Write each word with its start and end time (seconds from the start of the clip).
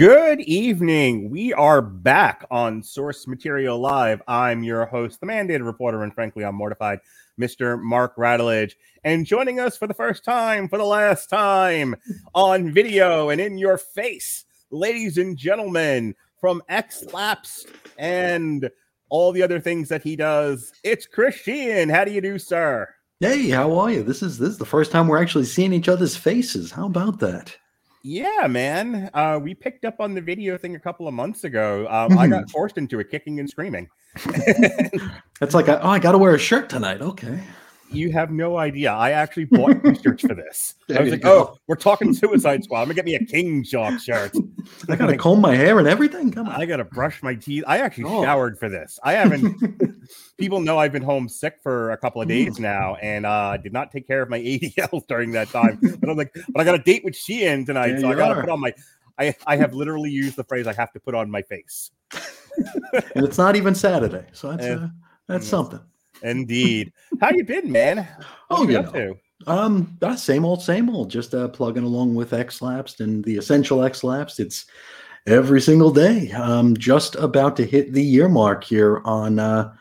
Good 0.00 0.40
evening. 0.40 1.28
We 1.28 1.52
are 1.52 1.82
back 1.82 2.46
on 2.50 2.82
Source 2.82 3.26
Material 3.26 3.78
Live. 3.78 4.22
I'm 4.26 4.62
your 4.62 4.86
host, 4.86 5.20
the 5.20 5.26
mandated 5.26 5.66
reporter, 5.66 6.02
and 6.04 6.14
frankly, 6.14 6.42
I'm 6.42 6.54
mortified, 6.54 7.00
Mr. 7.38 7.78
Mark 7.78 8.16
Radulich. 8.16 8.72
And 9.04 9.26
joining 9.26 9.60
us 9.60 9.76
for 9.76 9.86
the 9.86 9.92
first 9.92 10.24
time, 10.24 10.70
for 10.70 10.78
the 10.78 10.86
last 10.86 11.28
time, 11.28 11.96
on 12.34 12.72
video 12.72 13.28
and 13.28 13.42
in 13.42 13.58
your 13.58 13.76
face, 13.76 14.46
ladies 14.70 15.18
and 15.18 15.36
gentlemen, 15.36 16.14
from 16.40 16.62
X 16.70 17.04
Lapsed 17.12 17.68
and 17.98 18.70
all 19.10 19.32
the 19.32 19.42
other 19.42 19.60
things 19.60 19.90
that 19.90 20.02
he 20.02 20.16
does, 20.16 20.72
it's 20.82 21.04
Christian. 21.04 21.90
How 21.90 22.06
do 22.06 22.10
you 22.10 22.22
do, 22.22 22.38
sir? 22.38 22.88
Hey, 23.20 23.50
how 23.50 23.78
are 23.78 23.90
you? 23.90 24.02
This 24.02 24.22
is 24.22 24.38
this 24.38 24.48
is 24.48 24.58
the 24.58 24.64
first 24.64 24.92
time 24.92 25.08
we're 25.08 25.20
actually 25.20 25.44
seeing 25.44 25.74
each 25.74 25.90
other's 25.90 26.16
faces. 26.16 26.72
How 26.72 26.86
about 26.86 27.18
that? 27.18 27.54
Yeah, 28.02 28.46
man. 28.48 29.10
Uh, 29.12 29.38
we 29.42 29.54
picked 29.54 29.84
up 29.84 29.96
on 30.00 30.14
the 30.14 30.20
video 30.20 30.56
thing 30.56 30.74
a 30.74 30.80
couple 30.80 31.06
of 31.06 31.14
months 31.14 31.44
ago. 31.44 31.86
Um, 31.90 32.18
I 32.18 32.26
got 32.28 32.50
forced 32.50 32.78
into 32.78 32.98
it, 33.00 33.10
kicking 33.10 33.40
and 33.40 33.48
screaming. 33.48 33.88
It's 35.42 35.54
like, 35.54 35.68
oh, 35.70 35.80
I 35.82 35.98
got 35.98 36.12
to 36.12 36.18
wear 36.18 36.34
a 36.34 36.38
shirt 36.38 36.68
tonight. 36.68 37.00
Okay. 37.00 37.40
you 37.90 38.12
have 38.12 38.30
no 38.30 38.58
idea. 38.58 38.92
I 38.92 39.12
actually 39.12 39.46
bought 39.46 39.82
t-shirts 39.82 40.20
for 40.22 40.34
this. 40.34 40.74
I 40.94 41.00
was 41.00 41.12
like, 41.12 41.22
go. 41.22 41.52
"Oh, 41.52 41.56
we're 41.66 41.76
talking 41.76 42.12
Suicide 42.12 42.62
Squad. 42.64 42.80
I'm 42.82 42.84
gonna 42.86 42.94
get 42.94 43.06
me 43.06 43.14
a 43.14 43.24
King 43.24 43.64
Jock 43.64 43.98
shirt. 44.00 44.32
I 44.88 44.96
got 44.96 45.06
to 45.06 45.16
comb 45.16 45.40
my 45.40 45.54
hair 45.54 45.78
and 45.78 45.86
everything. 45.88 46.30
Come 46.32 46.48
on. 46.48 46.60
I 46.60 46.66
gotta 46.66 46.84
brush 46.84 47.22
my 47.22 47.34
teeth. 47.34 47.64
I 47.66 47.78
actually 47.78 48.04
Oh. 48.04 48.22
showered 48.22 48.58
for 48.58 48.68
this. 48.68 48.98
I 49.02 49.12
haven't. 49.14 49.56
people 50.38 50.60
know 50.60 50.78
I've 50.78 50.92
been 50.92 51.02
home 51.02 51.28
sick 51.28 51.56
for 51.62 51.90
a 51.92 51.96
couple 51.96 52.20
of 52.22 52.28
days 52.28 52.58
now, 52.58 52.96
and 52.96 53.26
uh, 53.26 53.56
did 53.56 53.72
not 53.72 53.90
take 53.90 54.06
care 54.06 54.22
of 54.22 54.28
my 54.30 54.38
ADLs 54.40 55.06
during 55.06 55.32
that 55.32 55.48
time. 55.48 55.78
but 56.00 56.08
I'm 56.10 56.16
like, 56.16 56.32
but 56.50 56.60
I 56.60 56.64
got 56.64 56.74
a 56.74 56.82
date 56.82 57.04
with 57.04 57.16
Sheehan 57.16 57.64
tonight, 57.66 57.88
There 57.92 58.00
so 58.00 58.08
I 58.10 58.14
gotta 58.14 58.34
are. 58.36 58.40
put 58.42 58.50
on 58.50 58.60
my. 58.60 58.72
I, 59.18 59.34
I 59.46 59.56
have 59.56 59.74
literally 59.74 60.10
used 60.10 60.36
the 60.36 60.44
phrase 60.44 60.66
I 60.66 60.72
have 60.72 60.92
to 60.92 61.00
put 61.00 61.14
on 61.14 61.30
my 61.30 61.42
face. 61.42 61.90
and 63.14 63.24
it's 63.26 63.36
not 63.38 63.54
even 63.56 63.74
Saturday, 63.74 64.24
so 64.32 64.50
that's 64.50 64.64
Eh, 64.64 64.74
uh, 64.74 64.88
that's 65.28 65.44
yes. 65.44 65.50
something. 65.50 65.80
Indeed. 66.22 66.92
How 67.20 67.30
you 67.30 67.44
been, 67.44 67.70
man? 67.70 67.98
What 68.48 68.60
Oh, 68.60 68.62
you 68.68 68.82
know. 68.82 69.14
Um, 69.46 69.96
ah, 70.02 70.14
same 70.14 70.44
old, 70.44 70.62
same 70.62 70.90
old. 70.90 71.10
Just 71.10 71.34
uh, 71.34 71.48
plugging 71.48 71.84
along 71.84 72.14
with 72.14 72.32
X 72.32 72.60
Lapsed 72.60 73.00
and 73.00 73.24
the 73.24 73.36
essential 73.36 73.82
X 73.82 74.04
Lapsed. 74.04 74.40
It's 74.40 74.66
every 75.26 75.60
single 75.60 75.90
day. 75.90 76.30
Um, 76.32 76.76
just 76.76 77.14
about 77.16 77.56
to 77.56 77.66
hit 77.66 77.92
the 77.92 78.02
year 78.02 78.28
mark 78.28 78.64
here 78.64 79.00
on. 79.04 79.38
Uh, 79.38 79.72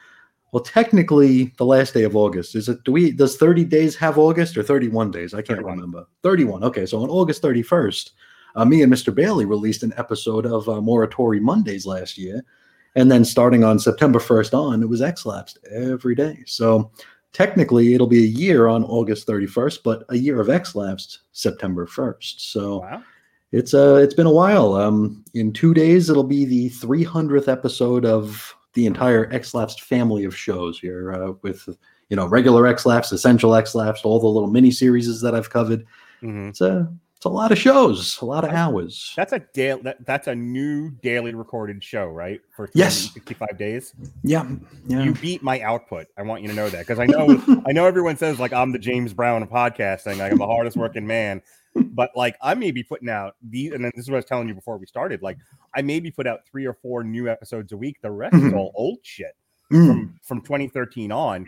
well, 0.51 0.63
technically, 0.63 1.53
the 1.57 1.65
last 1.65 1.93
day 1.93 2.03
of 2.03 2.15
August 2.15 2.55
is 2.55 2.69
it? 2.69 2.83
Do 2.83 2.91
we? 2.91 3.11
Does 3.11 3.37
thirty 3.37 3.63
days 3.65 3.95
have 3.97 4.17
August 4.17 4.57
or 4.57 4.63
thirty-one 4.63 5.11
days? 5.11 5.33
I 5.33 5.37
can't 5.37 5.59
31. 5.59 5.75
remember. 5.75 6.07
Thirty-one. 6.23 6.63
Okay, 6.63 6.85
so 6.85 7.03
on 7.03 7.09
August 7.09 7.41
thirty-first, 7.41 8.13
uh, 8.55 8.65
me 8.65 8.81
and 8.81 8.91
Mr. 8.91 9.13
Bailey 9.13 9.45
released 9.45 9.83
an 9.83 9.93
episode 9.97 10.45
of 10.45 10.67
uh, 10.67 10.73
Moratory 10.81 11.39
Mondays 11.39 11.85
last 11.85 12.17
year, 12.17 12.43
and 12.95 13.11
then 13.11 13.23
starting 13.23 13.63
on 13.63 13.77
September 13.77 14.19
first 14.19 14.53
on, 14.53 14.81
it 14.81 14.89
was 14.89 15.01
X 15.01 15.25
Lapsed 15.25 15.59
every 15.69 16.15
day. 16.15 16.43
So 16.47 16.89
technically 17.33 17.93
it'll 17.93 18.07
be 18.07 18.23
a 18.23 18.27
year 18.27 18.67
on 18.67 18.83
August 18.85 19.27
31st, 19.27 19.79
but 19.83 20.03
a 20.09 20.15
year 20.17 20.39
of 20.41 20.49
X 20.49 20.75
lapsed 20.75 21.19
September 21.31 21.85
1st. 21.85 22.39
So 22.41 22.79
Wow. 22.79 23.03
it's 23.51 23.73
uh 23.73 23.95
it's 23.95 24.13
been 24.13 24.27
a 24.27 24.31
while. 24.31 24.73
Um 24.75 25.23
in 25.33 25.53
2 25.53 25.73
days 25.73 26.09
it'll 26.09 26.23
be 26.23 26.45
the 26.45 26.69
300th 26.71 27.47
episode 27.47 28.05
of 28.05 28.53
the 28.73 28.85
entire 28.85 29.31
X 29.33 29.53
lapsed 29.53 29.81
family 29.81 30.23
of 30.25 30.35
shows 30.35 30.79
here 30.79 31.11
uh, 31.13 31.33
with 31.41 31.67
you 32.09 32.15
know 32.15 32.27
regular 32.27 32.67
X 32.67 32.85
lapsed, 32.85 33.11
essential 33.13 33.55
X 33.55 33.73
lapsed, 33.75 34.05
all 34.05 34.19
the 34.19 34.27
little 34.27 34.49
mini 34.49 34.71
series 34.71 35.21
that 35.21 35.33
I've 35.35 35.49
covered. 35.49 35.85
Mhm. 36.21 36.49
It's 36.49 36.61
a 36.61 36.91
it's 37.19 37.25
a 37.25 37.29
lot 37.29 37.51
of 37.51 37.57
shows, 37.57 38.17
a 38.21 38.25
lot 38.25 38.45
of 38.45 38.51
hours. 38.51 39.11
That's 39.17 39.33
a 39.33 39.39
daily. 39.53 39.81
That, 39.81 40.05
that's 40.05 40.27
a 40.27 40.35
new 40.35 40.89
daily 41.03 41.33
recorded 41.35 41.83
show, 41.83 42.05
right? 42.05 42.39
For 42.55 42.69
Yes. 42.73 43.09
365 43.09 43.57
days. 43.57 43.93
Yeah. 44.23 44.49
Yeah. 44.87 45.03
You 45.03 45.13
beat 45.15 45.43
my 45.43 45.59
output. 45.59 46.07
I 46.17 46.21
want 46.21 46.43
you 46.43 46.47
to 46.47 46.53
know 46.53 46.69
that 46.69 46.79
because 46.87 46.97
I 46.97 47.07
know 47.07 47.43
I 47.67 47.73
know 47.73 47.85
everyone 47.85 48.15
says 48.15 48.39
like 48.39 48.53
I'm 48.53 48.71
the 48.71 48.79
James 48.79 49.13
Brown 49.13 49.43
of 49.43 49.49
podcasting, 49.49 50.17
like 50.17 50.31
I'm 50.31 50.37
the 50.37 50.45
hardest 50.47 50.77
working 50.77 51.05
man. 51.05 51.41
But 51.75 52.11
like 52.15 52.37
I 52.41 52.53
may 52.53 52.71
be 52.71 52.83
putting 52.83 53.09
out 53.09 53.35
these, 53.43 53.73
and 53.73 53.83
then 53.83 53.91
this 53.95 54.05
is 54.05 54.09
what 54.09 54.15
I 54.15 54.19
was 54.19 54.25
telling 54.25 54.47
you 54.47 54.55
before 54.55 54.77
we 54.77 54.85
started. 54.85 55.21
Like 55.21 55.37
I 55.75 55.81
maybe 55.81 56.11
put 56.11 56.25
out 56.25 56.47
three 56.49 56.65
or 56.65 56.73
four 56.81 57.03
new 57.03 57.27
episodes 57.27 57.73
a 57.73 57.77
week. 57.77 57.97
The 58.01 58.11
rest 58.11 58.33
is 58.35 58.43
Mhm. 58.43 58.55
all 58.55 58.71
old 58.75 58.99
shit 59.03 59.35
Mm. 59.73 59.87
from 59.89 60.19
from 60.23 60.41
2013 60.41 61.11
on. 61.11 61.47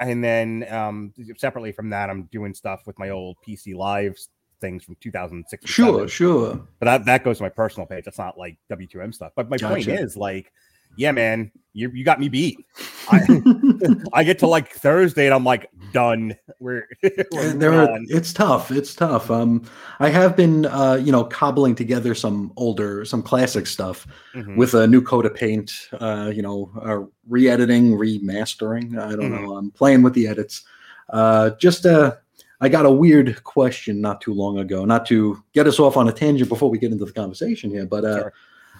And 0.00 0.24
then 0.24 0.66
um 0.68 1.12
separately 1.36 1.70
from 1.70 1.90
that, 1.90 2.10
I'm 2.10 2.24
doing 2.32 2.54
stuff 2.54 2.88
with 2.88 2.98
my 2.98 3.10
old 3.10 3.36
PC 3.46 3.72
Live 3.76 4.16
things 4.62 4.82
from 4.84 4.96
2006. 5.00 5.68
Sure, 5.68 6.08
sure. 6.08 6.58
but 6.78 6.86
that, 6.86 7.04
that 7.04 7.24
goes 7.24 7.36
to 7.36 7.42
my 7.42 7.50
personal 7.50 7.86
page. 7.86 8.06
That's 8.06 8.16
not 8.18 8.38
like 8.38 8.56
W2M 8.70 9.12
stuff. 9.12 9.32
But 9.36 9.50
my 9.50 9.58
point 9.58 9.86
is 9.88 10.16
like, 10.16 10.50
yeah, 10.96 11.10
man, 11.12 11.50
you 11.72 11.90
you 11.90 12.04
got 12.04 12.20
me 12.20 12.28
beat. 12.28 12.58
I, 13.10 13.20
I 14.12 14.24
get 14.24 14.38
to 14.40 14.46
like 14.46 14.70
Thursday 14.70 15.24
and 15.26 15.34
I'm 15.34 15.44
like 15.44 15.68
done. 15.92 16.34
We're, 16.60 16.86
we're 17.02 17.52
there 17.54 17.72
are, 17.72 17.98
it's 18.08 18.32
tough 18.32 18.70
it's 18.70 18.94
tough 18.94 19.32
um 19.32 19.64
i 19.98 20.08
have 20.08 20.36
been 20.36 20.66
uh 20.66 20.94
you 20.94 21.10
know 21.10 21.24
cobbling 21.24 21.74
together 21.74 22.14
some 22.14 22.52
older 22.56 23.04
some 23.04 23.20
classic 23.20 23.66
stuff 23.66 24.06
Mhm. 24.32 24.56
with 24.56 24.74
a 24.74 24.86
new 24.86 25.02
coat 25.02 25.26
of 25.26 25.34
paint 25.34 25.72
uh 25.98 26.30
you 26.32 26.40
know 26.40 26.70
uh, 26.80 27.00
re-editing 27.28 27.96
remastering 27.98 28.96
i 28.96 29.10
don't 29.16 29.32
Mhm. 29.32 29.42
know 29.42 29.56
i'm 29.56 29.72
playing 29.72 30.02
with 30.02 30.14
the 30.14 30.28
edits 30.28 30.62
uh 31.10 31.50
just 31.58 31.84
uh 31.84 32.14
i 32.62 32.68
got 32.68 32.86
a 32.86 32.90
weird 32.90 33.44
question 33.44 34.00
not 34.00 34.20
too 34.22 34.32
long 34.32 34.58
ago 34.58 34.86
not 34.86 35.04
to 35.04 35.42
get 35.52 35.66
us 35.66 35.78
off 35.78 35.98
on 35.98 36.08
a 36.08 36.12
tangent 36.12 36.48
before 36.48 36.70
we 36.70 36.78
get 36.78 36.90
into 36.90 37.04
the 37.04 37.12
conversation 37.12 37.70
here 37.70 37.84
but 37.84 38.04
uh 38.04 38.18
Sure. 38.18 38.32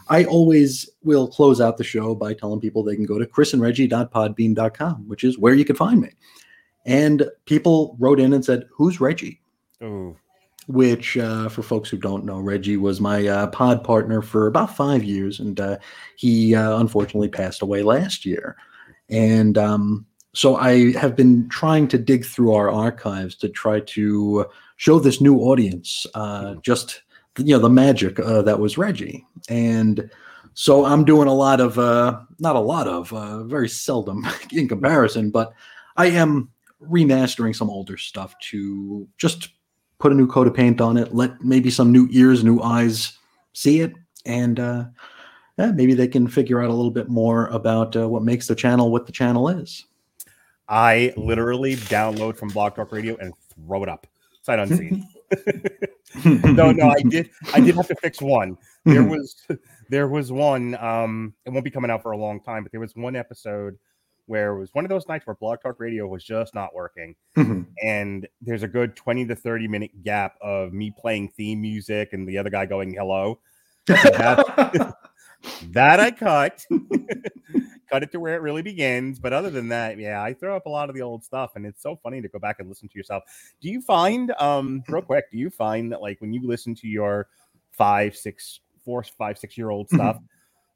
I 0.08 0.24
always 0.24 0.90
will 1.02 1.28
close 1.28 1.60
out 1.60 1.76
the 1.76 1.84
show 1.84 2.14
by 2.14 2.34
telling 2.34 2.60
people 2.60 2.82
they 2.82 2.96
can 2.96 3.06
go 3.06 3.18
to 3.18 3.26
chrisandreggie.podbean.com, 3.26 5.08
which 5.08 5.24
is 5.24 5.38
where 5.38 5.54
you 5.54 5.64
can 5.64 5.76
find 5.76 6.00
me. 6.00 6.10
And 6.84 7.28
people 7.46 7.96
wrote 7.98 8.18
in 8.18 8.32
and 8.32 8.44
said, 8.44 8.64
Who's 8.72 9.00
Reggie? 9.00 9.40
Which, 10.68 11.16
uh, 11.16 11.48
for 11.48 11.62
folks 11.62 11.90
who 11.90 11.96
don't 11.96 12.24
know, 12.24 12.40
Reggie 12.40 12.76
was 12.76 13.00
my 13.00 13.26
uh, 13.26 13.46
pod 13.48 13.82
partner 13.84 14.22
for 14.22 14.46
about 14.46 14.76
five 14.76 15.02
years. 15.04 15.40
And 15.40 15.60
uh, 15.60 15.78
he 16.16 16.54
uh, 16.54 16.78
unfortunately 16.78 17.28
passed 17.28 17.62
away 17.62 17.82
last 17.82 18.24
year. 18.24 18.56
And 19.08 19.58
um, 19.58 20.06
so 20.34 20.56
I 20.56 20.92
have 20.92 21.14
been 21.14 21.48
trying 21.48 21.88
to 21.88 21.98
dig 21.98 22.24
through 22.24 22.52
our 22.52 22.70
archives 22.70 23.34
to 23.36 23.48
try 23.48 23.80
to 23.80 24.46
show 24.76 24.98
this 24.98 25.20
new 25.20 25.38
audience 25.38 26.06
uh, 26.14 26.54
just 26.62 27.02
you 27.38 27.54
know 27.54 27.58
the 27.58 27.70
magic 27.70 28.18
uh, 28.20 28.42
that 28.42 28.60
was 28.60 28.78
Reggie. 28.78 29.24
And 29.48 30.10
so 30.54 30.84
I'm 30.84 31.04
doing 31.04 31.28
a 31.28 31.34
lot 31.34 31.60
of 31.60 31.78
uh, 31.78 32.20
not 32.38 32.56
a 32.56 32.60
lot 32.60 32.88
of 32.88 33.12
uh, 33.12 33.44
very 33.44 33.68
seldom 33.68 34.26
in 34.52 34.68
comparison, 34.68 35.30
but 35.30 35.52
I 35.96 36.06
am 36.06 36.50
remastering 36.82 37.54
some 37.54 37.70
older 37.70 37.96
stuff 37.96 38.38
to 38.40 39.06
just 39.18 39.50
put 39.98 40.12
a 40.12 40.14
new 40.14 40.26
coat 40.26 40.48
of 40.48 40.54
paint 40.54 40.80
on 40.80 40.96
it, 40.96 41.14
let 41.14 41.42
maybe 41.42 41.70
some 41.70 41.92
new 41.92 42.08
ears, 42.10 42.42
new 42.42 42.60
eyes 42.60 43.16
see 43.52 43.80
it, 43.80 43.92
and 44.26 44.58
uh, 44.58 44.84
yeah, 45.58 45.70
maybe 45.72 45.94
they 45.94 46.08
can 46.08 46.26
figure 46.26 46.60
out 46.60 46.70
a 46.70 46.74
little 46.74 46.90
bit 46.90 47.08
more 47.08 47.46
about 47.48 47.94
uh, 47.96 48.08
what 48.08 48.24
makes 48.24 48.46
the 48.46 48.54
channel 48.54 48.90
what 48.90 49.06
the 49.06 49.12
channel 49.12 49.48
is. 49.48 49.84
I 50.72 51.12
literally 51.16 51.76
download 51.76 52.36
from 52.36 52.48
Blog 52.48 52.74
Talk 52.74 52.90
Radio 52.90 53.16
and 53.18 53.32
throw 53.54 53.82
it 53.84 53.88
up 53.88 54.06
sight 54.42 54.58
unseen. 54.58 55.06
no, 56.24 56.72
no, 56.72 56.88
I 56.88 57.00
did. 57.08 57.30
I 57.54 57.60
did 57.60 57.74
have 57.76 57.86
to 57.88 57.94
fix 57.96 58.20
one. 58.20 58.58
There 58.84 59.04
was, 59.04 59.36
there 59.88 60.08
was 60.08 60.30
one. 60.32 60.74
Um, 60.74 61.34
it 61.46 61.50
won't 61.50 61.64
be 61.64 61.70
coming 61.70 61.90
out 61.90 62.02
for 62.02 62.12
a 62.12 62.16
long 62.18 62.40
time, 62.40 62.64
but 62.64 62.72
there 62.72 62.80
was 62.80 62.94
one 62.96 63.16
episode 63.16 63.78
where 64.26 64.54
it 64.54 64.58
was 64.58 64.70
one 64.72 64.84
of 64.84 64.88
those 64.88 65.06
nights 65.08 65.26
where 65.26 65.34
Blog 65.36 65.60
Talk 65.62 65.78
Radio 65.78 66.06
was 66.06 66.24
just 66.24 66.54
not 66.54 66.74
working, 66.74 67.14
Mhm. 67.36 67.66
and 67.82 68.26
there's 68.40 68.62
a 68.62 68.68
good 68.68 68.94
twenty 68.96 69.24
to 69.26 69.34
thirty 69.36 69.68
minute 69.68 70.02
gap 70.02 70.36
of 70.40 70.72
me 70.72 70.92
playing 70.96 71.28
theme 71.28 71.60
music 71.60 72.12
and 72.12 72.28
the 72.28 72.38
other 72.38 72.50
guy 72.50 72.66
going 72.66 72.94
hello. 72.94 73.38
that 75.70 76.00
I 76.00 76.10
cut, 76.10 76.64
cut 77.90 78.02
it 78.02 78.12
to 78.12 78.20
where 78.20 78.34
it 78.34 78.42
really 78.42 78.62
begins. 78.62 79.18
But 79.18 79.32
other 79.32 79.50
than 79.50 79.68
that, 79.68 79.98
yeah, 79.98 80.22
I 80.22 80.34
throw 80.34 80.56
up 80.56 80.66
a 80.66 80.70
lot 80.70 80.88
of 80.88 80.94
the 80.94 81.02
old 81.02 81.24
stuff, 81.24 81.52
and 81.56 81.66
it's 81.66 81.82
so 81.82 81.96
funny 81.96 82.20
to 82.20 82.28
go 82.28 82.38
back 82.38 82.56
and 82.58 82.68
listen 82.68 82.88
to 82.88 82.98
yourself. 82.98 83.24
Do 83.60 83.68
you 83.68 83.80
find, 83.80 84.32
um, 84.38 84.82
real 84.88 85.02
quick, 85.02 85.30
do 85.30 85.38
you 85.38 85.50
find 85.50 85.92
that 85.92 86.00
like 86.00 86.20
when 86.20 86.32
you 86.32 86.46
listen 86.46 86.74
to 86.76 86.88
your 86.88 87.28
five, 87.70 88.16
six, 88.16 88.60
four, 88.84 89.02
five, 89.02 89.38
six 89.38 89.56
year 89.56 89.70
old 89.70 89.88
stuff, 89.88 90.18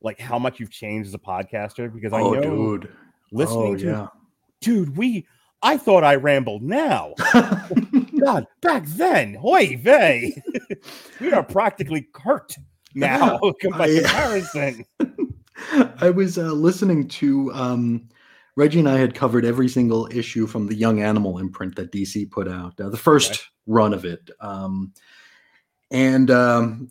like 0.02 0.18
how 0.18 0.38
much 0.38 0.60
you've 0.60 0.70
changed 0.70 1.08
as 1.08 1.14
a 1.14 1.18
podcaster? 1.18 1.92
Because 1.92 2.12
I 2.12 2.20
oh, 2.20 2.32
know 2.34 2.76
dude. 2.76 2.92
listening 3.32 3.74
oh, 3.74 3.76
to, 3.76 3.86
yeah. 3.86 4.06
dude, 4.60 4.96
we, 4.96 5.26
I 5.62 5.78
thought 5.78 6.04
I 6.04 6.16
rambled 6.16 6.62
now. 6.62 7.14
God, 8.20 8.46
back 8.62 8.84
then, 8.86 9.34
hoy 9.34 9.76
vey, 9.76 10.42
we 11.20 11.32
are 11.32 11.42
practically 11.42 12.08
Kurt 12.12 12.56
now 12.96 13.38
by 13.70 13.84
I- 13.86 14.00
comparison. 14.00 14.84
I 16.00 16.10
was 16.10 16.36
uh, 16.38 16.52
listening 16.52 17.08
to 17.08 17.52
um, 17.54 18.08
Reggie 18.56 18.78
and 18.80 18.88
I 18.88 18.98
had 18.98 19.14
covered 19.14 19.44
every 19.44 19.68
single 19.68 20.06
issue 20.10 20.46
from 20.46 20.66
the 20.66 20.74
Young 20.74 21.00
Animal 21.00 21.38
imprint 21.38 21.76
that 21.76 21.92
DC 21.92 22.30
put 22.30 22.48
out, 22.48 22.78
uh, 22.80 22.88
the 22.90 22.96
first 22.96 23.30
Okay. 23.32 23.40
run 23.66 23.94
of 23.94 24.04
it. 24.04 24.30
Um, 24.40 24.92
and 25.90 26.30
um, 26.30 26.90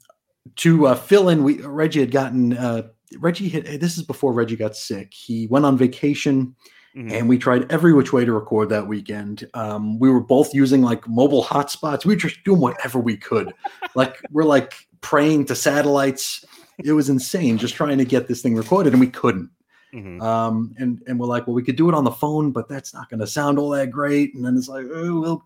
to 0.58 0.88
uh, 0.88 0.96
fill 0.96 1.30
in, 1.30 1.44
we 1.44 1.62
Reggie 1.62 2.00
had 2.00 2.12
gotten 2.12 2.58
uh, 2.58 2.84
Reggie. 3.20 3.50
Had, 3.50 3.66
this 3.66 3.98
is 3.98 4.04
before 4.04 4.34
Reggie 4.34 4.56
got 4.56 4.76
sick. 4.76 5.14
He 5.14 5.48
went 5.48 5.66
on 5.66 5.78
vacation, 5.78 6.56
Mhm. 6.96 7.12
and 7.12 7.30
we 7.30 7.38
tried 7.38 7.70
every 7.72 7.94
which 7.94 8.14
way 8.14 8.24
to 8.26 8.32
record 8.32 8.70
that 8.70 8.88
weekend. 8.88 9.48
Um, 9.54 10.00
we 10.00 10.10
were 10.10 10.22
both 10.22 10.54
using 10.54 10.82
like 10.82 11.08
mobile 11.10 11.44
hotspots. 11.44 12.06
We 12.06 12.14
were 12.16 12.20
just 12.20 12.44
doing 12.46 12.62
whatever 12.62 13.00
we 13.00 13.18
could. 13.18 13.52
like 13.96 14.18
we're 14.32 14.46
like 14.46 14.74
praying 15.10 15.46
to 15.46 15.56
satellites. 15.56 16.44
It 16.84 16.94
was 16.94 17.10
insane 17.10 17.60
just 17.60 17.76
trying 17.76 18.00
to 18.00 18.06
get 18.06 18.28
this 18.28 18.42
thing 18.42 18.56
recorded, 18.56 18.94
and 18.94 19.00
we 19.00 19.08
couldn't. 19.08 19.50
Mhm. 19.94 20.20
Um, 20.22 20.74
and 20.80 21.00
and 21.08 21.20
we're 21.20 21.28
like, 21.28 21.46
well, 21.46 21.54
we 21.54 21.62
could 21.64 21.76
do 21.76 21.88
it 21.88 21.96
on 21.96 22.04
the 22.04 22.12
phone, 22.12 22.52
but 22.52 22.68
that's 22.68 22.92
not 22.94 23.08
going 23.10 23.20
to 23.20 23.28
sound 23.28 23.60
all 23.60 23.70
that 23.70 23.92
great. 23.92 24.34
And 24.34 24.44
then 24.44 24.58
it's 24.58 24.68
like, 24.68 24.86
oh 24.94 25.22
well, 25.22 25.46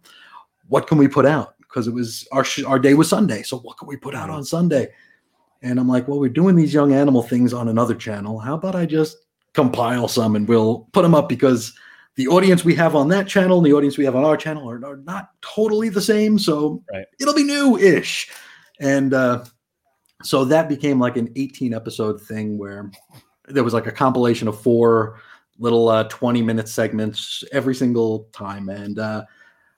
what 0.69 0.88
can 0.88 0.97
we 0.97 1.07
put 1.09 1.25
out? 1.25 1.56
Because 1.59 1.88
it 1.88 1.94
was 1.94 2.25
our 2.31 2.44
sh- 2.45 2.63
our 2.63 2.79
day 2.79 2.94
was 2.94 3.09
Sunday, 3.09 3.44
so 3.44 3.57
what 3.59 3.77
can 3.77 3.88
we 3.88 3.97
put 3.97 4.15
out 4.15 4.29
Mhm. 4.29 4.33
on 4.35 4.44
Sunday? 4.45 4.88
And 5.61 5.77
I'm 5.77 5.89
like, 5.89 6.07
well, 6.07 6.19
we're 6.19 6.29
doing 6.29 6.56
these 6.56 6.73
young 6.73 6.94
animal 6.94 7.21
things 7.21 7.53
on 7.53 7.67
another 7.67 7.94
channel. 7.95 8.39
How 8.39 8.56
about 8.56 8.75
I 8.75 8.85
just 8.85 9.17
compile 9.53 10.07
some 10.07 10.38
and 10.38 10.47
we'll 10.47 10.88
put 10.94 11.01
them 11.01 11.13
up 11.13 11.27
because 11.27 11.73
the 12.15 12.27
audience 12.29 12.63
we 12.63 12.75
have 12.75 12.95
on 12.95 13.09
that 13.09 13.27
channel 13.27 13.57
and 13.57 13.65
the 13.65 13.73
audience 13.73 13.97
we 13.97 14.06
have 14.06 14.15
on 14.15 14.23
our 14.23 14.38
channel 14.38 14.69
are, 14.69 14.83
are 14.85 14.97
not 14.97 15.31
totally 15.41 15.89
the 15.89 16.01
same. 16.01 16.39
So 16.39 16.81
Right. 16.94 17.06
it'll 17.19 17.33
be 17.33 17.44
new-ish. 17.44 18.29
And 18.79 19.13
uh, 19.13 19.43
so 20.23 20.45
that 20.45 20.69
became 20.69 20.99
like 20.99 21.17
an 21.17 21.31
18 21.35 21.73
episode 21.73 22.21
thing 22.21 22.57
where 22.57 22.91
there 23.47 23.63
was 23.63 23.73
like 23.73 23.87
a 23.87 23.91
compilation 23.91 24.47
of 24.47 24.61
four 24.61 25.19
little 25.57 25.89
uh, 25.89 26.05
20 26.05 26.41
minute 26.41 26.69
segments 26.69 27.43
every 27.51 27.75
single 27.75 28.29
time. 28.31 28.69
And 28.69 28.99
uh, 28.99 29.25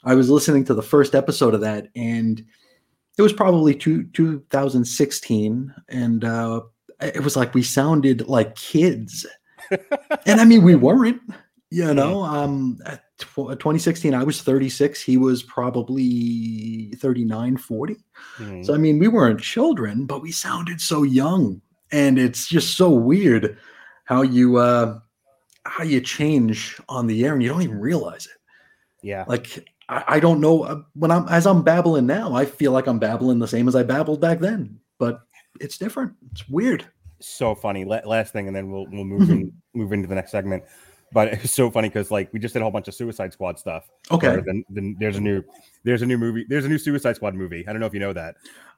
I 0.03 0.13
was 0.15 0.29
listening 0.29 0.63
to 0.65 0.73
the 0.73 0.83
first 0.83 1.15
episode 1.15 1.53
of 1.53 1.61
that 1.61 1.87
and 1.95 2.45
it 3.17 3.21
was 3.21 3.33
probably 3.33 3.75
two, 3.75 4.03
2016. 4.13 5.73
And 5.89 6.23
uh, 6.23 6.61
it 7.01 7.23
was 7.23 7.35
like 7.35 7.53
we 7.53 7.63
sounded 7.63 8.27
like 8.27 8.55
kids. 8.55 9.25
and 10.25 10.39
I 10.41 10.45
mean, 10.45 10.63
we 10.63 10.75
weren't, 10.75 11.21
you 11.69 11.93
know. 11.93 12.23
Um, 12.23 12.79
2016, 13.21 14.13
I 14.13 14.23
was 14.23 14.41
36. 14.41 15.01
He 15.01 15.17
was 15.17 15.43
probably 15.43 16.91
39, 16.97 17.57
40. 17.57 17.97
Mhm. 18.37 18.65
So 18.65 18.73
I 18.73 18.77
mean, 18.77 18.99
we 18.99 19.07
weren't 19.07 19.39
children, 19.41 20.05
but 20.05 20.21
we 20.21 20.31
sounded 20.31 20.79
so 20.81 21.03
young, 21.03 21.61
and 21.91 22.17
it's 22.19 22.47
just 22.47 22.75
so 22.77 22.89
weird 22.89 23.57
how 24.05 24.21
you 24.21 24.57
uh, 24.57 24.99
how 25.65 25.83
you 25.83 26.01
change 26.01 26.79
on 26.89 27.07
the 27.07 27.23
air 27.25 27.33
and 27.33 27.43
you 27.43 27.49
don't 27.49 27.61
even 27.61 27.79
realize 27.79 28.25
it. 28.25 28.37
yeah. 29.01 29.25
Like 29.27 29.67
I, 29.89 30.03
I 30.07 30.19
don't 30.19 30.39
know 30.41 30.63
uh, 30.63 30.81
when 30.93 31.11
I'm 31.11 31.27
as 31.29 31.45
I'm 31.47 31.63
babbling 31.63 32.05
now, 32.07 32.33
I 32.33 32.45
feel 32.45 32.71
like 32.71 32.87
I'm 32.87 32.99
babbling 32.99 33.39
the 33.39 33.47
same 33.47 33.67
as 33.67 33.75
I 33.75 33.83
babbled 33.83 34.21
back 34.21 34.39
then, 34.39 34.79
but 34.97 35.21
it's 35.59 35.77
different. 35.77 36.13
It's 36.31 36.47
weird. 36.49 36.85
so 37.19 37.53
funny. 37.53 37.85
La- 37.85 38.01
last 38.05 38.33
thing, 38.33 38.47
and 38.47 38.55
then 38.55 38.71
we'll 38.71 38.87
we'll 38.91 39.03
move 39.05 39.29
in, 39.29 39.53
move 39.73 39.93
into 39.93 40.07
the 40.07 40.15
next 40.15 40.31
segment. 40.31 40.63
But 41.13 41.27
it's 41.33 41.51
so 41.51 41.69
funny 41.69 41.89
because 41.89 42.09
like 42.11 42.31
we 42.33 42.39
just 42.39 42.53
did 42.53 42.61
a 42.61 42.63
whole 42.63 42.71
bunch 42.71 42.87
of 42.87 42.93
Suicide 42.93 43.33
Squad 43.33 43.59
stuff. 43.59 43.89
Okay, 44.11 44.37
Then, 44.45 44.63
then 44.69 44.95
there's 44.99 45.17
a 45.17 45.21
new 45.21 45.43
there's 45.83 46.01
a 46.01 46.05
new 46.05 46.17
movie. 46.17 46.45
There's 46.47 46.65
a 46.65 46.69
new 46.69 46.77
Suicide 46.77 47.15
Squad 47.17 47.35
movie. 47.35 47.67
I 47.67 47.71
don't 47.73 47.79
know 47.81 47.85
if 47.87 47.93
you 47.93 47.99
know 47.99 48.13
that. 48.13 48.35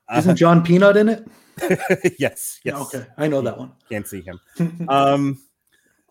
Uh, 0.09 0.18
isn't 0.18 0.35
John 0.35 0.63
Peanut 0.63 0.97
in 0.97 1.09
it? 1.09 1.27
yes. 2.19 2.59
Yes. 2.63 2.75
Okay, 2.75 3.06
I 3.18 3.27
know 3.27 3.41
that 3.41 3.57
one. 3.57 3.71
Can't 3.89 4.07
see 4.07 4.21
him. 4.21 4.39
Um, 4.89 5.39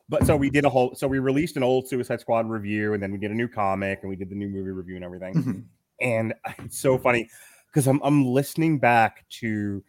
but 0.09 0.25
so 0.27 0.37
we 0.37 0.49
did 0.49 0.65
a 0.65 0.71
whole. 0.71 0.95
So 0.95 1.07
we 1.09 1.19
released 1.19 1.57
an 1.57 1.63
old 1.63 1.89
Suicide 1.89 2.21
Squad 2.21 2.49
review, 2.49 2.95
and 2.95 3.03
then 3.03 3.13
we 3.13 3.19
did 3.19 3.31
a 3.31 3.35
new 3.35 3.49
comic, 3.49 3.99
and 4.03 4.09
we 4.09 4.17
did 4.17 4.31
the 4.31 4.35
new 4.35 4.49
movie 4.49 4.71
review 4.71 4.97
and 4.97 5.05
everything. 5.05 5.35
Mhm. 5.35 5.65
and 6.01 6.35
it's 6.61 6.79
so 6.79 6.97
funny 6.99 7.29
because 7.67 7.87
I'm 7.87 8.01
I'm 8.03 8.25
listening 8.25 8.79
back 8.79 9.25
to 9.41 9.83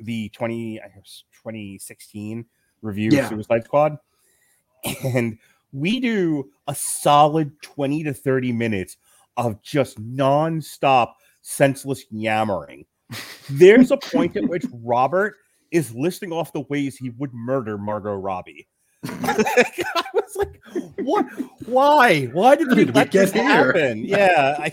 the 0.00 0.28
20 0.30 0.80
I 0.80 0.88
guess 0.88 1.24
2016 1.42 2.44
review 2.82 3.10
Yeah. 3.12 3.22
of 3.22 3.28
Suicide 3.28 3.64
Squad, 3.64 3.96
and 5.04 5.38
we 5.76 6.00
do 6.00 6.50
a 6.66 6.74
solid 6.74 7.52
20 7.62 8.04
to 8.04 8.14
30 8.14 8.52
minutes 8.52 8.96
of 9.36 9.60
just 9.62 10.00
nonstop 10.02 11.12
senseless 11.42 12.04
yammering. 12.10 12.86
There's 13.50 13.90
a 13.90 13.96
point 13.98 14.36
at 14.36 14.48
which 14.48 14.64
Robert 14.72 15.36
is 15.70 15.94
listing 15.94 16.32
off 16.32 16.52
the 16.52 16.62
ways 16.62 16.96
he 16.96 17.10
would 17.10 17.32
murder 17.34 17.76
Margot 17.76 18.14
Robbie. 18.14 18.66
I 19.04 20.02
was 20.14 20.36
like, 20.36 20.60
what? 21.02 21.26
Why? 21.66 22.24
Why 22.26 22.56
did 22.56 22.68
How 22.68 22.74
we 22.74 22.84
did 22.86 22.94
we 22.94 23.00
let 23.00 23.12
this 23.12 23.32
get 23.32 23.44
here? 23.44 23.72
happen? 23.72 24.04
Yeah, 24.04 24.56
I 24.58 24.72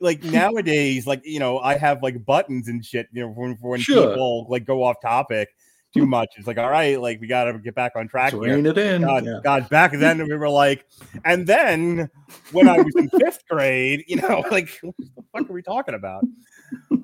like 0.00 0.22
nowadays, 0.22 1.06
like 1.06 1.22
you 1.24 1.40
know, 1.40 1.58
I 1.58 1.76
have 1.76 2.02
like 2.02 2.24
buttons 2.24 2.68
and 2.68 2.84
shit. 2.84 3.08
You 3.12 3.26
know, 3.26 3.34
for 3.34 3.40
when, 3.42 3.56
for 3.56 3.70
when 3.70 3.80
Sure. 3.80 4.08
people 4.10 4.46
like 4.48 4.64
go 4.64 4.82
off 4.84 4.96
topic 5.02 5.48
too 5.96 6.06
much, 6.06 6.34
it's 6.36 6.46
like, 6.46 6.58
all 6.58 6.70
right, 6.70 7.00
like 7.00 7.20
we 7.20 7.26
got 7.26 7.44
to 7.44 7.58
get 7.58 7.74
back 7.74 7.92
on 7.96 8.08
track 8.08 8.32
here. 8.32 8.58
it 8.66 8.78
in. 8.78 9.02
God, 9.02 9.24
Yeah. 9.24 9.40
God, 9.42 9.68
back 9.68 9.92
then 9.92 10.18
we 10.26 10.34
were 10.36 10.48
like, 10.48 10.86
and 11.24 11.46
then 11.46 12.10
when 12.52 12.68
I 12.68 12.78
was 12.78 12.94
in 12.96 13.08
fifth 13.18 13.44
grade, 13.48 14.04
you 14.06 14.16
know, 14.16 14.44
like 14.50 14.68
what 14.82 14.94
the 14.98 15.22
fuck 15.32 15.50
are 15.50 15.52
we 15.52 15.62
talking 15.62 15.94
about? 15.94 16.24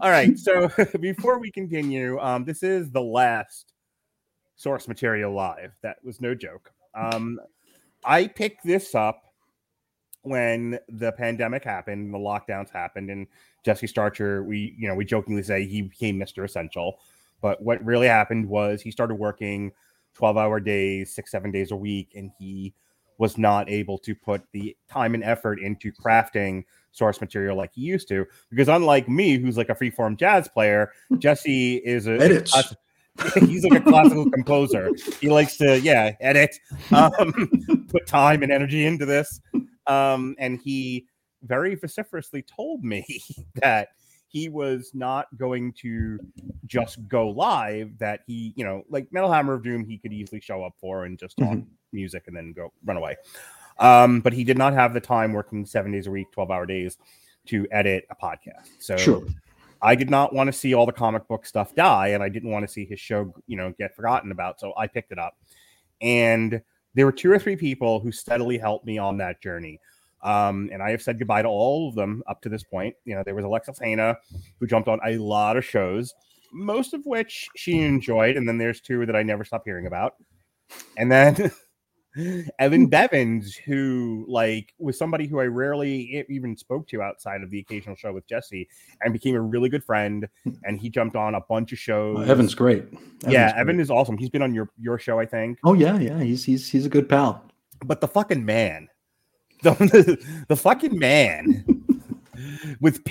All 0.00 0.10
right, 0.10 0.38
so 0.38 0.68
before 1.00 1.38
we 1.38 1.50
continue, 1.50 2.18
um, 2.20 2.44
this 2.44 2.62
is 2.62 2.90
the 2.90 3.02
last 3.02 3.72
source 4.56 4.88
material 4.88 5.32
live. 5.32 5.72
That 5.82 5.96
was 6.04 6.20
no 6.20 6.34
joke. 6.34 6.72
Um, 6.94 7.40
I 8.04 8.26
picked 8.26 8.64
this 8.64 8.94
up 8.94 9.22
when 10.22 10.78
the 10.88 11.12
pandemic 11.12 11.64
happened, 11.64 12.12
the 12.14 12.18
lockdowns 12.18 12.70
happened, 12.70 13.10
and 13.10 13.26
Jesse 13.64 13.86
Starcher, 13.86 14.42
we 14.42 14.74
you 14.78 14.88
know, 14.88 14.94
we 14.94 15.04
jokingly 15.04 15.42
say 15.42 15.66
he 15.66 15.82
became 15.82 16.18
Mr. 16.18 16.44
Essential. 16.44 16.98
But 17.42 17.60
what 17.62 17.84
really 17.84 18.06
happened 18.06 18.48
was 18.48 18.80
he 18.80 18.90
started 18.90 19.16
working 19.16 19.72
12 20.14 20.36
hour 20.38 20.60
days, 20.60 21.14
six, 21.14 21.30
seven 21.30 21.50
days 21.50 21.70
a 21.70 21.76
week, 21.76 22.12
and 22.14 22.30
he 22.38 22.72
was 23.18 23.36
not 23.36 23.68
able 23.68 23.98
to 23.98 24.14
put 24.14 24.42
the 24.52 24.74
time 24.88 25.14
and 25.14 25.22
effort 25.22 25.60
into 25.60 25.92
crafting 25.92 26.64
source 26.92 27.20
material 27.20 27.56
like 27.56 27.72
he 27.74 27.82
used 27.82 28.08
to. 28.08 28.24
Because 28.50 28.68
unlike 28.68 29.08
me, 29.08 29.36
who's 29.38 29.56
like 29.58 29.68
a 29.68 29.74
freeform 29.74 30.16
jazz 30.18 30.48
player, 30.48 30.92
Jesse 31.18 31.76
is 31.76 32.06
a 32.06 32.12
Edits. 32.14 32.52
class- 32.52 32.74
he's 33.40 33.62
like 33.64 33.78
a 33.78 33.84
classical 33.84 34.30
composer. 34.30 34.88
He 35.20 35.28
likes 35.28 35.58
to, 35.58 35.78
yeah, 35.80 36.12
edit, 36.20 36.58
um, 36.92 37.86
put 37.88 38.06
time 38.06 38.42
and 38.42 38.50
energy 38.50 38.86
into 38.86 39.04
this. 39.04 39.38
Um, 39.86 40.34
and 40.38 40.58
he 40.62 41.06
very 41.42 41.74
vociferously 41.74 42.42
told 42.42 42.82
me 42.84 43.04
that 43.56 43.88
he 44.32 44.48
was 44.48 44.90
not 44.94 45.26
going 45.36 45.72
to 45.74 46.18
just 46.66 47.06
go 47.08 47.28
live 47.28 47.96
that 47.98 48.20
he 48.26 48.52
you 48.56 48.64
know 48.64 48.82
like 48.88 49.06
metal 49.12 49.30
hammer 49.30 49.54
of 49.54 49.62
doom 49.62 49.84
he 49.84 49.98
could 49.98 50.12
easily 50.12 50.40
show 50.40 50.64
up 50.64 50.72
for 50.80 51.04
and 51.04 51.18
just 51.18 51.36
talk 51.36 51.58
music 51.92 52.24
and 52.26 52.36
then 52.36 52.52
go 52.52 52.72
run 52.84 52.96
away 52.96 53.16
um 53.78 54.20
but 54.20 54.32
he 54.32 54.42
did 54.44 54.56
not 54.58 54.72
have 54.72 54.94
the 54.94 55.00
time 55.00 55.32
working 55.32 55.64
seven 55.66 55.92
days 55.92 56.06
a 56.06 56.10
week 56.10 56.26
12 56.32 56.50
hour 56.50 56.66
days 56.66 56.96
to 57.46 57.66
edit 57.70 58.06
a 58.10 58.16
podcast 58.16 58.70
so 58.78 58.96
Sure. 58.96 59.22
i 59.82 59.94
did 59.94 60.08
not 60.10 60.32
want 60.32 60.48
to 60.48 60.52
see 60.52 60.74
all 60.74 60.86
the 60.86 60.92
comic 60.92 61.28
book 61.28 61.44
stuff 61.44 61.74
die 61.74 62.08
and 62.08 62.22
i 62.22 62.28
didn't 62.28 62.50
want 62.50 62.66
to 62.66 62.72
see 62.72 62.84
his 62.84 62.98
show 62.98 63.32
you 63.46 63.56
know 63.56 63.72
get 63.78 63.94
forgotten 63.94 64.32
about 64.32 64.58
so 64.58 64.72
i 64.76 64.86
picked 64.86 65.12
it 65.12 65.18
up 65.18 65.36
and 66.00 66.62
there 66.94 67.06
were 67.06 67.12
two 67.12 67.30
or 67.30 67.38
three 67.38 67.56
people 67.56 68.00
who 68.00 68.12
steadily 68.12 68.58
helped 68.58 68.84
me 68.84 68.98
on 68.98 69.16
that 69.18 69.40
journey. 69.40 69.80
Um, 70.22 70.70
and 70.72 70.82
I 70.82 70.90
have 70.90 71.02
said 71.02 71.18
goodbye 71.18 71.42
to 71.42 71.48
all 71.48 71.88
of 71.88 71.94
them 71.94 72.22
up 72.28 72.40
to 72.42 72.48
this 72.48 72.62
point. 72.62 72.94
You 73.04 73.14
know, 73.14 73.22
there 73.24 73.34
was 73.34 73.44
Alexis 73.44 73.78
Hana, 73.78 74.16
who 74.60 74.66
jumped 74.66 74.88
on 74.88 75.00
a 75.04 75.18
lot 75.18 75.56
of 75.56 75.64
shows, 75.64 76.14
most 76.52 76.94
of 76.94 77.02
which 77.04 77.48
she 77.56 77.80
enjoyed. 77.80 78.36
And 78.36 78.48
then 78.48 78.58
there's 78.58 78.80
two 78.80 79.04
that 79.06 79.16
I 79.16 79.22
never 79.22 79.44
stopped 79.44 79.66
hearing 79.66 79.86
about. 79.86 80.14
And 80.96 81.10
then 81.10 81.50
Evan 82.58 82.86
Bevins, 82.86 83.56
who 83.56 84.24
like 84.28 84.74
was 84.78 84.98
somebody 84.98 85.26
who 85.26 85.40
I 85.40 85.46
rarely 85.46 86.24
even 86.28 86.56
spoke 86.56 86.86
to 86.88 87.02
outside 87.02 87.42
of 87.42 87.50
the 87.50 87.58
occasional 87.58 87.96
show 87.96 88.12
with 88.12 88.26
Jesse, 88.28 88.68
and 89.00 89.12
became 89.12 89.34
a 89.34 89.40
really 89.40 89.68
good 89.68 89.82
friend. 89.84 90.28
And 90.64 90.78
he 90.78 90.90
jumped 90.90 91.16
on 91.16 91.34
a 91.34 91.40
bunch 91.48 91.72
of 91.72 91.78
shows. 91.78 92.18
Oh, 92.18 92.30
Evan's 92.30 92.54
great. 92.54 92.84
yeah, 93.26 93.46
Evan's 93.48 93.52
Evan 93.60 93.76
great. 93.76 93.82
is 93.82 93.90
awesome. 93.90 94.18
He's 94.18 94.30
been 94.30 94.42
on 94.42 94.54
your 94.54 94.68
your 94.78 94.98
show, 94.98 95.18
I 95.18 95.26
think. 95.26 95.58
Oh 95.64 95.72
yeah, 95.74 95.98
yeah. 95.98 96.20
He's 96.20 96.44
he's 96.44 96.68
he's 96.70 96.86
a 96.86 96.90
good 96.90 97.08
pal. 97.08 97.42
But 97.84 98.00
the 98.00 98.08
fucking 98.08 98.44
man, 98.44 98.88
the 99.78 100.44
the 100.48 100.56
fucking 100.56 100.98
man 100.98 101.64
with 102.80 103.04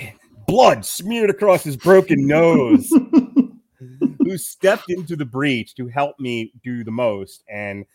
blood 0.46 0.84
smeared 0.84 1.30
across 1.30 1.64
his 1.64 1.78
broken 1.78 2.26
nose, 2.26 2.92
who 4.18 4.36
stepped 4.36 4.90
into 4.90 5.16
the 5.16 5.24
breach 5.24 5.74
to 5.76 5.88
help 5.88 6.20
me 6.20 6.52
do 6.62 6.84
the 6.84 6.90
most. 6.90 7.42
And 7.48 7.86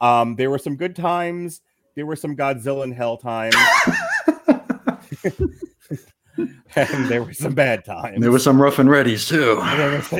um, 0.00 0.34
there 0.34 0.50
were 0.50 0.58
some 0.58 0.74
good 0.76 0.96
times. 0.96 1.60
There 1.94 2.06
were 2.06 2.16
some 2.16 2.36
Godzilla 2.36 2.82
in 2.84 2.90
hell 2.92 3.16
times. 3.16 3.54
and 6.74 7.06
there 7.06 7.22
were 7.22 7.32
some 7.32 7.54
bad 7.54 7.84
times. 7.84 8.20
There 8.20 8.32
were 8.32 8.38
some 8.40 8.60
rough 8.60 8.80
and 8.80 8.88
readies 8.88 9.28
too. 9.28 9.60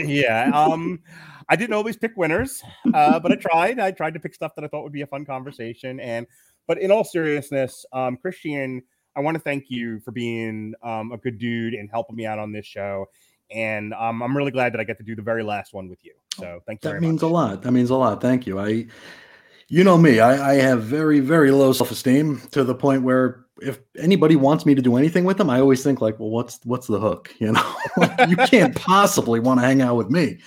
Yeah. 0.06 0.50
Um, 0.54 1.00
I 1.48 1.56
didn't 1.56 1.74
always 1.74 1.96
pick 1.96 2.16
winners, 2.16 2.62
uh, 2.94 3.18
but 3.18 3.32
I 3.32 3.34
tried. 3.34 3.80
I 3.80 3.90
tried 3.90 4.14
to 4.14 4.20
pick 4.20 4.34
stuff 4.34 4.54
that 4.54 4.64
I 4.64 4.68
thought 4.68 4.84
would 4.84 4.92
be 4.92 5.02
a 5.02 5.06
fun 5.06 5.24
conversation. 5.24 5.98
And 5.98 6.28
but 6.70 6.80
in 6.80 6.92
all 6.92 7.02
seriousness, 7.02 7.84
um, 7.92 8.16
Christian, 8.16 8.80
I 9.16 9.20
want 9.22 9.34
to 9.34 9.42
thank 9.42 9.70
you 9.70 9.98
for 10.04 10.12
being 10.12 10.72
um, 10.84 11.10
a 11.10 11.16
good 11.16 11.36
dude 11.36 11.74
and 11.74 11.90
helping 11.90 12.14
me 12.14 12.26
out 12.26 12.38
on 12.38 12.52
this 12.52 12.64
show. 12.64 13.06
And 13.50 13.92
um, 13.92 14.22
I'm 14.22 14.36
really 14.36 14.52
glad 14.52 14.72
that 14.72 14.80
I 14.80 14.84
get 14.84 14.96
to 14.98 15.02
do 15.02 15.16
the 15.16 15.22
very 15.22 15.42
last 15.42 15.74
one 15.74 15.88
with 15.88 15.98
you. 16.04 16.12
So 16.38 16.60
thank 16.68 16.84
you 16.84 16.92
That 16.92 17.00
means 17.00 17.22
much. 17.22 17.28
a 17.28 17.32
lot. 17.32 17.62
That 17.62 17.72
means 17.72 17.90
a 17.90 17.96
lot. 17.96 18.20
Thank 18.20 18.46
you. 18.46 18.60
I, 18.60 18.86
you 19.66 19.82
know 19.82 19.98
me, 19.98 20.20
I, 20.20 20.52
I 20.52 20.54
have 20.60 20.84
very, 20.84 21.18
very 21.18 21.50
low 21.50 21.72
self 21.72 21.90
esteem 21.90 22.40
to 22.52 22.62
the 22.62 22.76
point 22.76 23.02
where 23.02 23.46
if 23.60 23.80
anybody 23.98 24.36
wants 24.36 24.64
me 24.64 24.76
to 24.76 24.80
do 24.80 24.94
anything 24.94 25.24
with 25.24 25.38
them, 25.38 25.50
I 25.50 25.58
always 25.58 25.82
think 25.82 26.00
like, 26.00 26.20
well, 26.20 26.30
what's 26.30 26.60
what's 26.62 26.86
the 26.86 27.00
hook? 27.00 27.34
You 27.40 27.50
know, 27.50 27.74
Like, 27.96 28.28
you 28.28 28.36
can't 28.36 28.76
possibly 28.76 29.40
want 29.40 29.58
to 29.58 29.66
hang 29.66 29.82
out 29.82 29.96
with 29.96 30.08
me. 30.08 30.38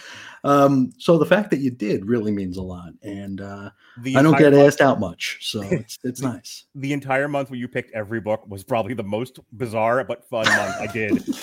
Um, 0.46 0.92
so 0.98 1.18
the 1.18 1.26
fact 1.26 1.52
that 1.52 1.60
you 1.60 1.72
did 1.72 2.06
really 2.06 2.32
means 2.32 2.58
a 2.58 2.62
lot, 2.62 2.92
and 3.02 3.40
uh, 3.40 3.70
The 4.00 4.18
I 4.18 4.22
don't 4.22 4.38
get 4.38 4.52
month- 4.54 4.66
asked 4.68 4.82
out 4.82 5.00
much, 5.00 5.38
so 5.42 5.62
it's 5.72 5.98
it's 6.04 6.22
nice. 6.22 6.66
The 6.76 6.92
entire 6.92 7.28
month 7.30 7.50
where 7.50 7.58
you 7.60 7.68
picked 7.70 7.94
every 7.94 8.20
book 8.20 8.46
was 8.50 8.64
probably 8.64 8.94
the 8.94 9.04
most 9.04 9.40
bizarre 9.54 10.04
but 10.04 10.28
fun 10.30 10.46
month 10.46 10.76
I 10.80 10.88
did. 10.88 11.24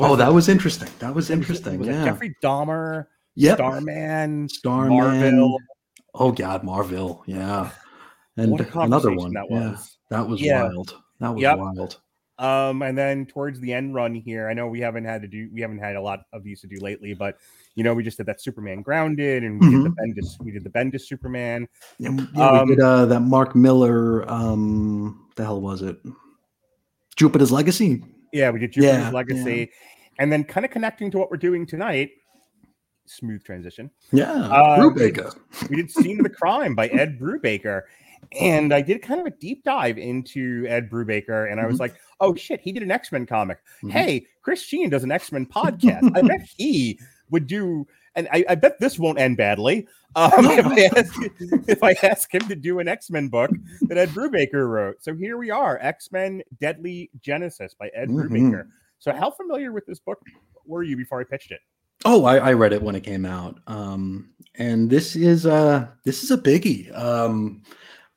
Oh, 0.00 0.14
that 0.14 0.32
was 0.32 0.48
interesting. 0.48 0.88
That 1.00 1.12
was 1.12 1.28
It 1.28 1.38
was- 1.38 1.48
it 1.48 1.50
interesting. 1.50 1.78
was 1.80 1.88
Yeah. 1.88 2.04
Jeffrey 2.04 2.36
Dahmer, 2.40 3.06
Yep. 3.34 3.56
Starman, 3.56 4.48
Starman. 4.48 4.96
Marvel. 4.96 5.58
Oh 6.14 6.30
God, 6.30 6.62
Marville. 6.62 7.22
Yeah. 7.26 7.70
And 8.36 8.60
another 8.74 9.12
one. 9.12 9.32
that 9.32 9.46
Yeah. 9.50 9.70
was. 9.70 9.98
That 10.10 10.28
was 10.28 10.40
Yeah. 10.40 10.62
wild. 10.64 10.94
That 11.18 11.34
was 11.34 11.42
Yep. 11.42 11.58
wild. 11.58 12.00
Um, 12.38 12.82
and 12.82 12.96
then 12.96 13.26
towards 13.26 13.58
the 13.58 13.72
end 13.72 13.94
run 13.94 14.14
here, 14.14 14.48
I 14.48 14.52
know 14.54 14.68
we 14.68 14.78
haven't 14.80 15.04
had 15.06 15.22
to 15.22 15.28
do 15.28 15.48
we 15.52 15.62
haven't 15.62 15.78
had 15.80 15.96
a 15.96 16.00
lot 16.00 16.20
of 16.32 16.44
these 16.44 16.60
to 16.60 16.68
do 16.68 16.76
lately, 16.80 17.12
but 17.14 17.38
you 17.78 17.84
know, 17.84 17.94
we 17.94 18.02
just 18.02 18.16
did 18.16 18.26
that 18.26 18.40
Superman 18.40 18.82
grounded 18.82 19.44
and 19.44 19.60
we 19.60 19.70
did 19.70 19.84
the 19.84 19.90
Bendis, 19.90 20.40
we 20.44 20.50
did 20.50 20.64
the 20.64 20.70
Bendis 20.70 21.02
Superman. 21.02 21.68
And 22.04 22.28
yeah, 22.34 22.48
Um, 22.50 22.68
we 22.68 22.74
did 22.74 22.82
uh, 22.84 23.06
that 23.06 23.20
Mark 23.20 23.54
Millar. 23.54 24.28
Um, 24.28 25.28
the 25.36 25.44
hell 25.44 25.60
was 25.60 25.82
it? 25.82 25.96
Jupiter's 27.16 27.52
Legacy. 27.52 28.02
Yeah, 28.32 28.50
we 28.50 28.58
did 28.58 28.72
Jupiter's 28.72 28.98
Yeah, 29.04 29.10
Legacy, 29.10 29.70
and 30.18 30.32
then 30.32 30.42
kind 30.42 30.66
of 30.66 30.72
connecting 30.72 31.08
to 31.12 31.18
what 31.18 31.30
we're 31.30 31.36
doing 31.36 31.66
tonight. 31.66 32.10
Smooth 33.06 33.44
transition. 33.44 33.90
Yeah, 34.10 34.32
Uh, 34.32 34.78
Brubaker. 34.80 35.32
We 35.70 35.76
did 35.76 35.88
Scene 35.90 36.18
of 36.18 36.24
the 36.24 36.30
Crime 36.30 36.74
by 36.74 36.88
Ed 36.88 37.18
Brubaker. 37.20 37.82
And 38.40 38.74
I 38.74 38.82
did 38.82 39.00
kind 39.00 39.20
of 39.20 39.26
a 39.26 39.30
deep 39.30 39.62
dive 39.62 39.96
into 39.96 40.66
Ed 40.68 40.90
Brubaker, 40.90 41.50
and 41.50 41.60
I 41.60 41.66
was 41.66 41.78
like, 41.78 41.94
"Oh 42.20 42.34
shit, 42.34 42.60
he 42.60 42.72
did 42.72 42.82
an 42.82 42.90
X 42.90 43.12
Men 43.12 43.24
comic. 43.24 43.58
Mhm. 43.84 43.92
Hey, 43.92 44.26
Chris 44.42 44.60
Sheehan 44.60 44.90
does 44.90 45.04
an 45.04 45.12
X 45.12 45.30
Men 45.30 45.46
podcast. 45.46 46.10
I 46.16 46.22
bet 46.22 46.40
he 46.56 46.98
would 47.30 47.46
do, 47.46 47.86
and 48.14 48.28
I, 48.32 48.44
I 48.48 48.54
bet 48.54 48.78
this 48.80 48.98
won't 48.98 49.18
end 49.18 49.36
badly. 49.36 49.86
Um, 50.16 50.30
if, 50.36 50.66
I 50.66 50.98
ask, 50.98 51.14
if 51.68 51.82
I 51.82 51.92
ask 52.02 52.32
him 52.32 52.48
to 52.48 52.56
do 52.56 52.78
an 52.78 52.88
X 52.88 53.10
Men 53.10 53.28
book 53.28 53.50
that 53.82 53.98
Ed 53.98 54.08
Brubaker 54.10 54.68
wrote. 54.68 55.02
So 55.02 55.14
here 55.14 55.36
we 55.36 55.50
are, 55.50 55.78
X 55.80 56.10
Men 56.12 56.42
Deadly 56.60 57.10
Genesis 57.20 57.74
by 57.74 57.88
Ed 57.94 58.08
Mhm. 58.08 58.28
Brubaker. 58.28 58.66
So 58.98 59.12
how 59.12 59.30
familiar 59.30 59.70
with 59.72 59.86
this 59.86 60.00
book 60.00 60.18
were 60.66 60.82
you 60.82 60.96
before 60.96 61.20
I 61.20 61.24
pitched 61.24 61.52
it? 61.52 61.60
Oh, 62.04 62.24
I, 62.24 62.36
I 62.38 62.52
read 62.52 62.72
it 62.72 62.82
when 62.82 62.94
it 62.94 63.02
came 63.02 63.24
out. 63.26 63.58
Um, 63.66 64.30
and 64.56 64.88
this 64.88 65.14
is 65.16 65.46
uh 65.46 65.86
this 66.04 66.22
is 66.24 66.30
a 66.30 66.38
biggie. 66.38 66.96
Um, 66.96 67.62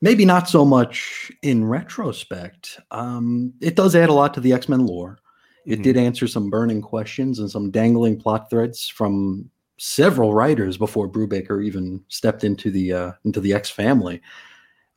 maybe 0.00 0.24
not 0.24 0.48
so 0.48 0.64
much 0.64 1.30
in 1.42 1.64
retrospect. 1.64 2.80
Um, 2.90 3.52
it 3.60 3.76
does 3.76 3.94
add 3.94 4.08
a 4.08 4.12
lot 4.12 4.34
to 4.34 4.40
the 4.40 4.52
X 4.52 4.68
Men 4.68 4.86
lore. 4.86 5.18
It 5.66 5.78
Mhm. 5.78 5.82
did 5.82 5.96
answer 5.96 6.26
some 6.26 6.50
burning 6.50 6.82
questions 6.82 7.38
and 7.38 7.50
some 7.50 7.70
dangling 7.70 8.18
plot 8.18 8.50
threads 8.50 8.88
from 8.88 9.48
several 9.78 10.34
writers 10.34 10.76
before 10.76 11.08
Brubaker 11.08 11.64
even 11.64 12.02
stepped 12.08 12.44
into 12.44 12.70
the 12.70 12.92
uh, 12.92 13.12
into 13.24 13.40
the 13.40 13.52
X 13.54 13.70
family. 13.70 14.20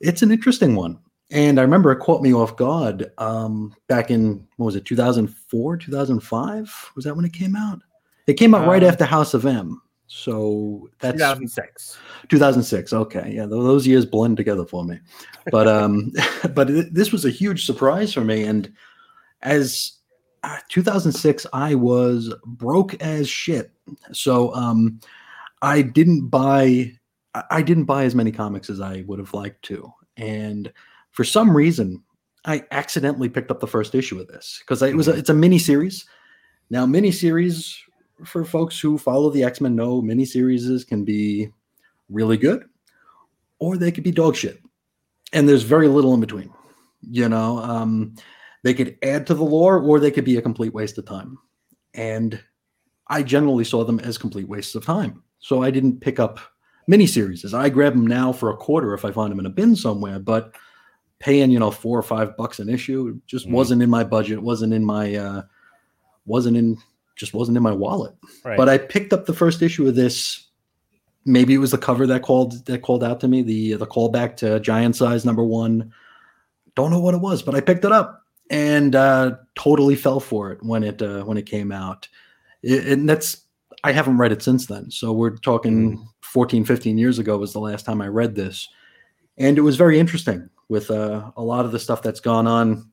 It's 0.01 0.21
an 0.21 0.31
interesting 0.31 0.75
one, 0.75 0.99
and 1.31 1.59
I 1.59 1.63
remember 1.63 1.91
it 1.91 1.99
caught 1.99 2.21
me 2.21 2.33
off 2.33 2.55
guard 2.57 3.11
um, 3.17 3.73
back 3.87 4.11
in 4.11 4.45
what 4.57 4.65
was 4.67 4.75
it, 4.75 4.85
two 4.85 4.95
thousand 4.95 5.27
four, 5.27 5.77
two 5.77 5.91
thousand 5.91 6.19
five? 6.21 6.71
Was 6.95 7.05
that 7.05 7.15
when 7.15 7.25
it 7.25 7.33
came 7.33 7.55
out? 7.55 7.81
It 8.27 8.33
came 8.33 8.53
out 8.55 8.67
right 8.67 8.83
Uh, 8.83 8.87
after 8.87 9.05
House 9.05 9.33
of 9.35 9.45
M, 9.45 9.81
so 10.07 10.89
that's 10.99 11.17
2006. 11.17 11.97
2006 12.29 12.93
okay 12.93 13.31
yeah 13.35 13.45
those 13.45 13.85
years 13.87 14.05
blend 14.05 14.35
together 14.37 14.65
for 14.65 14.83
me 14.83 14.99
but 15.51 15.67
um 15.67 16.11
but 16.55 16.69
it, 16.69 16.93
this 16.93 17.11
was 17.11 17.25
a 17.25 17.29
huge 17.29 17.65
surprise 17.65 18.13
for 18.13 18.21
me 18.23 18.43
and 18.43 18.71
as 19.41 19.93
2006 20.69 21.45
i 21.53 21.75
was 21.75 22.33
broke 22.45 22.93
as 22.95 23.29
shit. 23.29 23.71
So 24.11 24.53
um 24.55 24.99
i 25.61 25.81
didn't 25.81 26.27
buy 26.29 26.91
I- 27.51 27.61
didn't 27.61 27.85
buy 27.85 28.05
as 28.05 28.15
many 28.15 28.31
comics 28.31 28.69
as 28.69 28.81
i 28.81 29.03
would 29.07 29.19
have 29.19 29.33
liked 29.33 29.63
to. 29.63 29.91
And 30.17 30.71
for 31.11 31.23
some 31.23 31.55
reason 31.55 32.03
i 32.45 32.63
accidentally 32.71 33.29
picked 33.29 33.51
up 33.51 33.59
the 33.59 33.67
first 33.67 33.95
issue 33.95 34.19
of 34.19 34.27
this 34.27 34.59
because 34.61 34.81
it 34.81 34.95
was 34.95 35.07
a, 35.07 35.13
it's 35.13 35.29
a 35.29 35.33
mini 35.33 35.59
series 35.59 36.05
now 36.69 36.85
mini 36.85 37.11
series 37.11 37.77
for 38.23 38.45
folks 38.45 38.79
who 38.79 38.97
follow 38.97 39.29
the 39.29 39.43
x-men 39.43 39.75
know 39.75 40.01
mini 40.01 40.25
series 40.25 40.83
can 40.85 41.03
be 41.03 41.49
really 42.09 42.37
good 42.37 42.65
or 43.59 43.77
they 43.77 43.91
could 43.91 44.03
be 44.03 44.11
dog 44.11 44.35
shit. 44.35 44.61
And 45.33 45.47
there's 45.49 45.63
very 45.63 45.87
little 45.87 46.13
in 46.13 46.19
between 46.19 46.51
you 47.09 47.29
know? 47.29 47.59
Um, 47.59 48.15
they 48.65 48.73
could 48.73 48.97
add 49.03 49.27
to 49.27 49.33
the 49.35 49.43
lore 49.43 49.77
or 49.79 49.99
they 49.99 50.09
could 50.11 50.25
be 50.25 50.37
a 50.37 50.41
complete 50.41 50.73
waste 50.73 50.97
of 50.97 51.05
time 51.05 51.37
and 51.93 52.41
i 53.07 53.21
generally 53.21 53.63
saw 53.63 53.83
them 53.85 53.99
as 53.99 54.17
complete 54.17 54.47
wastes 54.49 54.73
of 54.75 54.83
time 54.83 55.21
so 55.39 55.61
i 55.61 55.69
didn't 55.69 56.01
pick 56.01 56.19
up 56.19 56.39
miniseries 56.89 57.53
i 57.53 57.69
grab 57.69 57.93
them 57.93 58.07
now 58.07 58.31
for 58.33 58.49
a 58.49 58.57
quarter 58.57 58.93
if 58.95 59.05
i 59.05 59.11
find 59.11 59.31
them 59.31 59.39
in 59.39 59.45
a 59.45 59.49
bin 59.49 59.75
somewhere 59.75 60.17
but 60.19 60.55
paying 61.19 61.51
you 61.51 61.59
know 61.59 61.69
four 61.71 61.97
or 61.97 62.03
five 62.03 62.35
bucks 62.37 62.59
an 62.59 62.67
issue 62.69 63.17
just 63.27 63.47
Mhm. 63.47 63.51
wasn't 63.51 63.81
in 63.83 63.89
my 63.89 64.03
budget 64.03 64.41
wasn't 64.41 64.73
in 64.73 64.83
my 64.83 65.15
uh 65.15 65.41
wasn't 66.25 66.57
in 66.57 66.77
just 67.15 67.33
wasn't 67.33 67.55
in 67.55 67.63
my 67.63 67.71
wallet 67.71 68.13
Right. 68.43 68.57
but 68.57 68.67
I 68.67 68.77
picked 68.77 69.13
up 69.13 69.25
the 69.25 69.33
first 69.33 69.61
issue 69.61 69.87
of 69.87 69.95
this. 69.95 70.41
Maybe 71.23 71.53
it 71.53 71.59
was 71.59 71.71
the 71.71 71.77
cover 71.77 72.05
that 72.07 72.21
called 72.23 72.65
that 72.65 72.81
called 72.81 73.03
out 73.05 73.19
to 73.21 73.27
me. 73.29 73.41
The 73.41 73.73
the 73.75 73.87
callback 73.87 74.35
to 74.37 74.59
Giant 74.59 74.95
Size 74.97 75.23
number 75.23 75.43
one. 75.43 75.93
Don't 76.75 76.91
know 76.91 76.99
what 76.99 77.13
it 77.13 77.21
was, 77.21 77.41
but 77.41 77.55
I 77.55 77.61
picked 77.61 77.85
it 77.85 77.91
up 77.93 78.24
and 78.49 78.95
uh, 78.95 79.35
totally 79.57 79.95
fell 79.95 80.19
for 80.19 80.51
it 80.51 80.61
when 80.63 80.83
it 80.83 81.01
uh, 81.01 81.23
when 81.23 81.37
it 81.37 81.45
came 81.45 81.71
out. 81.71 82.07
It, 82.63 82.87
and 82.87 83.07
that's 83.09 83.41
I 83.83 83.91
haven't 83.91 84.17
read 84.17 84.31
it 84.31 84.41
since 84.41 84.65
then. 84.67 84.89
So 84.91 85.11
we're 85.13 85.37
talking 85.37 86.07
14, 86.21 86.65
15 86.65 86.97
years 86.97 87.19
ago 87.19 87.37
was 87.37 87.53
the 87.53 87.59
last 87.59 87.85
time 87.85 88.01
I 88.01 88.07
read 88.07 88.35
this, 88.35 88.67
and 89.37 89.57
it 89.57 89.61
was 89.61 89.77
very 89.77 89.99
interesting 89.99 90.49
with 90.69 90.89
uh, 90.89 91.31
a 91.37 91.43
lot 91.43 91.65
of 91.65 91.71
the 91.71 91.79
stuff 91.79 92.01
that's 92.01 92.19
gone 92.19 92.47
on 92.47 92.89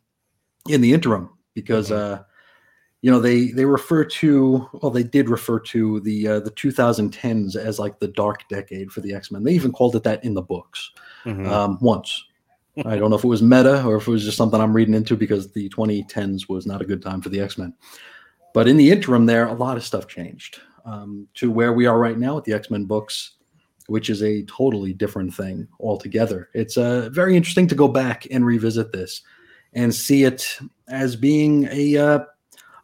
in 0.68 0.80
the 0.80 0.92
interim 0.92 1.30
because. 1.54 1.90
Mhm. 1.90 1.97
Uh, 2.18 2.23
you 3.04 3.11
know 3.11 3.18
they 3.18 3.49
they 3.49 3.64
refer 3.64 4.04
to 4.04 4.64
well 4.75 4.92
they 4.92 5.02
did 5.02 5.28
refer 5.28 5.59
to 5.59 5.99
the 6.02 6.28
uh, 6.28 6.38
the 6.38 6.52
2010s 6.52 7.56
as 7.56 7.80
like 7.80 7.99
the 7.99 8.06
dark 8.06 8.47
decade 8.49 8.92
for 8.92 9.00
the 9.00 9.12
x-men 9.12 9.42
they 9.42 9.52
even 9.52 9.73
called 9.73 9.97
it 9.97 10.04
that 10.04 10.25
in 10.25 10.35
the 10.35 10.40
books 10.40 10.92
Mhm. 11.25 11.44
um, 11.49 11.78
once 11.80 12.25
i 12.85 12.97
don't 12.97 13.11
know 13.11 13.17
if 13.17 13.25
it 13.25 13.29
was 13.29 13.43
meta 13.43 13.85
or 13.85 13.97
if 13.97 14.07
it 14.07 14.11
was 14.11 14.25
just 14.25 14.37
something 14.37 14.61
i'm 14.61 14.75
reading 14.75 14.95
into 14.95 15.17
because 15.17 15.52
the 15.52 15.69
2010s 15.71 16.49
was 16.49 16.67
not 16.67 16.83
a 16.83 16.87
good 16.87 17.02
time 17.02 17.21
for 17.21 17.29
the 17.29 17.41
x-men 17.41 17.75
but 18.55 18.69
in 18.69 18.76
the 18.76 18.91
interim 18.91 19.26
there 19.26 19.47
a 19.47 19.55
lot 19.55 19.76
of 19.76 19.85
stuff 19.85 20.07
changed 20.07 20.61
um, 20.85 21.29
to 21.35 21.50
where 21.50 21.73
we 21.73 21.87
are 21.87 21.99
right 21.99 22.19
now 22.19 22.35
with 22.35 22.45
the 22.45 22.52
x-men 22.52 22.85
books 22.85 23.37
which 23.87 24.11
is 24.11 24.23
a 24.23 24.43
totally 24.45 24.93
different 24.93 25.35
thing 25.35 25.67
altogether. 25.81 26.49
It's 26.55 26.76
uh, 26.76 27.11
very 27.12 27.37
interesting 27.37 27.67
to 27.69 27.75
go 27.75 27.88
back 27.88 28.26
and 28.31 28.45
revisit 28.45 28.93
this 28.93 29.23
and 29.75 29.95
see 29.95 30.25
it 30.25 30.59
as 30.88 31.17
being 31.17 31.69
a 31.71 31.97
uh, 31.97 32.19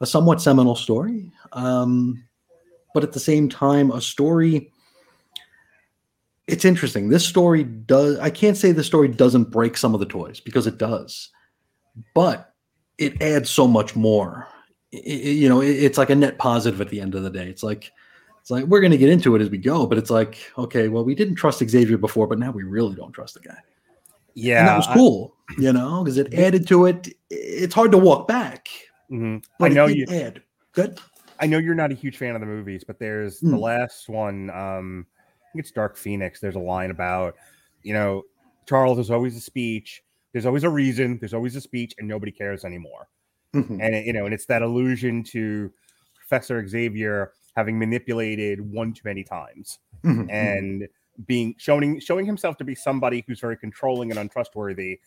a 0.01 0.07
somewhat 0.07 0.41
seminal 0.41 0.77
story, 0.77 1.33
um, 1.53 2.23
but 2.95 3.03
at 3.03 3.13
the 3.13 3.21
same 3.21 3.49
time, 3.49 3.91
a 3.91 4.01
story. 4.01 4.71
It's 6.49 6.65
interesting. 6.65 7.09
This 7.11 7.27
story 7.27 7.63
does. 7.63 8.19
I 8.19 8.31
can't 8.31 8.57
say 8.57 8.73
the 8.73 8.83
story 8.83 9.09
doesn't 9.09 9.51
break 9.51 9.77
some 9.77 9.95
of 9.95 10.01
the 10.01 10.07
toys 10.07 10.41
because 10.41 10.67
it 10.67 10.79
does, 10.79 11.31
but 12.15 12.53
it 12.97 13.21
adds 13.23 13.51
so 13.51 13.69
much 13.69 13.95
more. 13.95 14.49
I- 14.93 14.97
I- 15.07 15.11
you 15.11 15.49
know, 15.49 15.61
it- 15.61 15.77
it's 15.85 15.99
like 15.99 16.11
a 16.11 16.15
net 16.15 16.39
positive 16.39 16.81
at 16.81 16.89
the 16.89 17.01
end 17.01 17.15
of 17.15 17.23
the 17.23 17.31
day. 17.31 17.49
It's 17.49 17.63
like 17.63 17.93
it's 18.41 18.51
like 18.51 18.65
we're 18.65 18.81
going 18.81 18.93
to 18.93 18.97
get 18.99 19.11
into 19.11 19.37
it 19.37 19.43
as 19.43 19.51
we 19.51 19.59
go, 19.59 19.87
but 19.87 19.99
it's 19.99 20.11
like 20.11 20.39
okay, 20.57 20.89
well, 20.89 21.05
we 21.05 21.15
didn't 21.15 21.35
trust 21.35 21.63
Xavier 21.69 21.99
before, 21.99 22.27
but 22.27 22.39
now 22.39 22.51
we 22.51 22.63
really 22.63 22.95
don't 22.97 23.13
trust 23.13 23.35
the 23.35 23.41
guy. 23.41 23.59
Yeah, 24.35 24.61
and 24.61 24.69
that 24.69 24.77
was 24.79 24.87
I- 24.89 24.95
cool, 24.95 25.35
you 25.59 25.73
know, 25.73 26.03
because 26.03 26.17
it 26.17 26.33
added 26.33 26.67
to 26.69 26.87
it. 26.87 27.09
It's 27.29 27.75
hard 27.75 27.93
to 27.93 27.99
walk 27.99 28.27
back. 28.27 28.69
mhm. 29.11 29.45
But 29.59 29.73
I 29.73 29.75
know 29.75 29.87
it 29.87 29.97
you. 29.97 30.07
did 30.07 30.23
add. 30.23 30.43
Good. 30.73 30.99
I 31.41 31.47
know 31.47 31.59
you're 31.59 31.75
not 31.75 31.93
a 31.93 31.95
huge 31.95 32.17
fan 32.17 32.35
of 32.35 32.41
the 32.41 32.47
movies, 32.47 32.85
but 32.87 32.99
there's 32.99 33.39
the 33.41 33.51
Hmm. 33.51 33.57
last 33.57 34.09
one. 34.09 34.49
Um, 34.51 35.07
I 35.18 35.18
think 35.59 35.67
it's 35.67 35.73
Dark 35.73 35.97
Phoenix. 35.97 36.39
There's 36.39 36.55
a 36.55 36.61
line 36.61 36.91
about, 36.93 37.35
you 37.83 37.93
know, 37.93 38.23
Charles. 38.67 38.97
There's 38.97 39.11
always 39.11 39.37
a 39.37 39.41
speech. 39.41 40.03
There's 40.33 40.47
always 40.47 40.63
a 40.63 40.69
reason. 40.69 41.19
There's 41.19 41.35
always 41.35 41.57
a 41.57 41.61
speech, 41.61 41.95
and 41.99 42.07
nobody 42.07 42.31
cares 42.31 42.65
anymore. 42.65 43.09
Mhm. 43.55 43.81
And 43.83 43.95
it, 43.95 44.07
you 44.07 44.13
know, 44.13 44.25
and 44.25 44.33
it's 44.33 44.47
that 44.47 44.63
allusion 44.63 45.25
to 45.25 45.73
Professor 46.15 46.65
Xavier 46.69 47.33
having 47.57 47.77
manipulated 47.79 48.61
one 48.61 48.93
too 48.93 49.03
many 49.05 49.25
times 49.25 49.81
Mhm. 50.05 50.31
and 50.31 50.89
being 51.27 51.57
showing 51.59 51.99
showing 51.99 52.25
himself 52.25 52.57
to 52.59 52.65
be 52.65 52.77
somebody 52.77 53.25
who's 53.27 53.41
very 53.41 53.57
controlling 53.57 54.11
and 54.11 54.19
untrustworthy, 54.21 55.01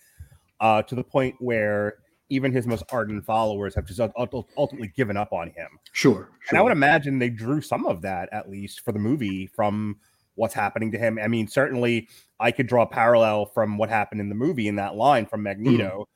uh, 0.59 0.81
to 0.81 0.95
the 0.95 1.03
point 1.03 1.35
where 1.39 1.99
even 2.29 2.51
his 2.51 2.65
most 2.67 2.83
ardent 2.91 3.23
followers 3.23 3.75
have 3.75 3.85
just 3.85 3.99
ult- 3.99 4.11
ult- 4.17 4.49
ultimately 4.57 4.87
given 4.97 5.15
up 5.15 5.31
on 5.31 5.49
him. 5.51 5.67
sure. 5.93 6.29
And 6.49 6.57
I 6.57 6.61
would 6.61 6.71
imagine 6.71 7.19
they 7.19 7.29
drew 7.29 7.61
some 7.61 7.85
of 7.85 8.01
that, 8.01 8.27
at 8.33 8.49
least 8.49 8.81
for 8.81 8.91
the 8.91 8.99
movie, 8.99 9.47
from 9.47 9.99
what's 10.35 10.53
happening 10.53 10.91
to 10.91 10.97
him. 10.97 11.19
I 11.21 11.27
mean, 11.27 11.47
certainly 11.47 12.07
I 12.39 12.51
could 12.51 12.67
draw 12.67 12.83
a 12.83 12.87
parallel 12.87 13.45
from 13.45 13.77
what 13.77 13.89
happened 13.89 14.21
in 14.21 14.29
the 14.29 14.35
movie 14.35 14.67
in 14.67 14.75
that 14.77 14.95
line 14.95 15.25
from 15.25 15.43
Magneto 15.43 16.07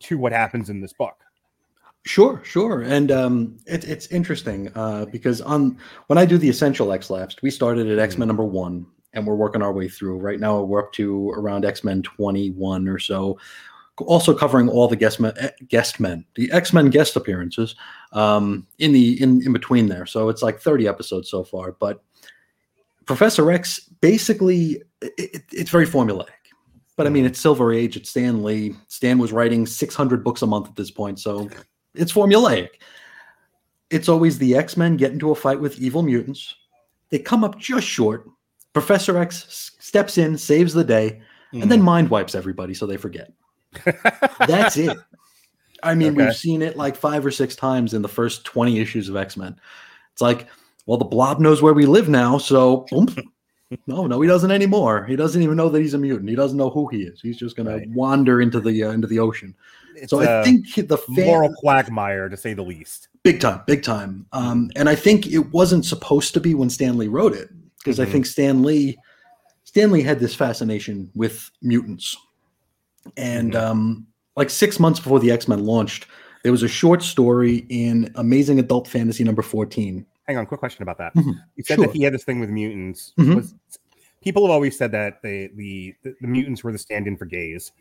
to 0.00 0.18
what 0.18 0.32
happens 0.32 0.70
in 0.70 0.80
this 0.80 0.92
book. 0.92 1.16
Sure, 2.04 2.40
sure, 2.44 2.82
and 2.82 3.10
um, 3.10 3.58
it, 3.66 3.84
it's 3.84 4.06
interesting 4.06 4.70
uh, 4.74 5.04
because 5.06 5.42
on 5.42 5.76
when 6.06 6.16
I 6.16 6.24
do 6.24 6.38
the 6.38 6.48
essential 6.48 6.92
X 6.92 7.10
lapsed, 7.10 7.42
we 7.42 7.50
started 7.50 7.90
at 7.90 7.98
X 7.98 8.16
Men 8.16 8.28
number 8.28 8.44
one, 8.44 8.86
and 9.12 9.26
we're 9.26 9.34
working 9.34 9.60
our 9.60 9.72
way 9.72 9.88
through. 9.88 10.16
Right 10.16 10.40
now, 10.40 10.62
we're 10.62 10.84
up 10.84 10.92
to 10.92 11.30
around 11.30 11.64
X 11.66 11.84
Men 11.84 12.02
twenty 12.02 12.52
one 12.52 12.88
or 12.88 12.98
so, 12.98 13.38
also 13.98 14.32
covering 14.32 14.70
all 14.70 14.88
the 14.88 14.96
guest 14.96 15.20
men, 15.20 15.34
eh, 15.38 15.50
guest 15.68 16.00
men, 16.00 16.24
the 16.34 16.50
X 16.50 16.72
Men 16.72 16.88
guest 16.88 17.16
appearances 17.16 17.74
um, 18.12 18.66
in 18.78 18.92
the 18.92 19.20
in 19.20 19.42
in 19.44 19.52
between 19.52 19.88
there. 19.88 20.06
So 20.06 20.28
it's 20.30 20.42
like 20.42 20.60
thirty 20.60 20.88
episodes 20.88 21.28
so 21.28 21.44
far. 21.44 21.72
But 21.72 22.02
Professor 23.08 23.50
X 23.50 23.80
basically 24.00 24.82
it, 25.00 25.12
it, 25.16 25.42
it's 25.50 25.70
very 25.70 25.86
formulaic. 25.86 26.26
But 26.96 27.06
I 27.06 27.10
mean, 27.10 27.24
it's 27.24 27.40
Silver 27.40 27.72
Age. 27.72 27.96
It's 27.96 28.10
Stan 28.10 28.42
Lee. 28.42 28.74
Stan 28.88 29.18
was 29.18 29.32
writing 29.32 29.66
600 29.66 30.22
books 30.22 30.42
a 30.42 30.46
month 30.46 30.68
at 30.68 30.76
this 30.76 30.90
point, 30.90 31.18
so 31.18 31.48
it's 31.94 32.12
formulaic. 32.12 32.68
It's 33.88 34.08
always 34.08 34.36
the 34.38 34.56
X 34.56 34.76
Men 34.76 34.96
get 34.96 35.12
into 35.12 35.30
a 35.30 35.34
fight 35.34 35.60
with 35.60 35.78
evil 35.78 36.02
mutants. 36.02 36.54
They 37.10 37.18
come 37.18 37.44
up 37.44 37.58
just 37.58 37.86
short. 37.86 38.28
Professor 38.74 39.16
X 39.16 39.72
steps 39.78 40.18
in, 40.18 40.36
saves 40.36 40.74
the 40.74 40.84
day, 40.84 41.22
and 41.52 41.62
then 41.62 41.78
mm-hmm. 41.78 41.82
mind 41.82 42.10
wipes 42.10 42.34
everybody 42.34 42.74
so 42.74 42.84
they 42.84 42.98
forget. 42.98 43.32
That's 44.46 44.76
it. 44.76 44.98
I 45.82 45.94
mean, 45.94 46.12
Okay. 46.12 46.26
we've 46.26 46.36
seen 46.36 46.60
it 46.60 46.76
like 46.76 46.96
five 46.96 47.24
or 47.24 47.30
six 47.30 47.56
times 47.56 47.94
in 47.94 48.02
the 48.02 48.08
first 48.08 48.44
20 48.44 48.80
issues 48.80 49.08
of 49.08 49.16
X 49.16 49.36
Men. 49.36 49.58
It's 50.12 50.20
like, 50.20 50.48
well, 50.88 50.96
the 50.96 51.04
blob 51.04 51.38
knows 51.38 51.60
where 51.60 51.74
we 51.74 51.84
live 51.84 52.08
now, 52.08 52.38
so 52.38 52.86
boom. 52.90 53.08
no, 53.86 54.06
no, 54.06 54.20
he 54.22 54.26
doesn't 54.26 54.50
anymore. 54.50 55.04
He 55.04 55.16
doesn't 55.16 55.42
even 55.42 55.54
know 55.56 55.68
that 55.68 55.80
he's 55.82 55.92
a 55.92 55.98
mutant. 55.98 56.30
He 56.30 56.34
doesn't 56.34 56.56
know 56.56 56.70
who 56.70 56.88
he 56.88 57.02
is. 57.02 57.20
He's 57.20 57.36
just 57.36 57.56
going 57.56 57.68
Right. 57.68 57.82
to 57.84 57.90
wander 57.90 58.40
into 58.40 58.58
the 58.58 58.84
uh, 58.84 58.92
into 58.92 59.06
the 59.06 59.18
ocean. 59.18 59.54
it's 59.94 60.08
So 60.10 60.20
I 60.20 60.42
think 60.44 60.74
the 60.88 60.96
fan, 60.96 61.26
moral 61.26 61.54
quagmire, 61.58 62.30
to 62.30 62.36
say 62.38 62.54
the 62.54 62.62
least. 62.62 63.08
big 63.22 63.38
time, 63.40 63.60
big 63.66 63.82
time. 63.82 64.24
Um, 64.32 64.70
and 64.76 64.88
I 64.88 64.94
think 64.94 65.26
it 65.26 65.52
wasn't 65.52 65.84
supposed 65.84 66.32
to 66.34 66.40
be 66.40 66.54
when 66.54 66.70
Stan 66.70 66.96
Lee 66.96 67.08
wrote 67.08 67.34
it 67.34 67.50
because 67.78 67.98
Mhm. 67.98 68.02
I 68.06 68.06
think 68.12 68.24
Stan 68.26 68.62
Lee 68.62 68.96
Stanley 69.64 70.00
had 70.02 70.18
this 70.20 70.34
fascination 70.34 71.10
with 71.14 71.50
mutants, 71.60 72.16
and 73.18 73.52
Mhm. 73.52 73.60
um, 73.62 74.06
like 74.36 74.48
six 74.48 74.80
months 74.80 74.98
before 75.00 75.20
the 75.20 75.30
X 75.30 75.46
Men 75.48 75.66
launched, 75.66 76.06
there 76.42 76.52
was 76.52 76.62
a 76.62 76.68
short 76.68 77.02
story 77.02 77.66
in 77.68 78.10
Amazing 78.14 78.58
Adult 78.60 78.88
Fantasy 78.88 79.24
number 79.24 79.42
fourteen. 79.42 80.06
Hang 80.28 80.36
on, 80.36 80.46
quick 80.46 80.60
question 80.60 80.82
about 80.82 80.98
that. 80.98 81.14
Mhm. 81.14 81.34
You 81.56 81.64
said 81.64 81.76
Sure. 81.76 81.86
that 81.86 81.96
he 81.96 82.02
had 82.02 82.12
this 82.14 82.22
thing 82.24 82.38
with 82.38 82.50
mutants. 82.50 83.14
Mhm. 83.18 83.34
Was 83.36 83.54
people 84.22 84.42
have 84.44 84.50
always 84.50 84.76
said 84.76 84.92
that 84.92 85.22
the 85.22 85.48
the 85.56 85.94
the, 86.04 86.14
the 86.20 86.26
mutants 86.28 86.62
were 86.62 86.70
the 86.70 86.78
stand-in 86.78 87.16
for 87.16 87.24
gays. 87.24 87.72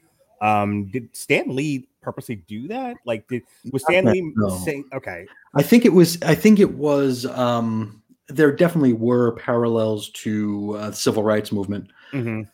Um, 0.42 0.86
did 0.86 1.10
Stan 1.16 1.54
Lee 1.56 1.90
purposely 2.02 2.36
do 2.36 2.68
that? 2.70 2.96
Like, 3.06 3.28
did 3.28 3.42
was 3.74 3.84
Stan 3.84 4.06
Lee 4.06 4.34
saying, 4.64 4.86
"Okay, 4.94 5.26
I 5.56 5.62
think 5.64 5.84
it 5.84 5.92
was. 5.92 6.18
I 6.22 6.36
think 6.36 6.60
it 6.60 6.74
was. 6.76 7.26
Um, 7.26 8.02
there 8.30 8.52
definitely 8.52 8.94
were 8.94 9.32
parallels 9.34 10.10
to 10.12 10.76
uh, 10.78 10.90
the 10.92 10.96
civil 10.96 11.24
rights 11.24 11.52
movement. 11.52 11.90
mhm, 12.12 12.48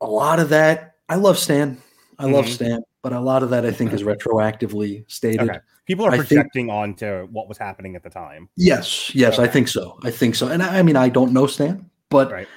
A 0.00 0.06
lot 0.06 0.38
of 0.40 0.48
that. 0.48 0.94
I 1.08 1.16
love 1.16 1.38
Stan. 1.38 1.76
I 2.18 2.26
love 2.26 2.44
Mhm. 2.46 2.48
Stan, 2.54 2.82
but 3.02 3.12
a 3.12 3.20
lot 3.20 3.42
of 3.42 3.50
that 3.50 3.64
I 3.64 3.70
think 3.70 3.92
is 3.92 4.02
retroactively 4.02 5.04
stated. 5.10 5.48
okay," 5.48 5.58
people 5.86 6.04
are 6.06 6.10
I 6.10 6.16
think- 6.18 6.28
projecting 6.28 6.70
onto 6.70 7.26
what 7.30 7.48
was 7.48 7.58
happening 7.58 7.96
at 7.96 8.02
the 8.02 8.10
time. 8.10 8.48
Yes, 8.56 9.14
yes, 9.14 9.38
I 9.38 9.46
think 9.46 9.68
so. 9.68 9.98
I 10.02 10.10
think 10.10 10.34
so. 10.34 10.48
And 10.48 10.62
I, 10.62 10.78
I 10.78 10.82
mean, 10.82 10.96
I 10.96 11.08
don't 11.08 11.32
know 11.32 11.46
Stan, 11.46 11.88
but 12.10 12.30
Right. 12.30 12.48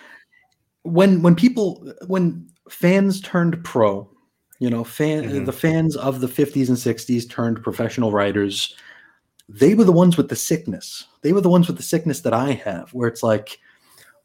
when 0.84 1.22
when 1.22 1.36
people 1.36 1.94
when 2.08 2.48
fans 2.70 3.22
turned 3.22 3.64
pro, 3.64 4.10
you 4.60 4.70
know, 4.70 4.84
fan 4.84 5.24
Mhm. 5.26 5.46
the 5.46 5.52
fans 5.54 5.96
of 5.96 6.22
the 6.22 6.28
50s 6.28 6.70
and 6.70 6.78
60s 6.78 7.26
turned 7.26 7.62
professional 7.64 8.12
writers, 8.12 8.76
they 9.50 9.74
were 9.76 9.84
the 9.84 9.92
ones 9.92 10.18
with 10.18 10.30
the 10.30 10.36
sickness. 10.36 11.06
They 11.22 11.34
were 11.34 11.42
the 11.42 11.50
ones 11.50 11.68
with 11.68 11.78
the 11.78 11.84
sickness 11.84 12.22
that 12.22 12.34
I 12.34 12.52
have, 12.54 12.94
where 12.94 13.08
it's 13.08 13.22
like, 13.24 13.60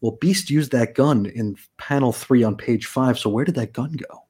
well, 0.01 0.13
Beast 0.21 0.51
used 0.51 0.71
that 0.73 0.95
gun 0.95 1.27
in 1.27 1.57
panel 1.79 2.13
three 2.13 2.45
on 2.45 2.57
page 2.57 2.87
five. 2.87 3.19
So 3.19 3.29
where 3.31 3.45
did 3.45 3.55
that 3.57 3.73
gun 3.73 3.93
go? 3.93 4.23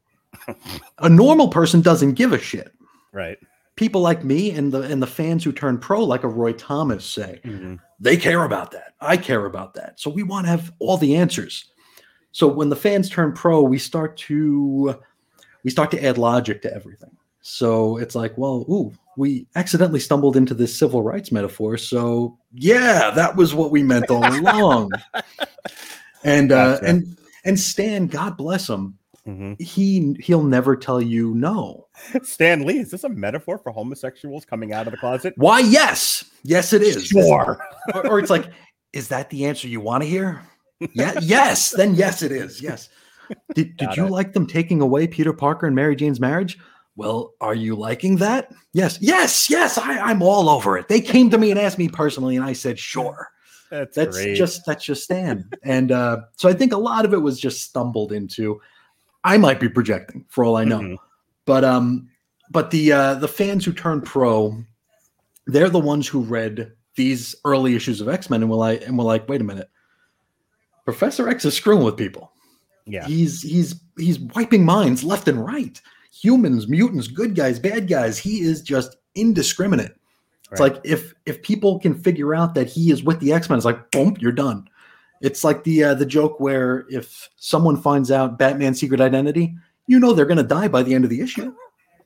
A 0.99 1.09
normal 1.09 1.49
person 1.49 1.81
doesn't 1.81 2.15
give 2.15 2.33
a 2.33 2.39
shit. 2.39 2.73
Right. 3.13 3.39
People 3.77 4.01
like 4.01 4.25
me 4.25 4.51
and 4.53 4.73
the 4.73 4.81
and 4.83 5.03
the 5.03 5.07
fans 5.07 5.45
who 5.45 5.53
turn 5.53 5.79
pro, 5.79 6.03
like 6.05 6.25
a 6.25 6.29
Roy 6.29 6.53
Thomas, 6.53 7.05
say, 7.05 7.41
Mhm. 7.45 7.79
they 8.01 8.17
care 8.17 8.45
about 8.45 8.71
that. 8.71 8.95
I 9.01 9.17
care 9.19 9.45
about 9.45 9.75
that. 9.75 10.01
So 10.01 10.09
we 10.11 10.23
want 10.23 10.47
to 10.47 10.51
have 10.51 10.73
all 10.79 10.97
the 10.97 11.17
answers. 11.17 11.67
So 12.33 12.49
when 12.49 12.69
the 12.71 12.77
fans 12.77 13.09
turn 13.11 13.33
pro, 13.33 13.61
we 13.63 13.79
start 13.79 14.17
to 14.19 14.97
we 15.63 15.71
start 15.71 15.91
to 15.91 16.03
add 16.05 16.17
logic 16.17 16.63
to 16.63 16.73
everything. 16.75 17.11
So 17.43 17.97
it's 17.99 18.15
like, 18.15 18.37
well, 18.39 18.65
ooh, 18.71 18.93
we 19.17 19.47
accidentally 19.57 20.01
stumbled 20.01 20.37
into 20.37 20.55
this 20.55 20.77
civil 20.77 21.03
rights 21.03 21.31
metaphor. 21.31 21.77
So 21.77 22.39
yeah, 22.55 23.11
that 23.11 23.37
was 23.37 23.55
what 23.55 23.71
we 23.71 23.83
meant 23.83 24.11
all 24.11 24.25
along. 24.41 24.91
and 26.25 26.51
uh, 26.53 26.79
and 26.83 27.17
and 27.45 27.59
Stan, 27.61 28.07
God 28.07 28.37
bless 28.37 28.69
him, 28.69 28.99
Mhm. 29.27 29.61
he 29.61 30.15
he'll 30.21 30.43
never 30.45 30.77
tell 30.77 31.03
you 31.03 31.35
no. 31.35 31.89
Stan 32.23 32.65
Lee, 32.65 32.79
is 32.79 32.91
this 32.91 33.05
a 33.05 33.09
metaphor 33.09 33.59
for 33.59 33.73
homosexuals 33.73 34.45
coming 34.45 34.73
out 34.73 34.87
of 34.87 34.93
the 34.93 34.97
closet? 34.99 35.35
Why? 35.37 35.61
Yes, 35.61 36.25
yes, 36.45 36.73
it 36.73 36.83
is. 36.83 37.07
Sure. 37.07 37.59
or, 37.95 38.07
or 38.07 38.19
it's 38.21 38.31
like, 38.31 38.47
is 38.93 39.09
that 39.09 39.31
the 39.31 39.47
answer 39.47 39.67
you 39.69 39.81
want 39.81 40.03
to 40.05 40.09
hear? 40.09 40.43
Yeah, 40.95 41.19
yes. 41.21 41.71
Then 41.71 41.95
yes, 41.95 42.23
it 42.23 42.31
is. 42.33 42.63
Yes. 42.63 42.89
Did, 43.55 43.77
did 43.77 43.89
Got 43.89 43.97
you 43.97 44.07
it. 44.07 44.11
like 44.11 44.33
them 44.33 44.47
taking 44.47 44.81
away 44.81 45.07
Peter 45.09 45.33
Parker 45.33 45.67
and 45.67 45.75
Mary 45.75 45.97
Jane's 45.97 46.21
marriage? 46.21 46.59
Well, 46.95 47.35
are 47.41 47.55
you 47.55 47.75
liking 47.75 48.17
that? 48.17 48.53
Yes, 48.73 48.99
yes, 49.01 49.51
yes. 49.51 49.77
I, 49.77 49.99
I'm 49.99 50.23
all 50.23 50.49
over 50.49 50.79
it. 50.79 50.89
They 50.89 51.01
came 51.01 51.29
to 51.31 51.39
me 51.39 51.51
and 51.51 51.59
asked 51.59 51.79
me 51.79 51.89
personally, 51.89 52.37
and 52.37 52.45
I 52.45 52.53
said, 52.53 52.79
sure. 52.79 53.29
That's, 53.71 53.97
That's 53.97 54.25
just 54.39 54.65
that's 54.65 54.85
just 54.85 55.03
Stan. 55.03 55.51
and 55.65 55.91
uh, 55.91 56.19
so 56.37 56.49
I 56.49 56.53
think 56.53 56.73
a 56.73 56.79
lot 56.79 57.05
of 57.05 57.13
it 57.13 57.19
was 57.21 57.41
just 57.41 57.63
stumbled 57.63 58.13
into. 58.13 58.61
I 59.27 59.37
might 59.39 59.61
be 59.61 59.69
projecting 59.69 60.25
for 60.29 60.45
all 60.45 60.57
I 60.57 60.65
know. 60.65 60.81
Mhm. 60.81 60.97
but 61.45 61.65
um 61.65 62.09
but 62.51 62.71
the 62.71 62.93
uh 62.93 63.15
the 63.15 63.29
fans 63.29 63.65
who 63.65 63.73
turned 63.73 64.05
pro 64.05 64.57
they're 65.47 65.69
the 65.69 65.79
ones 65.79 66.07
who 66.09 66.21
read 66.23 66.73
these 66.95 67.35
early 67.45 67.75
issues 67.75 68.01
of 68.01 68.09
x-men 68.09 68.41
and 68.43 68.51
were 68.51 68.57
like 68.57 68.87
and 68.87 68.97
were 68.97 69.05
like 69.05 69.29
wait 69.29 69.41
a 69.41 69.45
minute. 69.45 69.69
Professor 70.85 71.29
x 71.29 71.45
is 71.45 71.55
screwing 71.55 71.85
with 71.85 71.97
people. 71.97 72.33
Yeah. 72.87 73.05
he's 73.07 73.43
he's 73.43 73.75
he's 73.99 74.21
wiping 74.21 74.65
minds 74.65 75.03
left 75.03 75.27
and 75.29 75.45
right. 75.45 75.81
Humans 76.23 76.69
mutants 76.69 77.09
good 77.09 77.35
guys 77.35 77.59
bad 77.59 77.89
guys. 77.89 78.17
He 78.19 78.41
is 78.41 78.63
just 78.63 78.97
indiscriminate. 79.17 79.93
It's 80.53 80.61
like 80.61 80.77
if 80.85 81.13
if 81.27 81.43
people 81.43 81.81
can 81.81 81.95
figure 81.95 82.33
out 82.33 82.55
that 82.55 82.69
he 82.69 82.93
is 82.93 83.03
with 83.03 83.19
the 83.19 83.33
x-men 83.33 83.59
it's 83.59 83.65
like 83.67 83.91
boom 83.91 84.17
you're 84.21 84.31
done 84.31 84.69
It's 85.21 85.45
like 85.45 85.65
the 85.65 85.85
uh, 85.85 85.95
the 85.95 86.07
joke 86.07 86.41
where 86.41 86.87
if 86.91 87.29
someone 87.37 87.81
finds 87.81 88.11
out 88.11 88.39
Batman's 88.39 88.81
secret 88.81 89.01
identity, 89.01 89.57
you 89.87 89.99
know 89.99 90.13
they're 90.13 90.27
going 90.27 90.37
to 90.37 90.43
die 90.43 90.69
by 90.69 90.83
the 90.83 90.95
end 90.95 91.05
of 91.05 91.11
the 91.11 91.21
issue. 91.21 91.55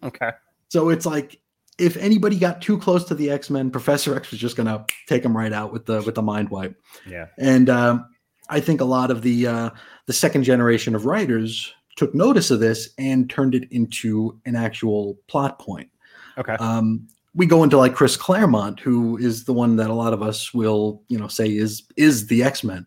Okay. 0.02 0.30
So 0.68 0.88
it's 0.88 1.06
like 1.06 1.40
if 1.78 1.96
anybody 1.96 2.38
got 2.38 2.62
too 2.62 2.78
close 2.78 3.04
to 3.04 3.14
the 3.14 3.30
X 3.30 3.50
Men, 3.50 3.70
Professor 3.70 4.14
X 4.14 4.30
was 4.30 4.40
just 4.40 4.56
going 4.56 4.66
to 4.66 4.84
take 5.08 5.22
them 5.22 5.36
right 5.36 5.52
out 5.52 5.72
with 5.72 5.86
the 5.86 6.02
with 6.02 6.14
the 6.14 6.22
mind 6.22 6.50
wipe. 6.50 6.80
Yeah. 7.06 7.26
And 7.38 7.68
um, 7.68 8.06
I 8.48 8.60
think 8.60 8.80
a 8.80 8.84
lot 8.84 9.10
of 9.10 9.22
the 9.22 9.46
uh, 9.46 9.70
the 10.06 10.12
second 10.12 10.44
generation 10.44 10.94
of 10.94 11.06
writers 11.06 11.72
took 11.96 12.14
notice 12.14 12.50
of 12.50 12.60
this 12.60 12.90
and 12.98 13.28
turned 13.28 13.54
it 13.54 13.70
into 13.70 14.38
an 14.46 14.56
actual 14.56 15.18
plot 15.26 15.58
point. 15.58 15.90
Okay. 16.38 16.54
Um, 16.54 17.08
we 17.40 17.46
go 17.46 17.62
into 17.64 17.78
like 17.78 17.94
Chris 17.94 18.18
Claremont, 18.18 18.78
who 18.80 19.16
is 19.16 19.44
the 19.44 19.52
one 19.54 19.76
that 19.76 19.88
a 19.88 19.94
lot 19.94 20.12
of 20.12 20.22
us 20.22 20.52
will, 20.52 21.02
you 21.08 21.18
know, 21.18 21.26
say 21.26 21.46
is 21.48 21.82
is 21.96 22.26
the 22.26 22.42
X 22.42 22.62
Men. 22.62 22.86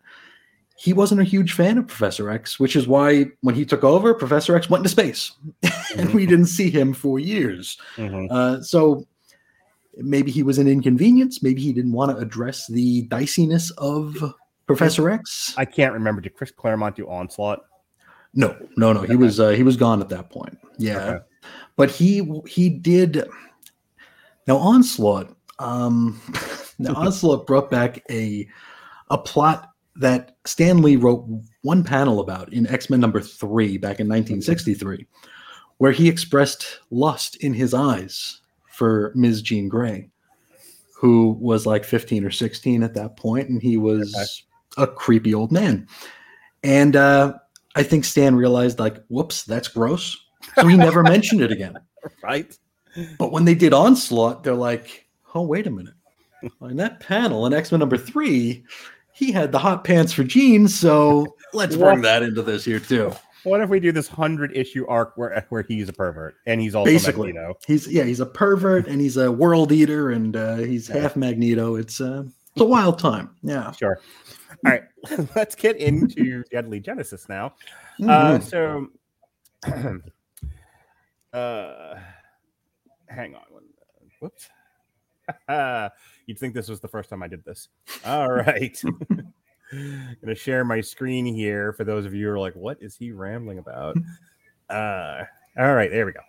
He 0.76 0.92
wasn't 0.92 1.20
a 1.20 1.24
huge 1.24 1.52
fan 1.54 1.76
of 1.78 1.88
Professor 1.88 2.30
X, 2.30 2.60
which 2.60 2.76
is 2.76 2.86
why 2.86 3.26
when 3.40 3.56
he 3.56 3.64
took 3.64 3.82
over, 3.82 4.14
Professor 4.14 4.54
X 4.54 4.70
went 4.70 4.80
into 4.82 4.90
space, 4.90 5.32
and 5.96 6.14
we 6.14 6.24
didn't 6.24 6.46
see 6.46 6.70
him 6.70 6.92
for 6.94 7.18
years. 7.18 7.76
Mhm. 7.96 8.28
Uh, 8.30 8.62
so 8.62 9.06
maybe 9.96 10.30
he 10.30 10.44
was 10.44 10.58
an 10.58 10.68
inconvenience. 10.68 11.42
Maybe 11.42 11.60
he 11.60 11.72
didn't 11.72 11.92
want 11.92 12.12
to 12.12 12.16
address 12.18 12.68
the 12.68 13.02
diciness 13.08 13.72
of 13.72 14.16
Professor 14.68 15.10
X. 15.10 15.54
I 15.56 15.64
can't 15.64 15.92
remember. 15.92 16.20
Did 16.20 16.34
Chris 16.36 16.52
Claremont 16.52 16.94
do 16.96 17.08
Onslaught? 17.08 17.60
No, 18.34 18.56
no, 18.76 18.92
no. 18.92 19.02
He 19.02 19.16
was 19.16 19.40
uh, 19.40 19.50
he 19.50 19.64
was 19.64 19.76
gone 19.76 20.00
at 20.00 20.10
that 20.10 20.30
point. 20.30 20.56
Yeah, 20.78 20.98
Okay. 20.98 21.24
but 21.74 21.90
he 21.90 22.30
he 22.46 22.68
did. 22.68 23.24
Now 24.46 24.56
onslaught. 24.58 25.34
Um, 25.58 26.20
now 26.78 26.94
onslaught 26.94 27.46
brought 27.46 27.70
back 27.70 28.02
a 28.10 28.46
a 29.10 29.18
plot 29.18 29.70
that 29.96 30.36
Stan 30.44 30.82
Lee 30.82 30.96
wrote 30.96 31.24
one 31.62 31.84
panel 31.84 32.20
about 32.20 32.52
in 32.52 32.66
X 32.66 32.90
Men 32.90 33.00
number 33.00 33.20
three 33.20 33.76
back 33.78 34.00
in 34.00 34.08
1963, 34.08 35.06
where 35.78 35.92
he 35.92 36.08
expressed 36.08 36.80
lust 36.90 37.36
in 37.36 37.54
his 37.54 37.74
eyes 37.74 38.40
for 38.70 39.12
Ms. 39.14 39.42
Jean 39.42 39.68
Grey, 39.68 40.10
who 40.96 41.38
was 41.40 41.64
like 41.64 41.84
15 41.84 42.24
or 42.24 42.30
16 42.30 42.82
at 42.82 42.94
that 42.94 43.16
point, 43.16 43.48
and 43.48 43.62
he 43.62 43.76
was 43.76 44.44
a 44.76 44.86
creepy 44.86 45.32
old 45.32 45.52
man. 45.52 45.86
And 46.64 46.96
uh, 46.96 47.34
I 47.76 47.82
think 47.82 48.04
Stan 48.04 48.34
realized, 48.34 48.78
like, 48.78 48.96
whoops, 49.08 49.44
that's 49.44 49.68
gross. 49.68 50.16
So 50.56 50.66
he 50.66 50.76
never 50.76 51.02
mentioned 51.04 51.40
it 51.40 51.52
again. 51.52 51.74
Right. 52.22 52.56
But 53.18 53.32
when 53.32 53.44
they 53.44 53.54
did 53.54 53.72
Onslaught, 53.72 54.44
they're 54.44 54.54
like, 54.54 55.06
oh, 55.34 55.42
wait 55.42 55.66
a 55.66 55.70
minute. 55.70 55.94
In 56.62 56.76
that 56.76 57.00
panel 57.00 57.46
in 57.46 57.54
X 57.54 57.72
Men 57.72 57.80
number 57.80 57.96
three, 57.96 58.64
he 59.12 59.32
had 59.32 59.50
the 59.52 59.58
hot 59.58 59.84
pants 59.84 60.12
for 60.12 60.24
jeans. 60.24 60.74
So 60.74 61.36
let's 61.52 61.76
bring 61.76 62.02
that 62.02 62.22
into 62.22 62.42
this 62.42 62.64
here, 62.64 62.80
too. 62.80 63.12
What 63.44 63.60
if 63.60 63.68
we 63.68 63.78
do 63.78 63.92
this 63.92 64.08
hundred 64.08 64.56
issue 64.56 64.86
arc 64.86 65.16
where 65.16 65.44
where 65.50 65.62
he's 65.62 65.88
a 65.88 65.92
pervert 65.92 66.36
and 66.46 66.60
he's 66.60 66.74
also 66.74 66.90
Basically. 66.90 67.32
Magneto? 67.32 67.58
He's, 67.66 67.86
yeah, 67.86 68.04
he's 68.04 68.20
a 68.20 68.26
pervert 68.26 68.86
and 68.88 69.00
he's 69.00 69.16
a 69.18 69.30
world 69.30 69.70
eater 69.70 70.10
and 70.10 70.34
uh, 70.36 70.56
he's 70.56 70.88
half 70.88 71.14
Magneto. 71.14 71.76
It's, 71.76 72.00
uh, 72.00 72.24
it's 72.52 72.60
a 72.60 72.64
wild 72.64 72.98
time. 72.98 73.34
Yeah. 73.42 73.72
Sure. 73.72 73.98
All 74.64 74.72
right. 74.72 74.84
Let's 75.36 75.54
get 75.54 75.76
into 75.76 76.42
Deadly 76.50 76.80
Genesis 76.80 77.28
now. 77.28 77.54
Uh, 78.02 78.38
Mhm. 78.38 78.90
so, 79.62 80.00
uh, 81.38 81.94
hang 83.14 83.34
on. 83.34 83.42
one- 83.50 83.62
Whoops. 84.20 84.48
You'd 86.26 86.38
think 86.38 86.54
this 86.54 86.68
was 86.68 86.80
the 86.80 86.88
first 86.88 87.10
time 87.10 87.22
I 87.22 87.28
did 87.28 87.44
this. 87.44 87.68
All 88.04 88.30
right. 88.30 88.78
I'm 88.84 89.32
Gonna 90.22 90.34
share 90.34 90.64
my 90.64 90.80
screen 90.80 91.26
here 91.26 91.72
for 91.72 91.84
those 91.84 92.04
of 92.06 92.14
you 92.14 92.26
who 92.26 92.32
are 92.32 92.38
like, 92.38 92.54
"What 92.54 92.78
is 92.80 92.96
he 92.96 93.12
rambling 93.12 93.58
about?" 93.58 93.96
Uh, 94.70 95.24
all 95.58 95.74
right, 95.74 95.90
there 95.90 96.06
we 96.06 96.12
go. 96.12 96.20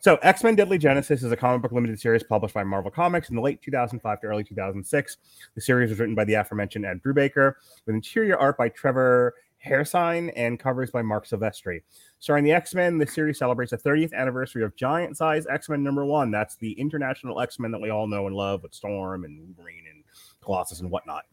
So, 0.00 0.16
X 0.16 0.42
Men 0.42 0.56
Deadly 0.56 0.78
Genesis 0.78 1.22
is 1.22 1.30
a 1.30 1.36
comic 1.36 1.62
book 1.62 1.72
limited 1.72 2.00
series 2.00 2.22
published 2.22 2.54
by 2.54 2.64
Marvel 2.64 2.90
Comics 2.90 3.28
in 3.28 3.36
the 3.36 3.42
late 3.42 3.60
2005 3.62 4.20
to 4.22 4.26
early 4.26 4.42
2006. 4.42 5.16
The 5.54 5.60
series 5.60 5.90
was 5.90 5.98
written 6.00 6.14
by 6.14 6.24
the 6.24 6.34
aforementioned 6.34 6.86
Ed 6.86 7.02
Brubaker, 7.02 7.54
with 7.86 7.94
interior 7.94 8.36
art 8.38 8.56
by 8.56 8.70
Trevor 8.70 9.34
Hairsine 9.64 10.32
and 10.36 10.58
covers 10.58 10.90
by 10.90 11.02
Marc 11.02 11.26
Silvestri. 11.26 11.82
Starring 12.18 12.44
the 12.44 12.52
X 12.52 12.74
Men, 12.74 12.98
the 12.98 13.06
series 13.06 13.38
celebrates 13.38 13.70
the 13.70 13.78
30th 13.78 14.12
anniversary 14.14 14.62
of 14.64 14.74
Giant 14.76 15.16
Size 15.16 15.46
X 15.48 15.68
Men 15.68 15.82
number 15.82 16.04
one. 16.04 16.30
That's 16.30 16.56
the 16.56 16.72
international 16.72 17.40
X 17.40 17.58
Men 17.58 17.70
that 17.72 17.80
we 17.80 17.90
all 17.90 18.06
know 18.06 18.26
and 18.26 18.34
love 18.36 18.62
with 18.62 18.74
Storm 18.74 19.24
and 19.24 19.38
Wolverine 19.38 19.84
and 19.90 20.04
Colossus 20.42 20.80
and 20.80 20.90
whatnot. 20.90 21.24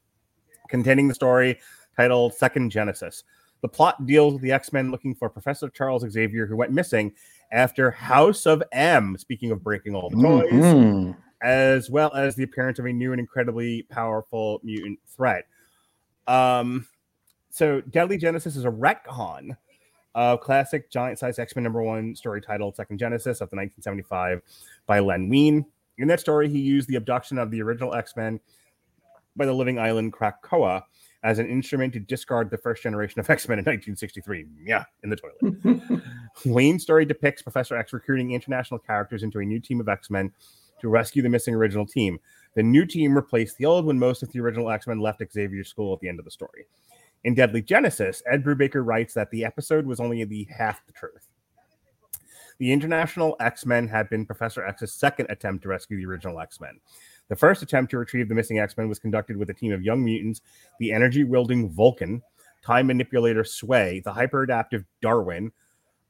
Containing 0.69 1.07
the 1.07 1.15
story 1.15 1.59
titled 1.95 2.33
Second 2.33 2.69
Genesis. 2.69 3.23
The 3.61 3.67
plot 3.67 4.05
deals 4.05 4.33
with 4.33 4.41
the 4.41 4.51
X 4.51 4.71
Men 4.73 4.91
looking 4.91 5.15
for 5.15 5.29
Professor 5.29 5.69
Charles 5.69 6.03
Xavier, 6.09 6.45
who 6.45 6.55
went 6.55 6.71
missing 6.71 7.13
after 7.51 7.89
House 7.89 8.45
of 8.45 8.61
M, 8.73 9.15
speaking 9.17 9.51
of 9.51 9.63
breaking 9.63 9.95
all 9.95 10.09
the 10.09 10.21
toys, 10.21 10.51
Mhm. 10.51 11.15
as 11.41 11.89
well 11.89 12.13
as 12.13 12.35
the 12.35 12.43
appearance 12.43 12.77
of 12.77 12.85
a 12.85 12.91
new 12.91 13.13
and 13.13 13.19
incredibly 13.21 13.83
powerful 13.83 14.59
mutant 14.63 14.99
threat. 15.07 15.45
Um, 16.27 16.85
so 17.49 17.81
Deadly 17.81 18.17
Genesis 18.17 18.55
is 18.55 18.65
a 18.65 18.71
retcon 18.71 19.55
of 20.15 20.41
classic 20.41 20.89
giant 20.89 21.19
size 21.19 21.37
X 21.37 21.55
Men 21.55 21.63
number 21.63 21.83
one 21.83 22.15
story 22.15 22.41
titled 22.41 22.75
Second 22.75 22.97
Genesis 22.97 23.39
of 23.41 23.49
the 23.49 23.55
1975 23.55 24.41
by 24.85 24.99
Len 24.99 25.29
Wein. 25.29 25.65
In 25.99 26.07
that 26.07 26.19
story, 26.19 26.49
he 26.49 26.59
used 26.59 26.87
the 26.87 26.95
abduction 26.95 27.37
of 27.37 27.51
the 27.51 27.61
original 27.61 27.93
X 27.93 28.15
Men 28.15 28.39
by 29.35 29.45
the 29.45 29.53
living 29.53 29.79
island 29.79 30.13
Krakoa 30.13 30.83
as 31.23 31.39
an 31.39 31.47
instrument 31.47 31.93
to 31.93 31.99
discard 31.99 32.49
the 32.49 32.57
first 32.57 32.83
generation 32.83 33.19
of 33.19 33.29
X 33.29 33.47
Men 33.47 33.59
in 33.59 33.65
1963. 33.65 34.45
Yeah, 34.63 34.85
in 35.03 35.09
the 35.09 35.15
toilet. 35.15 36.01
Wayne's 36.45 36.83
story 36.83 37.05
depicts 37.05 37.41
Professor 37.41 37.75
X 37.77 37.93
recruiting 37.93 38.31
international 38.31 38.79
characters 38.79 39.23
into 39.23 39.39
a 39.39 39.45
new 39.45 39.59
team 39.59 39.79
of 39.79 39.87
X 39.87 40.09
Men 40.09 40.31
to 40.81 40.89
rescue 40.89 41.21
the 41.21 41.29
missing 41.29 41.53
original 41.55 41.85
team. 41.85 42.19
The 42.55 42.63
new 42.63 42.85
team 42.85 43.15
replaced 43.15 43.57
the 43.57 43.65
old 43.65 43.85
when 43.85 43.99
most 43.99 44.23
of 44.23 44.31
the 44.31 44.39
original 44.39 44.71
X 44.71 44.87
Men 44.87 44.99
left 44.99 45.21
Xavier's 45.31 45.69
school 45.69 45.93
at 45.93 45.99
the 45.99 46.09
end 46.09 46.19
of 46.19 46.25
the 46.25 46.31
story. 46.31 46.65
In 47.23 47.33
Deadly 47.33 47.61
Genesis, 47.61 48.21
Ed 48.29 48.43
Brubaker 48.43 48.85
writes 48.85 49.13
that 49.13 49.31
the 49.31 49.43
episode 49.43 49.85
was 49.85 49.99
only 49.99 50.23
the 50.23 50.47
half 50.49 50.85
the 50.85 50.93
truth. 50.93 51.27
The 52.59 52.71
International 52.71 53.35
X 53.39 53.65
Men 53.65 53.87
had 53.87 54.09
been 54.09 54.25
Professor 54.25 54.65
X's 54.65 54.93
second 54.93 55.27
attempt 55.29 55.63
to 55.63 55.69
rescue 55.69 55.97
the 55.97 56.05
original 56.05 56.39
X 56.39 56.59
Men. 56.59 56.79
The 57.27 57.35
first 57.35 57.61
attempt 57.61 57.91
to 57.91 57.97
retrieve 57.97 58.29
the 58.29 58.35
missing 58.35 58.59
X 58.59 58.77
Men 58.77 58.89
was 58.89 58.99
conducted 58.99 59.37
with 59.37 59.49
a 59.49 59.53
team 59.53 59.73
of 59.73 59.83
young 59.83 60.03
mutants, 60.03 60.41
the 60.79 60.91
energy 60.91 61.23
wielding 61.23 61.69
Vulcan, 61.69 62.21
time 62.63 62.87
manipulator 62.87 63.43
Sway, 63.43 64.01
the 64.03 64.11
hyperadaptive 64.11 64.85
Darwin, 65.01 65.51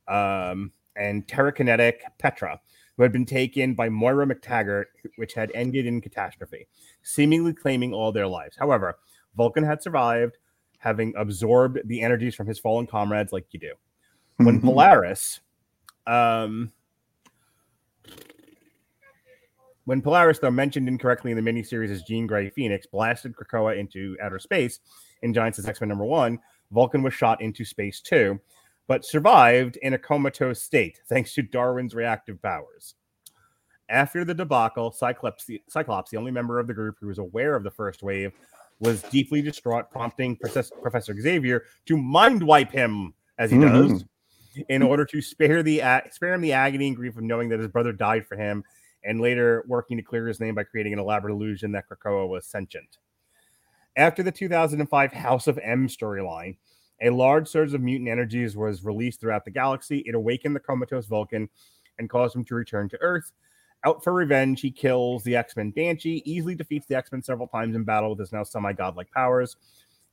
um, 0.07 0.71
and 0.95 1.27
Terrakinetic 1.27 1.95
Petra, 2.17 2.59
who 2.95 3.03
had 3.03 3.11
been 3.11 3.25
taken 3.25 3.73
by 3.73 3.89
Moira 3.89 4.25
McTaggart, 4.25 4.85
which 5.17 5.33
had 5.33 5.51
ended 5.53 5.85
in 5.85 6.01
catastrophe, 6.01 6.67
seemingly 7.03 7.53
claiming 7.53 7.93
all 7.93 8.11
their 8.11 8.27
lives. 8.27 8.55
However, 8.57 8.97
Vulcan 9.35 9.63
had 9.63 9.83
survived, 9.83 10.37
having 10.77 11.13
absorbed 11.17 11.79
the 11.85 12.01
energies 12.01 12.35
from 12.35 12.47
his 12.47 12.59
fallen 12.59 12.87
comrades 12.87 13.31
like 13.31 13.45
you 13.51 13.59
do. 13.59 13.73
When 14.37 14.59
Mhm. 14.61 14.63
Polaris, 14.63 15.39
um, 16.05 16.71
when 19.85 20.01
Polaris, 20.01 20.39
though 20.39 20.51
mentioned 20.51 20.87
incorrectly 20.87 21.31
in 21.31 21.43
the 21.43 21.51
miniseries 21.51 21.89
as 21.89 22.03
Jean 22.03 22.27
Grey 22.27 22.49
Phoenix, 22.49 22.85
blasted 22.85 23.33
Krakoa 23.35 23.77
into 23.77 24.17
outer 24.21 24.37
space 24.37 24.79
in 25.21 25.33
Giant 25.33 25.55
Size 25.55 25.65
X 25.65 25.81
Men 25.81 25.89
number 25.89 26.05
one, 26.05 26.39
Vulcan 26.71 27.01
was 27.01 27.13
shot 27.13 27.41
into 27.41 27.63
space 27.63 28.01
too, 28.01 28.39
but 28.87 29.05
survived 29.05 29.77
in 29.77 29.93
a 29.93 29.97
comatose 29.97 30.61
state 30.61 30.99
thanks 31.07 31.33
to 31.33 31.41
Darwin's 31.41 31.95
reactive 31.95 32.41
powers. 32.41 32.95
After 33.89 34.25
the 34.25 34.33
debacle, 34.33 34.91
Cyclops, 34.91 35.45
the, 35.45 35.61
Cyclops, 35.69 36.11
the 36.11 36.17
only 36.17 36.31
member 36.31 36.59
of 36.59 36.67
the 36.67 36.73
group 36.73 36.97
who 36.99 37.07
was 37.07 37.19
aware 37.19 37.55
of 37.55 37.63
the 37.63 37.71
first 37.71 38.03
wave, 38.03 38.33
was 38.79 39.01
deeply 39.03 39.41
distraught, 39.41 39.91
prompting 39.91 40.35
Professor, 40.35 41.19
Xavier 41.19 41.63
to 41.85 41.97
mind 41.97 42.43
wipe 42.43 42.71
him 42.71 43.13
as 43.37 43.51
he 43.51 43.57
mm-hmm. 43.57 43.93
does, 43.93 44.05
in 44.69 44.81
order 44.81 45.05
to 45.05 45.21
spare 45.21 45.63
the 45.63 45.81
spare 46.11 46.33
him 46.33 46.41
the 46.41 46.53
agony 46.53 46.87
and 46.87 46.95
grief 46.95 47.17
of 47.17 47.23
knowing 47.23 47.49
that 47.49 47.59
his 47.59 47.69
brother 47.69 47.91
died 47.91 48.25
for 48.25 48.35
him, 48.37 48.63
and 49.03 49.21
later 49.21 49.63
working 49.67 49.97
to 49.97 50.03
clear 50.03 50.27
his 50.27 50.39
name 50.39 50.55
by 50.55 50.63
creating 50.63 50.93
an 50.93 50.99
elaborate 50.99 51.33
illusion 51.33 51.71
that 51.71 51.85
Krakoa 51.89 52.27
was 52.27 52.45
sentient. 52.45 52.97
After 53.95 54.21
the 54.21 54.31
2005 54.31 55.11
House 55.13 55.47
of 55.47 55.57
M 55.57 55.87
storyline, 55.87 56.57
a 57.01 57.09
large 57.09 57.47
surge 57.47 57.73
of 57.73 57.81
mutant 57.81 58.09
energies 58.09 58.55
was 58.55 58.83
released 58.83 59.21
throughout 59.21 59.45
the 59.45 59.51
galaxy. 59.51 60.03
It 60.05 60.15
awakened 60.15 60.55
the 60.55 60.59
comatose 60.59 61.05
Vulcan 61.05 61.49
and 61.99 62.09
caused 62.09 62.35
him 62.35 62.43
to 62.45 62.55
return 62.55 62.89
to 62.89 63.01
Earth. 63.01 63.31
Out 63.85 64.03
for 64.03 64.13
revenge, 64.13 64.61
he 64.61 64.71
kills 64.71 65.23
the 65.23 65.35
X 65.35 65.55
Men 65.55 65.71
Banshee, 65.71 66.21
easily 66.25 66.55
defeats 66.55 66.87
the 66.87 66.95
X 66.95 67.11
Men 67.11 67.21
several 67.21 67.47
times 67.47 67.75
in 67.75 67.83
battle 67.83 68.09
with 68.11 68.19
his 68.19 68.31
now 68.31 68.43
semi 68.43 68.73
godlike 68.73 69.11
powers, 69.11 69.55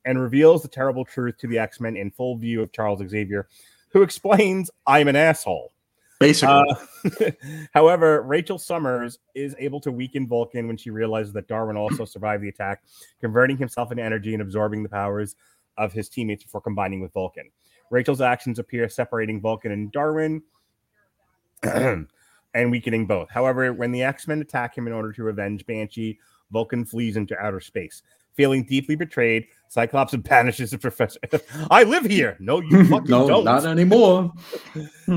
and 0.05 0.21
reveals 0.21 0.61
the 0.61 0.67
terrible 0.67 1.03
truth 1.03 1.37
to 1.39 1.47
the 1.47 1.57
X 1.57 1.79
Men 1.79 1.97
in 1.97 2.11
full 2.11 2.37
view 2.37 2.61
of 2.61 2.71
Charles 2.71 3.01
Xavier, 3.07 3.47
who 3.89 4.01
explains, 4.01 4.69
I'm 4.85 5.07
an 5.07 5.15
asshole. 5.15 5.71
Basically, 6.19 6.63
Uh, 7.03 7.31
however, 7.73 8.21
Rachel 8.21 8.57
Summers 8.57 9.19
is 9.33 9.55
able 9.59 9.81
to 9.81 9.91
weaken 9.91 10.27
Vulcan 10.27 10.67
when 10.67 10.77
she 10.77 10.89
realizes 10.89 11.33
that 11.33 11.47
Darwin 11.47 11.75
also 11.75 12.05
survived 12.05 12.43
the 12.43 12.49
attack, 12.49 12.83
converting 13.19 13.57
himself 13.57 13.91
into 13.91 14.03
energy 14.03 14.33
and 14.33 14.41
absorbing 14.41 14.83
the 14.83 14.89
powers 14.89 15.35
of 15.77 15.91
his 15.91 16.07
teammates 16.07 16.43
before 16.43 16.61
combining 16.61 17.01
with 17.01 17.11
Vulcan. 17.11 17.49
Rachel's 17.89 18.21
actions 18.21 18.59
appear 18.59 18.87
separating 18.87 19.41
Vulcan 19.41 19.71
and 19.71 19.91
Darwin 19.91 20.41
and 22.55 22.71
weakening 22.71 23.05
both. 23.05 23.29
However, 23.29 23.71
when 23.73 23.91
the 23.91 24.01
X 24.01 24.27
Men 24.27 24.41
attack 24.41 24.75
him 24.75 24.87
in 24.87 24.93
order 24.93 25.11
to 25.11 25.27
avenge 25.27 25.65
Banshee, 25.65 26.17
Vulcan 26.51 26.85
flees 26.85 27.17
into 27.17 27.37
outer 27.37 27.59
space. 27.59 28.01
Feeling 28.33 28.63
deeply 28.63 28.95
betrayed, 28.95 29.47
Cyclops 29.69 30.15
banishes 30.17 30.71
the 30.71 30.77
professor. 30.77 31.19
I 31.69 31.83
live 31.83 32.05
here. 32.05 32.37
No, 32.39 32.61
you 32.61 32.85
fucking 32.89 33.11
no, 33.11 33.27
don't. 33.27 33.43
not 33.43 33.65
anymore. 33.65 34.33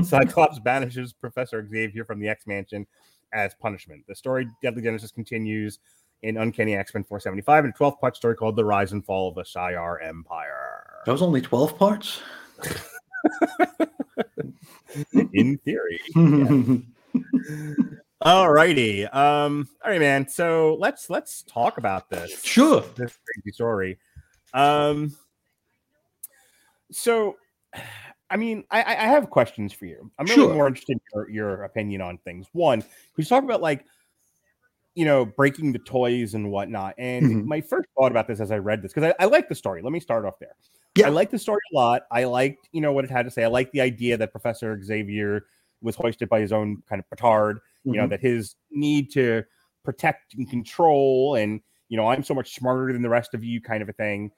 Cyclops 0.03 0.59
banishes 0.59 1.13
Professor 1.13 1.65
Xavier 1.67 2.05
from 2.05 2.19
the 2.19 2.27
X 2.27 2.45
Mansion 2.45 2.85
as 3.33 3.55
punishment. 3.55 4.03
The 4.07 4.15
story 4.15 4.47
Deadly 4.61 4.81
Genesis 4.81 5.11
continues 5.11 5.79
in 6.23 6.37
Uncanny 6.37 6.75
X 6.75 6.93
Men 6.93 7.05
475 7.05 7.65
and 7.65 7.73
a 7.73 7.77
12th 7.77 7.99
part 7.99 8.15
story 8.17 8.35
called 8.35 8.57
The 8.57 8.65
Rise 8.65 8.91
and 8.91 9.05
Fall 9.05 9.29
of 9.29 9.35
the 9.35 9.43
Shi'ar 9.43 10.03
Empire. 10.03 10.99
That 11.05 11.13
was 11.13 11.21
only 11.21 11.39
twelve 11.39 11.77
parts. 11.77 12.21
In 15.33 15.57
theory. 15.59 16.01
All 18.21 18.51
righty. 18.51 19.05
Um, 19.05 19.69
all 19.83 19.91
right, 19.91 19.99
man. 20.01 20.27
So 20.27 20.75
let's 20.79 21.09
let's 21.09 21.41
talk 21.43 21.77
about 21.77 22.09
this. 22.09 22.43
Sure. 22.43 22.81
This 22.95 23.17
crazy 23.25 23.53
story. 23.53 23.97
Um 24.53 25.15
so 26.91 27.37
I 28.29 28.35
mean, 28.37 28.63
I, 28.69 28.79
I 28.83 29.07
have 29.07 29.29
questions 29.29 29.73
for 29.73 29.85
you. 29.85 30.11
I'm 30.19 30.25
really 30.25 30.35
Sure. 30.35 30.53
more 30.53 30.67
interested 30.67 30.93
in 30.93 31.01
your, 31.15 31.29
your 31.29 31.63
opinion 31.63 32.01
on 32.01 32.17
things. 32.19 32.47
One, 32.51 32.83
we 33.17 33.23
talk 33.23 33.43
about 33.43 33.61
like, 33.61 33.85
you 34.95 35.05
know, 35.05 35.25
breaking 35.25 35.71
the 35.71 35.79
toys 35.79 36.33
and 36.35 36.51
whatnot. 36.51 36.95
And 36.97 37.25
Mhm. 37.25 37.45
my 37.45 37.61
first 37.61 37.87
thought 37.97 38.11
about 38.11 38.27
this 38.27 38.39
as 38.39 38.51
I 38.51 38.57
read 38.57 38.81
this, 38.81 38.91
because 38.93 39.13
I, 39.19 39.23
I 39.23 39.27
like 39.27 39.49
the 39.49 39.55
story. 39.55 39.81
Let 39.81 39.93
me 39.93 39.99
start 39.99 40.25
off 40.25 40.37
there. 40.39 40.55
Yeah. 40.95 41.07
I 41.07 41.09
like 41.09 41.31
the 41.31 41.39
story 41.39 41.61
a 41.73 41.75
lot. 41.75 42.03
I 42.11 42.25
liked, 42.25 42.67
you 42.71 42.81
know, 42.81 42.91
what 42.91 43.05
it 43.05 43.09
had 43.11 43.23
to 43.25 43.31
say. 43.31 43.43
I 43.43 43.47
like 43.47 43.71
the 43.71 43.81
idea 43.81 44.17
that 44.17 44.31
Professor 44.31 44.79
Xavier 44.83 45.45
was 45.81 45.95
hoisted 45.95 46.29
by 46.29 46.39
his 46.39 46.51
own 46.51 46.81
kind 46.87 46.99
of 46.99 47.09
petard, 47.09 47.59
you 47.83 47.93
know, 47.93 48.05
Mhm. 48.05 48.09
that 48.09 48.19
his 48.21 48.55
need 48.71 49.11
to 49.13 49.43
protect 49.83 50.33
and 50.35 50.49
control 50.49 51.35
and, 51.35 51.61
you 51.87 51.97
know, 51.97 52.07
I'm 52.07 52.23
so 52.23 52.33
much 52.33 52.53
smarter 52.55 52.91
than 52.93 53.01
the 53.01 53.09
rest 53.09 53.33
of 53.33 53.43
you 53.43 53.61
kind 53.61 53.81
of 53.81 53.89
a 53.89 53.93
thing, 53.93 54.31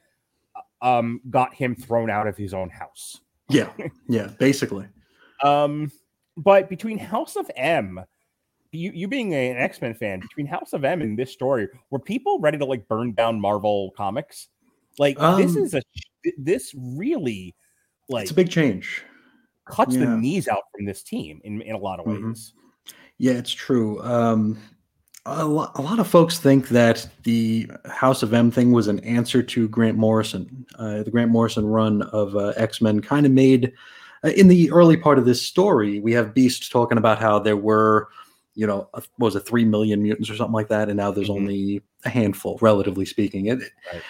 um, 0.81 1.21
got 1.29 1.53
him 1.53 1.75
thrown 1.75 2.09
out 2.09 2.27
of 2.27 2.37
his 2.37 2.53
own 2.53 2.69
house. 2.69 3.19
Yeah, 3.49 3.71
yeah, 4.07 4.27
basically. 4.39 4.87
Um, 5.43 5.91
but 6.37 6.69
between 6.69 6.99
House 6.99 7.35
of 7.35 7.49
M, 7.55 7.99
you, 8.71 8.91
you 8.93 9.07
being 9.07 9.33
an 9.33 9.57
X 9.57 9.81
Men 9.81 9.95
fan, 9.95 10.19
between 10.19 10.45
House 10.45 10.71
of 10.73 10.85
M 10.85 11.01
and 11.01 11.17
this 11.17 11.31
story, 11.33 11.67
were 11.89 11.97
people 11.97 12.39
ready 12.39 12.59
to 12.59 12.65
like 12.65 12.87
burn 12.87 13.13
down 13.13 13.41
Marvel 13.41 13.89
comics? 13.97 14.49
Like 14.99 15.17
this 15.17 15.55
Um, 15.55 15.63
is 15.63 15.73
a 15.73 15.81
this 16.37 16.75
really 16.77 17.55
like 18.07 18.21
It's 18.21 18.31
a 18.31 18.35
big 18.35 18.51
change. 18.51 19.03
Cuts 19.71 19.95
the 19.95 20.05
knees 20.05 20.47
out 20.47 20.63
from 20.75 20.85
this 20.85 21.01
team 21.03 21.41
in, 21.43 21.61
in 21.61 21.73
a 21.75 21.77
lot 21.79 21.99
of 21.99 22.05
Mhm. 22.05 22.27
ways. 22.29 22.53
Yeah, 23.17 23.33
it's 23.33 23.51
true. 23.51 24.01
Um, 24.03 24.57
a, 25.25 25.45
lo- 25.45 25.69
a 25.75 25.81
lot 25.81 25.99
of 25.99 26.07
folks 26.07 26.39
think 26.39 26.69
that 26.69 27.07
the 27.23 27.69
House 27.85 28.23
of 28.23 28.33
M 28.33 28.49
thing 28.51 28.71
was 28.71 28.87
an 28.87 28.99
answer 29.01 29.43
to 29.43 29.67
Grant 29.69 29.97
Morrison. 29.97 30.65
Uh, 30.79 31.03
the 31.03 31.11
Grant 31.11 31.29
Morrison 31.31 31.65
run 31.65 32.01
of 32.03 32.35
uh, 32.35 32.53
X 32.57 32.81
Men 32.81 32.99
kind 33.01 33.25
of 33.27 33.31
made, 33.31 33.71
uh, 34.23 34.29
in 34.29 34.47
the 34.47 34.71
early 34.71 34.97
part 34.97 35.19
of 35.19 35.25
this 35.25 35.41
story, 35.45 35.99
we 35.99 36.11
have 36.13 36.33
Beast 36.33 36.71
talking 36.71 36.97
about 36.97 37.19
how 37.19 37.37
there 37.37 37.57
were, 37.57 38.09
you 38.55 38.65
know, 38.65 38.89
a- 38.95 39.03
what 39.17 39.27
was 39.27 39.35
it, 39.35 39.41
3 39.41 39.63
million 39.65 40.01
mutants 40.01 40.29
or 40.29 40.35
something 40.35 40.53
like 40.53 40.69
that, 40.69 40.89
and 40.89 40.97
now 40.97 41.11
there's 41.11 41.29
Mhm. 41.29 41.35
only 41.35 41.81
a 42.05 42.09
handful, 42.09 42.57
relatively 42.61 43.05
speaking. 43.05 43.45
It, 43.45 43.59
Right. 43.93 44.01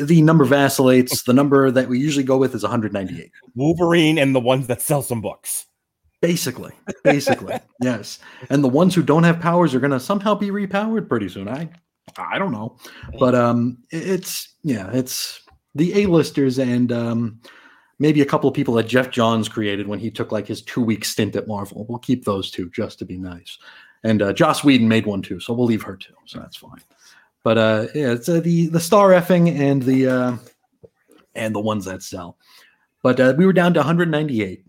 The 0.00 0.22
number 0.22 0.44
vacillates. 0.44 1.22
the 1.24 1.32
number 1.32 1.70
that 1.70 1.88
we 1.88 1.98
usually 1.98 2.24
go 2.24 2.36
with 2.36 2.54
is 2.54 2.62
198. 2.62 3.30
Wolverine 3.54 4.18
and 4.18 4.34
the 4.34 4.40
ones 4.40 4.66
that 4.66 4.82
sell 4.82 5.02
some 5.02 5.20
books. 5.20 5.66
Basically, 6.20 6.72
basically, 7.02 7.58
yes. 7.82 8.18
And 8.50 8.62
the 8.62 8.68
ones 8.68 8.94
who 8.94 9.02
don't 9.02 9.22
have 9.22 9.40
powers 9.40 9.74
are 9.74 9.80
going 9.80 9.90
to 9.90 10.00
somehow 10.00 10.34
be 10.34 10.50
repowered 10.50 11.08
pretty 11.08 11.28
soon. 11.30 11.48
I, 11.48 11.70
I 12.18 12.38
don't 12.38 12.52
know, 12.52 12.76
but 13.18 13.34
um, 13.34 13.78
it's 13.90 14.54
yeah, 14.62 14.90
it's 14.92 15.40
the 15.74 16.02
A-listers 16.02 16.58
and 16.58 16.92
um, 16.92 17.40
maybe 17.98 18.20
a 18.20 18.26
couple 18.26 18.48
of 18.48 18.54
people 18.54 18.74
that 18.74 18.88
Geoff 18.88 19.10
Johns 19.10 19.48
created 19.48 19.86
when 19.86 19.98
he 19.98 20.10
took 20.10 20.30
like 20.32 20.46
his 20.46 20.62
two-week 20.62 21.04
stint 21.04 21.36
at 21.36 21.48
Marvel. 21.48 21.86
We'll 21.88 21.98
keep 21.98 22.24
those 22.24 22.50
two 22.50 22.68
just 22.70 22.98
to 22.98 23.04
be 23.06 23.16
nice. 23.16 23.56
And 24.02 24.20
uh, 24.20 24.32
Joss 24.32 24.62
Whedon 24.64 24.88
made 24.88 25.06
one 25.06 25.22
too, 25.22 25.40
so 25.40 25.54
we'll 25.54 25.66
leave 25.66 25.82
her 25.82 25.96
too, 25.96 26.14
so 26.26 26.38
that's 26.38 26.56
fine. 26.56 26.80
But 27.42 27.58
uh, 27.58 27.86
yeah, 27.94 28.12
it's 28.12 28.28
uh, 28.28 28.40
the 28.40 28.66
the 28.68 28.80
star 28.80 29.10
effing 29.10 29.58
and 29.58 29.82
the 29.82 30.06
uh, 30.06 30.36
and 31.34 31.54
the 31.54 31.60
ones 31.60 31.84
that 31.86 32.02
sell. 32.02 32.36
But 33.02 33.18
uh, 33.18 33.34
we 33.36 33.46
were 33.46 33.52
down 33.52 33.72
to 33.74 33.80
198 33.80 34.64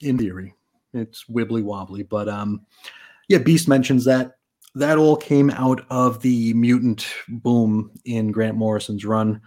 in 0.00 0.18
theory. 0.18 0.54
It's 0.92 1.24
wibbly 1.24 1.62
wobbly, 1.62 2.04
but 2.04 2.28
um, 2.28 2.64
yeah, 3.28 3.38
Beast 3.38 3.66
mentions 3.66 4.04
that 4.04 4.36
that 4.76 4.98
all 4.98 5.16
came 5.16 5.50
out 5.50 5.84
of 5.90 6.20
the 6.22 6.52
mutant 6.54 7.06
boom 7.28 7.90
in 8.04 8.32
Grant 8.32 8.56
Morrison's 8.56 9.04
run. 9.04 9.40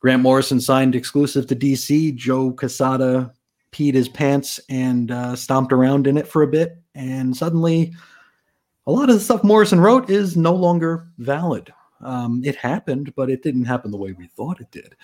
Grant 0.00 0.22
Morrison 0.22 0.60
signed 0.60 0.94
exclusive 0.94 1.46
to 1.46 1.56
DC. 1.56 2.14
Joe 2.14 2.52
Quesada 2.52 3.32
peed 3.72 3.94
his 3.94 4.08
pants 4.08 4.60
and 4.68 5.10
uh, 5.10 5.34
stomped 5.34 5.72
around 5.72 6.06
in 6.06 6.16
it 6.16 6.28
for 6.28 6.42
a 6.42 6.46
bit, 6.46 6.78
and 6.94 7.36
suddenly, 7.36 7.92
a 8.86 8.92
lot 8.92 9.10
of 9.10 9.16
the 9.16 9.20
stuff 9.20 9.44
Morrison 9.44 9.80
wrote 9.80 10.08
is 10.08 10.36
no 10.36 10.54
longer 10.54 11.08
valid. 11.18 11.72
Um, 12.02 12.42
it 12.44 12.56
happened, 12.56 13.14
but 13.16 13.30
it 13.30 13.42
didn't 13.42 13.64
happen 13.64 13.90
the 13.90 13.96
way 13.96 14.12
we 14.12 14.26
thought 14.26 14.60
it 14.60 14.70
did. 14.70 14.94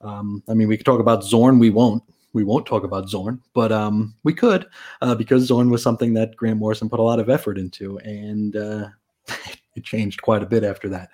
Um, 0.00 0.42
I 0.48 0.54
mean, 0.54 0.68
we 0.68 0.76
could 0.76 0.86
talk 0.86 1.00
about 1.00 1.22
Xorn. 1.22 1.58
We 1.58 1.70
won't. 1.70 2.02
We 2.32 2.44
won't 2.44 2.66
talk 2.66 2.82
about 2.82 3.06
Xorn, 3.06 3.40
but 3.54 3.70
um, 3.70 4.14
we 4.24 4.34
could 4.34 4.66
uh, 5.00 5.14
because 5.14 5.48
Xorn 5.48 5.70
was 5.70 5.82
something 5.82 6.14
that 6.14 6.36
Grant 6.36 6.58
Morrison 6.58 6.88
put 6.88 6.98
a 6.98 7.02
lot 7.02 7.20
of 7.20 7.30
effort 7.30 7.58
into, 7.58 7.98
and 7.98 8.56
uh, 8.56 8.88
it 9.76 9.84
changed 9.84 10.20
quite 10.20 10.42
a 10.42 10.46
bit 10.46 10.64
after 10.64 10.88
that. 10.88 11.10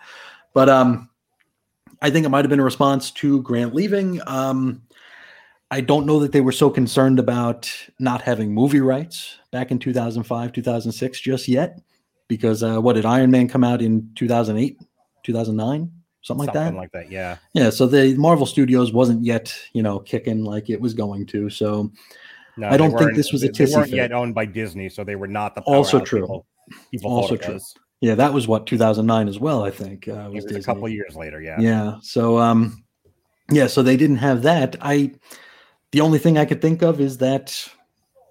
But 0.55 0.71
um, 0.71 1.11
I 2.03 2.11
think 2.11 2.25
it 2.25 2.31
might 2.31 2.45
have 2.45 2.51
been 2.51 2.61
a 2.61 2.65
response 2.65 3.11
to 3.13 3.43
Grant 3.43 3.75
leaving. 3.75 4.21
Um, 4.27 4.83
I 5.71 5.81
don't 5.81 6.07
know 6.07 6.19
that 6.21 6.33
they 6.33 6.41
were 6.41 6.53
so 6.53 6.69
concerned 6.69 7.19
about 7.19 7.71
not 7.99 8.23
having 8.23 8.53
movie 8.53 8.81
rights 8.81 9.39
back 9.53 9.71
in 9.71 9.79
2005, 9.79 10.53
2006 10.53 11.21
just 11.21 11.47
yet, 11.47 11.81
because 12.27 12.63
uh, 12.63 12.81
what 12.81 12.95
did 12.95 13.05
Iron 13.05 13.31
Man 13.31 13.47
come 13.47 13.63
out 13.63 13.81
in 13.81 14.11
2008, 14.17 14.81
2009, 15.23 15.91
something 16.23 16.47
like 16.47 16.55
that? 16.55 16.61
Something 16.67 16.77
like 16.77 16.93
that. 16.93 17.11
Yeah. 17.11 17.37
Yeah, 17.55 17.71
so 17.71 17.87
the 17.87 18.15
Marvel 18.17 18.47
Studios 18.47 18.93
wasn't 18.93 19.25
yet, 19.25 19.55
you 19.73 19.83
know, 19.83 19.99
kicking 19.99 20.45
like 20.45 20.71
it 20.71 20.81
was 20.81 20.95
going 20.95 21.27
to. 21.27 21.51
So 21.51 21.91
No, 22.57 22.69
I 22.69 22.77
don't 22.77 22.97
think 22.99 23.15
this 23.15 23.33
was 23.33 23.43
a 23.45 23.49
they- 23.49 23.65
They 23.65 23.75
weren't 23.75 23.91
fit. 23.91 23.97
yet 23.97 24.13
owned 24.13 24.35
by 24.35 24.45
Disney, 24.47 24.89
so 24.89 25.05
they 25.05 25.17
were 25.17 25.29
not 25.29 25.55
the 25.55 25.63
Also 25.63 26.01
true. 26.01 26.21
People, 26.23 26.47
people 26.91 27.11
Also 27.13 27.37
true. 27.37 27.55
was. 27.55 27.75
yeah, 28.01 28.15
that 28.15 28.33
was 28.33 28.47
what 28.49 28.67
2009 28.67 29.29
as 29.29 29.39
well. 29.39 29.63
I 29.65 29.71
think 29.71 30.09
uh, 30.09 30.29
It 30.29 30.35
was, 30.35 30.45
was 30.45 30.57
a 30.57 30.63
couple 30.63 30.89
years 30.89 31.15
later. 31.17 31.41
Yeah. 31.41 31.61
Yeah. 31.61 31.95
So 32.03 32.39
um, 32.39 32.83
yeah, 33.51 33.67
so 33.67 33.83
they 33.83 33.97
didn't 33.97 34.17
have 34.19 34.43
that. 34.43 34.77
I 34.81 35.13
the 35.93 36.01
only 36.03 36.19
thing 36.19 36.39
I 36.39 36.45
could 36.45 36.63
think 36.63 36.83
of 36.83 37.01
is 37.01 37.19
that 37.19 37.69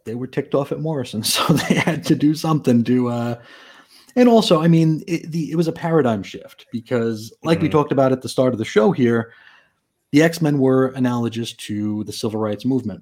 they 0.05 0.15
were 0.15 0.27
ticked 0.27 0.55
off 0.55 0.71
at 0.71 0.79
Morrison, 0.79 1.23
so 1.35 1.41
they 1.53 1.75
had 1.75 2.03
to 2.05 2.15
do 2.15 2.33
something 2.35 2.83
to. 2.85 3.09
uh 3.09 3.35
and 4.19 4.27
also, 4.27 4.61
I 4.61 4.67
mean, 4.67 5.01
it, 5.07 5.31
the, 5.31 5.49
it 5.51 5.55
was 5.55 5.67
a 5.69 5.71
paradigm 5.71 6.23
shift 6.23 6.65
because, 6.71 7.33
like 7.43 7.61
we 7.61 7.69
Mhm. 7.69 7.71
talked 7.71 7.91
about 7.93 8.11
at 8.11 8.21
the 8.21 8.29
start 8.29 8.51
of 8.53 8.59
the 8.59 8.65
show 8.65 8.91
here, 8.91 9.31
the 10.11 10.21
X 10.21 10.41
Men 10.41 10.59
were 10.59 10.87
analogous 10.87 11.53
to 11.53 12.03
the 12.03 12.11
civil 12.11 12.39
rights 12.39 12.65
movement. 12.65 13.01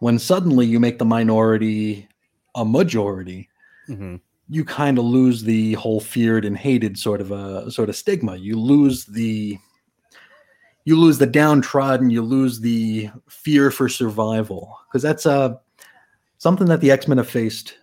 When 0.00 0.18
suddenly 0.18 0.66
you 0.66 0.78
make 0.78 0.98
the 0.98 1.04
minority 1.04 2.06
a 2.54 2.64
majority, 2.64 3.48
Mhm. 3.88 4.20
you 4.50 4.64
kind 4.64 4.98
of 4.98 5.04
lose 5.04 5.42
the 5.42 5.72
whole 5.74 6.00
feared 6.00 6.44
and 6.44 6.56
hated 6.56 6.98
sort 6.98 7.20
of 7.22 7.30
a 7.30 7.70
sort 7.70 7.88
of 7.88 7.96
stigma. 7.96 8.36
You 8.36 8.56
lose 8.60 9.06
the 9.06 9.58
you 10.84 10.96
lose 10.96 11.16
the 11.16 11.26
downtrodden, 11.26 12.10
you 12.10 12.22
lose 12.22 12.58
the 12.60 13.08
fear 13.28 13.70
for 13.70 13.88
survival 13.88 14.76
because 14.88 15.00
that's 15.02 15.24
uh 15.26 15.54
something 16.38 16.66
that 16.66 16.80
the 16.80 16.90
X-Men 16.90 17.18
have 17.18 17.28
faced 17.30 17.78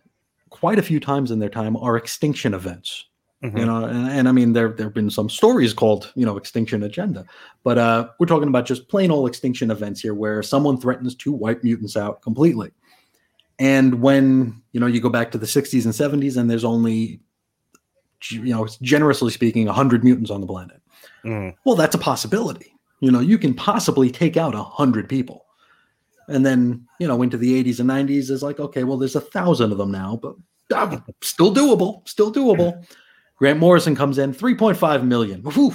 quite 0.60 0.80
a 0.80 0.84
few 0.84 1.00
times 1.00 1.32
in 1.32 1.40
their 1.40 1.50
time 1.50 1.76
are 1.78 1.96
extinction 1.98 2.54
events. 2.54 3.06
Mhm. 3.44 3.58
You 3.60 3.66
know, 3.66 3.86
and, 3.86 4.10
and 4.10 4.28
I 4.28 4.32
mean 4.34 4.52
there 4.54 4.70
there 4.70 4.88
have 4.88 4.94
been 4.94 5.10
some 5.10 5.30
stories 5.30 5.74
called, 5.74 6.12
you 6.16 6.26
know, 6.26 6.36
extinction 6.38 6.84
agenda. 6.84 7.26
But 7.64 7.78
uh 7.78 8.10
we're 8.20 8.26
talking 8.26 8.50
about 8.50 8.66
just 8.66 8.90
plain 8.90 9.12
old 9.12 9.30
extinction 9.30 9.72
events 9.72 10.02
here 10.02 10.14
where 10.14 10.44
someone 10.44 10.78
threatens 10.80 11.16
to 11.16 11.32
wipe 11.32 11.64
mutants 11.64 11.96
out 11.96 12.22
completely. 12.22 12.72
And 13.58 14.02
when, 14.02 14.62
you 14.74 14.80
know, 14.80 14.88
you 14.88 15.00
go 15.02 15.10
back 15.10 15.32
to 15.32 15.38
the 15.38 15.46
60s 15.46 15.86
and 15.86 15.94
70s 15.94 16.38
and 16.38 16.50
there's 16.50 16.64
only 16.66 17.22
you 18.32 18.54
know, 18.54 18.68
generously 18.82 19.32
speaking 19.32 19.66
100 19.68 20.04
mutants 20.04 20.30
on 20.30 20.42
the 20.42 20.48
planet. 20.48 20.82
Mhm. 21.24 21.56
Well, 21.66 21.76
that's 21.76 21.96
a 21.96 22.00
possibility. 22.00 22.74
You 23.00 23.12
know, 23.12 23.22
you 23.22 23.38
can 23.38 23.54
possibly 23.54 24.10
take 24.12 24.36
out 24.36 24.54
a 24.56 24.64
hundred 24.64 25.08
people. 25.08 25.46
and 26.28 26.46
then 26.46 26.86
you 27.00 27.08
know 27.08 27.24
into 27.24 27.38
the 27.38 27.54
80s 27.64 27.80
and 27.80 27.90
90s 27.90 28.30
is 28.30 28.44
like 28.44 28.60
okay 28.60 28.84
well 28.84 28.98
there's 29.00 29.16
a 29.16 29.22
thousand 29.36 29.72
of 29.72 29.80
them 29.80 29.92
now 29.92 30.20
but 30.22 30.36
uh, 30.74 31.00
still 31.22 31.54
doable 31.54 32.08
still 32.08 32.32
doable 32.32 32.86
grant 33.38 33.60
morrison 33.60 33.96
comes 33.96 34.18
in 34.18 34.34
3.5 34.34 35.04
million 35.06 35.42
Whew, 35.42 35.74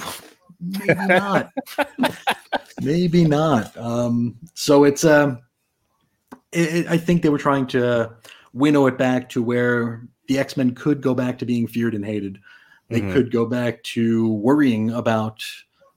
maybe 0.61 1.07
not 1.07 1.51
maybe 2.79 3.25
not 3.25 3.75
um 3.77 4.37
so 4.53 4.83
it's 4.83 5.03
um 5.05 5.39
it, 6.51 6.75
it- 6.75 6.87
i 6.87 6.97
think 6.97 7.21
they 7.21 7.29
were 7.29 7.37
trying 7.37 7.67
to 7.67 8.13
winnow 8.53 8.85
it 8.87 8.97
back 8.97 9.29
to 9.29 9.41
where 9.43 10.07
the 10.27 10.37
x-men 10.39 10.73
could 10.75 11.01
go 11.01 11.13
back 11.13 11.37
to 11.39 11.45
being 11.45 11.67
feared 11.67 11.93
and 11.95 12.05
hated 12.05 12.39
they 12.89 13.01
Mhm. 13.01 13.11
could 13.13 13.31
go 13.31 13.45
back 13.45 13.81
to 13.83 14.31
worrying 14.33 14.91
about 14.91 15.43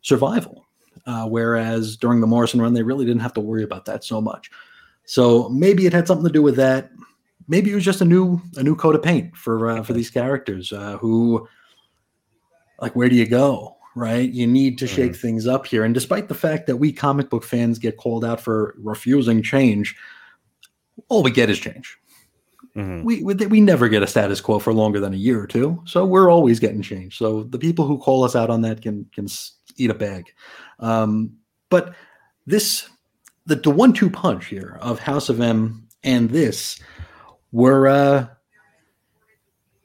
survival 0.02 0.64
uh, 1.06 1.26
whereas 1.26 1.96
during 1.96 2.20
the 2.20 2.26
Morrison 2.26 2.60
run, 2.60 2.74
they 2.74 2.82
really 2.82 3.06
didn't 3.06 3.22
have 3.22 3.32
to 3.32 3.40
worry 3.40 3.62
about 3.62 3.86
that 3.86 4.04
so 4.04 4.20
much. 4.20 4.50
So 5.06 5.48
maybe 5.48 5.86
it 5.86 5.92
had 5.94 6.06
something 6.06 6.26
to 6.26 6.32
do 6.32 6.42
with 6.42 6.56
that. 6.56 6.90
Maybe 7.48 7.72
it 7.72 7.74
was 7.74 7.84
just 7.84 8.00
a 8.00 8.04
new 8.04 8.40
a 8.56 8.62
new 8.62 8.76
coat 8.76 8.94
of 8.94 9.02
paint 9.02 9.36
for 9.36 9.70
uh, 9.70 9.82
for 9.82 9.94
these 9.94 10.10
characters 10.10 10.72
uh, 10.72 10.98
who, 10.98 11.48
like, 12.80 12.94
where 12.94 13.08
do 13.08 13.16
you 13.16 13.26
go? 13.26 13.76
Right, 13.96 14.30
you 14.30 14.46
need 14.46 14.78
to 14.78 14.86
shake 14.86 15.16
things 15.16 15.48
up 15.48 15.66
here. 15.66 15.82
And 15.82 15.92
despite 15.92 16.28
the 16.28 16.34
fact 16.34 16.68
that 16.68 16.76
we 16.76 16.92
comic 16.92 17.30
book 17.30 17.42
fans 17.42 17.80
get 17.80 17.96
called 17.96 18.24
out 18.24 18.40
for 18.40 18.76
refusing 18.78 19.42
change, 19.42 19.96
all 21.08 21.24
we 21.24 21.32
get 21.32 21.50
is 21.50 21.58
change. 21.58 21.98
Mhm. 22.76 23.02
We, 23.02 23.24
we 23.24 23.34
we 23.34 23.60
never 23.60 23.88
get 23.88 24.04
a 24.04 24.06
status 24.06 24.40
quo 24.40 24.60
for 24.60 24.72
longer 24.72 25.00
than 25.00 25.14
a 25.14 25.16
year 25.16 25.42
or 25.42 25.46
two, 25.48 25.82
so 25.84 26.04
we're 26.04 26.30
always 26.30 26.60
getting 26.60 26.82
change. 26.82 27.18
So 27.18 27.44
the 27.44 27.58
people 27.58 27.86
who 27.86 27.98
call 27.98 28.22
us 28.22 28.36
out 28.36 28.50
on 28.50 28.60
that 28.62 28.82
can 28.82 29.06
can 29.12 29.26
eat 29.76 29.90
a 29.90 29.94
bag. 29.94 30.26
Um, 30.78 31.32
but 31.70 31.94
this 32.46 32.88
the 33.46 33.56
the 33.56 33.70
one 33.70 33.92
two 33.92 34.10
punch 34.10 34.46
here 34.46 34.78
of 34.80 35.00
House 35.00 35.28
of 35.28 35.40
M 35.40 35.88
and 36.04 36.30
this 36.30 36.78
were 37.52 37.86
uh, 37.88 38.26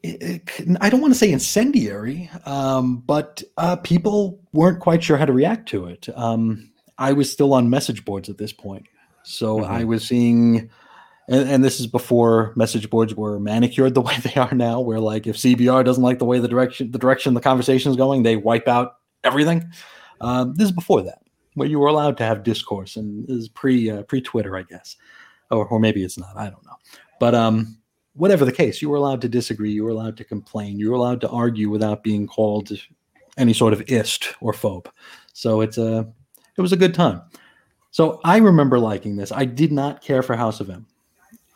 it- 0.04 0.44
it- 0.60 0.78
I 0.82 0.90
don't 0.90 1.02
want 1.02 1.14
to 1.14 1.20
say 1.20 1.32
incendiary, 1.32 2.30
um, 2.46 2.98
but 3.06 3.42
uh, 3.58 3.78
people 3.78 4.40
weren't 4.52 4.80
quite 4.80 5.04
sure 5.04 5.18
how 5.18 5.26
to 5.26 5.34
react 5.34 5.70
to 5.70 5.86
it. 5.86 6.08
Um, 6.16 6.72
I 6.98 7.14
was 7.14 7.32
still 7.32 7.54
on 7.54 7.70
message 7.70 8.04
boards 8.06 8.30
at 8.30 8.38
this 8.38 8.52
point, 8.54 8.86
so 9.24 9.60
Mhm. 9.60 9.68
I 9.70 9.84
was 9.84 10.06
seeing 10.06 10.70
and, 11.30 11.50
and 11.50 11.64
this 11.64 11.80
is 11.80 11.88
before 11.88 12.52
message 12.58 12.90
boards 12.90 13.16
were 13.16 13.40
manicured 13.40 13.94
the 13.94 14.02
way 14.10 14.14
they 14.24 14.36
are 14.36 14.54
now 14.54 14.82
where 14.82 15.00
like 15.00 15.26
if 15.26 15.38
cbr 15.38 15.82
doesn't 15.86 16.04
like 16.04 16.20
the 16.20 16.26
way 16.26 16.38
the 16.38 16.50
direction 16.50 16.92
the 16.92 16.98
direction 17.00 17.34
the 17.34 17.40
conversation 17.40 17.90
is 17.90 17.96
going 17.96 18.24
they 18.24 18.36
wipe 18.36 18.68
out 18.68 18.98
everything 19.24 19.66
um, 20.20 20.54
this 20.56 20.66
is 20.66 20.74
before 20.74 21.02
that 21.02 21.20
where 21.54 21.66
you 21.66 21.80
were 21.80 21.88
allowed 21.88 22.18
to 22.18 22.26
have 22.26 22.44
discourse 22.44 22.98
and 22.98 23.26
this 23.26 23.38
is 23.38 23.48
pre 23.48 23.90
uh, 23.90 24.04
pre 24.04 24.20
twitter 24.20 24.58
i 24.58 24.64
guess 24.64 24.98
or, 25.50 25.66
or 25.66 25.80
maybe 25.80 26.04
it's 26.04 26.18
not 26.18 26.36
i 26.36 26.50
don't 26.50 26.66
know 26.66 26.73
but 27.24 27.34
um 27.34 27.78
whatever 28.16 28.46
the 28.46 28.52
case 28.52 28.82
you 28.82 28.90
were 28.90 28.98
allowed 28.98 29.22
to 29.22 29.30
disagree 29.30 29.72
you 29.72 29.84
were 29.84 29.96
allowed 29.98 30.18
to 30.18 30.24
complain 30.24 30.78
you 30.78 30.90
were 30.90 30.98
allowed 30.98 31.22
to 31.22 31.30
argue 31.30 31.70
without 31.70 32.04
being 32.04 32.28
called 32.28 32.72
any 33.38 33.54
sort 33.54 33.74
of 33.74 33.82
ist 33.88 34.34
or 34.42 34.52
phobe 34.52 34.88
so 35.32 35.62
it's 35.62 35.78
a 35.78 36.08
it 36.58 36.62
was 36.62 36.74
a 36.74 36.82
good 36.84 36.94
time 36.94 37.22
so 37.92 38.20
i 38.24 38.38
remember 38.38 38.78
liking 38.78 39.16
this 39.16 39.32
i 39.32 39.46
did 39.46 39.72
not 39.72 40.02
care 40.02 40.22
for 40.22 40.36
house 40.36 40.60
of 40.60 40.70
m 40.70 40.86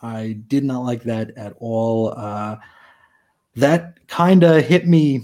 I 0.02 0.38
did 0.48 0.64
not 0.64 0.84
like 0.84 1.04
that 1.04 1.36
at 1.38 1.56
all. 1.60 2.14
Uh, 2.16 2.58
that 3.56 4.08
kind 4.08 4.44
of 4.44 4.64
hit 4.64 4.88
me 4.88 5.24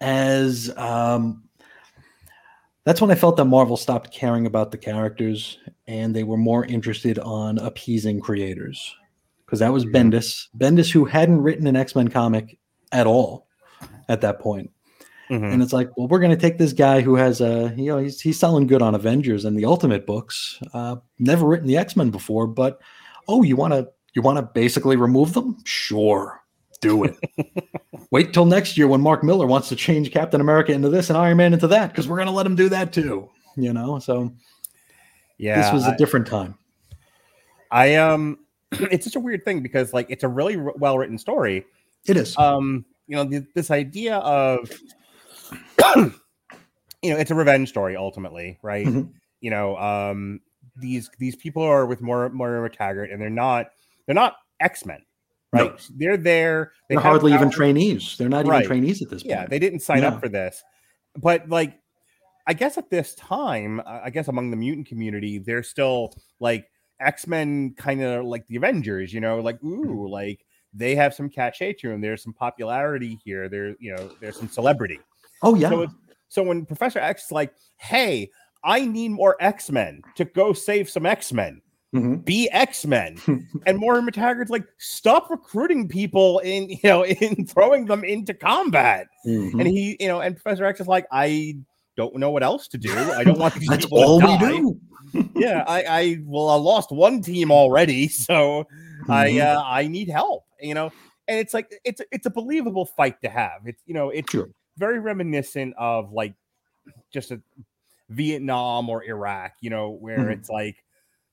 as 0.00 0.74
um, 0.76 1.42
that's 2.84 3.00
when 3.00 3.10
I 3.10 3.14
felt 3.14 3.36
that 3.36 3.44
Marvel 3.44 3.76
stopped 3.76 4.12
caring 4.12 4.46
about 4.46 4.70
the 4.70 4.78
characters 4.78 5.58
and 5.86 6.14
they 6.14 6.24
were 6.24 6.36
more 6.36 6.64
interested 6.64 7.18
on 7.18 7.58
appeasing 7.58 8.20
creators. 8.20 8.94
Because 9.50 9.58
that 9.58 9.72
was 9.72 9.84
Bendis, 9.84 10.46
Bendis 10.56 10.92
who 10.92 11.04
hadn't 11.06 11.40
written 11.40 11.66
an 11.66 11.74
X 11.74 11.96
Men 11.96 12.06
comic 12.08 12.56
at 12.92 13.06
all 13.08 13.48
at 14.08 14.20
that 14.20 14.38
point. 14.38 14.70
Mhm. 15.28 15.52
And 15.52 15.62
it's 15.62 15.72
like, 15.72 15.88
well, 15.96 16.06
we're 16.06 16.20
going 16.20 16.30
to 16.30 16.36
take 16.36 16.58
this 16.58 16.72
guy 16.72 17.00
who 17.00 17.16
has 17.16 17.40
a, 17.40 17.74
you 17.76 17.86
know, 17.86 17.98
he's 17.98 18.20
he's 18.20 18.38
selling 18.38 18.66
good 18.68 18.80
on 18.82 18.94
Avengers 18.94 19.44
and 19.44 19.58
the 19.58 19.64
Ultimate 19.64 20.06
books. 20.06 20.58
Uh, 20.72 20.96
never 21.18 21.46
written 21.46 21.66
the 21.66 21.76
X 21.76 21.96
Men 21.96 22.10
before, 22.10 22.46
but 22.46 22.80
oh, 23.28 23.42
you 23.42 23.56
want 23.56 23.72
to 23.72 23.88
you 24.14 24.22
want 24.22 24.38
to 24.38 24.42
basically 24.42 24.94
remove 24.96 25.32
them? 25.34 25.56
Sure, 25.64 26.40
do 26.80 27.04
it. 27.04 27.16
Wait 28.12 28.32
till 28.32 28.44
next 28.44 28.76
year 28.78 28.88
when 28.88 29.00
Mark 29.00 29.22
Millar 29.24 29.46
wants 29.46 29.68
to 29.68 29.76
change 29.76 30.10
Captain 30.12 30.40
America 30.40 30.72
into 30.72 30.88
this 30.88 31.10
and 31.10 31.16
Iron 31.16 31.36
Man 31.36 31.52
into 31.54 31.68
that 31.68 31.90
because 31.92 32.08
we're 32.08 32.16
going 32.16 32.26
to 32.26 32.32
let 32.34 32.46
him 32.46 32.56
do 32.56 32.68
that 32.68 32.92
too. 32.92 33.28
You 33.56 33.72
know, 33.72 33.98
so 34.00 34.32
Yeah, 35.38 35.60
this 35.62 35.72
was 35.72 35.84
I- 35.84 35.94
a 35.94 35.96
different 35.96 36.26
time. 36.26 36.56
I 37.70 37.94
um, 37.96 38.38
it's 38.90 39.04
such 39.04 39.16
a 39.16 39.20
weird 39.20 39.44
thing 39.44 39.60
because 39.62 39.92
like 39.92 40.06
it's 40.10 40.24
a 40.24 40.28
really 40.28 40.56
well 40.56 40.98
written 40.98 41.18
story. 41.18 41.64
It 42.06 42.16
is. 42.16 42.36
Um, 42.38 42.84
you 43.06 43.16
know, 43.16 43.28
th- 43.28 43.44
this 43.54 43.70
idea 43.70 44.16
of, 44.18 44.70
you 45.96 46.12
know, 47.10 47.16
it's 47.16 47.30
a 47.30 47.34
revenge 47.34 47.68
story 47.68 47.96
ultimately, 47.96 48.58
right? 48.62 48.86
Mhm. 48.86 49.12
You 49.40 49.50
know, 49.50 49.76
um, 49.76 50.40
these 50.76 51.10
these 51.18 51.36
people 51.36 51.62
are 51.62 51.86
with 51.86 52.00
more 52.00 52.28
Moira 52.30 52.70
Taggart, 52.70 53.10
and 53.10 53.20
they're 53.20 53.30
not 53.30 53.70
they're 54.06 54.14
not 54.14 54.36
X 54.60 54.84
Men, 54.86 55.02
No. 55.52 55.62
right? 55.70 55.88
They're 55.96 56.16
there. 56.16 56.72
They 56.88 56.94
They're 56.94 57.02
have 57.02 57.10
hardly 57.10 57.32
even 57.34 57.50
trainees. 57.50 58.16
They're 58.18 58.28
not 58.28 58.46
Right. 58.46 58.58
even 58.64 58.68
trainees 58.68 59.02
at 59.02 59.10
this 59.10 59.22
point. 59.22 59.30
Yeah, 59.30 59.46
they 59.46 59.58
didn't 59.58 59.80
sign 59.80 60.04
up 60.04 60.20
for 60.20 60.28
this, 60.28 60.62
but 61.18 61.48
like, 61.48 61.78
I 62.46 62.52
guess 62.54 62.78
at 62.78 62.90
this 62.90 63.14
time, 63.14 63.80
I 63.86 64.10
guess 64.10 64.28
among 64.28 64.50
the 64.50 64.56
mutant 64.56 64.86
community, 64.86 65.38
they're 65.38 65.62
still 65.62 66.12
like 66.38 66.68
X 67.00 67.26
Men, 67.26 67.74
kind 67.76 68.02
of 68.02 68.24
like 68.24 68.46
the 68.46 68.56
Avengers. 68.56 69.12
You 69.12 69.20
know, 69.20 69.40
like 69.40 69.62
ooh, 69.64 70.08
like 70.08 70.44
they 70.72 70.94
have 70.94 71.14
some 71.14 71.28
cachet 71.28 71.74
to 71.74 71.88
them. 71.88 72.00
There's 72.00 72.22
some 72.22 72.32
popularity 72.32 73.18
here. 73.24 73.48
There, 73.48 73.74
you 73.80 73.94
know, 73.96 74.10
there's 74.20 74.36
some 74.36 74.48
celebrity. 74.48 75.00
oh 75.42 75.54
yeah. 75.54 75.70
So, 75.70 75.86
so 76.28 76.42
when 76.42 76.64
Professor 76.66 76.98
X 77.00 77.26
is 77.26 77.32
like, 77.32 77.52
"Hey, 77.76 78.30
I 78.64 78.84
need 78.84 79.08
more 79.10 79.36
X 79.40 79.70
Men 79.70 80.02
to 80.16 80.24
go 80.24 80.52
save 80.52 80.88
some 80.88 81.06
X 81.06 81.32
Men," 81.32 81.60
Mhm. 81.94 82.24
be 82.24 82.48
X 82.50 82.86
Men. 82.86 83.16
and 83.66 83.78
Moira 83.78 84.00
MacTaggert's 84.00 84.50
like, 84.50 84.64
stop 84.78 85.28
recruiting 85.28 85.88
people 85.88 86.38
in, 86.40 86.68
you 86.70 86.78
know, 86.84 87.04
in 87.04 87.46
throwing 87.46 87.86
them 87.86 88.04
into 88.04 88.32
combat. 88.32 89.08
Mhm. 89.26 89.52
And 89.58 89.66
he, 89.66 89.96
you 89.98 90.06
know, 90.06 90.20
and 90.20 90.36
Professor 90.36 90.64
X 90.64 90.78
is 90.80 90.86
like, 90.86 91.06
I 91.10 91.56
don't 91.96 92.16
know 92.16 92.30
what 92.30 92.42
else 92.42 92.68
to 92.68 92.78
do. 92.78 92.92
I 93.12 93.24
don't 93.24 93.38
want 93.38 93.54
these 93.54 93.68
That's 93.70 93.84
people 93.84 93.98
to 93.98 94.04
all 94.04 94.20
we 94.20 94.38
do. 94.38 94.80
Yeah, 95.34 95.64
I, 95.66 95.82
I, 95.84 96.18
well, 96.24 96.48
I 96.50 96.54
lost 96.56 96.92
one 96.92 97.20
team 97.22 97.50
already, 97.50 98.06
so 98.08 98.64
I, 99.08 99.30
Mhm. 99.30 99.40
uh, 99.56 99.62
I 99.66 99.88
need 99.88 100.08
help. 100.08 100.44
You 100.60 100.74
know, 100.74 100.92
and 101.26 101.38
it's 101.38 101.52
like 101.54 101.72
it's 101.84 102.00
it's 102.12 102.26
a 102.26 102.30
believable 102.30 102.84
fight 102.86 103.20
to 103.22 103.28
have. 103.30 103.62
It's 103.66 103.82
you 103.86 103.94
know, 103.94 104.10
it's 104.10 104.30
Sure. 104.30 104.50
very 104.76 104.98
reminiscent 105.00 105.74
of 105.78 106.12
like 106.12 106.34
just 107.12 107.30
a 107.32 107.40
Vietnam 108.08 108.88
or 108.88 109.02
Iraq. 109.04 109.52
You 109.60 109.70
know, 109.70 109.90
where 109.90 110.26
Mhm. 110.26 110.32
it's 110.32 110.48
like 110.50 110.76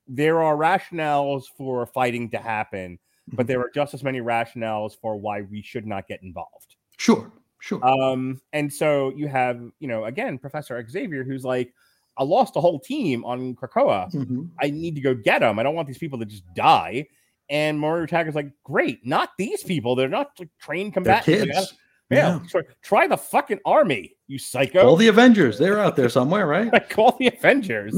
there 0.08 0.42
are 0.42 0.56
rationales 0.56 1.44
for 1.58 1.86
fighting 1.86 2.30
to 2.32 2.38
happen, 2.40 2.98
but 3.34 3.46
Mhm. 3.46 3.48
there 3.50 3.60
are 3.60 3.70
just 3.76 3.94
as 3.94 4.04
many 4.04 4.22
rationales 4.22 4.94
for 5.00 5.18
why 5.18 5.42
we 5.42 5.62
should 5.62 5.86
not 5.86 6.08
get 6.08 6.24
involved. 6.24 6.78
Sure. 6.98 7.32
Sure. 7.60 7.84
Um, 7.86 8.42
and 8.54 8.72
so 8.72 9.12
you 9.16 9.28
have, 9.28 9.60
you 9.80 9.88
know, 9.88 10.06
again, 10.06 10.38
Professor 10.38 10.84
Xavier, 10.88 11.24
who's 11.24 11.44
like, 11.44 11.74
I 12.18 12.24
lost 12.24 12.56
a 12.56 12.62
whole 12.62 12.80
team 12.80 13.24
on 13.26 13.56
Krakoa. 13.56 14.12
Mhm. 14.12 14.50
I 14.60 14.70
need 14.72 14.96
to 14.96 15.02
go 15.02 15.14
get 15.14 15.40
them. 15.40 15.60
I 15.60 15.64
don't 15.64 15.76
want 15.76 15.88
these 15.88 15.98
people 15.98 16.18
to 16.20 16.26
just 16.26 16.44
die. 16.56 17.08
And 17.50 17.80
Moira 17.80 18.08
Taggart's 18.08 18.36
like, 18.36 18.52
great, 18.64 19.06
not 19.06 19.30
these 19.38 19.64
people. 19.64 19.96
They're 19.96 20.10
not 20.10 20.32
like, 20.40 20.50
trained 20.60 20.94
combatants. 20.94 21.28
Like, 21.28 21.48
kids. 21.50 21.74
yeah, 22.10 22.40
try, 22.82 23.08
the 23.08 23.18
fucking 23.18 23.60
army, 23.66 24.16
you 24.28 24.40
psycho. 24.40 24.86
All 24.86 24.96
the 24.96 25.08
Avengers. 25.08 25.58
They're 25.58 25.80
out 25.80 25.96
there 25.96 26.10
somewhere, 26.10 26.48
right? 26.48 26.70
I 26.74 26.80
call 26.80 27.16
the 27.20 27.28
Avengers. 27.28 27.96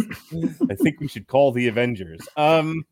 I 0.70 0.76
think 0.76 1.00
we 1.00 1.08
should 1.08 1.28
call 1.28 1.52
the 1.52 1.68
Avengers. 1.68 2.20
Um, 2.38 2.84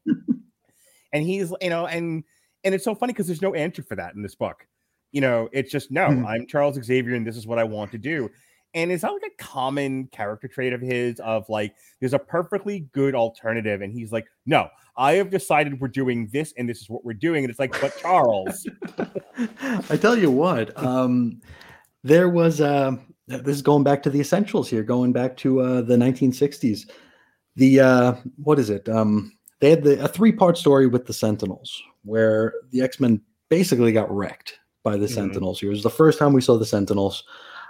and 1.14 1.24
he's, 1.26 1.54
you 1.62 1.70
know, 1.70 1.88
and 1.88 2.24
and 2.64 2.74
it's 2.76 2.84
so 2.84 2.96
funny 2.96 3.14
because 3.14 3.28
there's 3.28 3.42
no 3.42 3.54
answer 3.54 3.84
for 3.84 3.96
that 3.96 4.16
in 4.16 4.22
this 4.22 4.36
book. 4.36 4.66
You 5.12 5.22
know, 5.22 5.50
it's 5.52 5.72
just 5.72 5.92
no. 5.92 6.08
Mhm. 6.08 6.26
I'm 6.26 6.48
Charles 6.48 6.82
Xavier, 6.84 7.16
and 7.16 7.26
this 7.26 7.38
is 7.38 7.48
what 7.48 7.60
I 7.60 7.64
want 7.64 7.92
to 7.92 7.98
do. 7.98 8.30
And 8.74 8.92
it's 8.92 9.04
not 9.04 9.14
like 9.14 9.32
a 9.32 9.44
common 9.44 10.08
character 10.08 10.48
trait 10.48 10.74
of 10.74 10.82
his 10.82 11.20
of 11.22 11.48
like 11.50 11.74
there's 12.00 12.14
a 12.14 12.20
perfectly 12.20 12.82
good 12.92 13.16
alternative, 13.16 13.82
and 13.82 13.94
he's 13.94 14.12
like, 14.12 14.28
no, 14.46 14.68
I 14.98 15.14
have 15.14 15.30
decided 15.30 15.80
we're 15.80 15.88
doing 15.88 16.30
this, 16.34 16.54
and 16.58 16.68
this 16.70 16.82
is 16.82 16.90
what 16.90 17.06
we're 17.06 17.14
doing. 17.14 17.44
And 17.44 17.50
it's 17.50 17.60
like, 17.60 17.80
but 17.80 17.98
Charles, 17.98 18.68
I 19.90 19.98
tell 19.98 20.18
you 20.18 20.30
what, 20.30 20.78
um, 20.78 21.40
there 22.04 22.30
was 22.30 22.60
uh, 22.62 22.98
this 23.28 23.56
is 23.56 23.62
going 23.62 23.84
back 23.84 24.04
to 24.04 24.10
the 24.10 24.20
essentials 24.20 24.70
here, 24.70 24.84
going 24.84 25.14
back 25.14 25.38
to 25.38 25.62
uh, 25.62 25.82
the 25.82 25.96
1960s. 25.96 26.90
The 27.56 27.80
uh, 27.80 28.14
what 28.44 28.60
is 28.60 28.70
it? 28.70 28.88
Um, 28.90 29.32
they 29.60 29.70
had 29.70 29.84
the, 29.84 30.04
a 30.04 30.08
three 30.08 30.32
part 30.32 30.58
story 30.58 30.88
with 30.88 31.08
the 31.08 31.14
Sentinels, 31.14 31.82
where 32.04 32.54
the 32.72 32.82
X 32.82 33.00
Men 33.00 33.22
basically 33.50 33.92
got 33.92 34.12
wrecked 34.12 34.60
by 34.88 34.96
the 34.98 35.06
Mhm. 35.08 35.16
Sentinels. 35.20 35.62
It 35.62 35.68
was 35.68 35.84
the 35.84 35.90
first 36.02 36.18
time 36.20 36.32
we 36.34 36.42
saw 36.42 36.58
the 36.58 36.66
Sentinels. 36.66 37.24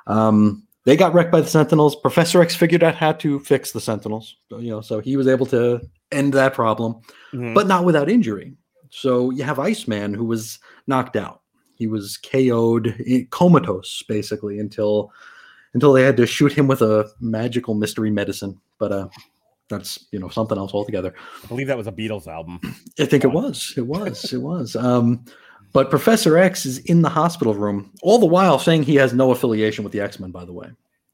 Um, 0.05 0.63
they 0.86 0.95
got 0.95 1.13
wrecked 1.15 1.32
by 1.32 1.41
the 1.41 1.47
Sentinels. 1.59 1.95
Professor 1.95 2.41
X 2.41 2.55
figured 2.55 2.84
out 2.84 2.95
how 2.95 3.11
to 3.13 3.39
fix 3.39 3.72
the 3.72 3.82
Sentinels. 3.82 4.36
You 4.51 4.70
know, 4.70 4.82
so 4.82 4.99
he 4.99 5.18
was 5.18 5.28
able 5.28 5.45
to 5.47 5.82
end 6.11 6.34
that 6.34 6.53
problem, 6.53 6.95
Mhm. 7.34 7.55
but 7.55 7.65
not 7.68 7.86
without 7.86 8.07
injury. 8.09 8.53
So 8.89 9.32
you 9.32 9.43
have 9.43 9.57
Iceman 9.59 10.13
who 10.13 10.26
was 10.26 10.59
knocked 10.86 11.15
out. 11.15 11.41
He 11.76 11.88
was 11.88 12.18
KO'd, 12.18 12.95
comatose 13.32 14.03
basically 14.07 14.59
until 14.59 15.11
until 15.74 15.93
they 15.93 16.01
had 16.03 16.18
to 16.18 16.26
shoot 16.26 16.51
him 16.53 16.65
with 16.68 16.82
a 16.82 17.07
magical 17.20 17.74
mystery 17.76 18.09
medicine. 18.09 18.57
But 18.80 18.91
uh, 18.91 19.07
that's 19.70 20.05
you 20.11 20.20
know 20.20 20.30
something 20.30 20.57
else 20.57 20.74
altogether. 20.74 21.13
I 21.43 21.47
believe 21.47 21.68
that 21.68 21.78
was 21.78 21.88
a 21.88 21.91
Beatles 21.91 22.28
album. 22.28 22.59
I 22.99 23.05
think 23.05 23.24
it 23.24 23.32
was. 23.32 23.74
It 23.76 23.86
was. 23.86 24.32
It 24.34 24.41
was. 24.41 24.76
Um, 24.76 25.26
but 25.74 25.89
Professor 25.89 26.38
X 26.38 26.65
is 26.65 26.80
in 26.80 27.01
the 27.01 27.09
hospital 27.09 27.53
room, 27.53 27.91
all 28.01 28.20
the 28.20 28.26
while 28.26 28.59
saying 28.59 28.84
he 28.84 28.95
has 28.95 29.13
no 29.13 29.32
affiliation 29.32 29.84
with 29.84 29.93
the 29.93 29.99
X 30.01 30.20
Men. 30.20 30.32
By 30.32 30.45
the 30.45 30.53
way, 30.53 30.70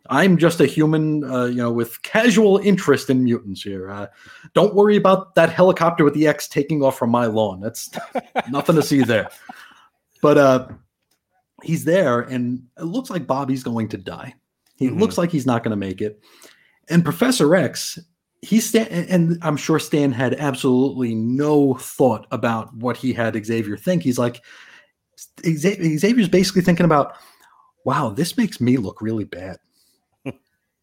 I'm 0.10 0.38
just 0.38 0.60
a 0.62 0.66
human, 0.66 1.24
uh, 1.24 1.45
you 1.45 1.56
know, 1.58 1.72
with 1.72 2.01
casual 2.04 2.58
interest 2.60 3.10
in 3.10 3.24
mutants 3.24 3.62
here. 3.64 3.89
Uh, 3.89 4.08
don't 4.54 4.76
worry 4.76 4.95
about 4.95 5.36
that 5.36 5.49
helicopter 5.49 6.04
with 6.04 6.14
the 6.14 6.28
X 6.28 6.47
taking 6.47 6.84
off 6.84 6.97
from 6.97 7.10
my 7.10 7.26
lawn. 7.26 7.60
That's 7.62 7.89
nothing 8.51 8.76
to 8.76 8.84
see 8.84 9.01
there. 9.04 9.30
But 10.22 10.38
uh, 10.38 10.68
he's 11.64 11.84
there, 11.86 12.22
and 12.22 12.64
it 12.78 12.84
looks 12.84 13.10
like 13.10 13.28
Bobby's 13.28 13.64
going 13.64 13.89
to 13.89 13.97
die. 13.97 14.34
He 14.78 14.89
Mhm. 14.89 14.99
looks 14.99 15.18
like 15.18 15.32
he's 15.32 15.45
not 15.45 15.64
going 15.64 15.72
to 15.72 15.78
make 15.78 16.01
it. 16.01 16.22
And 16.89 17.04
Professor 17.04 17.56
X 17.56 17.99
he's 18.44 18.68
Stan, 18.68 18.88
and 18.88 19.38
I'm 19.41 19.58
sure 19.58 19.80
Stan 19.80 20.12
had 20.12 20.36
absolutely 20.36 21.16
no 21.16 21.76
thought 21.76 22.28
about 22.32 22.74
what 22.76 22.98
he 22.98 23.14
had 23.14 23.44
Xavier 23.46 23.78
think. 23.78 24.04
He's 24.04 24.20
like, 24.20 24.41
Xavier's 25.46 26.30
basically 26.30 26.62
thinking 26.62 26.86
about, 26.86 27.16
wow, 27.86 28.10
this 28.10 28.38
makes 28.38 28.60
me 28.60 28.78
look 28.78 29.02
really 29.02 29.24
bad. 29.24 29.58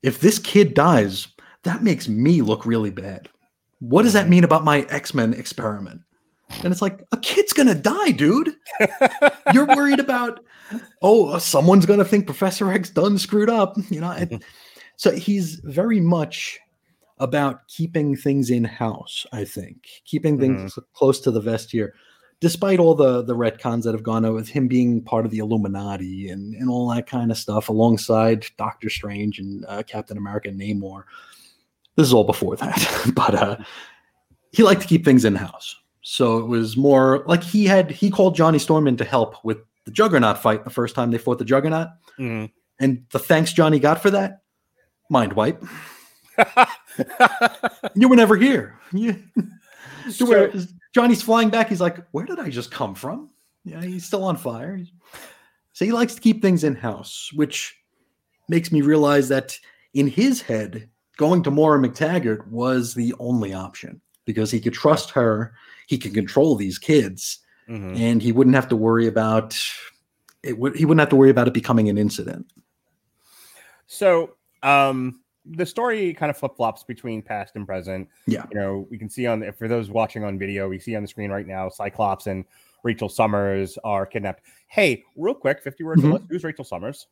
if 0.02 0.20
this 0.20 0.38
kid 0.38 0.74
dies, 0.74 1.28
that 1.64 1.82
makes 1.82 2.08
me 2.08 2.42
look 2.42 2.64
really 2.64 2.90
bad. 2.90 3.28
What 3.80 4.02
does 4.02 4.12
that 4.14 4.28
mean 4.28 4.44
about 4.44 4.64
my 4.64 4.82
X 4.90 5.14
Men 5.14 5.34
experiment? 5.34 6.00
And 6.64 6.72
it's 6.72 6.82
like, 6.82 7.04
a 7.12 7.16
kid's 7.16 7.52
gonna 7.52 7.74
die, 7.74 8.10
dude. 8.10 8.54
You're 9.52 9.66
worried 9.66 10.00
about, 10.00 10.40
oh, 11.00 11.28
uh, 11.28 11.38
someone's 11.38 11.86
gonna 11.86 12.04
think 12.04 12.26
Professor 12.26 12.72
X 12.72 12.90
done 12.90 13.18
screwed 13.18 13.50
up, 13.50 13.76
you 13.90 14.00
know. 14.00 14.10
and- 14.10 14.42
so 14.96 15.12
he's 15.12 15.56
very 15.64 16.00
much 16.00 16.58
about 17.20 17.68
keeping 17.68 18.16
things 18.16 18.50
in 18.50 18.64
house. 18.64 19.24
I 19.32 19.44
think 19.44 19.86
keeping 20.04 20.40
things 20.40 20.76
close 20.94 21.20
to 21.20 21.30
the 21.30 21.40
vest 21.40 21.70
here, 21.70 21.94
despite 22.40 22.80
all 22.80 22.94
the 22.96 23.22
the 23.22 23.36
retcons 23.36 23.84
that 23.84 23.94
have 23.94 24.02
gone 24.02 24.24
on 24.24 24.34
with 24.34 24.48
him 24.48 24.66
being 24.66 25.02
part 25.02 25.24
of 25.24 25.30
the 25.30 25.38
Illuminati 25.38 26.28
and 26.30 26.54
and 26.54 26.68
all 26.68 26.88
that 26.88 27.06
kind 27.06 27.30
of 27.30 27.38
stuff, 27.38 27.68
alongside 27.68 28.46
Doctor 28.58 28.90
Strange 28.90 29.38
and 29.38 29.64
uh, 29.68 29.82
Captain 29.84 30.16
America 30.18 30.48
and 30.48 30.60
Namor. 30.60 31.04
This 31.96 32.06
is 32.06 32.12
all 32.12 32.24
before 32.24 32.56
that, 32.56 33.10
but 33.14 33.34
uh, 33.34 33.56
he 34.52 34.62
liked 34.62 34.80
to 34.82 34.88
keep 34.88 35.04
things 35.04 35.24
in 35.24 35.34
house. 35.36 35.76
So 36.02 36.38
it 36.38 36.46
was 36.46 36.76
more 36.76 37.22
like 37.26 37.42
he 37.42 37.66
had 37.66 37.90
he 37.90 38.10
called 38.10 38.34
Johnny 38.34 38.58
Storm 38.58 38.88
in 38.88 38.96
to 38.96 39.04
help 39.04 39.44
with 39.44 39.58
the 39.84 39.90
Juggernaut 39.90 40.38
fight 40.38 40.64
the 40.64 40.70
first 40.70 40.94
time 40.94 41.10
they 41.10 41.18
fought 41.18 41.38
the 41.38 41.44
Juggernaut, 41.44 41.88
Mhm. 42.18 42.50
and 42.78 43.04
the 43.10 43.18
thanks 43.18 43.52
Johnny 43.52 43.78
got 43.78 44.00
for 44.00 44.10
that, 44.10 44.40
mind 45.10 45.34
wipe. 45.34 45.62
You 47.94 48.08
were 48.08 48.16
never 48.16 48.36
here. 48.36 48.78
You, 48.92 49.22
So- 50.10 50.26
were- 50.26 50.52
Johnny's 50.92 51.22
flying 51.22 51.50
back. 51.50 51.68
He's 51.68 51.80
like, 51.80 51.98
"Where 52.10 52.26
did 52.26 52.40
I 52.40 52.48
just 52.50 52.70
come 52.70 52.94
from?" 52.94 53.30
Yeah, 53.64 53.80
he's 53.82 54.04
still 54.04 54.24
on 54.24 54.36
fire. 54.36 54.80
So 55.72 55.84
he 55.84 55.92
likes 55.92 56.14
to 56.16 56.20
keep 56.20 56.42
things 56.42 56.64
in 56.64 56.74
house, 56.74 57.30
which 57.34 57.76
makes 58.48 58.72
me 58.72 58.80
realize 58.82 59.28
that 59.28 59.56
in 59.94 60.08
his 60.08 60.40
head, 60.42 60.88
going 61.16 61.42
to 61.44 61.50
Moira 61.50 61.78
MacTaggert 61.78 62.46
was 62.48 62.94
the 62.94 63.14
only 63.20 63.52
option 63.54 64.00
because 64.24 64.50
he 64.50 64.58
could 64.60 64.72
trust 64.72 65.10
her. 65.10 65.54
He 65.86 65.96
could 65.98 66.14
control 66.14 66.56
these 66.56 66.78
kids, 66.78 67.38
Mhm. 67.68 67.96
and 67.96 68.20
he 68.22 68.32
wouldn't 68.32 68.56
have 68.56 68.68
to 68.68 68.76
worry 68.76 69.06
about 69.06 69.56
it. 70.42 70.58
Would 70.58 70.74
he 70.76 70.84
wouldn't 70.84 71.00
have 71.00 71.10
to 71.10 71.16
worry 71.16 71.30
about 71.30 71.46
it 71.46 71.54
becoming 71.54 71.88
an 71.88 71.98
incident? 71.98 72.46
So, 73.86 74.34
um, 74.62 75.20
the 75.46 75.64
story 75.66 76.12
kind 76.14 76.30
of 76.30 76.36
flip 76.36 76.52
flops 76.56 76.84
between 76.84 77.22
past 77.22 77.56
and 77.56 77.66
present. 77.66 78.08
Yeah. 78.26 78.44
You 78.52 78.58
know, 78.60 78.86
we 78.90 78.98
can 78.98 79.08
see 79.08 79.26
on 79.26 79.40
the, 79.40 79.52
for 79.52 79.68
those 79.68 79.90
watching 79.90 80.24
on 80.24 80.38
video, 80.38 80.68
we 80.68 80.78
see 80.78 80.94
on 80.96 81.02
the 81.02 81.08
screen 81.08 81.30
right 81.30 81.46
now, 81.46 81.68
Cyclops 81.68 82.26
and 82.26 82.44
Rachel 82.82 83.08
Summers 83.08 83.78
are 83.84 84.06
kidnapped. 84.06 84.42
Hey, 84.68 85.04
real 85.16 85.34
quick, 85.34 85.62
50 85.62 85.84
words 85.84 86.02
Mhm. 86.02 86.26
Who's 86.30 86.44
Rachel 86.44 86.64
Summers? 86.64 87.06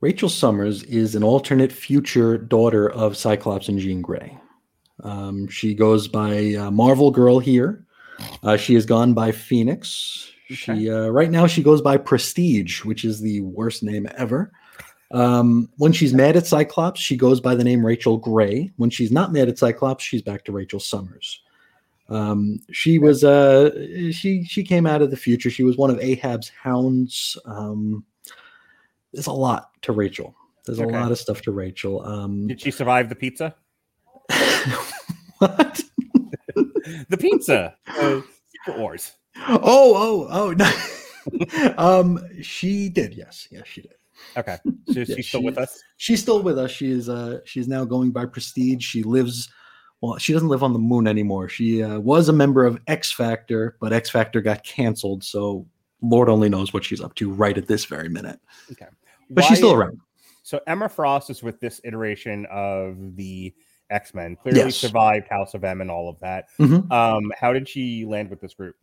Rachel 0.00 0.28
Summers 0.28 0.82
is 0.84 1.14
an 1.14 1.24
alternate 1.24 1.72
future 1.72 2.38
daughter 2.38 2.90
of 2.90 3.16
Cyclops 3.16 3.68
and 3.68 3.78
Jean 3.78 4.00
Grey. 4.00 4.38
Um, 5.02 5.48
she 5.48 5.74
goes 5.74 6.08
by 6.08 6.54
uh, 6.54 6.70
Marvel 6.70 7.10
Girl 7.10 7.38
here. 7.38 7.84
Uh, 8.42 8.56
she 8.56 8.74
has 8.74 8.84
gone 8.84 9.14
by 9.14 9.32
Phoenix. 9.32 10.30
She 10.50 10.90
uh, 10.90 11.08
right 11.08 11.30
now 11.30 11.46
she 11.46 11.62
goes 11.62 11.82
by 11.82 11.98
Prestige, 11.98 12.84
which 12.84 13.04
is 13.04 13.20
the 13.20 13.42
worst 13.42 13.82
name 13.82 14.08
ever. 14.16 14.50
Um, 15.10 15.70
when 15.78 15.92
she's 15.92 16.12
mad 16.12 16.36
at 16.36 16.46
Cyclops, 16.46 17.00
she 17.00 17.16
goes 17.16 17.40
by 17.40 17.54
the 17.54 17.64
name 17.64 17.84
Rachel 17.84 18.18
Grey. 18.18 18.70
When 18.76 18.90
she's 18.90 19.10
not 19.10 19.32
mad 19.32 19.48
at 19.48 19.58
Cyclops, 19.58 20.04
she's 20.04 20.22
back 20.22 20.44
to 20.44 20.52
Rachel 20.52 20.80
Summers. 20.80 21.40
Um, 22.10 22.60
she 22.72 22.98
was 22.98 23.24
uh, 23.24 23.70
she 24.12 24.44
she 24.44 24.62
came 24.64 24.86
out 24.86 25.02
of 25.02 25.10
the 25.10 25.16
future. 25.16 25.50
She 25.50 25.62
was 25.62 25.76
one 25.76 25.90
of 25.90 25.98
Ahab's 26.00 26.48
hounds. 26.50 27.36
Um, 27.44 28.04
there's 29.12 29.26
a 29.26 29.32
lot 29.32 29.70
to 29.82 29.92
Rachel. 29.92 30.34
There's 30.66 30.80
Okay. 30.80 30.94
a 30.94 31.00
lot 31.00 31.10
of 31.12 31.18
stuff 31.18 31.40
to 31.42 31.52
Rachel. 31.52 32.02
Um, 32.04 32.46
Did 32.46 32.60
she 32.60 32.70
survive 32.70 33.08
the 33.08 33.14
pizza? 33.14 33.54
what? 35.38 35.82
The 37.10 37.18
pizza. 37.18 37.76
uh, 37.86 38.22
Secret 38.50 38.78
Wars. 38.78 39.12
Oh, 39.46 39.58
oh, 39.60 40.26
oh 40.30 40.52
no. 41.66 41.74
um, 41.78 42.18
she 42.42 42.88
did. 42.88 43.12
Yes, 43.14 43.46
yes, 43.50 43.66
she 43.66 43.82
did. 43.82 43.92
Okay. 44.36 44.56
So 44.92 45.00
Yeah, 45.00 45.04
she's 45.16 45.28
still 45.28 45.40
she- 45.40 45.46
with 45.46 45.58
us? 45.58 45.82
She's 45.96 46.20
still 46.22 46.42
with 46.42 46.58
us. 46.58 46.70
She 46.70 46.90
is. 46.90 47.08
Uh, 47.08 47.38
she's 47.44 47.68
now 47.68 47.84
going 47.84 48.10
by 48.10 48.26
Prestige. 48.26 48.84
She 48.84 49.02
lives. 49.02 49.48
Well, 50.00 50.16
she 50.18 50.32
doesn't 50.32 50.48
live 50.48 50.62
on 50.62 50.72
the 50.72 50.78
moon 50.78 51.06
anymore. 51.08 51.48
She 51.48 51.82
uh, 51.82 51.98
was 51.98 52.28
a 52.28 52.32
member 52.32 52.64
of 52.64 52.78
X 52.86 53.10
Factor, 53.12 53.76
but 53.80 53.92
X 53.92 54.08
Factor 54.10 54.40
got 54.40 54.62
canceled. 54.64 55.24
So 55.24 55.66
Lord 56.02 56.28
only 56.28 56.48
knows 56.48 56.72
what 56.72 56.84
she's 56.84 57.00
up 57.00 57.14
to 57.16 57.30
right 57.32 57.58
at 57.58 57.66
this 57.66 57.84
very 57.84 58.08
minute. 58.08 58.38
Okay. 58.72 58.86
But 59.30 59.42
Why- 59.42 59.48
she's 59.48 59.58
still 59.58 59.72
around. 59.74 59.98
So 60.44 60.60
Emma 60.66 60.88
Frost 60.88 61.28
is 61.30 61.42
with 61.42 61.60
this 61.60 61.80
iteration 61.84 62.46
of 62.50 63.16
the 63.16 63.52
X 63.90 64.14
Men. 64.14 64.36
Clearly 64.36 64.60
Yes. 64.60 64.76
survived 64.76 65.26
House 65.28 65.52
of 65.54 65.64
M 65.64 65.80
and 65.80 65.90
all 65.90 66.08
of 66.08 66.18
that. 66.20 66.46
Mhm. 66.58 66.90
Um, 66.92 67.32
how 67.38 67.52
did 67.52 67.68
she 67.68 68.04
land 68.06 68.30
with 68.30 68.40
this 68.40 68.54
group? 68.54 68.76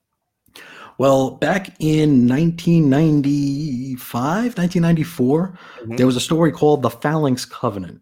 Well, 0.97 1.31
back 1.31 1.75
in 1.79 2.25
1995, 2.27 4.57
1994, 4.57 5.57
Mhm. 5.83 5.97
there 5.97 6.05
was 6.05 6.15
a 6.15 6.19
story 6.21 6.51
called 6.51 6.81
the 6.81 6.89
Phalanx 6.89 7.45
Covenant, 7.45 8.01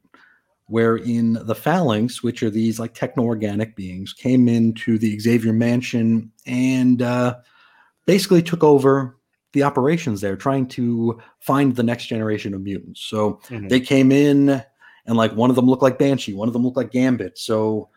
wherein 0.68 1.34
the 1.44 1.56
Phalanx, 1.56 2.24
which 2.24 2.44
are 2.44 2.50
these 2.50 2.80
like 2.80 2.94
techno 2.94 3.24
organic 3.24 3.76
beings, 3.76 4.14
came 4.14 4.48
into 4.48 4.98
the 4.98 5.20
Xavier 5.20 5.54
Mansion 5.54 6.32
and 6.46 7.02
uh, 7.02 7.36
basically 8.06 8.42
took 8.42 8.64
over 8.64 9.18
the 9.54 9.64
operations 9.64 10.22
there, 10.22 10.36
trying 10.36 10.68
to 10.68 11.20
find 11.40 11.76
the 11.76 11.84
next 11.84 12.08
generation 12.08 12.54
of 12.54 12.62
mutants. 12.62 13.02
So 13.02 13.40
Mhm. 13.50 13.70
they 13.70 13.80
came 13.80 14.12
in, 14.12 14.62
and 15.06 15.18
like 15.18 15.36
one 15.36 15.50
of 15.50 15.56
them 15.56 15.66
looked 15.68 15.84
like 15.84 16.00
Banshee, 16.00 16.34
one 16.34 16.48
of 16.48 16.54
them 16.54 16.64
looked 16.64 16.78
like 16.78 16.92
Gambit. 16.92 17.38
So 17.38 17.90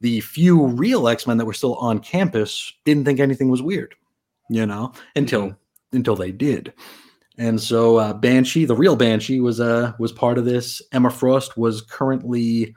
the 0.00 0.20
few 0.20 0.66
real 0.66 1.08
X 1.08 1.26
Men 1.26 1.38
that 1.38 1.44
were 1.46 1.52
still 1.52 1.74
on 1.76 2.00
campus 2.00 2.72
didn't 2.84 3.04
think 3.04 3.20
anything 3.20 3.48
was 3.48 3.62
weird, 3.62 3.94
you 4.48 4.66
know, 4.66 4.92
until 5.16 5.48
Mhm. 5.48 5.56
until 5.92 6.16
they 6.16 6.32
did. 6.32 6.72
And 7.38 7.60
so 7.60 7.96
uh, 7.96 8.12
Banshee, 8.14 8.64
the 8.64 8.76
real 8.76 8.94
Banshee, 8.96 9.40
was 9.40 9.58
uh 9.60 9.92
was 9.98 10.12
part 10.12 10.38
of 10.38 10.44
this. 10.44 10.80
Emma 10.92 11.10
Frost 11.10 11.56
was 11.58 11.80
currently, 11.82 12.74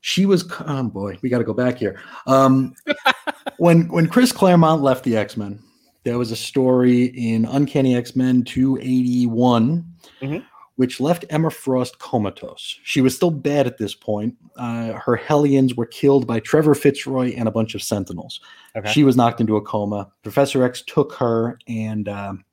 she 0.00 0.26
was. 0.26 0.50
Oh 0.66 0.82
boy, 0.84 1.18
we 1.22 1.28
got 1.30 1.38
to 1.38 1.44
go 1.44 1.54
back 1.54 1.78
here. 1.78 1.98
Um, 2.26 2.74
when 3.58 3.88
when 3.88 4.06
Chris 4.06 4.32
Claremont 4.32 4.82
left 4.82 5.04
the 5.04 5.16
X 5.16 5.36
Men, 5.36 5.58
there 6.04 6.18
was 6.18 6.30
a 6.30 6.36
story 6.36 7.04
in 7.04 7.44
Uncanny 7.46 7.96
X 7.96 8.14
Men 8.16 8.42
two 8.44 8.76
eighty 8.78 9.26
one, 9.26 9.84
Mhm. 10.20 10.44
Which 10.80 10.98
left 10.98 11.26
Emma 11.28 11.50
Frost 11.50 11.98
comatose. 11.98 12.78
She 12.84 13.02
was 13.02 13.14
still 13.14 13.30
bad 13.30 13.66
at 13.66 13.76
this 13.76 13.94
point. 13.94 14.36
Uh, 14.56 14.94
her 14.94 15.14
Hellions 15.14 15.74
were 15.74 15.84
killed 15.84 16.26
by 16.26 16.40
Trevor 16.40 16.74
Fitzroy 16.74 17.34
and 17.36 17.46
a 17.46 17.50
bunch 17.50 17.74
of 17.74 17.82
Sentinels. 17.82 18.40
Okay. 18.74 18.90
She 18.90 19.04
was 19.04 19.14
knocked 19.14 19.42
into 19.42 19.56
a 19.56 19.60
coma. 19.60 20.10
Professor 20.22 20.64
X 20.64 20.80
took 20.80 21.12
her 21.16 21.58
and 21.68 22.08
um, 22.08 22.46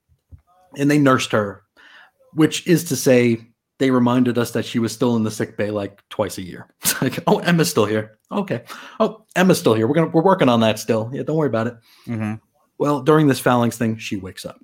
and 0.77 0.91
they 0.91 0.99
nursed 0.99 1.31
her, 1.31 1.63
which 2.33 2.67
is 2.67 2.83
to 2.89 2.97
say, 2.97 3.37
they 3.77 3.91
reminded 3.91 4.37
us 4.37 4.51
that 4.51 4.65
she 4.65 4.77
was 4.77 4.91
still 4.91 5.15
in 5.15 5.23
the 5.23 5.31
sick 5.31 5.55
bay 5.55 5.71
like 5.71 6.03
twice 6.09 6.37
a 6.37 6.41
year. 6.41 6.67
It's 6.81 7.01
like, 7.01 7.19
oh, 7.27 7.39
Emma's 7.39 7.69
still 7.69 7.85
here. 7.85 8.19
Okay. 8.29 8.65
Oh, 8.99 9.23
Emma's 9.37 9.57
still 9.57 9.73
here. 9.73 9.87
We're 9.87 9.95
gonna 9.95 10.07
we're 10.07 10.21
working 10.21 10.49
on 10.49 10.59
that 10.59 10.79
still. 10.79 11.09
Yeah, 11.13 11.23
don't 11.23 11.37
worry 11.37 11.47
about 11.47 11.67
it. 11.67 11.77
Mhm. 12.07 12.41
Well, 12.77 13.03
during 13.03 13.27
this 13.27 13.39
phalanx 13.39 13.77
thing, 13.77 13.95
she 13.95 14.17
wakes 14.17 14.45
up, 14.45 14.59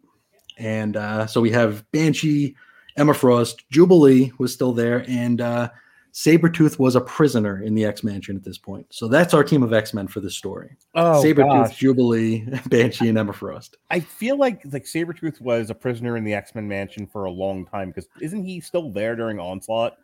and 0.57 0.97
uh, 0.97 1.27
so 1.27 1.39
we 1.39 1.51
have 1.51 1.89
Banshee 1.93 2.57
Emma 2.97 3.13
Frost, 3.13 3.63
Jubilee 3.69 4.31
was 4.37 4.53
still 4.53 4.73
there, 4.73 5.05
and 5.07 5.41
uh, 5.41 5.69
Sabretooth 6.13 6.77
was 6.77 6.95
a 6.95 7.01
prisoner 7.01 7.61
in 7.61 7.73
the 7.73 7.85
X 7.85 8.03
Mansion 8.03 8.35
at 8.35 8.43
this 8.43 8.57
point. 8.57 8.85
So 8.91 9.07
that's 9.07 9.33
our 9.33 9.43
team 9.43 9.63
of 9.63 9.73
X 9.73 9.93
Men 9.93 10.07
for 10.07 10.19
this 10.19 10.35
story. 10.35 10.77
Oh, 10.93 11.21
Sabretooth, 11.23 11.67
gosh. 11.67 11.77
Jubilee, 11.77 12.47
Banshee, 12.67 13.09
and 13.09 13.17
Emma 13.17 13.33
Frost. 13.33 13.77
I 13.89 13.99
feel 13.99 14.37
like 14.37 14.61
like 14.71 14.85
Sabretooth 14.85 15.41
was 15.41 15.71
a 15.71 15.75
prisoner 15.75 16.15
in 16.15 16.23
the 16.23 16.33
X-Men 16.33 16.67
mansion 16.67 17.07
for 17.07 17.25
a 17.25 17.31
long 17.31 17.65
time 17.65 17.89
because 17.89 18.07
isn't 18.21 18.43
he 18.43 18.59
still 18.59 18.91
there 18.91 19.15
during 19.15 19.39
Onslaught? 19.39 19.97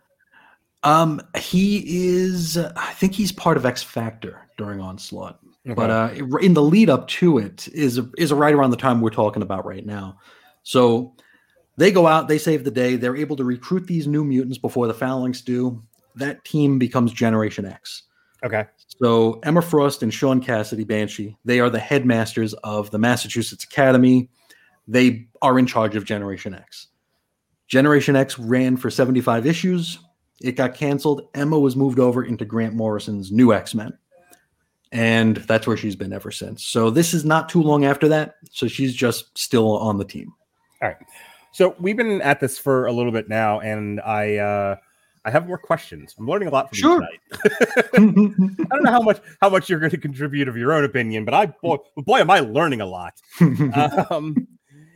Um, 0.81 1.21
he 1.37 1.83
is, 1.85 2.57
I 2.57 2.93
think 2.93 3.13
he's 3.13 3.33
part 3.33 3.57
of 3.57 3.65
X 3.65 3.83
Factor 3.83 4.47
during 4.57 4.79
Onslaught. 4.79 5.39
But 5.65 5.89
uh, 5.91 6.09
in 6.41 6.53
the 6.53 6.63
lead 6.63 6.89
up 6.89 7.07
to 7.09 7.37
it 7.37 7.67
is 7.67 7.99
is 8.17 8.33
right 8.33 8.55
around 8.55 8.71
the 8.71 8.77
time 8.77 9.01
we're 9.01 9.11
talking 9.11 9.43
about 9.43 9.65
right 9.65 9.85
now. 9.85 10.17
So 10.63 11.13
they 11.79 11.93
go 11.93 12.07
out, 12.07 12.27
they 12.27 12.37
save 12.37 12.65
the 12.65 12.71
day, 12.71 12.97
they're 12.97 13.15
able 13.15 13.37
to 13.37 13.45
recruit 13.45 13.87
these 13.87 14.05
new 14.05 14.25
mutants 14.25 14.57
before 14.57 14.85
the 14.85 14.93
Phalanx 14.93 15.39
do. 15.39 15.81
That 16.15 16.43
team 16.43 16.77
becomes 16.77 17.13
Generation 17.13 17.65
X. 17.65 18.03
okay. 18.43 18.65
So 19.01 19.39
Emma 19.43 19.61
Frost 19.61 20.03
and 20.03 20.13
Sean 20.13 20.41
Cassidy 20.41 20.83
Banshee, 20.83 21.37
they 21.45 21.61
are 21.61 21.69
the 21.69 21.79
headmasters 21.79 22.53
of 22.65 22.91
the 22.91 22.97
Massachusetts 22.97 23.63
Academy. 23.63 24.29
They 24.89 25.29
are 25.41 25.57
in 25.57 25.65
charge 25.65 25.95
of 25.95 26.03
Generation 26.03 26.53
X. 26.53 26.87
Generation 27.69 28.13
X 28.17 28.37
ran 28.37 28.75
for 28.75 28.89
75 28.89 29.45
issues. 29.45 29.99
It 30.41 30.57
got 30.57 30.73
canceled. 30.73 31.29
Emma 31.33 31.57
was 31.57 31.77
moved 31.77 31.99
over 31.99 32.25
into 32.25 32.43
Grant 32.43 32.75
Morrison's 32.75 33.31
New 33.31 33.53
X-Men. 33.53 33.97
And 34.91 35.37
that's 35.37 35.65
where 35.65 35.77
she's 35.77 35.95
been 35.95 36.11
ever 36.11 36.31
since. 36.31 36.65
So 36.65 36.89
this 36.89 37.13
is 37.13 37.23
not 37.23 37.47
too 37.47 37.61
long 37.61 37.85
after 37.85 38.09
that. 38.09 38.35
So 38.51 38.67
she's 38.67 38.93
just 38.93 39.37
still 39.37 39.77
on 39.77 39.97
the 39.97 40.05
team. 40.05 40.33
So 41.51 41.75
we've 41.79 41.97
been 41.97 42.21
at 42.21 42.39
this 42.39 42.57
for 42.59 42.85
a 42.85 42.91
little 42.91 43.11
bit 43.11 43.27
now, 43.29 43.59
and 43.59 43.99
I 44.01 44.37
uh 44.37 44.75
I 45.25 45.31
have 45.31 45.47
more 45.47 45.57
questions. 45.57 46.15
I'm 46.17 46.27
learning 46.27 46.47
a 46.47 46.51
lot 46.51 46.69
from 46.69 46.77
Sure. 46.77 47.01
you 47.01 47.17
tonight. 47.49 47.93
I 48.71 48.75
don't 48.75 48.83
know 48.83 48.91
how 48.91 49.01
much 49.01 49.19
how 49.41 49.49
much 49.49 49.69
you're 49.69 49.79
going 49.79 49.91
to 49.91 49.97
contribute 49.97 50.47
of 50.47 50.55
your 50.57 50.71
own 50.73 50.83
opinion, 50.85 51.25
but 51.25 51.33
I 51.33 51.47
boy, 51.47 51.77
boy 51.97 52.19
am 52.19 52.29
I 52.31 52.39
learning 52.39 52.81
a 52.81 52.85
lot. 52.85 53.13
Um, 54.11 54.47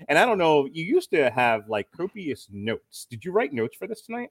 and 0.10 0.20
I 0.20 0.26
don't 0.26 0.38
know. 0.38 0.68
You 0.72 0.84
used 0.84 1.12
to 1.12 1.30
have 1.30 1.70
like 1.70 1.88
copious 1.95 2.49
notes. 2.51 3.06
Did 3.10 3.24
you 3.24 3.32
write 3.32 3.54
notes 3.54 3.78
for 3.78 3.88
this 3.88 4.01
tonight? 4.01 4.30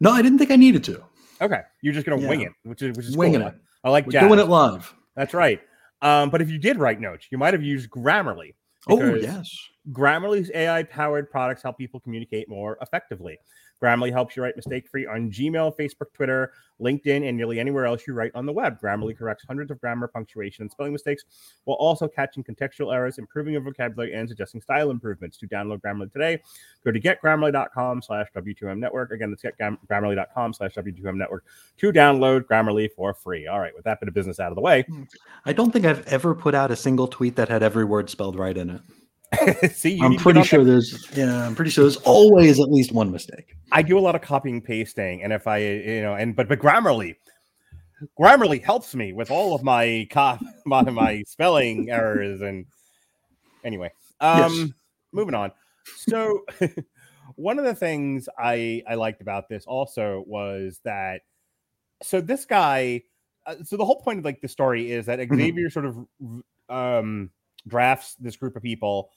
no, 0.00 0.10
I 0.12 0.22
didn't 0.22 0.38
think 0.38 0.50
I 0.52 0.56
needed 0.56 0.84
to. 0.84 1.02
Okay, 1.40 1.60
you're 1.80 1.92
just 1.94 2.06
going 2.06 2.20
to 2.20 2.28
wing 2.28 2.42
it, 2.42 2.52
which 2.64 2.82
is 2.82 2.96
which 2.96 3.06
is 3.06 3.16
Winging 3.16 3.40
cool. 3.40 3.48
it. 3.48 3.54
I 3.84 3.90
like 3.90 4.06
We're 4.06 4.12
jazz. 4.12 4.28
doing 4.28 4.38
it 4.38 4.48
live. 4.48 4.94
That's 5.16 5.34
right. 5.34 5.60
Um, 6.02 6.30
but 6.30 6.40
if 6.40 6.50
you 6.50 6.58
did 6.58 6.76
write 6.78 7.00
notes, 7.00 7.26
you 7.30 7.38
might 7.38 7.52
have 7.54 7.62
used 7.64 7.90
Grammarly. 7.90 8.54
Oh, 8.88 9.14
yes. 9.14 9.54
Grammarly's 9.92 10.50
AI 10.54 10.82
powered 10.84 11.30
products 11.30 11.62
help 11.62 11.78
people 11.78 12.00
communicate 12.00 12.48
more 12.48 12.78
effectively. 12.80 13.38
Grammarly 13.82 14.12
helps 14.12 14.36
you 14.36 14.42
write 14.42 14.54
mistake 14.56 14.86
free 14.88 15.06
on 15.06 15.30
Gmail, 15.30 15.76
Facebook, 15.76 16.12
Twitter, 16.14 16.52
LinkedIn, 16.80 17.28
and 17.28 17.36
nearly 17.36 17.58
anywhere 17.58 17.84
else 17.84 18.06
you 18.06 18.14
write 18.14 18.32
on 18.34 18.46
the 18.46 18.52
web. 18.52 18.80
Grammarly 18.80 19.16
corrects 19.16 19.44
hundreds 19.46 19.70
of 19.70 19.80
grammar, 19.80 20.06
punctuation, 20.06 20.62
and 20.62 20.70
spelling 20.70 20.92
mistakes 20.92 21.24
while 21.64 21.76
also 21.76 22.06
catching 22.06 22.44
contextual 22.44 22.94
errors, 22.94 23.18
improving 23.18 23.54
your 23.54 23.62
vocabulary, 23.62 24.14
and 24.14 24.28
suggesting 24.28 24.60
style 24.60 24.90
improvements. 24.90 25.36
To 25.38 25.48
download 25.48 25.80
Grammarly 25.80 26.12
today, 26.12 26.40
go 26.84 26.92
to 26.92 27.00
getgrammarly.com 27.00 28.02
slash 28.02 28.28
W2M 28.36 28.78
network. 28.78 29.10
Again, 29.10 29.30
that's 29.30 29.42
getgrammarly.com 29.42 30.54
slash 30.54 30.74
W2M 30.74 31.16
network 31.16 31.44
to 31.78 31.92
download 31.92 32.42
Grammarly 32.42 32.88
for 32.94 33.14
free. 33.14 33.46
All 33.46 33.58
right, 33.60 33.74
with 33.74 33.84
that 33.84 34.00
bit 34.00 34.08
of 34.08 34.14
business 34.14 34.38
out 34.38 34.52
of 34.52 34.56
the 34.56 34.62
way, 34.62 34.84
I 35.44 35.52
don't 35.52 35.72
think 35.72 35.86
I've 35.86 36.06
ever 36.06 36.34
put 36.34 36.54
out 36.54 36.70
a 36.70 36.76
single 36.76 37.08
tweet 37.08 37.36
that 37.36 37.48
had 37.48 37.62
every 37.62 37.84
word 37.84 38.10
spelled 38.10 38.38
right 38.38 38.56
in 38.56 38.70
it. 38.70 38.80
see, 39.72 39.94
you 39.94 40.04
I'm 40.04 40.12
need 40.12 40.18
to 40.18 40.24
get 40.24 40.34
pretty 40.34 40.40
on 40.40 40.44
sure 40.46 40.64
there's 40.64 41.08
yeah, 41.14 41.46
I'm 41.46 41.54
pretty 41.54 41.70
sure 41.70 41.84
there's 41.84 41.96
always 41.98 42.60
at 42.60 42.70
least 42.70 42.92
one 42.92 43.10
mistake. 43.10 43.56
I 43.70 43.82
do 43.82 43.98
a 43.98 44.00
lot 44.00 44.14
of 44.14 44.20
copying 44.22 44.56
and 44.56 44.64
pasting, 44.64 45.22
and 45.22 45.32
if 45.32 45.46
I, 45.46 45.58
you 45.58 46.02
know, 46.02 46.14
and 46.14 46.36
but 46.36 46.48
but 46.48 46.58
Grammarly, 46.58 47.16
Grammarly 48.18 48.62
helps 48.62 48.94
me 48.94 49.12
with 49.12 49.30
all 49.30 49.54
of 49.54 49.62
my 49.62 50.06
cop 50.10 50.40
my, 50.66 50.82
my 50.90 51.22
spelling 51.26 51.88
errors 51.90 52.40
and 52.40 52.66
anyway. 53.64 53.90
Um, 54.20 54.38
Yes. 54.52 54.68
moving 55.12 55.34
on. 55.34 55.52
So 55.94 56.44
one 57.36 57.58
of 57.58 57.64
the 57.64 57.74
things 57.74 58.28
I 58.38 58.82
I 58.88 58.94
liked 58.96 59.22
about 59.22 59.48
this 59.48 59.64
also 59.66 60.24
was 60.26 60.80
that 60.84 61.22
so 62.02 62.20
this 62.20 62.44
guy, 62.44 63.02
uh, 63.46 63.56
so 63.64 63.76
the 63.76 63.84
whole 63.84 64.00
point 64.00 64.18
of 64.18 64.24
like 64.24 64.40
the 64.40 64.48
story 64.48 64.90
is 64.90 65.06
that 65.06 65.18
Mhm. 65.20 65.36
Xavier 65.36 65.70
sort 65.70 65.86
of 65.86 66.06
um 66.68 67.30
drafts 67.68 68.14
this 68.16 68.36
group 68.36 68.56
of 68.56 68.62
people 68.62 69.10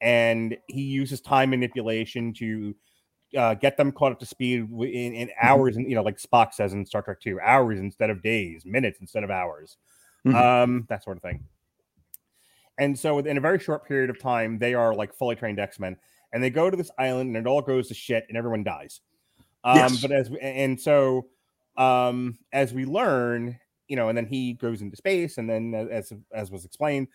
and 0.00 0.56
he 0.68 0.82
uses 0.82 1.20
time 1.20 1.50
manipulation 1.50 2.32
to 2.32 2.74
uh, 3.36 3.54
get 3.54 3.76
them 3.76 3.92
caught 3.92 4.12
up 4.12 4.18
to 4.20 4.26
speed 4.26 4.60
in, 4.70 5.12
in 5.14 5.30
hours 5.40 5.76
and 5.76 5.88
you 5.88 5.94
know 5.94 6.02
like 6.02 6.16
spock 6.18 6.54
says 6.54 6.72
in 6.72 6.86
star 6.86 7.02
trek 7.02 7.20
2 7.20 7.38
hours 7.40 7.78
instead 7.78 8.08
of 8.08 8.22
days 8.22 8.64
minutes 8.64 9.00
instead 9.00 9.22
of 9.24 9.30
hours 9.30 9.76
Mhm. 10.24 10.34
um 10.34 10.86
that 10.88 11.04
sort 11.04 11.16
of 11.16 11.22
thing 11.22 11.44
and 12.78 12.98
so 12.98 13.14
within 13.14 13.36
a 13.36 13.40
very 13.40 13.58
short 13.58 13.86
period 13.86 14.08
of 14.10 14.18
time 14.18 14.58
they 14.58 14.74
are 14.74 14.94
like 14.94 15.12
fully 15.14 15.36
trained 15.36 15.58
x-men 15.58 15.96
and 16.32 16.42
they 16.42 16.50
go 16.50 16.70
to 16.70 16.76
this 16.76 16.90
island 16.98 17.36
and 17.36 17.46
it 17.46 17.48
all 17.48 17.62
goes 17.62 17.88
to 17.88 17.94
shit 17.94 18.24
and 18.28 18.36
everyone 18.38 18.64
dies 18.64 19.00
um 19.64 19.76
Yes. 19.76 20.02
but 20.02 20.12
as 20.12 20.30
we, 20.30 20.38
and 20.40 20.80
so 20.80 21.26
um 21.76 22.38
as 22.52 22.72
we 22.72 22.84
learn 22.84 23.58
you 23.88 23.96
know 23.96 24.08
and 24.08 24.16
then 24.16 24.26
he 24.26 24.54
goes 24.54 24.80
into 24.80 24.96
space 24.96 25.38
and 25.38 25.48
then 25.48 25.74
as 25.90 26.12
as 26.32 26.50
was 26.50 26.64
explained 26.64 27.08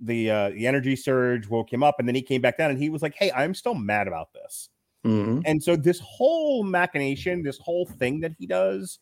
the 0.00 0.30
uh 0.30 0.50
the 0.50 0.66
energy 0.66 0.94
surge 0.94 1.48
woke 1.48 1.72
him 1.72 1.82
up 1.82 1.96
and 1.98 2.06
then 2.06 2.14
he 2.14 2.20
came 2.22 2.40
back 2.40 2.58
down 2.58 2.70
and 2.70 2.78
he 2.78 2.90
was 2.90 3.00
like 3.02 3.14
hey 3.18 3.30
i'm 3.32 3.54
still 3.54 3.74
mad 3.74 4.06
about 4.06 4.32
this 4.32 4.68
Mhm. 5.04 5.42
and 5.46 5.62
so 5.62 5.76
this 5.76 6.00
whole 6.00 6.64
machination 6.64 7.42
this 7.42 7.58
whole 7.58 7.86
thing 7.86 8.20
that 8.20 8.32
he 8.38 8.46
does 8.46 8.98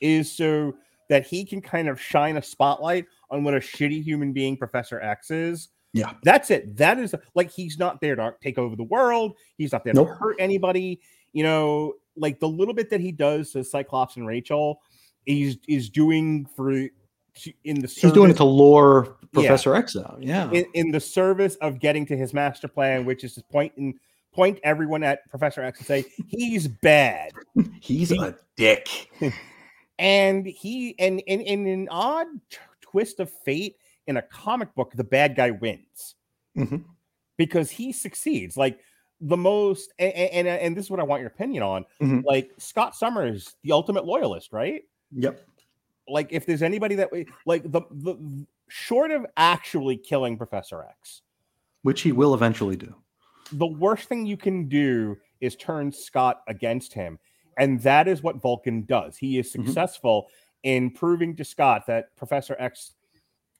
is 0.00 0.30
so 0.32 0.74
that 1.10 1.26
he 1.26 1.44
can 1.44 1.60
kind 1.60 1.88
of 1.88 2.00
shine 2.00 2.38
a 2.38 2.42
spotlight 2.42 3.04
on 3.30 3.44
what 3.44 3.54
a 3.54 3.58
shitty 3.58 4.02
human 4.02 4.32
being 4.32 4.56
professor 4.56 5.00
x 5.00 5.30
is 5.30 5.68
Yeah. 5.92 6.14
that's 6.24 6.50
it 6.50 6.74
that 6.76 6.98
is 6.98 7.14
like 7.34 7.50
he's 7.50 7.78
not 7.78 8.00
there 8.00 8.16
to 8.16 8.34
take 8.42 8.58
over 8.58 8.74
the 8.76 8.82
world 8.84 9.36
he's 9.58 9.72
not 9.72 9.84
there 9.84 9.94
Nope. 9.94 10.08
to 10.08 10.14
hurt 10.14 10.36
anybody 10.40 11.00
you 11.32 11.44
know 11.44 11.94
like 12.16 12.40
the 12.40 12.48
little 12.48 12.74
bit 12.74 12.90
that 12.90 13.00
he 13.00 13.12
does 13.12 13.52
to 13.52 13.62
cyclops 13.62 14.16
and 14.16 14.26
rachel 14.26 14.80
he's 15.26 15.58
is 15.68 15.88
doing 15.88 16.46
for 16.56 16.70
in 16.72 17.80
the 17.80 17.86
He's 17.88 18.12
doing 18.12 18.30
it 18.30 18.36
to 18.38 18.44
lure 18.44 19.16
Yeah. 19.34 19.40
Professor 19.48 19.74
X 19.74 19.96
out. 19.96 20.18
Yeah. 20.20 20.50
in, 20.50 20.66
in 20.74 20.90
the 20.90 21.00
service 21.00 21.54
of 21.56 21.78
getting 21.80 22.04
to 22.06 22.16
his 22.16 22.34
master 22.34 22.68
plan, 22.68 23.04
which 23.04 23.24
is 23.24 23.34
to 23.34 23.42
point 23.44 23.72
and 23.76 23.94
point 24.32 24.58
everyone 24.62 25.02
at 25.02 25.28
Professor 25.30 25.62
X 25.62 25.78
and 25.80 25.86
say 25.86 26.04
he's 26.26 26.68
bad. 26.68 27.32
He's 27.80 28.10
he- 28.10 28.18
a 28.18 28.36
dick. 28.56 28.88
And 29.98 30.46
he 30.46 30.96
and 30.98 31.20
in 31.26 31.40
in 31.42 31.66
an 31.68 31.88
odd 31.90 32.26
t- 32.50 32.56
twist 32.80 33.20
of 33.20 33.30
fate 33.30 33.76
in 34.08 34.16
a 34.16 34.22
comic 34.22 34.74
book, 34.74 34.92
the 34.96 35.04
bad 35.04 35.36
guy 35.36 35.50
wins 35.52 36.16
Mhm. 36.56 36.82
because 37.36 37.70
he 37.70 37.92
succeeds. 37.92 38.56
Like 38.56 38.80
the 39.20 39.36
most, 39.36 39.92
and 40.00 40.12
and, 40.12 40.48
and 40.48 40.76
this 40.76 40.86
is 40.86 40.90
what 40.90 40.98
I 40.98 41.04
want 41.04 41.20
your 41.20 41.28
opinion 41.28 41.62
on. 41.62 41.84
Mhm. 42.00 42.24
Like 42.24 42.50
Scott 42.58 42.96
Summers, 42.96 43.54
the 43.62 43.70
ultimate 43.70 44.04
loyalist, 44.04 44.52
right? 44.52 44.82
Yep. 45.14 45.40
Like 46.08 46.28
if 46.32 46.46
there's 46.46 46.62
anybody 46.62 46.96
that 46.96 47.12
we 47.12 47.26
like 47.46 47.62
the 47.70 47.82
the 47.92 48.16
short 48.72 49.10
of 49.10 49.26
actually 49.36 49.96
killing 49.98 50.38
Professor 50.38 50.82
X, 50.82 51.20
Which 51.82 52.00
he 52.00 52.10
will 52.12 52.32
eventually 52.34 52.74
do. 52.76 52.94
the 53.52 53.66
worst 53.66 54.08
thing 54.08 54.24
you 54.24 54.36
can 54.38 54.66
do 54.66 55.14
is 55.42 55.56
turn 55.56 55.92
Scott 55.92 56.42
against 56.48 56.94
him. 56.94 57.18
And 57.58 57.78
that 57.82 58.08
is 58.08 58.22
what 58.22 58.36
Vulcan 58.40 58.84
does. 58.86 59.18
He 59.18 59.38
is 59.38 59.52
Mhm. 59.52 59.66
successful 59.66 60.28
in 60.62 60.90
proving 60.90 61.36
to 61.36 61.44
Scott 61.44 61.86
that 61.86 62.16
Professor 62.16 62.56
X 62.58 62.94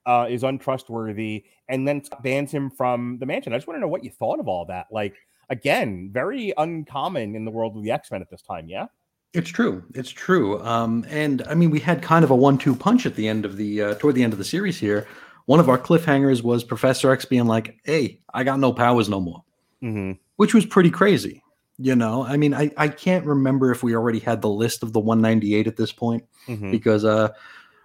uh, 0.06 0.26
is 0.30 0.42
untrustworthy 0.42 1.44
and 1.68 1.86
then 1.86 2.02
bans 2.22 2.50
him 2.50 2.70
from 2.70 3.18
the 3.18 3.26
mansion. 3.26 3.52
I 3.52 3.56
just 3.56 3.68
want 3.68 3.76
to 3.76 3.80
know 3.82 3.86
what 3.88 4.02
you 4.02 4.10
thought 4.10 4.40
of 4.40 4.48
all 4.48 4.64
that. 4.64 4.86
Like, 4.90 5.14
again, 5.50 6.10
very 6.10 6.52
uncommon 6.56 7.36
in 7.36 7.44
the 7.44 7.50
world 7.52 7.76
of 7.76 7.82
the 7.84 7.90
X 7.92 8.10
Men 8.10 8.20
at 8.22 8.28
this 8.30 8.42
time. 8.42 8.68
Yeah. 8.68 8.86
It's 9.35 9.49
true. 9.51 9.83
It's 9.95 10.11
true. 10.11 10.62
Um, 10.62 11.07
and 11.09 11.43
I 11.49 11.55
mean, 11.55 11.70
we 11.70 11.80
had 11.80 12.03
kind 12.03 12.22
of 12.24 12.30
a 12.30 12.37
one-two 12.37 12.76
punch 12.76 13.07
at 13.07 13.14
the 13.16 13.28
end 13.28 13.45
of 13.45 13.57
the 13.57 13.83
uh, 13.83 13.95
toward 13.95 14.14
the 14.14 14.22
end 14.22 14.33
of 14.33 14.39
the 14.39 14.45
series 14.45 14.78
here. 14.78 15.07
One 15.47 15.59
of 15.59 15.68
our 15.68 15.78
cliffhangers 15.78 16.43
was 16.43 16.62
Professor 16.64 17.11
X 17.11 17.24
being 17.24 17.47
like, 17.47 17.76
"Hey, 17.85 18.20
I 18.35 18.45
got 18.45 18.61
no 18.61 18.72
powers 18.72 19.09
no 19.09 19.20
more," 19.20 19.43
Mm-hmm. 19.83 20.12
which 20.37 20.55
was 20.55 20.66
pretty 20.66 20.91
crazy. 20.91 21.43
You 21.78 21.97
know, 21.97 22.24
I 22.24 22.37
mean, 22.37 22.53
I, 22.55 22.70
I 22.76 22.89
can't 22.89 23.24
remember 23.24 23.72
if 23.72 23.83
we 23.83 23.97
already 23.97 24.18
had 24.20 24.43
the 24.43 24.51
list 24.51 24.83
of 24.83 24.93
the 24.93 25.01
198 25.01 25.66
at 25.66 25.76
this 25.76 25.91
point 25.93 26.24
Mm-hmm. 26.47 26.70
because 26.70 27.05
uh, 27.05 27.30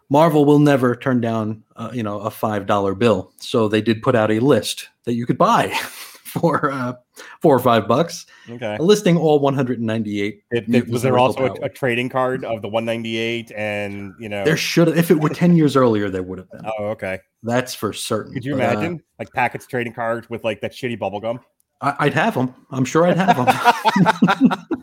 Marvel 0.09 0.43
will 0.45 0.59
never 0.59 0.95
turn 0.95 1.21
down, 1.21 1.63
uh, 1.77 1.89
you 1.93 2.03
know, 2.03 2.19
a 2.19 2.29
five 2.29 2.65
dollar 2.65 2.93
bill. 2.93 3.31
So 3.39 3.67
they 3.69 3.81
did 3.81 4.01
put 4.03 4.15
out 4.15 4.31
a 4.31 4.39
list 4.39 4.89
that 5.05 5.13
you 5.13 5.25
could 5.25 5.37
buy 5.37 5.69
for 6.25 6.69
uh, 6.71 6.93
four 7.41 7.55
or 7.55 7.59
five 7.59 7.87
bucks, 7.87 8.25
Okay. 8.49 8.77
listing 8.79 9.17
all 9.17 9.39
198. 9.39 10.43
It, 10.51 10.65
it- 10.73 10.87
was 10.89 11.01
there 11.01 11.17
also 11.17 11.45
a, 11.47 11.53
a 11.65 11.69
trading 11.69 12.09
card 12.09 12.43
of 12.45 12.61
the 12.61 12.67
198 12.67 13.51
and, 13.55 14.13
you 14.19 14.29
know, 14.29 14.43
There 14.43 14.57
should, 14.57 14.87
have, 14.87 14.97
if 14.97 15.11
it 15.11 15.19
were 15.19 15.29
10 15.29 15.55
years 15.55 15.75
earlier, 15.75 16.09
there 16.09 16.23
would 16.23 16.37
have 16.39 16.49
been. 16.51 16.61
oh, 16.79 16.85
okay. 16.89 17.19
That's 17.43 17.73
for 17.75 17.93
certain. 17.93 18.33
Could 18.33 18.45
you 18.45 18.55
But, 18.55 18.61
uh, 18.61 18.71
imagine 18.71 19.01
like 19.19 19.31
packets 19.33 19.65
trading 19.67 19.93
cards 19.93 20.29
with 20.29 20.43
like 20.43 20.61
that 20.61 20.73
shitty 20.73 20.97
bubble 20.99 21.19
gum? 21.19 21.39
I, 21.81 21.95
I'd 21.99 22.13
have 22.13 22.33
them. 22.33 22.53
I'm 22.71 22.85
sure 22.85 23.05
I'd 23.05 23.17
have 23.17 23.37
them. 23.37 24.57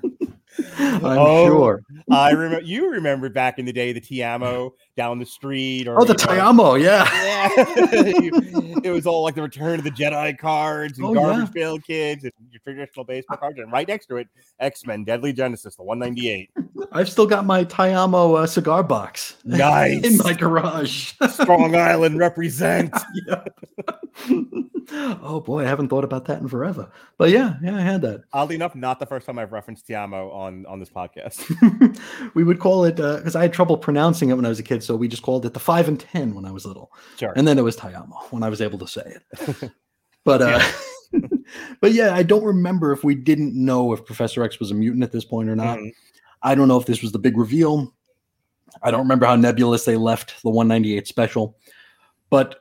I'm 0.79 1.05
Oh, 1.19 1.47
sure. 1.47 1.83
I 2.11 2.31
remember 2.31 2.65
you 2.65 2.91
remember 2.93 3.29
back 3.29 3.59
in 3.59 3.65
the 3.65 3.73
day 3.73 3.93
the 3.93 4.01
Tiamo 4.01 4.71
down 4.97 5.19
the 5.19 5.27
street 5.27 5.89
or 5.89 6.01
Oh, 6.01 6.05
the 6.05 6.15
Tiamo, 6.15 6.81
yeah. 6.81 7.05
Yeah. 7.13 7.49
it 8.85 8.91
was 8.91 9.07
all 9.07 9.23
like 9.23 9.35
the 9.35 9.43
Return 9.43 9.79
of 9.79 9.85
the 9.85 9.91
Jedi 9.91 10.37
cards 10.39 10.99
and 10.99 11.07
Oh, 11.07 11.15
yeah. 11.15 11.21
Garbage 11.21 11.53
Pail 11.53 11.79
Kids 11.79 12.25
and 12.25 12.33
your 12.51 12.61
traditional 12.63 13.05
baseball 13.05 13.37
cards, 13.37 13.59
and 13.59 13.71
right 13.73 13.87
next 13.89 14.07
to 14.07 14.17
it, 14.17 14.29
X 14.61 14.87
Men 14.87 15.05
Deadly 15.05 15.33
Genesis, 15.33 15.77
the 15.77 15.83
198. 15.83 16.51
I've 16.93 17.09
still 17.09 17.27
got 17.27 17.45
my 17.45 17.65
Tiamo 17.65 18.39
uh, 18.39 18.47
cigar 18.47 18.83
box 18.83 19.37
Nice. 19.45 20.05
in 20.05 20.17
my 20.19 20.33
garage. 20.33 21.13
Strong 21.31 21.75
Island 21.75 22.19
represent. 22.19 22.95
Oh 24.93 25.41
boy, 25.41 25.63
I 25.65 25.67
haven't 25.67 25.89
thought 25.89 26.05
about 26.05 26.27
that 26.27 26.41
in 26.43 26.47
forever. 26.49 26.91
But 27.17 27.31
yeah, 27.31 27.55
yeah, 27.63 27.75
I 27.77 27.81
had 27.81 28.03
that. 28.03 28.25
Oddly 28.33 28.55
enough, 28.55 28.75
not 28.75 29.01
the 29.01 29.07
first 29.07 29.27
time 29.27 29.39
I've 29.39 29.51
referenced 29.51 29.89
Tiamo 29.89 30.31
on 30.33 30.67
on 30.67 30.79
this 30.79 30.91
podcast. 30.91 31.43
we 32.35 32.45
would 32.45 32.61
call 32.61 32.85
it 32.85 32.97
because 32.97 33.35
I 33.35 33.43
had 33.43 33.53
trouble 33.53 33.79
pronouncing 33.79 34.29
it 34.29 34.35
when 34.35 34.45
I 34.45 34.51
was 34.51 34.59
a 34.59 34.63
kid, 34.63 34.83
so 34.85 34.95
we 34.97 35.09
just 35.09 35.23
called 35.23 35.47
it 35.47 35.55
the 35.55 35.61
five 35.61 35.89
and 35.89 35.99
ten 35.99 36.35
when 36.35 36.45
I 36.45 36.51
was 36.51 36.67
little, 36.67 36.93
Sure. 37.19 37.33
and 37.37 37.47
then 37.49 37.59
it 37.59 37.63
was 37.63 37.77
Tayamo 37.77 38.31
when 38.31 38.43
I 38.43 38.49
was 38.49 38.61
able 38.61 38.79
to 38.79 38.87
say 38.87 39.17
it. 39.17 39.73
but 40.25 40.43
uh, 40.43 40.63
but 41.81 41.93
yeah, 41.93 42.15
I 42.15 42.23
don't 42.23 42.45
remember 42.45 42.93
if 42.93 43.05
we 43.05 43.15
didn't 43.15 43.55
know 43.55 43.93
if 43.93 44.05
Professor 44.05 44.43
X 44.43 44.59
was 44.61 44.71
a 44.71 44.75
mutant 44.75 45.03
at 45.05 45.13
this 45.13 45.25
point 45.25 45.49
or 45.49 45.57
not. 45.57 45.79
Mhm. 45.79 45.93
I 46.43 46.55
don't 46.55 46.69
know 46.69 46.79
if 46.79 46.87
this 46.87 47.01
was 47.03 47.13
the 47.13 47.19
big 47.19 47.37
reveal. 47.39 47.95
I 48.83 48.91
don't 48.91 49.01
remember 49.01 49.25
how 49.27 49.37
nebulous 49.37 49.85
they 49.85 49.97
left 49.97 50.43
the 50.43 50.51
198 50.51 51.07
special, 51.07 51.57
but 52.29 52.57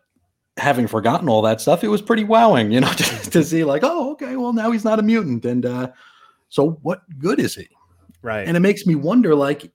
having 0.57 0.86
forgotten 0.88 1.28
all 1.28 1.41
that 1.41 1.59
stuff, 1.59 1.84
it 1.84 1.88
was 1.88 2.01
pretty 2.01 2.24
wowing, 2.24 2.71
you 2.71 2.80
know, 2.80 2.91
to, 2.93 3.30
to 3.32 3.43
see 3.43 3.63
like, 3.63 3.82
oh, 3.84 4.11
okay, 4.11 4.36
well 4.36 4.53
now 4.53 4.71
he's 4.71 4.86
not 4.86 4.99
a 4.99 5.01
mutant, 5.01 5.43
and 5.45 5.65
uh, 5.65 5.89
so 6.49 6.71
what 6.84 7.01
good 7.19 7.39
is 7.39 7.55
he? 7.55 7.67
Right. 8.21 8.47
And 8.47 8.55
it 8.55 8.61
makes 8.61 8.86
me 8.86 8.95
wonder, 8.95 9.36
like, 9.36 9.69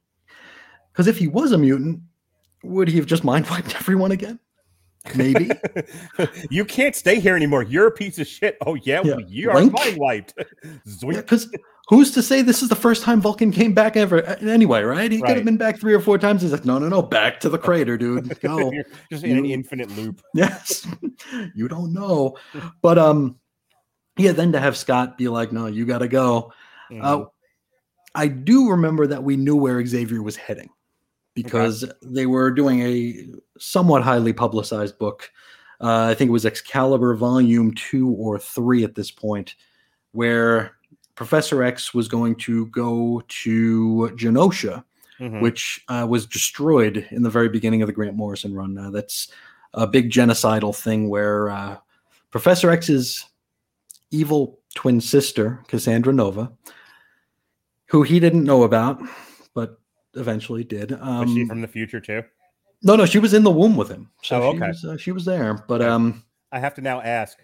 because 0.92 1.06
if 1.06 1.18
he 1.18 1.28
was 1.28 1.52
a 1.52 1.58
mutant, 1.58 2.00
would 2.68 2.88
he 2.88 2.96
have 2.96 3.06
just 3.06 3.24
mind 3.24 3.46
wiped 3.50 3.74
everyone 3.76 4.12
again? 4.12 4.38
Maybe. 5.14 5.50
you 6.50 6.64
can't 6.64 6.94
stay 6.94 7.20
here 7.20 7.34
anymore. 7.36 7.62
You're 7.62 7.86
a 7.86 7.90
piece 7.90 8.18
of 8.18 8.26
shit. 8.26 8.58
Oh 8.66 8.74
yeah, 8.74 9.00
Yeah. 9.04 9.16
well, 9.16 9.20
you 9.28 9.50
are 9.50 9.60
mind 9.64 9.96
wiped. 9.96 10.34
Because 11.00 11.48
who's 11.88 12.10
to 12.12 12.22
say 12.22 12.42
this 12.42 12.62
is 12.62 12.68
the 12.68 12.76
first 12.76 13.02
time 13.02 13.20
Vulcan 13.20 13.50
came 13.50 13.72
back 13.72 13.96
ever? 13.96 14.22
Anyway, 14.22 14.82
right? 14.82 15.10
He 15.10 15.20
could 15.22 15.36
have 15.36 15.44
been 15.44 15.56
back 15.56 15.78
three 15.80 15.94
or 15.94 16.00
four 16.00 16.18
times. 16.18 16.42
He's 16.42 16.52
like, 16.52 16.64
no, 16.66 16.78
no, 16.78 16.88
no, 16.88 17.00
back 17.00 17.40
to 17.40 17.48
the 17.48 17.56
crater, 17.58 17.96
dude. 17.96 18.38
Go. 18.42 18.70
You're 18.72 18.84
just 19.10 19.24
in 19.24 19.38
an 19.38 19.46
infinite 19.46 19.90
loop. 19.96 20.20
yes. 20.34 20.86
you 21.54 21.68
don't 21.68 21.92
know. 21.94 22.36
But 22.82 22.98
um, 22.98 23.36
yeah, 24.18 24.32
then 24.32 24.52
to 24.52 24.60
have 24.60 24.76
Scott 24.76 25.16
be 25.16 25.28
like, 25.28 25.52
no, 25.52 25.66
you 25.66 25.86
gotta 25.86 26.08
go. 26.08 26.52
Mhm. 26.90 27.04
Uh, 27.04 27.24
I 28.14 28.26
do 28.28 28.70
remember 28.70 29.06
that 29.06 29.22
we 29.22 29.36
knew 29.36 29.56
where 29.56 29.84
Xavier 29.86 30.22
was 30.22 30.36
heading 30.36 30.68
because 31.42 31.84
they 32.02 32.26
were 32.26 32.50
doing 32.50 32.80
a 32.82 33.26
somewhat 33.58 34.02
highly 34.02 34.32
publicized 34.32 34.98
book. 34.98 35.30
Uh, 35.80 36.06
I 36.10 36.14
think 36.14 36.28
it 36.28 36.32
was 36.32 36.44
Excalibur 36.46 37.14
Volume 37.14 37.72
2 37.74 38.10
or 38.10 38.38
3 38.38 38.84
at 38.84 38.94
this 38.94 39.10
point, 39.10 39.54
where 40.12 40.76
Professor 41.14 41.62
X 41.62 41.94
was 41.94 42.08
going 42.08 42.34
to 42.36 42.66
go 42.66 43.22
to 43.28 44.10
Genosha, 44.16 44.84
Mhm. 45.20 45.40
which 45.40 45.84
uh, 45.88 46.06
was 46.08 46.26
destroyed 46.26 47.06
in 47.10 47.22
the 47.24 47.30
very 47.30 47.48
beginning 47.48 47.82
of 47.82 47.88
the 47.88 47.92
Grant 47.92 48.14
Morrison 48.16 48.54
run. 48.54 48.78
Uh, 48.78 48.90
that's 48.90 49.28
a 49.74 49.84
big 49.86 50.10
genocidal 50.10 50.74
thing 50.74 51.08
where 51.08 51.50
uh, 51.50 51.76
Professor 52.30 52.70
X's 52.70 53.24
evil 54.12 54.60
twin 54.76 55.00
sister, 55.00 55.62
Cassandra 55.68 56.12
Nova, 56.12 56.52
who 57.86 58.02
he 58.02 58.20
didn't 58.20 58.44
know 58.44 58.62
about, 58.62 59.00
but 59.54 59.80
eventually 60.18 60.64
did. 60.64 60.92
Um, 60.92 61.20
Was 61.20 61.32
she 61.32 61.44
from 61.46 61.60
the 61.60 61.68
future 61.68 62.00
too? 62.00 62.22
no, 62.82 62.94
no, 62.96 63.06
she 63.06 63.18
was 63.18 63.34
in 63.34 63.42
the 63.42 63.50
womb 63.50 63.76
with 63.76 63.88
him. 63.88 64.10
So 64.22 64.42
Oh, 64.42 64.52
she, 64.52 64.58
was, 64.60 64.84
uh, 64.84 64.96
she 64.96 65.12
was 65.12 65.24
there. 65.24 65.54
But 65.66 65.80
Okay. 65.80 65.90
um, 65.90 66.24
I 66.52 66.58
have 66.60 66.74
to 66.74 66.80
now 66.80 67.00
ask. 67.00 67.38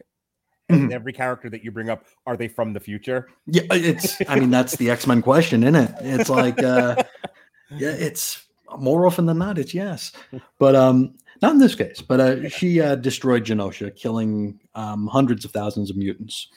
Mhm. 0.73 0.93
Every 0.93 1.13
character 1.13 1.51
that 1.51 1.63
you 1.63 1.71
bring 1.71 1.91
up, 1.91 2.07
are 2.25 2.39
they 2.39 2.49
from 2.49 2.73
the 2.73 2.81
future? 2.81 3.29
yeah, 3.47 3.63
it's, 3.71 4.17
I 4.29 4.41
mean, 4.41 4.49
that's 4.51 4.77
the 4.77 4.91
X 4.91 5.07
Men 5.07 5.21
question, 5.21 5.63
isn't 5.63 5.75
it? 5.77 5.91
It's 6.01 6.31
like, 6.31 6.63
uh, 6.63 6.97
yeah, 7.71 7.91
it's 7.91 8.47
more 8.79 9.05
often 9.07 9.27
than 9.27 9.37
not, 9.37 9.59
it's 9.59 9.75
yes. 9.75 10.13
But 10.59 10.75
um, 10.75 11.17
not 11.43 11.53
in 11.53 11.59
this 11.59 11.75
case. 11.75 12.01
But 12.01 12.19
uh, 12.21 12.49
she 12.49 12.81
uh, 12.81 12.95
destroyed 12.95 13.45
Genosha, 13.45 13.95
killing 13.95 14.59
um, 14.75 15.07
hundreds 15.07 15.45
of 15.45 15.51
thousands 15.51 15.91
of 15.91 15.99
mutants. 15.99 16.49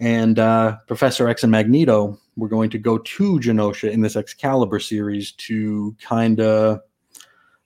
And 0.00 0.38
uh, 0.38 0.78
Professor 0.86 1.28
X 1.28 1.42
and 1.42 1.52
Magneto 1.52 2.18
were 2.36 2.48
going 2.48 2.70
to 2.70 2.78
go 2.78 2.98
to 2.98 3.38
Genosha 3.38 3.90
in 3.90 4.00
this 4.00 4.16
Excalibur 4.16 4.78
series 4.78 5.32
to 5.32 5.96
kind 6.00 6.40
of 6.40 6.80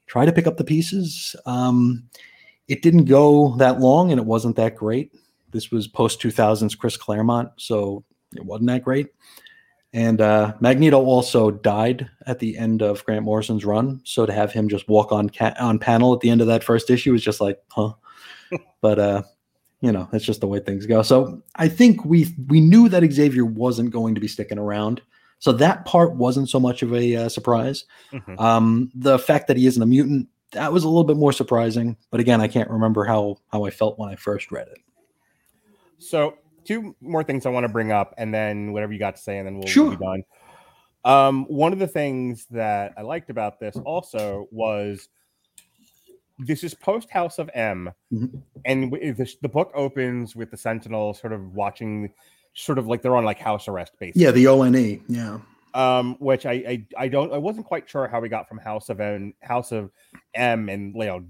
try 0.07 0.25
to 0.25 0.33
pick 0.33 0.47
up 0.47 0.57
the 0.57 0.65
pieces. 0.65 1.37
Um, 1.47 2.05
it 2.69 2.83
didn't 2.83 3.05
go 3.05 3.57
that 3.57 3.81
long 3.81 4.11
and 4.11 4.21
it 4.21 4.27
wasn't 4.27 4.57
that 4.57 4.77
great. 4.77 5.13
This 5.51 5.71
was 5.71 5.87
post 5.87 6.21
2000s 6.21 6.77
Chris 6.77 6.97
Claremont, 6.97 7.51
so 7.57 8.05
it 8.35 8.45
wasn't 8.45 8.69
that 8.69 8.83
great. 8.83 9.09
And 9.93 10.21
uh, 10.21 10.55
Magneto 10.61 11.03
also 11.03 11.51
died 11.51 12.09
at 12.27 12.39
the 12.39 12.59
end 12.59 12.83
of 12.83 13.05
Grant 13.05 13.25
Morrison's 13.25 13.65
run, 13.65 14.01
so 14.05 14.27
to 14.27 14.33
have 14.33 14.53
him 14.53 14.69
just 14.69 14.89
walk 14.89 15.13
on 15.13 15.31
ca- 15.31 15.55
on 15.59 15.79
panel 15.79 16.13
at 16.13 16.21
the 16.21 16.29
end 16.29 16.41
of 16.41 16.49
that 16.49 16.65
first 16.65 16.91
issue 16.91 17.13
was 17.13 17.23
just 17.23 17.41
like, 17.41 17.59
huh. 17.71 17.93
but 18.83 18.99
uh, 18.99 19.23
you 19.87 19.93
know, 19.93 20.09
that's 20.11 20.25
just 20.25 20.41
the 20.41 20.49
way 20.49 20.59
things 20.59 20.85
go. 20.85 21.03
So 21.03 21.41
I 21.55 21.69
think 21.69 22.05
we 22.05 22.35
we 22.49 22.61
knew 22.61 22.89
that 22.89 23.09
Xavier 23.11 23.45
wasn't 23.45 23.91
going 23.91 24.15
to 24.17 24.21
be 24.21 24.29
sticking 24.29 24.59
around, 24.59 25.01
so 25.39 25.53
that 25.53 25.85
part 25.85 26.17
wasn't 26.17 26.51
so 26.51 26.59
much 26.59 26.83
of 26.83 26.93
a 26.93 27.17
uh, 27.17 27.29
surprise. 27.29 27.85
Mhm. 28.13 28.41
Um, 28.41 28.91
the 28.95 29.19
fact 29.19 29.47
that 29.47 29.57
he 29.57 29.67
isn't 29.67 29.83
a 29.83 29.87
mutant 29.87 30.29
that 30.53 30.73
was 30.73 30.85
a 30.85 30.89
little 30.89 31.05
bit 31.05 31.17
more 31.17 31.33
surprising, 31.33 31.97
but 32.11 32.21
again, 32.21 32.41
I 32.41 32.49
can't 32.49 32.71
remember 32.71 33.05
how 33.05 33.37
how 33.53 33.65
I 33.65 33.71
felt 33.71 33.99
when 33.99 34.09
I 34.09 34.17
first 34.17 34.51
read 34.51 34.69
it. 34.69 34.79
So, 35.99 36.35
two 36.65 36.95
more 37.01 37.23
things 37.23 37.47
I 37.47 37.51
want 37.51 37.65
to 37.65 37.73
bring 37.73 37.93
up, 37.93 38.15
and 38.19 38.35
then 38.35 38.73
whatever 38.73 38.93
you 38.93 38.99
got 38.99 39.17
to 39.17 39.23
say, 39.23 39.39
and 39.39 39.47
then 39.47 39.55
we'll, 39.55 39.63
we'll 39.63 39.73
Sure. 39.73 39.91
be 39.97 40.05
done. 40.05 40.23
Um, 41.05 41.45
one 41.45 41.73
of 41.73 41.79
the 41.79 41.87
things 41.87 42.47
that 42.51 42.93
I 42.97 43.03
liked 43.03 43.31
about 43.31 43.61
this 43.61 43.77
also 43.85 44.49
was 44.51 45.09
this 46.39 46.63
is 46.65 46.75
post 46.75 47.11
House 47.11 47.39
of 47.39 47.51
M, 47.55 47.93
Mhm. 48.13 48.43
and 48.65 48.93
this, 49.17 49.37
the 49.37 49.49
book 49.49 49.71
opens 49.75 50.37
with 50.37 50.51
the 50.51 50.57
Sentinel 50.57 51.15
sort 51.15 51.33
of 51.33 51.55
watching, 51.55 52.13
sort 52.55 52.79
of 52.79 52.87
like 52.87 53.03
they're 53.03 53.17
on 53.17 53.25
like 53.25 53.39
house 53.39 53.69
arrest, 53.69 53.93
basically. 53.99 54.23
Yeah, 54.23 54.31
the 54.33 54.47
O 54.47 54.63
N 54.63 54.75
E. 54.77 55.01
Yeah. 55.09 55.39
um, 55.75 56.17
which 56.21 56.47
I, 56.47 56.53
I 56.53 56.87
I 56.97 57.09
don't 57.09 57.33
I 57.33 57.39
wasn't 57.39 57.67
quite 57.67 57.89
sure 57.89 58.09
how 58.09 58.21
we 58.21 58.29
got 58.31 58.49
from 58.49 58.59
House 58.59 58.89
of 58.89 58.99
M, 59.01 59.35
House 59.43 59.73
of 59.73 59.91
M, 60.35 60.69
and 60.69 60.95
you 60.95 61.05
know 61.05 61.25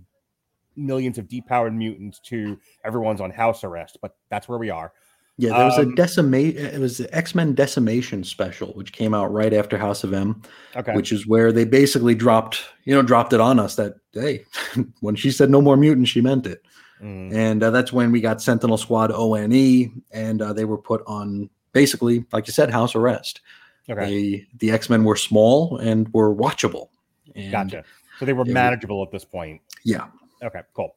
millions 0.76 1.18
of 1.18 1.26
depowered 1.26 1.74
mutants 1.74 2.20
to 2.20 2.58
everyone's 2.84 3.20
on 3.20 3.30
house 3.30 3.64
arrest, 3.64 3.98
but 4.02 4.14
that's 4.28 4.48
where 4.48 4.58
we 4.58 4.70
are. 4.70 4.92
Yeah, 5.38 5.50
there 5.56 5.66
was 5.66 5.78
Um, 5.78 5.92
a 5.92 5.94
decimate. 5.94 6.56
It 6.56 6.80
was 6.80 6.96
the 6.98 7.14
X 7.14 7.34
Men 7.34 7.54
Decimation 7.54 8.24
special, 8.24 8.68
which 8.72 8.92
came 8.92 9.12
out 9.12 9.30
right 9.32 9.52
after 9.52 9.76
House 9.76 10.02
of 10.02 10.14
M, 10.14 10.40
Okay, 10.74 10.94
which 10.94 11.12
is 11.12 11.26
where 11.26 11.52
they 11.52 11.64
basically 11.64 12.14
dropped, 12.14 12.62
you 12.84 12.94
know, 12.94 13.02
dropped 13.02 13.32
it 13.34 13.40
on 13.40 13.58
us 13.60 13.74
that 13.76 13.94
hey, 14.12 14.44
when 15.00 15.14
she 15.14 15.30
said 15.30 15.50
no 15.50 15.60
more 15.60 15.76
mutants, 15.76 16.10
she 16.10 16.20
meant 16.22 16.46
it, 16.46 16.62
Mm, 17.02 17.34
and 17.34 17.62
uh, 17.62 17.70
that's 17.70 17.92
when 17.92 18.10
we 18.10 18.22
got 18.22 18.40
Sentinel 18.40 18.78
Squad 18.78 19.12
O 19.12 19.34
N 19.34 19.52
E, 19.52 19.90
and 20.12 20.40
uh, 20.40 20.54
they 20.54 20.64
were 20.64 20.78
put 20.78 21.02
on 21.06 21.50
basically, 21.74 22.24
like 22.32 22.46
you 22.46 22.54
said, 22.54 22.70
house 22.70 22.94
arrest. 22.94 23.42
okay, 23.90 24.06
They 24.06 24.46
the 24.58 24.70
X 24.70 24.88
Men 24.88 25.04
were 25.04 25.16
small 25.16 25.76
and 25.76 26.08
were 26.14 26.34
watchable. 26.34 26.88
And 27.34 27.52
gotcha. 27.52 27.84
So 28.18 28.24
they 28.24 28.32
were 28.32 28.40
it 28.40 28.46
was- 28.46 28.54
manageable 28.54 29.02
at 29.02 29.10
this 29.12 29.26
point. 29.26 29.60
Yeah, 29.84 30.06
Okay, 30.42 30.62
cool. 30.72 30.96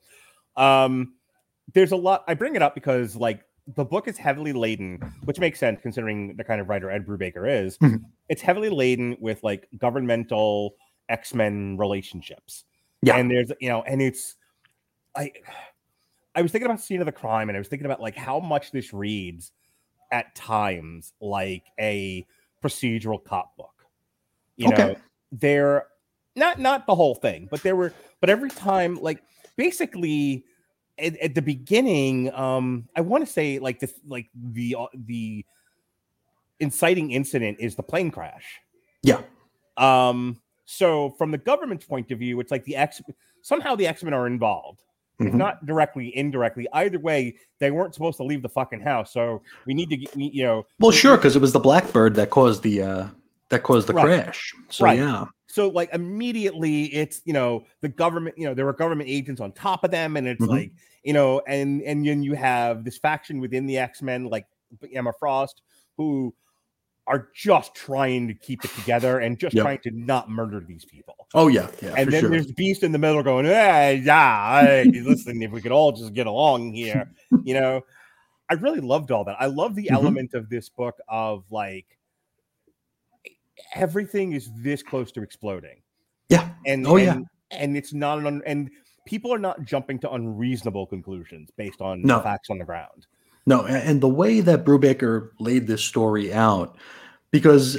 Um, 0.56 1.16
there's 1.74 1.92
a 1.92 1.98
lot. 1.98 2.24
I 2.30 2.34
bring 2.34 2.56
it 2.56 2.62
up 2.62 2.74
because 2.74 3.18
like 3.18 3.42
the 3.76 3.86
book 3.86 4.08
is 4.08 4.18
heavily 4.18 4.54
laden, 4.54 5.00
which 5.26 5.40
makes 5.40 5.60
sense 5.60 5.80
considering 5.82 6.36
the 6.36 6.44
kind 6.44 6.60
of 6.62 6.70
writer 6.70 6.90
Ed 6.90 7.06
Brubaker 7.06 7.48
is. 7.66 7.78
Mhm. 7.80 8.04
It's 8.30 8.42
heavily 8.42 8.70
laden 8.70 9.16
with 9.20 9.44
like 9.44 9.68
governmental 9.78 10.76
X 11.10 11.34
Men 11.34 11.78
relationships. 11.78 12.66
Yeah. 13.02 13.16
and 13.18 13.30
there's 13.32 13.52
you 13.60 13.70
know, 13.70 13.82
and 13.84 14.02
it's 14.02 14.36
I. 15.16 15.32
I 16.36 16.42
was 16.42 16.52
thinking 16.52 16.68
about 16.68 16.80
Scene 16.80 17.00
of 17.00 17.06
the 17.06 17.12
Crime, 17.12 17.50
and 17.50 17.56
I 17.56 17.60
was 17.60 17.68
thinking 17.68 17.86
about 17.86 18.02
like 18.02 18.16
how 18.16 18.40
much 18.40 18.72
this 18.72 18.94
reads 18.94 19.52
at 20.12 20.34
times 20.36 21.14
like 21.20 21.64
a 21.80 22.26
procedural 22.64 23.24
cop 23.24 23.56
book. 23.58 23.86
You 24.56 24.70
know, 24.70 24.76
Okay. 24.76 24.96
they're 25.32 25.88
not 26.36 26.60
not 26.60 26.86
the 26.86 26.96
whole 26.96 27.16
thing, 27.16 27.48
but 27.50 27.64
there 27.64 27.76
were 27.76 27.94
but 28.22 28.30
every 28.30 28.50
time 28.50 28.96
like 29.02 29.24
basically 29.56 30.46
at, 31.00 31.18
at 31.18 31.36
the 31.36 31.42
beginning 31.42 32.32
um 32.34 32.88
i 32.96 33.02
want 33.02 33.26
to 33.26 33.32
say 33.32 33.60
like 33.60 33.80
this 33.80 33.94
like 34.08 34.28
the 34.36 34.76
uh, 34.78 34.86
the 35.06 35.46
inciting 36.60 37.12
incident 37.12 37.58
is 37.60 37.76
the 37.76 37.84
plane 37.84 38.12
crash 38.12 38.60
yeah, 39.02 39.22
um 39.78 40.40
so 40.66 41.12
from 41.12 41.32
the 41.32 41.38
government's 41.38 41.86
point 41.86 42.12
of 42.12 42.20
view 42.20 42.40
it's 42.42 42.52
like 42.52 42.66
the 42.66 42.76
x 42.76 43.02
somehow 43.42 43.76
the 43.76 43.88
x-men 43.88 44.14
are 44.14 44.28
involved 44.28 44.82
if 45.22 45.34
Mhm. 45.34 45.36
not 45.36 45.66
directly, 45.66 46.16
indirectly. 46.16 46.66
Either 46.72 46.98
way, 46.98 47.36
they 47.60 47.72
weren't 47.72 47.94
supposed 47.94 48.16
to 48.18 48.24
leave 48.24 48.42
the 48.42 48.48
fucking 48.48 48.80
house. 48.80 49.12
So 49.12 49.42
we 49.66 49.74
need 49.74 49.90
to, 49.90 49.98
get, 49.98 50.16
you 50.16 50.44
know, 50.44 50.66
Well, 50.80 50.92
sure, 50.92 51.18
because 51.18 51.36
it 51.36 51.42
was 51.42 51.52
the 51.52 51.60
Blackbird 51.60 52.16
that 52.16 52.30
caused 52.30 52.64
the 52.64 52.82
uh, 52.82 53.08
that 53.50 53.64
caused 53.64 53.88
the 53.88 53.94
Right. 53.94 54.24
crash. 54.24 54.54
So 54.70 54.86
Right. 54.86 54.98
yeah, 54.98 55.26
so 55.50 55.68
like 55.70 55.90
immediately 55.94 56.86
it's 56.94 57.22
you 57.26 57.34
know 57.34 57.64
the 57.82 57.90
government 57.90 58.38
you 58.38 58.46
know 58.46 58.54
there 58.54 58.66
were 58.66 58.74
government 58.74 59.10
agents 59.10 59.42
on 59.42 59.52
top 59.52 59.84
of 59.84 59.92
them 59.92 60.16
and 60.16 60.28
it's 60.28 60.46
Mhm. 60.46 60.50
like 60.50 60.72
you 61.04 61.14
know 61.14 61.42
and 61.48 61.82
and 61.82 62.06
then 62.06 62.24
you 62.24 62.34
have 62.34 62.84
this 62.86 62.98
faction 62.98 63.40
within 63.40 63.66
the 63.66 63.78
x-men 63.78 64.26
like 64.26 64.46
emma 64.94 65.12
frost 65.20 65.62
who 65.98 66.34
are 67.08 67.30
just 67.34 67.74
trying 67.74 68.28
to 68.28 68.34
keep 68.36 68.64
it 68.64 68.74
together 68.76 69.20
and 69.20 69.40
just 69.40 69.56
Yep. 69.56 69.64
trying 69.64 69.80
to 69.80 69.92
not 69.92 70.30
murder 70.30 70.60
these 70.66 70.86
people 70.86 71.16
oh 71.34 71.48
yeah, 71.48 71.68
yeah, 71.82 71.94
and 71.98 72.12
then 72.12 72.22
sure. 72.22 72.30
there's 72.30 72.52
beast 72.52 72.84
in 72.84 72.92
the 72.92 73.00
middle 73.00 73.24
going 73.24 73.46
eh, 73.48 73.92
yeah 74.04 74.62
hey, 74.62 75.02
listen 75.04 75.42
if 75.42 75.52
we 75.52 75.62
could 75.62 75.72
all 75.72 75.92
just 75.92 76.14
get 76.14 76.28
along 76.28 76.72
here 76.74 77.10
you 77.44 77.54
know 77.56 77.82
i 78.50 78.54
really 78.56 78.80
loved 78.82 79.10
all 79.12 79.24
that 79.24 79.36
i 79.40 79.46
love 79.48 79.74
the 79.76 79.88
Mhm. 79.88 79.94
element 79.94 80.34
of 80.36 80.50
this 80.50 80.70
book 80.70 80.96
of 81.08 81.44
like 81.50 81.99
everything 83.76 84.34
is 84.34 84.50
this 84.58 84.82
close 84.84 85.12
to 85.14 85.22
exploding 85.22 85.82
Yeah. 86.30 86.50
and 86.66 86.86
Oh, 86.88 86.98
and, 86.98 87.06
yeah. 87.52 87.58
and 87.60 87.78
it's 87.78 87.94
not 87.94 88.20
an 88.20 88.28
un- 88.28 88.42
and 88.46 88.70
people 89.06 89.34
are 89.34 89.40
not 89.40 89.64
jumping 89.64 90.00
to 90.00 90.12
unreasonable 90.12 90.86
conclusions 90.86 91.50
based 91.58 91.82
on 91.82 92.02
No. 92.04 92.22
facts 92.22 92.50
on 92.50 92.58
the 92.60 92.66
ground 92.66 93.08
No, 93.46 93.66
and 93.66 94.00
the 94.02 94.10
way 94.10 94.42
that 94.42 94.64
Brubaker 94.66 95.32
laid 95.40 95.66
this 95.66 95.84
story 95.84 96.32
out, 96.34 96.78
because 97.32 97.78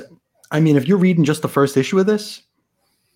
I 0.50 0.58
mean, 0.58 0.76
if 0.76 0.88
you're 0.88 0.98
reading 0.98 1.22
just 1.24 1.42
the 1.42 1.48
first 1.48 1.76
issue 1.76 1.98
of 2.00 2.06
this, 2.06 2.42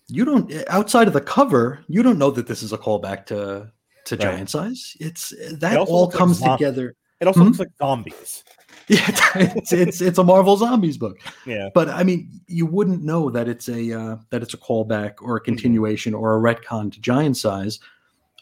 you 0.07 0.23
don't 0.23 0.53
outside 0.69 1.07
of 1.07 1.13
the 1.13 1.19
cover, 1.21 1.83
you 1.89 2.01
don't 2.03 2.17
know 2.17 2.31
that 2.31 2.47
this 2.47 2.63
is 2.63 2.71
a 2.71 2.77
callback 2.77 3.25
to 3.27 3.71
to 4.05 4.15
Right. 4.15 4.21
Giant 4.21 4.49
Size. 4.51 4.95
It's 5.01 5.33
that 5.53 5.77
also 5.77 5.91
all 5.91 6.05
like 6.05 6.15
comes 6.15 6.37
zom- 6.37 6.57
together. 6.57 6.95
it 7.19 7.27
also 7.27 7.41
Mhm. 7.41 7.45
looks 7.45 7.59
like 7.59 7.69
zombies 7.77 8.43
Yeah, 8.89 9.09
it's, 9.35 9.73
it's 9.73 9.99
it's 9.99 10.17
a 10.19 10.23
Marvel 10.23 10.55
Zombies 10.57 10.97
book. 10.97 11.17
yeah 11.45 11.69
But 11.73 11.89
I 11.89 12.03
mean, 12.03 12.29
you 12.47 12.67
wouldn't 12.67 13.03
know 13.03 13.31
that 13.31 13.47
it's 13.47 13.67
a 13.67 13.91
uh, 13.99 14.17
that 14.29 14.43
it's 14.43 14.53
a 14.53 14.57
callback 14.57 15.15
or 15.21 15.37
a 15.37 15.41
continuation 15.41 16.13
or 16.13 16.35
a 16.37 16.39
retcon 16.39 16.91
to 16.93 17.01
Giant 17.01 17.35
Size. 17.37 17.79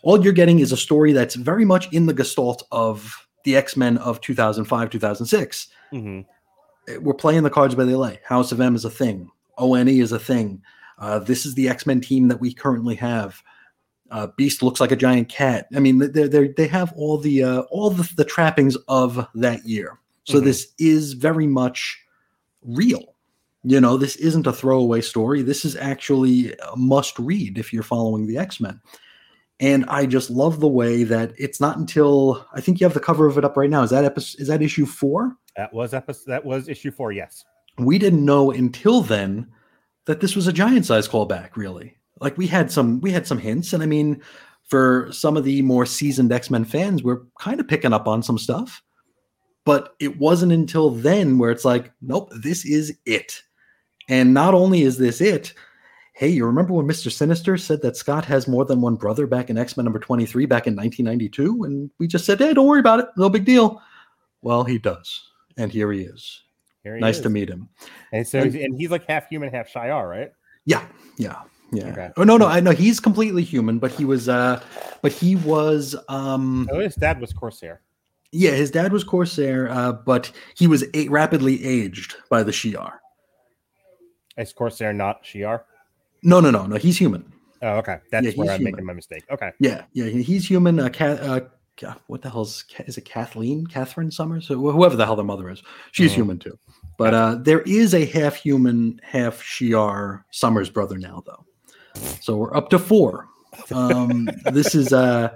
All 0.02 0.22
you're 0.22 0.34
getting 0.34 0.60
is 0.60 0.74
a 0.74 0.78
story 0.78 1.14
that's 1.14 1.36
very 1.36 1.64
much 1.64 1.92
in 1.94 2.08
the 2.08 2.14
gestalt 2.14 2.68
of 2.74 3.26
the 3.46 3.56
X 3.56 3.78
Men 3.78 3.98
of 4.00 4.20
2005, 4.20 4.90
2006. 4.90 5.68
hmm 5.92 6.20
Uh, 6.90 7.00
We're 7.00 7.14
playing 7.14 7.44
the 7.44 7.50
cards 7.50 7.76
by 7.76 7.86
the 7.86 7.98
lay. 7.98 8.20
House 8.26 8.52
of 8.52 8.60
M 8.60 8.76
is 8.76 8.84
a 8.84 8.90
thing. 8.90 9.30
ONE 9.58 9.88
is 9.88 10.12
a 10.12 10.20
thing. 10.20 10.62
Uh, 11.00 11.20
this 11.20 11.46
is 11.46 11.56
the 11.56 11.70
X 11.70 11.86
Men 11.86 12.02
team 12.02 12.28
that 12.28 12.42
we 12.42 12.54
currently 12.54 12.96
have. 12.96 13.42
Uh, 14.12 14.28
Beast 14.36 14.62
looks 14.62 14.82
like 14.82 14.92
a 14.92 14.96
giant 14.98 15.30
cat. 15.30 15.68
I 15.74 15.80
mean, 15.80 16.00
they 16.00 16.28
they 16.28 16.50
they 16.50 16.68
have 16.68 16.92
all 16.98 17.18
the 17.18 17.44
uh, 17.44 17.62
all 17.72 17.90
the, 17.90 18.10
the 18.18 18.26
trappings 18.26 18.76
of 18.88 19.26
that 19.36 19.66
year. 19.66 20.00
So 20.26 20.40
Mhm. 20.40 20.44
this 20.46 20.68
is 20.80 21.14
very 21.14 21.48
much 21.48 22.00
real. 22.62 23.16
You 23.64 23.80
know, 23.80 23.98
this 23.98 24.16
isn't 24.18 24.48
a 24.48 24.54
throwaway 24.54 25.02
story. 25.02 25.42
This 25.42 25.64
is 25.66 25.76
actually 25.76 26.54
a 26.54 26.76
must 26.76 27.18
read 27.20 27.58
if 27.58 27.72
you're 27.74 27.84
following 27.84 28.28
the 28.28 28.38
X 28.38 28.60
Men. 28.60 28.82
And 29.60 29.86
I 29.88 30.06
just 30.06 30.30
love 30.30 30.60
the 30.60 30.68
way 30.68 31.04
that 31.04 31.32
it's 31.38 31.62
not 31.62 31.78
until 31.78 32.46
I 32.54 32.60
think 32.60 32.80
you 32.80 32.86
have 32.86 32.94
the 32.94 33.00
cover 33.00 33.28
of 33.28 33.38
it 33.38 33.46
up 33.46 33.56
right 33.56 33.70
now. 33.70 33.84
Is 33.84 33.92
that 33.92 34.04
episode? 34.04 34.42
Is 34.42 34.48
that 34.48 34.62
issue 34.62 34.86
four? 34.86 35.38
that 35.56 35.72
was 35.72 35.94
episode 35.94 36.32
that 36.32 36.44
was 36.44 36.68
issue 36.68 36.90
four 36.90 37.12
yes 37.12 37.46
we 37.78 38.00
didn't 38.00 38.26
know 38.26 38.50
until 38.50 39.02
then 39.02 39.46
that 40.06 40.20
this 40.20 40.36
was 40.36 40.48
a 40.48 40.52
giant 40.52 40.84
size 40.84 41.08
callback 41.08 41.56
really 41.56 41.96
like 42.20 42.36
we 42.40 42.48
had 42.48 42.72
some 42.72 43.00
we 43.02 43.12
had 43.12 43.28
some 43.28 43.38
hints 43.38 43.72
and 43.72 43.84
i 43.84 43.86
mean 43.86 44.20
for 44.64 45.08
some 45.12 45.38
of 45.38 45.44
the 45.44 45.62
more 45.62 45.86
seasoned 45.86 46.32
x-men 46.32 46.66
fans 46.66 47.04
we're 47.04 47.22
kind 47.40 47.60
of 47.60 47.68
picking 47.68 47.94
up 47.94 48.08
on 48.08 48.24
some 48.24 48.40
stuff 48.40 48.82
but 49.66 49.96
it 50.00 50.18
wasn't 50.18 50.52
until 50.52 50.90
then 50.90 51.38
where 51.38 51.52
it's 51.52 51.66
like 51.66 51.92
nope 52.02 52.32
this 52.42 52.66
is 52.66 52.98
it. 53.06 53.42
And 54.10 54.34
not 54.34 54.54
only 54.54 54.82
is 54.82 54.98
this 54.98 55.22
it 55.22 55.54
hey 56.16 56.28
you 56.30 56.46
remember 56.46 56.74
when 56.74 56.86
mr 56.88 57.12
sinister 57.12 57.58
said 57.58 57.82
that 57.82 57.98
scott 57.98 58.24
has 58.26 58.48
more 58.48 58.66
than 58.66 58.82
one 58.82 58.96
brother 58.96 59.26
back 59.26 59.50
in 59.50 59.58
x-men 59.58 59.84
number 59.84 59.98
23 60.00 60.46
back 60.46 60.68
in 60.68 60.76
1992 60.76 61.64
and 61.64 61.90
we 62.00 62.06
just 62.08 62.26
said 62.26 62.38
hey 62.38 62.54
don't 62.54 62.68
worry 62.68 62.80
about 62.82 63.00
it. 63.00 63.08
No 63.18 63.30
big 63.30 63.46
deal. 63.46 63.82
Well 64.42 64.64
he 64.64 64.78
does. 64.78 65.22
And 65.58 65.72
here 65.72 65.92
he 65.92 66.02
is. 66.02 66.42
Here 66.84 66.96
he 66.96 67.02
nice 67.02 67.16
is. 67.18 67.22
to 67.24 67.30
meet 67.30 67.50
him. 67.50 67.70
And 68.12 68.28
so 68.28 68.40
And- 68.40 68.56
and 68.56 68.76
he's 68.78 68.92
like 68.92 69.08
half 69.08 69.28
human 69.30 69.50
half 69.52 69.72
Shi'ar, 69.72 70.10
right? 70.10 70.32
Yeah, 70.66 70.86
yeah, 71.18 71.42
yeah. 71.72 71.88
Okay. 71.88 72.12
Oh 72.18 72.24
no, 72.24 72.38
no, 72.38 72.46
I 72.48 72.60
know 72.60 72.72
he's 72.72 73.00
completely 73.00 73.44
human, 73.44 73.80
but 73.80 73.92
he 73.92 74.04
was 74.06 74.28
uh 74.30 74.62
but 75.02 75.12
he 75.14 75.36
was 75.38 75.96
um 76.10 76.68
oh 76.72 76.80
his 76.80 76.96
dad 76.96 77.20
was 77.22 77.32
corsair 77.34 77.82
yeah, 78.34 78.52
his 78.52 78.72
dad 78.72 78.92
was 78.92 79.04
Corsair, 79.04 79.70
uh, 79.70 79.92
but 79.94 80.32
he 80.56 80.68
was 80.68 80.84
a- 80.94 81.08
rapidly 81.08 81.64
aged 81.64 82.16
by 82.30 82.44
the 82.44 82.52
Shi'ar. 82.52 82.94
is 84.38 84.52
corsair 84.54 84.92
not 84.94 85.24
Shi'ar? 85.24 85.62
No, 86.24 86.40
no, 86.40 86.50
no, 86.52 86.66
no, 86.66 86.76
he's 86.78 86.98
human. 86.98 87.32
oh 87.62 87.78
okay 87.78 87.98
that's 88.12 88.26
Yeah, 88.26 88.34
where 88.36 88.52
i'm 88.52 88.64
making 88.64 88.86
my 88.86 88.94
mistake 88.94 89.24
okay 89.32 89.52
Yeah, 89.60 89.84
yeah, 89.94 90.06
he's 90.06 90.48
human. 90.50 90.80
Uh, 90.80 90.90
Ca- 90.90 91.22
uh 91.24 91.40
what 92.08 92.22
the 92.22 92.30
hell's 92.30 92.64
Ca- 92.72 92.84
is 92.88 92.98
it 92.98 93.06
Kathleen 93.06 93.66
Catherine 93.66 94.12
Summers 94.12 94.48
whoever 94.48 94.96
the 94.96 95.06
hell 95.06 95.16
their 95.16 95.26
mother 95.26 95.50
is 95.50 95.62
she's 95.92 96.12
Mhm. 96.12 96.16
human 96.16 96.40
too 96.40 96.58
but 96.98 97.14
uh 97.14 97.36
there 97.42 97.62
is 97.62 97.94
a 97.94 98.06
half 98.06 98.36
human 98.36 99.00
half 99.04 99.42
Shi'ar 99.42 100.24
Summers 100.32 100.70
brother 100.70 100.98
now 100.98 101.24
though 101.26 101.44
so 102.22 102.38
we're 102.38 102.56
up 102.56 102.70
to 102.70 102.80
four 102.80 103.28
um 103.72 104.28
this 104.52 104.76
is 104.76 104.92
uh 104.94 105.30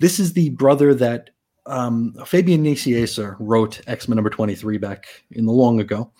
this 0.00 0.18
is 0.18 0.32
the 0.32 0.48
brother 0.50 0.92
that 0.94 1.30
um 1.66 2.14
Fabian 2.26 2.62
Nicieza 2.62 3.36
wrote 3.38 3.80
X-Men 3.86 4.16
number 4.16 4.30
23 4.30 4.78
back 4.78 5.06
in 5.32 5.46
the 5.46 5.52
long 5.52 5.80
ago 5.80 6.10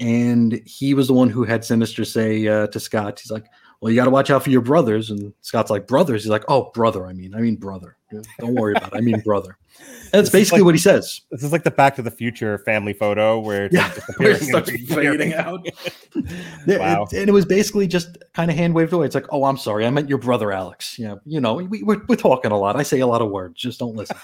and 0.00 0.60
he 0.66 0.92
was 0.94 1.06
the 1.06 1.14
one 1.14 1.28
who 1.28 1.44
had 1.44 1.64
Sinister 1.64 2.04
say 2.04 2.46
uh, 2.46 2.66
to 2.68 2.80
Scott 2.80 3.20
he's 3.20 3.30
like 3.30 3.46
well, 3.84 3.90
you 3.92 3.96
got 3.96 4.06
to 4.06 4.10
watch 4.10 4.30
out 4.30 4.42
for 4.42 4.48
your 4.48 4.62
brothers. 4.62 5.10
And 5.10 5.34
Scott's 5.42 5.68
like, 5.68 5.86
brothers. 5.86 6.22
He's 6.22 6.30
like, 6.30 6.44
oh, 6.48 6.70
brother. 6.72 7.06
I 7.06 7.12
mean, 7.12 7.34
I 7.34 7.40
mean, 7.42 7.56
brother. 7.56 7.98
Don't 8.38 8.54
worry 8.54 8.72
about 8.74 8.94
it. 8.94 8.96
I 8.96 9.02
mean, 9.02 9.20
brother. 9.20 9.58
And 9.78 10.10
that's 10.12 10.30
basically 10.30 10.60
like- 10.60 10.64
what 10.64 10.74
he 10.74 10.78
says. 10.80 11.20
this 11.30 11.42
is 11.42 11.52
like 11.52 11.64
the 11.64 11.70
back 11.70 11.94
to 11.96 12.02
the 12.02 12.10
future 12.10 12.56
family 12.56 12.94
photo 12.94 13.38
where 13.38 13.66
it's 13.66 13.74
Yeah, 13.74 13.90
Where 14.16 14.30
it 14.30 14.38
disappearing 14.38 14.86
starts 14.86 14.94
fading 14.94 15.34
out. 15.34 15.66
Yeah, 16.66 16.78
Wow. 16.78 17.02
it- 17.12 17.18
and 17.18 17.28
it 17.28 17.32
was 17.32 17.44
basically 17.44 17.86
just 17.86 18.16
kind 18.32 18.50
of 18.50 18.56
hand 18.56 18.74
waved 18.74 18.94
away. 18.94 19.04
It's 19.04 19.14
like, 19.14 19.26
oh, 19.28 19.44
I'm 19.44 19.58
sorry. 19.58 19.84
I 19.84 19.90
meant 19.90 20.08
your 20.08 20.16
brother, 20.16 20.50
Alex. 20.50 20.98
Yeah. 20.98 21.16
You 21.26 21.42
know, 21.42 21.52
we, 21.56 21.82
we're, 21.82 22.00
we're 22.08 22.16
talking 22.16 22.52
a 22.52 22.58
lot. 22.58 22.76
I 22.76 22.84
say 22.84 23.00
a 23.00 23.06
lot 23.06 23.20
of 23.20 23.30
words. 23.30 23.60
Just 23.60 23.80
don't 23.80 23.96
listen. 23.96 24.16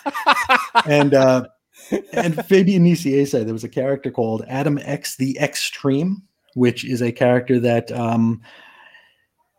and, 0.86 1.12
uh, 1.12 1.48
and 2.14 2.46
Fabian 2.46 2.96
said 2.96 3.46
there 3.46 3.52
was 3.52 3.64
a 3.64 3.68
character 3.68 4.10
called 4.10 4.42
Adam 4.48 4.78
X 4.82 5.16
the 5.16 5.36
Extreme, 5.38 6.22
which 6.54 6.82
is 6.86 7.02
a 7.02 7.12
character 7.12 7.60
that 7.60 7.92
um, 7.92 8.40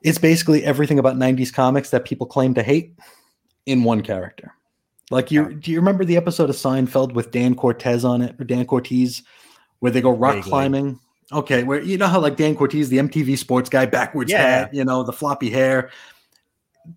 it's 0.01 0.17
basically 0.17 0.63
everything 0.63 0.99
about 0.99 1.15
90s 1.15 1.53
comics 1.53 1.89
that 1.91 2.05
people 2.05 2.25
claim 2.27 2.53
to 2.55 2.63
hate 2.63 2.97
in 3.65 3.83
one 3.83 4.01
character. 4.01 4.53
Like 5.11 5.29
you 5.31 5.53
do 5.55 5.71
you 5.71 5.77
remember 5.77 6.05
the 6.05 6.17
episode 6.17 6.49
of 6.49 6.55
Seinfeld 6.55 7.13
with 7.13 7.31
Dan 7.31 7.53
Cortez 7.55 8.05
on 8.05 8.21
it 8.21 8.35
or 8.39 8.45
Dan 8.45 8.65
Cortez 8.65 9.23
where 9.79 9.91
they 9.91 10.01
go 10.01 10.11
rock 10.11 10.35
Vaguely. 10.35 10.49
climbing? 10.49 10.99
Okay, 11.33 11.63
where 11.63 11.81
you 11.81 11.97
know 11.97 12.07
how 12.07 12.19
like 12.19 12.37
Dan 12.37 12.55
Cortez, 12.55 12.89
the 12.89 12.97
MTV 12.97 13.37
sports 13.37 13.69
guy, 13.69 13.85
backwards 13.85 14.31
Yeah. 14.31 14.41
hat, 14.41 14.73
you 14.73 14.83
know, 14.85 15.03
the 15.03 15.13
floppy 15.13 15.49
hair. 15.49 15.89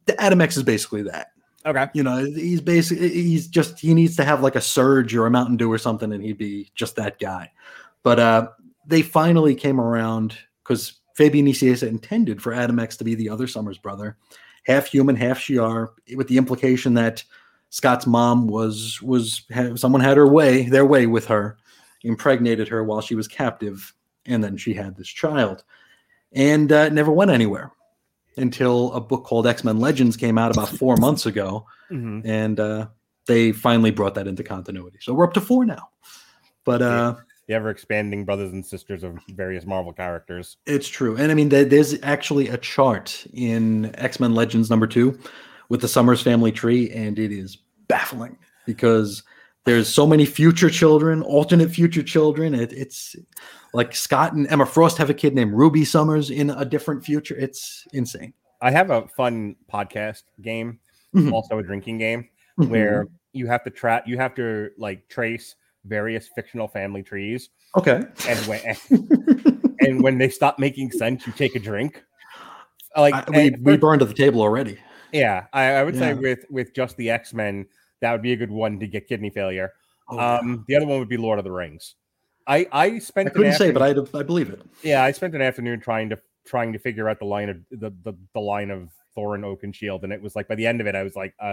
The 0.06 0.20
Adam 0.20 0.40
X 0.40 0.56
is 0.56 0.62
basically 0.62 1.02
that. 1.02 1.28
okay 1.66 1.86
You 1.92 2.02
know, 2.04 2.24
he's 2.24 2.60
basically 2.60 3.08
he's 3.10 3.48
just 3.48 3.78
he 3.80 3.94
needs 3.94 4.16
to 4.16 4.24
have 4.24 4.42
like 4.42 4.54
a 4.56 4.60
surge 4.60 5.14
or 5.14 5.26
a 5.26 5.30
Mountain 5.30 5.56
Dew 5.56 5.70
or 5.70 5.78
something, 5.78 6.12
and 6.12 6.22
he'd 6.22 6.38
be 6.38 6.70
just 6.74 6.96
that 6.96 7.18
guy. 7.18 7.50
But 8.02 8.18
uh 8.20 8.48
they 8.86 9.02
finally 9.02 9.54
came 9.54 9.80
around 9.80 10.36
because 10.62 11.00
Fabian 11.14 11.46
Nicieza 11.46 11.86
intended 11.88 12.42
for 12.42 12.52
Adam 12.52 12.78
X 12.78 12.96
to 12.98 13.04
be 13.04 13.14
the 13.14 13.28
other 13.30 13.46
Summers 13.46 13.78
brother, 13.78 14.16
half 14.66 14.86
human, 14.86 15.16
half 15.16 15.38
Shi'ar, 15.38 15.88
with 16.16 16.28
the 16.28 16.36
implication 16.36 16.94
that 16.94 17.22
Scott's 17.70 18.06
mom 18.06 18.46
was 18.46 19.00
was 19.02 19.42
had, 19.50 19.78
someone 19.78 20.00
had 20.00 20.16
her 20.16 20.26
way, 20.28 20.68
their 20.68 20.86
way 20.86 21.06
with 21.06 21.26
her, 21.26 21.56
impregnated 22.02 22.68
her 22.68 22.84
while 22.84 23.00
she 23.00 23.14
was 23.14 23.26
captive, 23.28 23.92
and 24.26 24.42
then 24.44 24.56
she 24.56 24.74
had 24.74 24.96
this 24.96 25.08
child, 25.08 25.64
and 26.32 26.70
uh, 26.72 26.76
it 26.86 26.92
never 26.92 27.10
went 27.12 27.30
anywhere 27.30 27.72
until 28.36 28.92
a 28.92 29.00
book 29.00 29.24
called 29.24 29.46
X 29.46 29.62
Men 29.64 29.78
Legends 29.78 30.16
came 30.16 30.38
out 30.38 30.50
about 30.50 30.68
four 30.68 30.96
months 30.96 31.26
ago, 31.26 31.66
Mhm. 31.90 32.22
and 32.24 32.58
uh, 32.58 32.86
they 33.26 33.52
finally 33.52 33.90
brought 33.92 34.14
that 34.14 34.26
into 34.26 34.42
continuity. 34.42 34.98
So 35.00 35.14
we're 35.14 35.24
up 35.24 35.34
to 35.34 35.40
four 35.40 35.64
now. 35.64 35.90
But 36.64 36.82
uh, 36.82 37.14
the 37.46 37.54
ever 37.54 37.70
expanding 37.70 38.24
brothers 38.24 38.52
and 38.52 38.64
sisters 38.64 39.02
of 39.02 39.18
various 39.30 39.66
Marvel 39.66 39.92
characters. 39.92 40.56
it's 40.66 40.88
true, 40.88 41.16
and 41.16 41.30
I 41.30 41.34
mean, 41.34 41.48
there's 41.48 41.96
actually 42.02 42.48
a 42.48 42.56
chart 42.58 43.26
in 43.32 43.94
X 43.96 44.18
Men 44.20 44.34
Legends 44.34 44.70
number 44.70 44.86
two 44.86 45.18
with 45.68 45.80
the 45.80 45.88
Summers 45.88 46.22
family 46.22 46.52
tree, 46.52 46.90
and 46.90 47.18
it 47.18 47.32
is 47.32 47.58
baffling 47.88 48.36
because 48.66 49.22
there's 49.64 49.88
so 49.88 50.06
many 50.06 50.24
future 50.26 50.68
children, 50.70 51.22
alternate 51.22 51.70
future 51.70 52.02
children. 52.02 52.54
It, 52.54 52.72
it's 52.72 53.16
like 53.72 53.94
Scott 53.94 54.32
and 54.34 54.46
Emma 54.50 54.66
Frost 54.66 54.98
have 54.98 55.10
a 55.10 55.14
kid 55.14 55.34
named 55.34 55.52
Ruby 55.54 55.84
Summers 55.84 56.30
in 56.30 56.50
a 56.50 56.64
different 56.64 57.04
future. 57.04 57.34
It's 57.36 57.86
insane. 57.92 58.32
I 58.60 58.70
have 58.70 58.90
a 58.90 59.06
fun 59.08 59.56
podcast 59.72 60.22
game 60.42 60.78
Mhm. 61.14 61.32
also 61.32 61.58
a 61.58 61.62
drinking 61.62 61.98
game 61.98 62.28
Mhm. 62.58 62.68
where 62.68 63.06
you 63.32 63.46
have 63.46 63.64
to 63.64 63.70
track, 63.70 64.04
you 64.06 64.16
have 64.18 64.34
to 64.36 64.70
like 64.78 65.08
trace 65.08 65.54
various 65.86 66.28
fictional 66.34 66.68
family 66.68 67.02
trees, 67.02 67.50
okay. 67.76 68.02
and 68.28 68.38
when 68.46 68.76
and 69.80 70.02
when 70.02 70.18
they 70.18 70.28
stop 70.28 70.58
making 70.58 70.90
sense, 70.90 71.26
you 71.26 71.32
take 71.32 71.54
a 71.54 71.60
drink. 71.60 72.02
Like 72.96 73.14
I- 73.14 73.24
we, 73.28 73.46
and 73.48 73.64
we 73.64 73.74
for- 73.74 73.78
burned 73.78 74.00
to 74.00 74.06
the 74.06 74.14
table 74.14 74.40
already. 74.40 74.78
yeah, 75.12 75.46
I, 75.52 75.64
I 75.74 75.82
would 75.82 75.96
say 75.96 76.14
with 76.14 76.44
with 76.50 76.74
just 76.74 76.96
the 76.96 77.10
X 77.10 77.34
Men, 77.34 77.66
that 78.00 78.12
would 78.12 78.22
be 78.22 78.32
a 78.32 78.36
good 78.36 78.50
one 78.50 78.78
to 78.80 78.86
get 78.86 79.08
kidney 79.08 79.30
failure. 79.30 79.72
Oh, 80.08 80.18
um, 80.18 80.64
the 80.68 80.76
other 80.76 80.86
one 80.86 80.98
would 80.98 81.08
be 81.08 81.16
Lord 81.16 81.38
of 81.38 81.44
the 81.44 81.52
Rings. 81.52 81.94
I 82.46 82.66
I 82.72 82.98
spent 82.98 83.28
I 83.28 83.30
an 83.30 83.36
couldn't 83.36 83.54
say, 83.54 83.70
but 83.70 83.82
I 83.82 84.18
I 84.18 84.22
believe 84.22 84.50
it. 84.50 84.62
yeah, 84.82 85.02
I 85.02 85.12
spent 85.12 85.34
an 85.34 85.42
afternoon 85.42 85.80
trying 85.80 86.10
to 86.10 86.18
trying 86.44 86.72
to 86.72 86.78
figure 86.78 87.08
out 87.08 87.18
the 87.18 87.24
line 87.24 87.48
of 87.48 87.56
the 87.70 87.90
the, 88.02 88.14
the 88.34 88.40
line 88.40 88.70
of 88.70 88.90
Thorin 89.16 89.42
Oakenshield, 89.42 90.02
and 90.02 90.12
it 90.12 90.20
was 90.20 90.36
like 90.36 90.48
by 90.48 90.54
the 90.54 90.66
end 90.66 90.80
of 90.80 90.86
it, 90.86 90.94
I 90.94 91.02
was 91.02 91.16
like, 91.16 91.34
uh, 91.42 91.44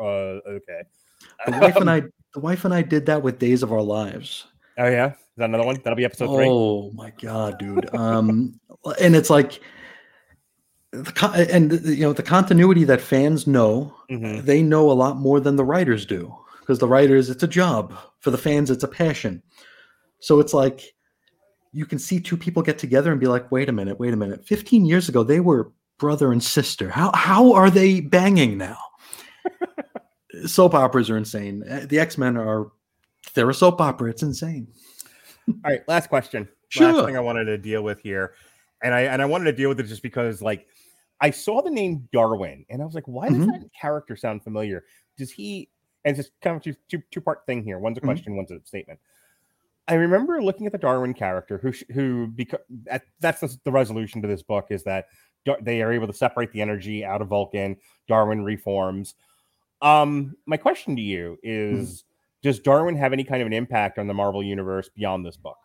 uh 0.00 0.40
okay. 0.46 0.82
The 1.46 1.58
wife 1.58 1.76
and 1.76 1.90
I, 1.90 2.02
the 2.34 2.40
wife 2.40 2.64
and 2.64 2.74
I 2.74 2.82
did 2.82 3.06
that 3.06 3.22
with 3.22 3.38
Days 3.38 3.62
of 3.62 3.72
Our 3.72 3.82
Lives. 3.82 4.46
Oh 4.78 4.86
yeah, 4.88 5.10
is 5.12 5.16
that 5.38 5.46
another 5.46 5.64
one? 5.64 5.76
That'll 5.82 5.96
be 5.96 6.04
episode 6.04 6.34
three. 6.36 6.46
Oh 6.48 6.90
my 6.92 7.12
god, 7.20 7.58
dude! 7.58 7.92
Um, 7.94 8.58
and 9.00 9.16
it's 9.16 9.30
like, 9.30 9.60
the 10.92 11.12
con- 11.12 11.34
and 11.34 11.72
you 11.84 12.02
know 12.02 12.12
the 12.12 12.22
continuity 12.22 12.84
that 12.84 13.00
fans 13.00 13.46
know, 13.46 13.94
Mhm. 14.10 14.44
they 14.44 14.62
know 14.62 14.90
a 14.90 14.92
lot 14.92 15.16
more 15.16 15.40
than 15.40 15.56
the 15.56 15.64
writers 15.64 16.06
do 16.06 16.34
because 16.60 16.78
the 16.78 16.88
writers, 16.88 17.28
it's 17.30 17.42
a 17.42 17.48
job 17.48 17.94
for 18.20 18.30
the 18.30 18.38
fans, 18.38 18.70
it's 18.70 18.84
a 18.84 18.88
passion. 18.88 19.42
So 20.20 20.38
it's 20.40 20.54
like 20.54 20.94
you 21.72 21.84
can 21.86 21.98
see 21.98 22.18
two 22.20 22.36
people 22.36 22.62
get 22.62 22.78
together 22.78 23.10
and 23.10 23.20
be 23.20 23.26
like, 23.26 23.50
wait 23.52 23.68
a 23.68 23.72
minute, 23.72 23.98
wait 24.00 24.14
a 24.14 24.16
minute. 24.16 24.46
Fifteen 24.46 24.84
years 24.86 25.08
ago, 25.08 25.22
they 25.22 25.40
were 25.40 25.72
brother 25.98 26.30
and 26.32 26.42
sister. 26.42 26.88
How 26.88 27.10
how 27.14 27.52
are 27.52 27.70
they 27.70 28.00
banging 28.00 28.56
now? 28.58 28.78
Soap 30.46 30.74
operas 30.74 31.10
are 31.10 31.16
insane. 31.16 31.62
Uh, 31.68 31.86
The 31.88 31.98
X 31.98 32.18
Men 32.18 32.36
are 32.36 32.70
they're 33.34 33.48
a 33.50 33.54
soap 33.54 33.80
opera. 33.80 34.10
It's 34.10 34.22
insane. 34.22 34.68
All 35.48 35.54
right, 35.64 35.86
last 35.88 36.08
question. 36.08 36.48
Sure. 36.68 36.92
Last 36.92 37.06
thing 37.06 37.16
I 37.16 37.20
wanted 37.20 37.44
to 37.46 37.58
deal 37.58 37.82
with 37.82 38.00
here, 38.00 38.34
and 38.82 38.94
I 38.94 39.02
and 39.02 39.22
I 39.22 39.24
wanted 39.24 39.44
to 39.46 39.52
deal 39.52 39.68
with 39.68 39.80
it 39.80 39.84
just 39.84 40.02
because 40.02 40.42
like 40.42 40.66
I 41.20 41.30
saw 41.30 41.62
the 41.62 41.70
name 41.70 42.08
Darwin, 42.12 42.64
and 42.68 42.82
I 42.82 42.84
was 42.84 42.94
like, 42.94 43.08
why 43.08 43.28
does 43.28 43.38
Mhm. 43.38 43.46
that 43.46 43.70
character 43.78 44.16
sound 44.16 44.44
familiar? 44.44 44.84
Does 45.16 45.30
he? 45.32 45.68
And 46.04 46.16
it's 46.16 46.28
just 46.28 46.40
kind 46.42 46.56
of 46.56 46.62
two 46.62 46.74
two, 46.88 47.02
two 47.10 47.20
part 47.20 47.44
thing 47.46 47.62
here. 47.64 47.78
One's 47.78 47.98
a 47.98 48.00
Mhm. 48.00 48.04
question, 48.04 48.36
one's 48.36 48.50
a 48.50 48.60
statement. 48.64 49.00
I 49.88 49.94
remember 49.94 50.42
looking 50.42 50.66
at 50.66 50.72
the 50.72 50.78
Darwin 50.78 51.14
character, 51.14 51.56
who 51.58 51.72
who 51.92 52.26
because 52.28 52.60
that's 53.20 53.40
the, 53.40 53.58
the 53.64 53.72
resolution 53.72 54.20
to 54.22 54.28
this 54.28 54.42
book 54.42 54.66
is 54.70 54.84
that 54.84 55.06
they 55.62 55.80
are 55.80 55.92
able 55.92 56.06
to 56.06 56.12
separate 56.12 56.52
the 56.52 56.60
energy 56.60 57.04
out 57.04 57.22
of 57.22 57.28
Vulcan. 57.28 57.76
Darwin 58.06 58.44
reforms. 58.44 59.14
Um, 59.80 60.36
my 60.46 60.56
question 60.56 60.96
to 60.96 61.02
you 61.02 61.38
is: 61.42 62.04
Does 62.42 62.58
Darwin 62.58 62.96
have 62.96 63.12
any 63.12 63.24
kind 63.24 63.40
of 63.42 63.46
an 63.46 63.52
impact 63.52 63.98
on 63.98 64.06
the 64.06 64.14
Marvel 64.14 64.42
universe 64.42 64.88
beyond 64.88 65.24
this 65.24 65.36
book? 65.36 65.58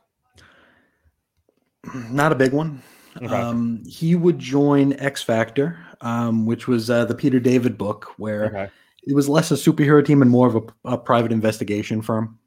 Not 2.12 2.32
a 2.32 2.36
big 2.36 2.54
one. 2.54 2.82
Okay. 3.18 3.28
Um, 3.28 3.84
he 3.86 4.16
would 4.16 4.40
join 4.40 4.94
X 4.94 5.22
Factor, 5.22 5.78
um, 6.02 6.46
which 6.46 6.68
was 6.68 6.90
uh, 6.90 7.06
the 7.06 7.14
Peter 7.16 7.40
David 7.40 7.78
book, 7.78 8.14
where 8.18 8.46
Okay. 8.46 8.70
it 9.04 9.14
was 9.16 9.30
less 9.30 9.52
a 9.52 9.56
superhero 9.56 10.04
team 10.04 10.22
and 10.22 10.32
more 10.32 10.48
of 10.48 10.56
a, 10.56 10.94
a 10.94 10.98
private 10.98 11.32
investigation 11.32 12.02
firm. 12.02 12.40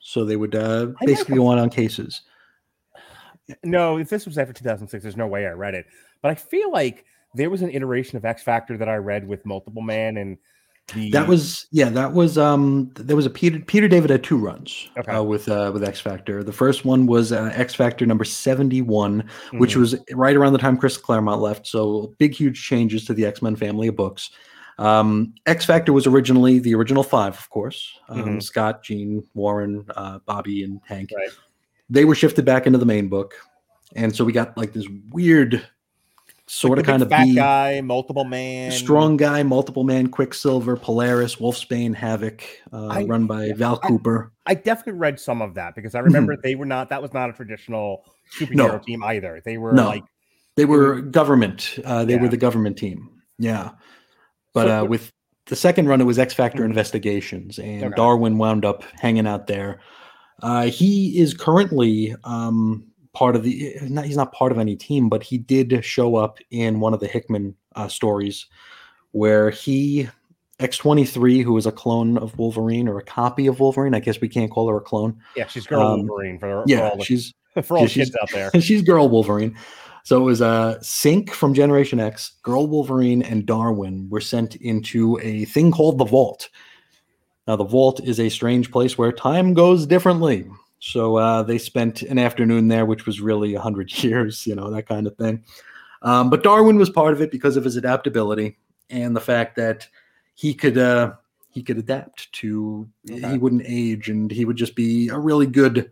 So 0.00 0.24
they 0.24 0.36
would 0.36 0.54
uh, 0.54 0.88
basically 1.04 1.36
go 1.36 1.46
on 1.46 1.58
on 1.58 1.70
cases. 1.70 2.22
No, 3.62 3.98
if 3.98 4.08
this 4.08 4.24
was 4.26 4.38
after 4.38 4.52
2006, 4.54 5.02
there's 5.02 5.16
no 5.16 5.26
way 5.26 5.46
I 5.46 5.50
read 5.50 5.74
it. 5.74 5.86
But 6.22 6.30
I 6.30 6.34
feel 6.34 6.70
like 6.70 7.04
there 7.34 7.50
was 7.50 7.62
an 7.62 7.70
iteration 7.70 8.16
of 8.16 8.24
X 8.24 8.42
Factor 8.42 8.78
that 8.78 8.88
I 8.88 8.96
read 8.96 9.26
with 9.26 9.44
Multiple 9.44 9.82
Man, 9.82 10.16
and 10.16 10.38
the 10.92 11.10
That 11.10 11.26
was 11.28 11.66
yeah, 11.70 11.88
that 11.90 12.12
was 12.12 12.36
um, 12.36 12.90
th- 12.94 13.06
there 13.06 13.16
was 13.16 13.24
a 13.26 13.30
Peter 13.30 13.58
Peter 13.60 13.88
David 13.88 14.10
had 14.10 14.22
two 14.22 14.36
runs 14.36 14.88
Okay. 14.98 15.12
uh, 15.12 15.22
with 15.22 15.48
uh, 15.48 15.70
with 15.72 15.82
X 15.82 15.98
Factor. 16.00 16.44
The 16.44 16.52
first 16.52 16.84
one 16.84 17.06
was 17.06 17.32
uh, 17.32 17.50
X 17.54 17.74
Factor 17.74 18.04
number 18.04 18.24
seventy 18.24 18.82
one, 18.82 19.28
which 19.52 19.74
Mhm. 19.74 19.80
was 19.80 19.96
right 20.12 20.36
around 20.36 20.52
the 20.52 20.58
time 20.58 20.76
Chris 20.76 20.96
Claremont 20.98 21.40
left. 21.40 21.66
So 21.66 22.14
big, 22.18 22.34
huge 22.34 22.62
changes 22.62 23.04
to 23.06 23.14
the 23.14 23.24
X 23.24 23.40
Men 23.40 23.56
family 23.56 23.88
of 23.88 23.96
books. 23.96 24.30
Um, 24.78 25.32
X 25.46 25.64
Factor 25.64 25.92
was 25.92 26.06
originally 26.06 26.58
the 26.58 26.74
original 26.74 27.02
five, 27.04 27.34
of 27.38 27.48
course. 27.48 27.88
Um, 28.08 28.24
Mhm. 28.24 28.42
Scott, 28.42 28.82
Jean, 28.82 29.22
Warren, 29.32 29.86
uh, 29.96 30.18
Bobby, 30.26 30.64
and 30.64 30.80
Hank. 30.84 31.10
Right. 31.16 31.30
They 31.88 32.04
were 32.04 32.14
shifted 32.16 32.44
back 32.44 32.66
into 32.66 32.78
the 32.78 32.86
main 32.86 33.08
book, 33.08 33.34
and 33.94 34.14
so 34.14 34.24
we 34.24 34.32
got 34.32 34.56
like 34.58 34.72
this 34.72 34.86
weird, 35.12 35.64
sort 36.54 36.76
the 36.76 36.80
of 36.80 36.86
kind 36.86 37.02
of 37.02 37.08
fat 37.08 37.24
B, 37.24 37.34
guy, 37.34 37.80
Multiple 37.80 38.24
Man, 38.24 38.70
strong 38.72 39.16
guy, 39.16 39.42
multiple 39.42 39.84
man, 39.84 40.08
Quicksilver, 40.08 40.76
Polaris, 40.76 41.36
Wolfsbane, 41.36 41.94
Havok, 41.96 42.42
uh, 42.72 42.86
I- 42.86 43.04
run 43.04 43.26
by 43.26 43.52
Val 43.52 43.78
Cooper. 43.78 44.32
I 44.46 44.54
definitely 44.54 44.98
read 45.00 45.18
some 45.18 45.40
of 45.42 45.54
that 45.54 45.74
because 45.74 45.94
I 45.94 46.00
remember 46.00 46.36
they 46.36 46.54
were 46.54 46.66
not. 46.66 46.90
That 46.90 47.00
was 47.02 47.12
not 47.14 47.30
a 47.30 47.32
traditional 47.32 48.04
superhero 48.38 48.48
Mm-hmm. 48.48 48.56
No. 48.56 48.78
team 48.78 49.04
either. 49.04 49.40
They 49.44 49.58
were 49.58 49.72
No. 49.72 49.86
like 49.86 50.04
They 50.56 50.66
were 50.66 51.00
government. 51.00 51.78
Uh, 51.84 52.04
they 52.04 52.14
Yeah. 52.14 52.20
were 52.22 52.28
the 52.28 52.36
government 52.36 52.76
team. 52.76 53.08
Yeah. 53.38 53.70
But 54.52 54.68
So 54.68 54.80
uh, 54.80 54.84
with 54.84 55.10
the 55.46 55.56
second 55.56 55.88
run, 55.88 56.00
it 56.00 56.04
was 56.04 56.18
X 56.18 56.32
Factor 56.32 56.62
Mhm. 56.62 56.66
Investigations, 56.66 57.58
and 57.58 57.84
Okay. 57.84 57.94
Darwin 57.96 58.38
wound 58.38 58.64
up 58.64 58.84
hanging 59.00 59.26
out 59.26 59.46
there. 59.48 59.80
Uh, 60.42 60.66
he 60.66 61.18
is 61.18 61.34
currently 61.34 62.14
um, 62.24 62.84
part 63.14 63.36
of 63.36 63.42
the. 63.42 63.76
Not, 63.82 64.04
he's 64.04 64.16
not 64.16 64.32
part 64.32 64.52
of 64.52 64.58
any 64.58 64.76
team, 64.76 65.08
but 65.08 65.22
he 65.22 65.38
did 65.38 65.84
show 65.84 66.16
up 66.16 66.38
in 66.50 66.80
one 66.80 66.92
of 66.92 67.00
the 67.00 67.06
Hickman 67.08 67.54
uh, 67.76 67.88
stories, 67.88 68.46
where 69.12 69.50
he 69.50 70.08
X 70.60 70.76
twenty 70.76 71.04
three, 71.04 71.42
who 71.42 71.56
is 71.56 71.66
a 71.66 71.72
clone 71.72 72.18
of 72.18 72.38
Wolverine 72.38 72.88
or 72.88 72.98
a 72.98 73.04
copy 73.04 73.46
of 73.46 73.60
Wolverine. 73.60 73.94
I 73.94 74.00
guess 74.00 74.20
we 74.20 74.28
can't 74.28 74.50
call 74.50 74.68
her 74.68 74.76
a 74.76 74.80
clone. 74.80 75.18
yeah, 75.36 75.46
she's 75.46 75.66
girl 75.66 75.80
Um, 75.82 76.06
Wolverine 76.06 76.38
for, 76.38 76.62
for 76.62 76.64
Yeah, 76.66 76.90
all 76.90 76.96
the, 76.98 77.04
she's 77.04 77.32
for 77.62 77.76
all 77.76 77.82
yeah, 77.82 77.86
the 77.86 77.90
she's- 77.90 78.06
kids 78.10 78.16
out 78.22 78.30
there. 78.32 78.50
she's 78.60 78.82
girl 78.82 79.08
Wolverine. 79.08 79.56
So 80.06 80.20
it 80.20 80.24
was 80.24 80.42
uh, 80.42 80.76
Synch 80.82 81.30
from 81.30 81.54
Generation 81.54 81.98
X, 81.98 82.32
Girl 82.42 82.66
Wolverine, 82.66 83.22
and 83.22 83.46
Darwin 83.46 84.06
were 84.10 84.20
sent 84.20 84.54
into 84.56 85.18
a 85.22 85.46
thing 85.46 85.72
called 85.72 85.96
the 85.96 86.04
Vault. 86.04 86.50
Now, 87.48 87.56
the 87.56 87.64
Vault 87.64 88.00
is 88.04 88.20
a 88.20 88.28
strange 88.28 88.70
place 88.70 88.98
where 88.98 89.12
time 89.12 89.54
goes 89.54 89.86
differently. 89.86 90.44
So 90.86 91.16
uh, 91.16 91.42
they 91.42 91.56
spent 91.56 92.02
an 92.02 92.18
afternoon 92.18 92.68
there, 92.68 92.84
which 92.84 93.06
was 93.06 93.18
really 93.18 93.54
100 93.54 93.90
years, 94.04 94.46
you 94.46 94.54
know, 94.54 94.70
that 94.70 94.86
kind 94.86 95.06
of 95.06 95.16
thing. 95.16 95.42
Um, 96.02 96.28
but 96.28 96.42
Darwin 96.42 96.76
was 96.76 96.90
part 96.90 97.14
of 97.14 97.22
it 97.22 97.30
because 97.30 97.56
of 97.56 97.64
his 97.64 97.76
adaptability 97.76 98.58
and 98.90 99.16
the 99.16 99.20
fact 99.20 99.56
that 99.56 99.88
he 100.34 100.52
could 100.52 100.76
uh, 100.76 101.14
he 101.50 101.62
could 101.62 101.78
adapt 101.78 102.30
to 102.32 102.86
Okay. 103.10 103.30
he 103.30 103.38
wouldn't 103.38 103.62
age 103.64 104.10
and 104.10 104.30
he 104.30 104.44
would 104.44 104.56
just 104.56 104.76
be 104.76 105.08
a 105.08 105.18
really 105.18 105.46
good 105.46 105.90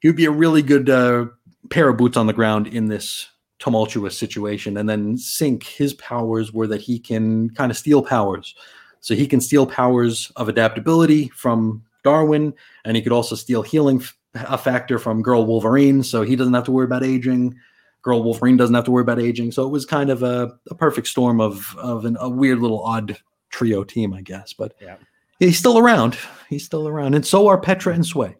he 0.00 0.08
would 0.08 0.16
be 0.16 0.24
a 0.24 0.30
really 0.30 0.62
good 0.62 0.90
uh, 0.90 1.26
pair 1.70 1.88
of 1.88 1.96
boots 1.96 2.16
on 2.16 2.26
the 2.26 2.32
ground 2.32 2.66
in 2.66 2.88
this 2.88 3.28
tumultuous 3.60 4.18
situation. 4.18 4.76
And 4.76 4.88
then 4.88 5.16
Synch, 5.16 5.76
his 5.76 5.94
powers 5.94 6.52
were 6.52 6.66
that 6.66 6.80
he 6.80 6.98
can 6.98 7.50
kind 7.50 7.70
of 7.70 7.78
steal 7.78 8.02
powers. 8.02 8.56
So 9.00 9.14
he 9.14 9.28
can 9.28 9.40
steal 9.40 9.66
powers 9.66 10.32
of 10.34 10.48
adaptability 10.48 11.28
from 11.28 11.84
Darwin, 12.04 12.54
and 12.84 12.96
he 12.96 13.02
could 13.02 13.12
also 13.12 13.34
steal 13.34 13.62
healing 13.62 14.00
f- 14.00 14.16
a 14.34 14.56
factor 14.58 14.98
from 14.98 15.22
Girl 15.22 15.44
Wolverine. 15.44 16.02
So 16.04 16.22
he 16.22 16.36
doesn't 16.36 16.54
have 16.54 16.64
to 16.64 16.70
worry 16.72 16.84
about 16.84 17.02
aging. 17.02 17.56
Girl 18.02 18.22
Wolverine 18.22 18.56
doesn't 18.56 18.74
have 18.74 18.84
to 18.84 18.90
worry 18.90 19.02
about 19.02 19.18
aging. 19.18 19.50
So 19.50 19.64
it 19.64 19.70
was 19.70 19.84
kind 19.86 20.10
of 20.10 20.22
a, 20.22 20.56
a 20.70 20.74
perfect 20.74 21.08
storm 21.08 21.40
of 21.40 21.74
of 21.78 22.04
an, 22.04 22.16
a 22.20 22.28
weird 22.28 22.60
little 22.60 22.82
odd 22.84 23.16
trio 23.50 23.82
team, 23.82 24.12
I 24.14 24.20
guess. 24.20 24.52
But 24.52 24.74
Yeah. 24.80 24.96
he's 25.40 25.58
still 25.58 25.78
around. 25.78 26.16
He's 26.48 26.64
still 26.64 26.86
around, 26.86 27.14
and 27.14 27.26
so 27.26 27.48
are 27.48 27.58
Petra 27.58 27.94
and 27.94 28.04
Sway. 28.06 28.36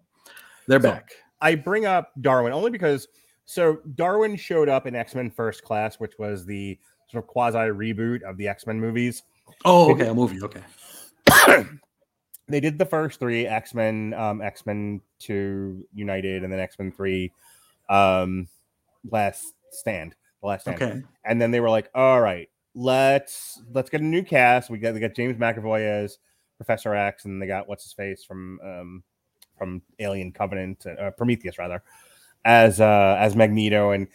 They're 0.69 0.81
So- 0.81 0.91
back. 0.91 1.11
I 1.41 1.57
bring 1.57 1.85
up 1.85 2.11
Darwin 2.21 2.53
only 2.53 2.71
because 2.71 3.07
so 3.47 3.79
Darwin 3.97 4.37
showed 4.37 4.69
up 4.71 4.87
in 4.87 4.95
X 4.95 5.15
Men 5.15 5.31
First 5.31 5.63
Class, 5.65 5.97
which 5.97 6.13
was 6.19 6.47
the 6.47 6.79
sort 7.11 7.23
of 7.25 7.29
quasi 7.29 7.59
reboot 7.59 8.23
of 8.23 8.37
the 8.39 8.49
X 8.49 8.67
Men 8.67 8.81
movies. 8.81 9.23
Oh, 9.65 9.93
okay, 9.93 10.07
a 10.09 10.15
movie. 10.15 10.41
Okay. 10.43 10.63
they 12.49 12.61
did 12.61 12.79
the 12.79 12.85
first 12.87 13.19
three 13.21 13.47
X 13.47 13.75
Men, 13.75 14.15
um, 14.15 14.41
X 14.43 14.67
Men 14.67 15.01
Two 15.19 15.87
United, 15.95 16.45
and 16.45 16.53
then 16.53 16.61
X 16.61 16.79
Men 16.79 16.93
Three, 16.93 17.33
um, 17.89 18.49
Last 19.11 19.55
Stand, 19.71 20.15
the 20.41 20.49
Last 20.49 20.63
Stand, 20.63 20.83
Okay. 20.83 21.03
and 21.25 21.41
then 21.41 21.51
they 21.51 21.61
were 21.61 21.71
like, 21.71 21.91
"All 21.95 22.21
right, 22.21 22.49
let's 22.75 23.63
let's 23.73 23.91
get 23.91 24.01
a 24.01 24.05
new 24.05 24.23
cast. 24.23 24.71
We 24.71 24.79
got 24.79 24.93
they 24.95 25.01
got 25.01 25.15
James 25.15 25.37
McAvoy 25.37 25.81
as 25.83 26.19
Professor 26.57 26.95
X, 26.95 27.25
and 27.25 27.41
they 27.41 27.47
got 27.47 27.69
what's 27.69 27.85
his 27.85 27.93
face 27.93 28.25
from 28.25 28.61
um, 28.63 29.03
from 29.59 29.83
Alien 29.99 30.33
Covenant, 30.33 30.85
uh, 30.87 31.11
Prometheus 31.13 31.59
rather, 31.59 31.83
as 32.45 32.81
uh, 32.81 33.17
as 33.19 33.35
Magneto, 33.37 33.91
and 33.93 34.09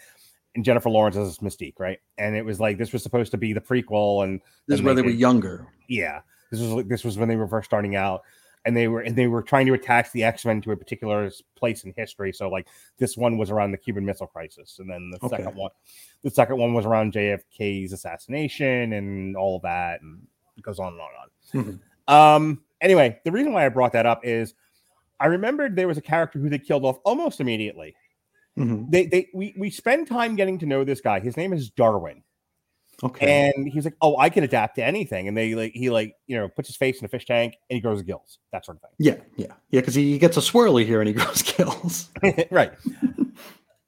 and 0.55 0.65
Jennifer 0.65 0.89
Lawrence 0.89 1.15
as 1.15 1.37
Mystique, 1.39 1.79
right? 1.79 1.99
And 2.17 2.35
it 2.35 2.43
was 2.43 2.59
like 2.59 2.77
this 2.77 2.91
was 2.93 3.03
supposed 3.03 3.31
to 3.31 3.37
be 3.37 3.53
the 3.53 3.61
prequel, 3.61 4.23
and 4.23 4.41
This 4.67 4.79
is 4.79 4.83
where 4.83 4.93
they 4.93 5.01
were 5.01 5.09
younger. 5.09 5.67
yeah 5.87 6.21
this 6.51 6.59
was 6.59 6.69
like 6.71 6.87
this 6.87 7.03
was 7.03 7.17
when 7.17 7.29
they 7.29 7.35
were 7.35 7.47
first 7.47 7.65
starting 7.65 7.95
out 7.95 8.21
and 8.65 8.75
they 8.75 8.87
were 8.87 9.01
and 9.01 9.15
they 9.15 9.27
were 9.27 9.41
trying 9.41 9.65
to 9.65 9.73
attach 9.73 10.11
the 10.11 10.23
x-men 10.23 10.61
to 10.61 10.71
a 10.71 10.77
particular 10.77 11.31
place 11.55 11.83
in 11.83 11.93
history 11.95 12.33
so 12.33 12.49
like 12.49 12.67
this 12.97 13.15
one 13.15 13.37
was 13.37 13.49
around 13.49 13.71
the 13.71 13.77
cuban 13.77 14.05
missile 14.05 14.27
crisis 14.27 14.79
and 14.79 14.89
then 14.89 15.09
the 15.11 15.17
Okay. 15.25 15.37
second 15.37 15.55
one 15.55 15.71
the 16.23 16.29
second 16.29 16.57
one 16.57 16.73
was 16.73 16.85
around 16.85 17.13
jfk's 17.13 17.93
assassination 17.93 18.93
and 18.93 19.37
all 19.37 19.55
of 19.55 19.61
that 19.61 20.01
and 20.01 20.21
it 20.57 20.61
goes 20.63 20.77
on 20.79 20.91
and 20.93 21.01
on 21.01 21.09
and 21.53 21.79
on. 22.09 22.35
Um, 22.35 22.61
anyway, 22.81 23.17
the 23.23 23.31
reason 23.31 23.53
why 23.53 23.65
I 23.65 23.69
brought 23.69 23.93
that 23.93 24.05
up 24.05 24.25
is 24.25 24.55
I 25.21 25.27
remembered 25.27 25.75
there 25.75 25.87
was 25.87 25.97
a 25.97 26.01
character 26.01 26.37
who 26.39 26.49
they 26.49 26.59
killed 26.59 26.83
off 26.83 26.97
almost 27.05 27.39
immediately. 27.39 27.95
Mhm. 28.57 28.91
They 28.91 29.05
they 29.05 29.29
we 29.33 29.53
we 29.57 29.69
spend 29.69 30.07
time 30.07 30.35
getting 30.35 30.57
to 30.59 30.65
know 30.65 30.83
this 30.83 30.99
guy. 30.99 31.21
His 31.21 31.37
name 31.37 31.53
is 31.53 31.69
Darwin. 31.69 32.23
Okay. 33.03 33.51
And 33.55 33.67
he's 33.67 33.85
like, 33.85 33.95
"Oh, 34.01 34.17
I 34.17 34.29
can 34.29 34.43
adapt 34.43 34.75
to 34.75 34.83
anything." 34.83 35.27
And 35.27 35.37
they 35.37 35.55
like 35.55 35.71
he 35.73 35.89
like 35.89 36.15
you 36.27 36.37
know 36.37 36.49
puts 36.49 36.67
his 36.67 36.75
face 36.75 36.99
in 36.99 37.05
a 37.05 37.07
fish 37.07 37.25
tank 37.25 37.55
and 37.69 37.75
he 37.75 37.81
grows 37.81 38.01
gills, 38.01 38.39
that 38.51 38.65
sort 38.65 38.77
of 38.77 38.81
thing. 38.81 38.91
yeah, 38.99 39.15
yeah, 39.37 39.53
yeah. 39.71 39.79
Because 39.79 39.95
he 39.95 40.17
gets 40.17 40.35
a 40.37 40.41
swirly 40.41 40.85
here 40.85 40.99
and 41.01 41.07
he 41.07 41.13
grows 41.21 41.41
gills. 41.41 42.09
right. 42.51 42.73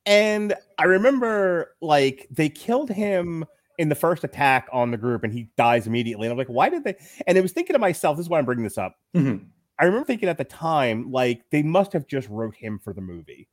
And 0.06 0.56
I 0.80 0.86
remember 0.86 1.76
like 1.82 2.28
they 2.32 2.50
killed 2.50 2.90
him 2.90 3.46
in 3.78 3.90
the 3.90 3.96
first 3.96 4.24
attack 4.24 4.68
on 4.72 4.92
the 4.92 4.98
group, 4.98 5.24
and 5.24 5.32
he 5.34 5.50
dies 5.58 5.88
immediately. 5.88 6.28
And 6.28 6.32
I'm 6.32 6.38
like, 6.38 6.48
"Why 6.48 6.70
did 6.70 6.84
they?" 6.84 6.96
And 7.28 7.38
I 7.38 7.42
was 7.42 7.52
thinking 7.52 7.74
to 7.74 7.80
myself, 7.80 8.18
"This 8.18 8.26
is 8.26 8.30
why 8.30 8.40
I'm 8.40 8.46
bringing 8.46 8.64
this 8.64 8.78
up." 8.78 8.96
Mhm. 9.16 9.46
I 9.80 9.86
remember 9.86 10.06
thinking 10.06 10.30
at 10.30 10.38
the 10.38 10.44
time, 10.44 11.12
like 11.12 11.44
they 11.52 11.64
must 11.64 11.94
have 11.94 12.08
just 12.08 12.30
wrote 12.30 12.56
him 12.56 12.80
for 12.80 12.94
the 12.94 13.02
movie. 13.02 13.48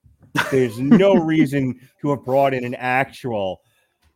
There's 0.50 0.78
no 0.78 1.14
reason 1.24 1.80
to 2.00 2.10
have 2.10 2.24
brought 2.24 2.54
in 2.54 2.64
an 2.64 2.74
actual 2.74 3.60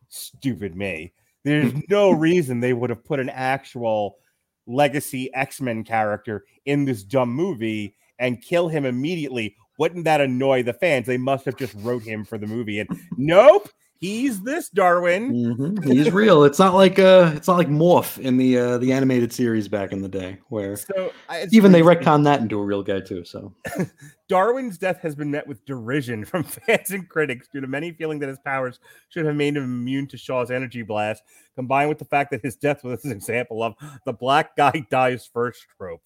stupid 0.09 0.75
me. 0.75 1.11
There's 1.43 1.73
no 1.89 2.11
reason 2.11 2.59
they 2.59 2.73
would 2.73 2.89
have 2.89 3.03
put 3.03 3.19
an 3.19 3.29
actual 3.29 4.17
legacy 4.65 5.33
X-Men 5.33 5.83
character 5.83 6.45
in 6.65 6.85
this 6.85 7.03
dumb 7.03 7.29
movie 7.29 7.95
and 8.19 8.41
kill 8.41 8.67
him 8.69 8.85
immediately. 8.85 9.55
Wouldn't 9.77 10.05
that 10.05 10.21
annoy 10.21 10.63
the 10.63 10.73
fans? 10.73 11.07
They 11.07 11.17
must 11.17 11.45
have 11.45 11.57
just 11.57 11.73
wrote 11.79 12.03
him 12.03 12.23
for 12.23 12.37
the 12.37 12.47
movie. 12.47 12.79
And 12.79 12.89
nope, 13.17 13.69
he's 14.03 14.41
this 14.41 14.67
Darwin. 14.69 15.31
Mhm. 15.33 15.85
He's 15.85 16.11
real. 16.11 16.43
It's 16.43 16.59
not 16.59 16.73
like 16.73 16.99
uh, 16.99 17.31
it's 17.35 17.47
not 17.47 17.57
like 17.57 17.69
Morph 17.69 18.19
in 18.19 18.35
the 18.35 18.57
uh, 18.57 18.77
the 18.79 18.91
animated 18.91 19.31
series 19.31 19.69
back 19.69 19.93
in 19.93 20.01
the 20.01 20.09
day, 20.09 20.39
where 20.49 20.75
So 20.75 21.11
I- 21.29 21.47
even 21.51 21.71
they 21.71 21.81
retcon 21.81 22.25
that 22.25 22.41
into 22.41 22.59
a 22.59 22.63
real 22.65 22.83
guy 22.83 22.99
too. 22.99 23.23
So 23.23 23.53
Darwin's 24.27 24.77
death 24.77 24.99
has 24.99 25.15
been 25.15 25.31
met 25.31 25.47
with 25.47 25.63
derision 25.65 26.25
from 26.25 26.43
fans 26.67 26.91
and 26.91 27.07
critics 27.07 27.47
due 27.51 27.61
to 27.61 27.67
many 27.67 27.91
feeling 27.93 28.19
that 28.19 28.29
his 28.29 28.39
powers 28.39 28.79
should 29.09 29.25
have 29.25 29.35
made 29.35 29.55
him 29.55 29.63
immune 29.63 30.07
to 30.07 30.17
Shaw's 30.17 30.51
energy 30.51 30.81
blast, 30.81 31.23
combined 31.55 31.87
with 31.89 31.99
the 31.99 32.05
fact 32.05 32.31
that 32.31 32.41
his 32.43 32.57
death 32.57 32.83
was 32.83 33.05
an 33.05 33.11
example 33.11 33.63
of 33.63 33.73
the 34.05 34.13
black 34.13 34.55
guy 34.57 34.85
dies 34.91 35.25
first 35.33 35.65
trope. 35.77 36.01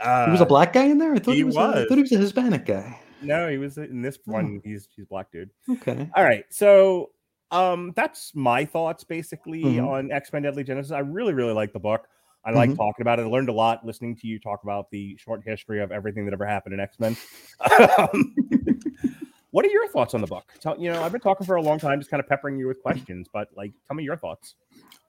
Uh, 0.00 0.26
he 0.26 0.32
was 0.32 0.40
a 0.40 0.46
black 0.46 0.72
guy 0.72 0.84
in 0.84 0.98
there. 0.98 1.14
I 1.14 1.18
thought 1.18 1.30
he, 1.32 1.38
he 1.38 1.44
was. 1.44 1.56
A, 1.56 1.60
I 1.60 1.66
was. 1.80 1.86
thought 1.88 1.96
he 1.96 2.02
was 2.02 2.12
a 2.12 2.18
Hispanic 2.18 2.66
guy. 2.66 3.00
No, 3.22 3.48
he 3.48 3.58
was 3.58 3.78
in 3.78 4.02
this 4.02 4.18
Oh. 4.28 4.32
one. 4.32 4.60
He's 4.64 4.88
he's 4.94 5.04
a 5.04 5.08
black 5.08 5.30
dude. 5.32 5.50
Okay. 5.70 6.08
All 6.14 6.24
right, 6.24 6.44
so 6.50 7.10
um, 7.50 7.92
that's 7.94 8.34
my 8.34 8.64
thoughts 8.64 9.04
basically 9.04 9.62
Mhm. 9.62 9.86
on 9.88 10.12
X 10.12 10.32
Men 10.32 10.42
Deadly 10.42 10.64
Genesis. 10.64 10.92
I 10.92 10.98
really 11.00 11.32
really 11.34 11.52
like 11.54 11.72
the 11.72 11.78
book. 11.80 12.06
I 12.44 12.52
like 12.52 12.70
Mhm. 12.70 12.76
talking 12.76 13.02
about 13.02 13.18
it. 13.18 13.22
I 13.22 13.26
learned 13.26 13.48
a 13.48 13.52
lot 13.52 13.84
listening 13.84 14.16
to 14.16 14.26
you 14.26 14.38
talk 14.38 14.62
about 14.62 14.90
the 14.90 15.16
short 15.16 15.42
history 15.44 15.80
of 15.82 15.90
everything 15.92 16.24
that 16.26 16.32
ever 16.34 16.46
happened 16.46 16.74
in 16.74 16.80
X 16.80 16.98
Men. 17.00 17.16
um, 17.98 18.34
what 19.50 19.64
are 19.64 19.68
your 19.68 19.88
thoughts 19.88 20.14
on 20.14 20.20
the 20.20 20.26
book? 20.26 20.44
Tell, 20.60 20.78
you 20.78 20.90
know, 20.92 21.02
I've 21.02 21.12
been 21.12 21.20
talking 21.20 21.46
for 21.46 21.56
a 21.56 21.62
long 21.62 21.78
time, 21.78 21.98
just 22.00 22.10
kind 22.10 22.20
of 22.22 22.28
peppering 22.28 22.58
you 22.58 22.66
with 22.66 22.80
questions, 22.82 23.28
but 23.32 23.48
like, 23.56 23.72
tell 23.88 23.96
me 23.96 24.04
your 24.04 24.16
thoughts. 24.16 24.54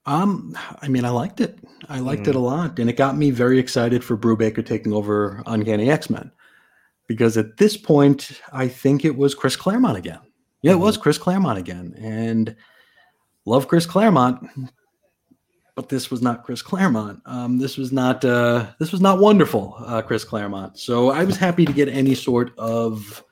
Um, 0.06 0.58
I 0.82 0.88
mean, 0.88 1.04
I 1.06 1.10
liked 1.10 1.42
it. 1.42 1.60
I 1.90 2.00
liked 2.00 2.24
Mm. 2.24 2.28
it 2.30 2.36
a 2.36 2.40
lot, 2.40 2.80
and 2.80 2.90
it 2.90 2.96
got 2.96 3.18
me 3.18 3.30
very 3.30 3.60
excited 3.60 4.04
for 4.04 4.16
Brubaker 4.16 4.66
taking 4.66 4.94
over 4.94 5.44
Uncanny 5.46 5.90
X 5.90 6.10
Men, 6.10 6.32
because 7.08 7.38
at 7.38 7.58
this 7.58 7.78
point, 7.78 8.42
I 8.52 8.68
think 8.68 9.06
it 9.06 9.16
was 9.18 9.34
Chris 9.36 9.56
Claremont 9.56 9.98
again. 9.98 10.20
Yeah, 10.62 10.74
it 10.74 10.80
was 10.80 10.98
Chris 10.98 11.18
Claremont 11.18 11.58
again, 11.60 11.94
and 11.98 12.56
love 13.46 13.68
Chris 13.68 13.86
Claremont, 13.86 14.46
but 15.76 15.90
this 15.90 16.10
was 16.10 16.22
not 16.22 16.44
Chris 16.44 16.62
Claremont. 16.62 17.22
Um, 17.26 17.60
this 17.60 17.78
was 17.78 17.92
not. 17.92 18.26
Uh, 18.26 18.68
this 18.80 18.92
was 18.92 19.00
not 19.02 19.20
wonderful, 19.20 19.76
uh, 19.86 20.02
Chris 20.02 20.24
Claremont. 20.24 20.78
So 20.80 21.12
I 21.12 21.24
was 21.24 21.38
happy 21.38 21.66
to 21.66 21.74
get 21.74 21.88
any 21.90 22.16
sort 22.16 22.58
of 22.58 23.24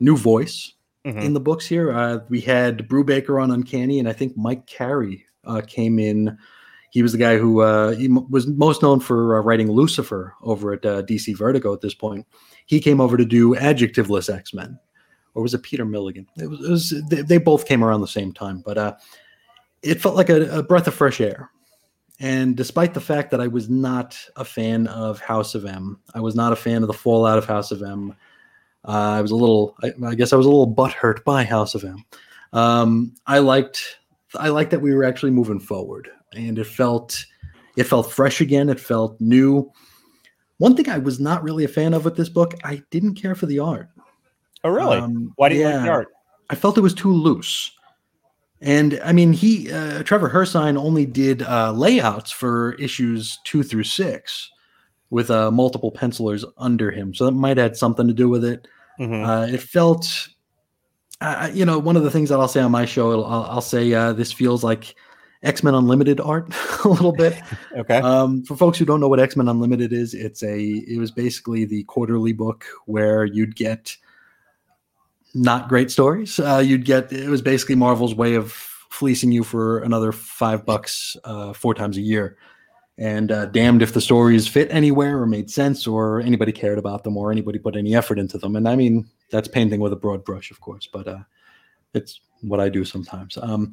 new 0.00 0.16
voice 0.16 0.72
Mhm. 1.06 1.22
in 1.22 1.34
the 1.34 1.40
books 1.40 1.66
here. 1.66 1.92
Uh, 1.92 2.18
we 2.28 2.40
had 2.40 2.88
Brubaker 2.88 3.40
on 3.40 3.50
Uncanny, 3.52 4.00
and 4.00 4.08
I 4.08 4.12
think 4.12 4.36
Mike 4.36 4.66
Carey 4.66 5.24
uh, 5.44 5.60
came 5.66 5.98
in. 5.98 6.36
He 6.90 7.02
was 7.02 7.12
the 7.12 7.18
guy 7.18 7.38
who 7.38 7.60
uh, 7.60 7.92
he 7.92 8.06
m- 8.06 8.28
was 8.30 8.46
most 8.48 8.82
known 8.82 8.98
for 8.98 9.36
uh, 9.38 9.42
writing 9.42 9.70
Lucifer 9.70 10.34
over 10.42 10.72
at 10.72 10.84
uh, 10.84 11.02
DC 11.02 11.36
Vertigo 11.36 11.72
at 11.72 11.80
this 11.80 11.94
point. 11.94 12.26
He 12.66 12.80
came 12.80 13.00
over 13.00 13.16
to 13.16 13.24
do 13.24 13.54
adjectiveless 13.54 14.34
X 14.34 14.54
Men, 14.54 14.78
or 15.34 15.42
was 15.42 15.54
it 15.54 15.62
Peter 15.62 15.84
Milligan? 15.84 16.26
It 16.36 16.48
was, 16.48 16.64
it 16.64 16.70
was 16.70 17.02
they, 17.10 17.22
they 17.22 17.38
both 17.38 17.66
came 17.66 17.84
around 17.84 18.00
the 18.00 18.06
same 18.06 18.32
time, 18.32 18.62
but 18.64 18.78
uh, 18.78 18.94
it 19.82 20.00
felt 20.00 20.16
like 20.16 20.30
a, 20.30 20.58
a 20.58 20.62
breath 20.62 20.86
of 20.86 20.94
fresh 20.94 21.20
air. 21.20 21.50
And 22.20 22.56
despite 22.56 22.94
the 22.94 23.00
fact 23.00 23.32
that 23.32 23.40
I 23.40 23.48
was 23.48 23.68
not 23.68 24.18
a 24.36 24.44
fan 24.44 24.86
of 24.86 25.20
House 25.20 25.54
of 25.54 25.66
M, 25.66 25.98
I 26.14 26.20
was 26.20 26.34
not 26.34 26.52
a 26.52 26.56
fan 26.56 26.82
of 26.82 26.86
the 26.86 26.94
fallout 26.94 27.38
of 27.38 27.44
House 27.44 27.72
of 27.72 27.82
M. 27.82 28.14
Uh, 28.86 29.16
I 29.18 29.20
was 29.20 29.32
a 29.32 29.36
little, 29.36 29.76
I, 29.82 29.92
I 30.06 30.14
guess 30.14 30.32
I 30.32 30.36
was 30.36 30.46
a 30.46 30.48
little 30.48 30.72
butthurt 30.72 31.24
by 31.24 31.42
House 31.42 31.74
of 31.74 31.84
M. 31.84 32.04
Um, 32.52 33.14
I 33.26 33.40
liked, 33.40 33.98
I 34.36 34.50
liked 34.50 34.70
that 34.70 34.80
we 34.80 34.94
were 34.94 35.04
actually 35.04 35.32
moving 35.32 35.58
forward, 35.58 36.08
and 36.34 36.58
it 36.58 36.66
felt, 36.66 37.26
it 37.76 37.84
felt 37.84 38.12
fresh 38.12 38.40
again. 38.40 38.68
It 38.68 38.78
felt 38.78 39.20
new. 39.20 39.70
One 40.58 40.76
thing 40.76 40.88
I 40.88 40.98
was 40.98 41.18
not 41.18 41.42
really 41.42 41.64
a 41.64 41.68
fan 41.68 41.94
of 41.94 42.04
with 42.04 42.16
this 42.16 42.28
book, 42.28 42.54
I 42.64 42.82
didn't 42.90 43.14
care 43.14 43.34
for 43.34 43.46
the 43.46 43.58
art. 43.58 43.88
Oh, 44.62 44.70
really? 44.70 44.98
Um, 44.98 45.32
Why 45.36 45.48
do 45.48 45.56
you 45.56 45.64
like 45.64 45.82
the 45.82 45.88
art? 45.88 46.08
I 46.50 46.54
felt 46.54 46.78
it 46.78 46.82
was 46.82 46.94
too 46.94 47.12
loose. 47.12 47.72
And 48.60 49.00
I 49.04 49.12
mean, 49.12 49.32
he, 49.32 49.70
uh, 49.70 50.02
Trevor 50.04 50.30
Hairsine 50.30 50.78
only 50.78 51.04
did 51.04 51.42
uh, 51.42 51.72
layouts 51.72 52.30
for 52.30 52.74
issues 52.74 53.38
two 53.44 53.62
through 53.62 53.84
six 53.84 54.50
with 55.10 55.30
uh, 55.30 55.50
multiple 55.50 55.90
pencilers 55.90 56.44
under 56.56 56.90
him. 56.90 57.14
So 57.14 57.26
that 57.26 57.32
might 57.32 57.58
have 57.58 57.70
had 57.70 57.76
something 57.76 58.06
to 58.06 58.14
do 58.14 58.28
with 58.28 58.44
it. 58.44 58.66
Mhm. 58.98 59.26
Uh, 59.26 59.52
it 59.52 59.60
felt, 59.60 60.28
you 61.52 61.64
know, 61.64 61.78
one 61.78 61.96
of 61.96 62.04
the 62.04 62.10
things 62.10 62.28
that 62.30 62.40
I'll 62.40 62.48
say 62.48 62.60
on 62.60 62.70
my 62.70 62.84
show, 62.84 63.22
I'll, 63.22 63.44
I'll 63.44 63.60
say 63.60 63.92
uh, 63.92 64.12
this 64.12 64.32
feels 64.32 64.64
like 64.64 64.94
X 65.44 65.62
Men 65.62 65.74
Unlimited 65.74 66.20
art 66.20 66.52
a 66.84 66.88
little 66.88 67.12
bit. 67.12 67.40
okay. 67.76 67.98
Um, 67.98 68.42
for 68.44 68.56
folks 68.56 68.78
who 68.78 68.84
don't 68.84 69.00
know 69.00 69.08
what 69.08 69.20
X 69.20 69.36
Men 69.36 69.48
Unlimited 69.48 69.92
is, 69.92 70.14
it's 70.14 70.42
a 70.42 70.58
it 70.58 70.98
was 70.98 71.10
basically 71.10 71.64
the 71.64 71.84
quarterly 71.84 72.32
book 72.32 72.64
where 72.86 73.24
you'd 73.24 73.54
get 73.54 73.96
not 75.34 75.68
great 75.68 75.90
stories. 75.90 76.38
Uh, 76.38 76.62
you'd 76.64 76.84
get 76.84 77.12
it 77.12 77.28
was 77.28 77.42
basically 77.42 77.74
Marvel's 77.74 78.14
way 78.14 78.34
of 78.34 78.52
fleecing 78.52 79.32
you 79.32 79.44
for 79.44 79.80
another 79.80 80.12
five 80.12 80.64
bucks 80.64 81.16
uh, 81.24 81.52
four 81.52 81.74
times 81.74 81.96
a 81.96 82.00
year. 82.00 82.36
And 82.96 83.32
uh, 83.32 83.46
damned 83.46 83.82
if 83.82 83.92
the 83.92 84.00
stories 84.00 84.46
fit 84.46 84.68
anywhere 84.70 85.20
or 85.20 85.26
made 85.26 85.50
sense 85.50 85.84
or 85.84 86.20
anybody 86.20 86.52
cared 86.52 86.78
about 86.78 87.02
them 87.02 87.16
or 87.16 87.32
anybody 87.32 87.58
put 87.58 87.74
any 87.74 87.96
effort 87.96 88.20
into 88.20 88.38
them. 88.38 88.54
And 88.54 88.68
I 88.68 88.76
mean 88.76 89.08
that's 89.30 89.48
painting 89.48 89.80
with 89.80 89.92
a 89.92 89.96
broad 89.96 90.24
brush, 90.24 90.52
of 90.52 90.60
course, 90.60 90.88
but 90.90 91.08
uh, 91.08 91.18
it's 91.92 92.20
what 92.42 92.60
I 92.60 92.68
do 92.68 92.84
sometimes. 92.84 93.36
Um, 93.42 93.72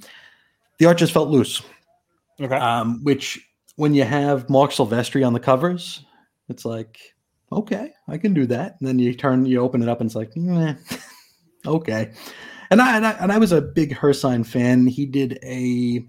the 0.82 0.88
art 0.88 0.98
just 0.98 1.14
felt 1.14 1.30
loose 1.30 1.62
okay. 2.42 2.56
um, 2.56 3.04
which 3.04 3.40
when 3.76 3.94
you 3.94 4.04
have 4.04 4.50
Marc 4.50 4.72
Silvestri 4.72 5.26
on 5.26 5.34
the 5.34 5.40
covers, 5.40 6.04
it's 6.50 6.66
like, 6.66 7.00
okay, 7.52 7.92
I 8.08 8.18
can 8.18 8.34
do 8.34 8.46
that. 8.48 8.78
And 8.80 8.88
then 8.88 9.00
you 9.00 9.14
turn, 9.14 9.46
you 9.46 9.60
open 9.60 9.82
it 9.82 9.90
up, 9.90 10.02
and 10.02 10.08
it's 10.08 10.16
like, 10.16 10.36
meh, 10.36 10.76
okay. 11.66 12.12
And 12.70 12.82
I, 12.82 12.96
and 12.98 13.06
I 13.06 13.12
and 13.12 13.32
I 13.32 13.38
was 13.38 13.52
a 13.52 13.62
big 13.62 13.96
Hairsine 13.96 14.46
fan. 14.46 14.88
He 14.88 15.06
did 15.06 15.38
a 15.44 16.04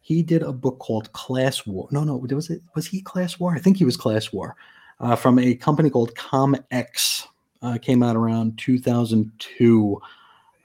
he 0.00 0.22
did 0.22 0.42
a 0.42 0.52
book 0.52 0.78
called 0.78 1.12
Class 1.12 1.66
War. 1.66 1.88
No, 1.90 2.04
no, 2.04 2.16
was 2.16 2.50
it 2.50 2.62
was 2.74 2.86
he 2.86 3.02
Class 3.02 3.38
War? 3.40 3.54
I 3.54 3.58
think 3.58 3.76
he 3.76 3.84
was 3.84 3.96
Class 3.96 4.32
War 4.32 4.56
uh, 5.00 5.16
from 5.16 5.38
a 5.38 5.54
company 5.54 5.90
called 5.90 6.14
ComX. 6.14 7.26
Uh, 7.62 7.78
came 7.78 8.02
out 8.02 8.16
around 8.16 8.58
2002. 8.58 10.00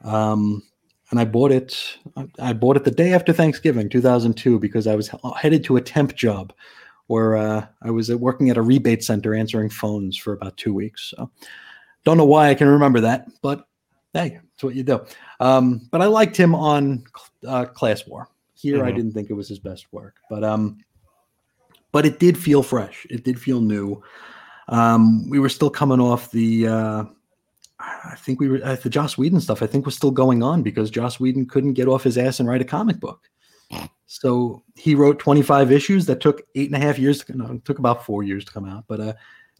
Um, 0.03 0.61
and 1.11 1.19
I 1.19 1.25
bought 1.25 1.51
it. 1.51 1.97
I- 2.17 2.27
I 2.39 2.53
bought 2.53 2.77
it 2.77 2.83
the 2.85 2.91
day 2.91 3.13
after 3.13 3.31
Thanksgiving, 3.33 3.89
2002, 3.89 4.59
because 4.59 4.87
I 4.87 4.95
was 4.95 5.09
headed 5.37 5.63
to 5.65 5.77
a 5.77 5.81
temp 5.81 6.15
job 6.15 6.53
where 7.07 7.35
uh, 7.35 7.65
I 7.81 7.91
was 7.91 8.09
uh, 8.09 8.17
working 8.17 8.49
at 8.49 8.57
a 8.57 8.61
rebate 8.61 9.03
center 9.03 9.35
answering 9.35 9.69
phones 9.69 10.15
for 10.17 10.33
about 10.33 10.55
two 10.57 10.73
weeks. 10.73 11.13
So, 11.15 11.29
don't 12.05 12.17
know 12.17 12.25
why 12.25 12.49
I 12.49 12.55
can 12.55 12.67
remember 12.67 13.01
that, 13.01 13.27
but 13.41 13.67
hey, 14.13 14.39
it's 14.53 14.63
what 14.63 14.75
you 14.75 14.83
do. 14.83 15.05
Um, 15.39 15.87
but 15.91 16.01
I 16.01 16.05
liked 16.05 16.35
him 16.37 16.55
on 16.55 17.03
uh, 17.45 17.65
Class 17.65 18.07
War. 18.07 18.27
Here, 18.53 18.83
I 18.85 18.91
Mhm. 18.91 18.95
didn't 18.95 19.11
think 19.13 19.29
it 19.29 19.33
was 19.33 19.49
his 19.49 19.59
best 19.59 19.91
work, 19.91 20.15
but 20.29 20.43
um, 20.43 20.77
but 21.91 22.05
it 22.05 22.19
did 22.19 22.37
feel 22.37 22.63
fresh. 22.63 23.05
It 23.09 23.23
did 23.25 23.39
feel 23.39 23.59
new. 23.59 24.01
Um, 24.69 25.27
we 25.29 25.39
were 25.39 25.49
still 25.49 25.69
coming 25.69 25.99
off 25.99 26.31
the. 26.31 26.67
Uh, 26.67 27.03
I 27.81 28.15
think 28.17 28.39
we 28.39 28.47
were 28.47 28.57
at 28.57 28.83
the 28.83 28.89
Joss 28.89 29.17
Whedon 29.17 29.41
stuff. 29.41 29.61
I 29.61 29.67
think 29.67 29.85
was 29.85 29.95
still 29.95 30.11
going 30.11 30.43
on 30.43 30.61
because 30.61 30.91
Joss 30.91 31.19
Whedon 31.19 31.47
couldn't 31.47 31.73
get 31.73 31.87
off 31.87 32.03
his 32.03 32.17
ass 32.17 32.39
and 32.39 32.47
write 32.47 32.61
a 32.61 32.65
comic 32.65 32.99
book. 32.99 33.29
So 34.13 34.61
he 34.75 34.93
wrote 34.93 35.19
25 35.19 35.71
issues 35.71 36.05
that 36.07 36.19
took 36.19 36.41
eight 36.55 36.69
and 36.69 36.75
a 36.75 36.85
half 36.85 36.99
years. 36.99 37.23
To, 37.23 37.37
no, 37.37 37.57
took 37.63 37.79
about 37.79 38.05
four 38.05 38.23
years 38.23 38.43
to 38.43 38.51
come 38.51 38.65
out, 38.65 38.83
but 38.89 38.99
uh, 38.99 39.13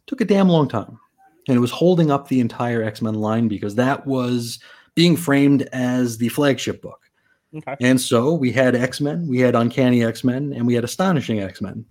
took 0.06 0.20
a 0.20 0.26
damn 0.26 0.50
long 0.50 0.68
time. 0.68 1.00
And 1.48 1.56
it 1.56 1.60
was 1.60 1.70
holding 1.70 2.10
up 2.10 2.28
the 2.28 2.38
entire 2.38 2.82
X 2.82 3.00
Men 3.00 3.14
line 3.14 3.48
because 3.48 3.76
that 3.76 4.06
was 4.06 4.58
being 4.94 5.16
framed 5.16 5.62
as 5.72 6.18
the 6.18 6.28
flagship 6.28 6.82
book. 6.82 7.00
Okay. 7.56 7.76
And 7.80 7.98
so 7.98 8.34
we 8.34 8.52
had 8.52 8.74
X 8.74 9.00
Men, 9.00 9.26
we 9.26 9.38
had 9.38 9.54
Uncanny 9.54 10.04
X 10.04 10.22
Men, 10.22 10.52
and 10.52 10.66
we 10.66 10.74
had 10.74 10.84
Astonishing 10.84 11.40
X 11.40 11.62
Men. 11.62 11.86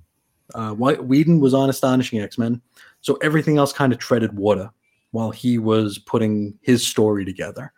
Uh, 0.54 0.74
Whedon 0.76 1.40
was 1.40 1.56
on 1.56 1.68
Astonishing 1.68 2.20
X 2.20 2.38
Men, 2.38 2.62
so 3.02 3.16
everything 3.24 3.58
else 3.58 3.74
kind 3.74 3.92
of 3.92 3.98
treaded 3.98 4.38
water 4.38 4.70
while 5.12 5.32
he 5.32 5.58
was 5.58 5.98
putting 6.00 6.58
his 6.62 6.86
story 6.86 7.26
together. 7.26 7.72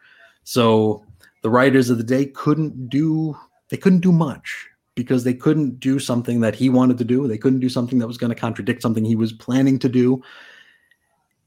So 0.44 1.06
the 1.42 1.50
writers 1.50 1.90
of 1.90 1.98
the 1.98 2.04
day 2.04 2.26
couldn't 2.26 2.90
do 2.90 3.38
they 3.70 3.78
couldn't 3.78 4.02
do 4.02 4.12
much 4.12 4.68
because 4.96 5.24
they 5.24 5.34
couldn't 5.34 5.80
do 5.80 6.00
something 6.00 6.42
that 6.42 6.54
he 6.54 6.70
wanted 6.70 6.98
to 7.00 7.04
do. 7.04 7.28
They 7.28 7.38
couldn't 7.38 7.60
do 7.60 7.70
something 7.70 7.98
that 8.00 8.08
was 8.08 8.18
going 8.18 8.30
to 8.30 8.40
contradict 8.40 8.82
something 8.82 9.04
he 9.04 9.16
was 9.16 9.34
planning 9.34 9.80
to 9.80 9.90
do. 9.90 10.22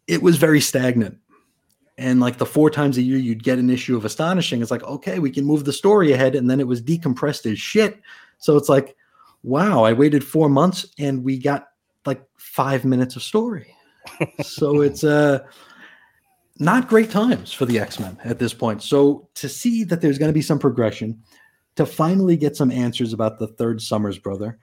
It 0.08 0.22
was 0.22 0.36
very 0.36 0.60
stagnant. 0.60 1.18
And 1.98 2.20
like 2.20 2.38
the 2.38 2.46
four 2.46 2.68
times 2.68 2.98
a 2.98 3.02
year 3.02 3.16
you'd 3.16 3.44
get 3.44 3.58
an 3.58 3.70
issue 3.70 3.96
of 3.96 4.04
Astonishing, 4.04 4.60
it's 4.60 4.70
like, 4.70 4.82
okay, 4.82 5.18
we 5.18 5.30
can 5.30 5.44
move 5.44 5.64
the 5.64 5.72
story 5.72 6.12
ahead. 6.12 6.34
And 6.34 6.50
then 6.50 6.60
it 6.60 6.66
was 6.66 6.82
decompressed 6.82 7.50
as 7.50 7.58
shit. 7.58 8.00
So 8.38 8.56
it's 8.56 8.68
like, 8.68 8.96
wow, 9.42 9.84
I 9.84 9.92
waited 9.92 10.24
four 10.24 10.48
months 10.48 10.86
and 10.98 11.24
we 11.24 11.38
got 11.38 11.68
like 12.04 12.22
five 12.36 12.84
minutes 12.84 13.16
of 13.16 13.22
story. 13.22 13.74
so 14.42 14.82
it's 14.82 15.04
uh 15.04 15.40
not 16.58 16.88
great 16.88 17.10
times 17.10 17.52
for 17.52 17.66
the 17.66 17.78
X-Men 17.78 18.18
at 18.24 18.38
this 18.38 18.54
point. 18.54 18.82
So 18.82 19.28
to 19.34 19.48
see 19.48 19.84
that 19.84 20.00
there's 20.00 20.18
going 20.18 20.30
to 20.30 20.34
be 20.34 20.42
some 20.42 20.58
progression, 20.58 21.22
to 21.76 21.84
finally 21.84 22.36
get 22.36 22.56
some 22.56 22.70
answers 22.70 23.12
about 23.12 23.38
the 23.38 23.46
third 23.46 23.82
Summers 23.82 24.18
brother, 24.18 24.58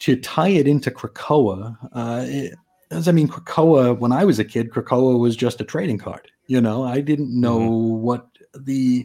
to 0.00 0.16
tie 0.16 0.48
it 0.48 0.66
into 0.66 0.90
Krakoa, 0.90 1.76
uh, 1.92 2.24
it, 2.26 2.54
as 2.90 3.08
I 3.08 3.12
mean, 3.12 3.28
Krakoa, 3.28 3.98
when 3.98 4.12
I 4.12 4.24
was 4.24 4.38
a 4.38 4.44
kid, 4.44 4.70
Krakoa 4.70 5.18
was 5.18 5.36
just 5.36 5.60
a 5.60 5.64
trading 5.64 5.98
card. 5.98 6.30
You 6.46 6.60
know, 6.60 6.84
I 6.84 7.00
didn't 7.00 7.38
know 7.38 7.58
what 7.58 8.26
the, 8.58 9.04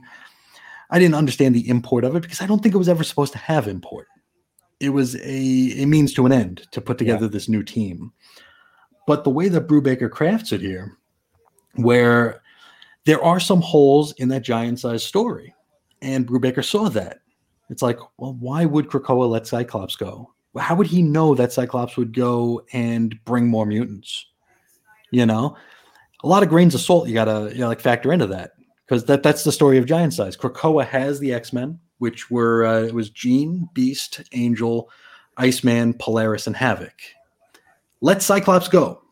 I 0.90 1.00
didn't 1.00 1.16
understand 1.16 1.54
the 1.54 1.68
import 1.68 2.06
of 2.06 2.16
it 2.16 2.22
because 2.22 2.42
I 2.42 2.46
don't 2.46 2.64
think 2.64 2.74
it 2.74 2.78
was 2.78 2.88
ever 2.88 3.04
supposed 3.04 3.34
to 3.34 3.40
have 3.40 3.68
import. 3.68 4.08
It 4.80 4.90
was 4.90 5.16
a, 5.16 5.82
a 5.82 5.86
means 5.86 6.14
to 6.14 6.26
an 6.26 6.32
end 6.32 6.68
to 6.72 6.80
put 6.80 6.98
together 6.98 7.28
this 7.28 7.50
new 7.50 7.64
team. 7.64 8.14
But 9.06 9.26
the 9.26 9.30
way 9.30 9.50
that 9.50 9.68
Brubaker 9.68 10.10
crafts 10.10 10.54
it 10.54 10.62
here, 10.62 10.98
where 11.76 12.42
there 13.06 13.24
are 13.24 13.40
some 13.40 13.62
holes 13.62 14.14
in 14.14 14.30
that 14.30 14.44
giant 14.44 14.80
sized 14.80 15.06
story, 15.06 15.54
and 16.02 16.28
Brubaker 16.28 16.64
saw 16.64 16.90
that. 16.90 17.20
It's 17.70 17.82
like, 17.82 18.00
well, 18.18 18.36
why 18.40 18.66
would 18.66 18.88
Krakoa 18.88 19.30
let 19.30 19.48
Cyclops 19.48 19.96
go? 19.96 20.32
How 20.58 20.76
would 20.76 20.88
he 20.88 21.02
know 21.02 21.34
that 21.36 21.52
Cyclops 21.52 21.98
would 21.98 22.14
go 22.14 22.64
and 22.74 23.18
bring 23.26 23.48
more 23.48 23.66
mutants? 23.66 24.28
You 25.12 25.26
know, 25.26 25.56
a 26.24 26.28
lot 26.28 26.44
of 26.44 26.50
grains 26.50 26.76
of 26.76 26.82
salt 26.82 27.08
you 27.08 27.14
gotta 27.14 27.52
you 27.54 27.62
know, 27.62 27.68
like 27.68 27.80
factor 27.80 28.12
into 28.12 28.28
that 28.28 28.52
because 28.86 29.06
that 29.06 29.24
that's 29.24 29.44
the 29.44 29.52
story 29.52 29.78
of 29.78 29.86
Giant 29.86 30.14
Size. 30.14 30.38
Krakoa 30.38 30.86
has 30.86 31.20
the 31.20 31.34
X 31.34 31.54
Men, 31.54 31.80
which 31.98 32.30
were 32.30 32.66
uh, 32.66 32.84
it 32.84 32.94
was 32.94 33.10
Jean, 33.10 33.70
Beast, 33.74 34.22
Angel, 34.34 34.90
Iceman, 35.38 35.94
Polaris, 35.96 36.48
and 36.48 36.56
Havok. 36.56 36.92
Let 38.02 38.22
Cyclops 38.22 38.68
go. 38.68 39.03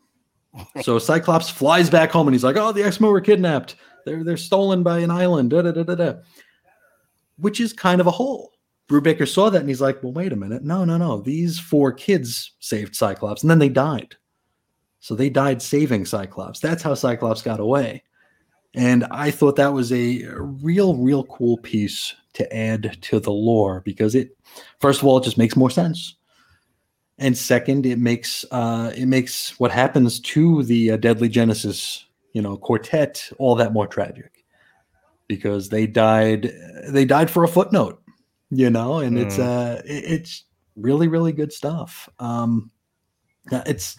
So 0.82 0.98
Cyclops 0.98 1.48
flies 1.48 1.88
back 1.88 2.10
home 2.10 2.28
and 2.28 2.34
he's 2.34 2.44
like, 2.44 2.56
"Oh, 2.56 2.72
the 2.72 2.82
X 2.82 3.00
Men 3.00 3.10
were 3.10 3.20
kidnapped. 3.20 3.76
They're 4.04 4.24
they're 4.24 4.36
stolen 4.36 4.82
by 4.82 4.98
an 4.98 5.10
island." 5.10 5.50
Da, 5.50 5.62
da, 5.62 5.72
da, 5.72 5.82
da, 5.82 5.94
da. 5.94 6.14
Which 7.38 7.60
is 7.60 7.72
kind 7.72 8.00
of 8.00 8.06
a 8.06 8.10
hole. 8.10 8.52
Brubaker 8.88 9.26
saw 9.26 9.48
that 9.48 9.60
and 9.60 9.68
he's 9.68 9.80
like, 9.80 10.02
"Well, 10.02 10.12
wait 10.12 10.32
a 10.32 10.36
minute. 10.36 10.62
No, 10.62 10.84
no, 10.84 10.98
no. 10.98 11.20
These 11.20 11.58
four 11.58 11.92
kids 11.92 12.52
saved 12.60 12.94
Cyclops, 12.94 13.42
and 13.42 13.50
then 13.50 13.58
they 13.58 13.68
died. 13.68 14.16
So 15.00 15.14
they 15.14 15.30
died 15.30 15.62
saving 15.62 16.04
Cyclops. 16.04 16.60
That's 16.60 16.82
how 16.82 16.94
Cyclops 16.94 17.42
got 17.42 17.60
away." 17.60 18.02
And 18.74 19.04
I 19.10 19.30
thought 19.30 19.56
that 19.56 19.74
was 19.74 19.92
a 19.92 20.26
real, 20.38 20.96
real 20.96 21.24
cool 21.24 21.58
piece 21.58 22.14
to 22.34 22.56
add 22.56 22.96
to 23.02 23.20
the 23.20 23.32
lore 23.32 23.82
because 23.84 24.14
it, 24.14 24.36
first 24.80 25.00
of 25.00 25.06
all, 25.06 25.18
it 25.18 25.24
just 25.24 25.36
makes 25.36 25.56
more 25.56 25.70
sense 25.70 26.16
and 27.22 27.36
second 27.38 27.86
it 27.86 27.98
makes 27.98 28.44
uh 28.50 28.92
it 28.96 29.06
makes 29.06 29.58
what 29.60 29.70
happens 29.70 30.20
to 30.20 30.62
the 30.64 30.90
uh, 30.92 30.96
deadly 30.96 31.28
genesis 31.28 32.04
you 32.34 32.42
know 32.42 32.56
quartet 32.56 33.30
all 33.38 33.54
that 33.54 33.72
more 33.72 33.86
tragic. 33.86 34.44
Because 35.28 35.68
they 35.70 35.86
died 35.86 36.52
they 36.88 37.04
died 37.04 37.30
for 37.30 37.44
a 37.44 37.48
footnote 37.48 38.02
you 38.50 38.68
know 38.68 38.98
and 38.98 39.16
it's 39.18 39.38
Mm. 39.38 39.44
uh 39.44 39.82
it- 39.84 40.04
it's 40.14 40.44
really 40.76 41.08
really 41.08 41.32
good 41.32 41.52
stuff. 41.52 42.08
Um 42.18 42.70
it's 43.66 43.96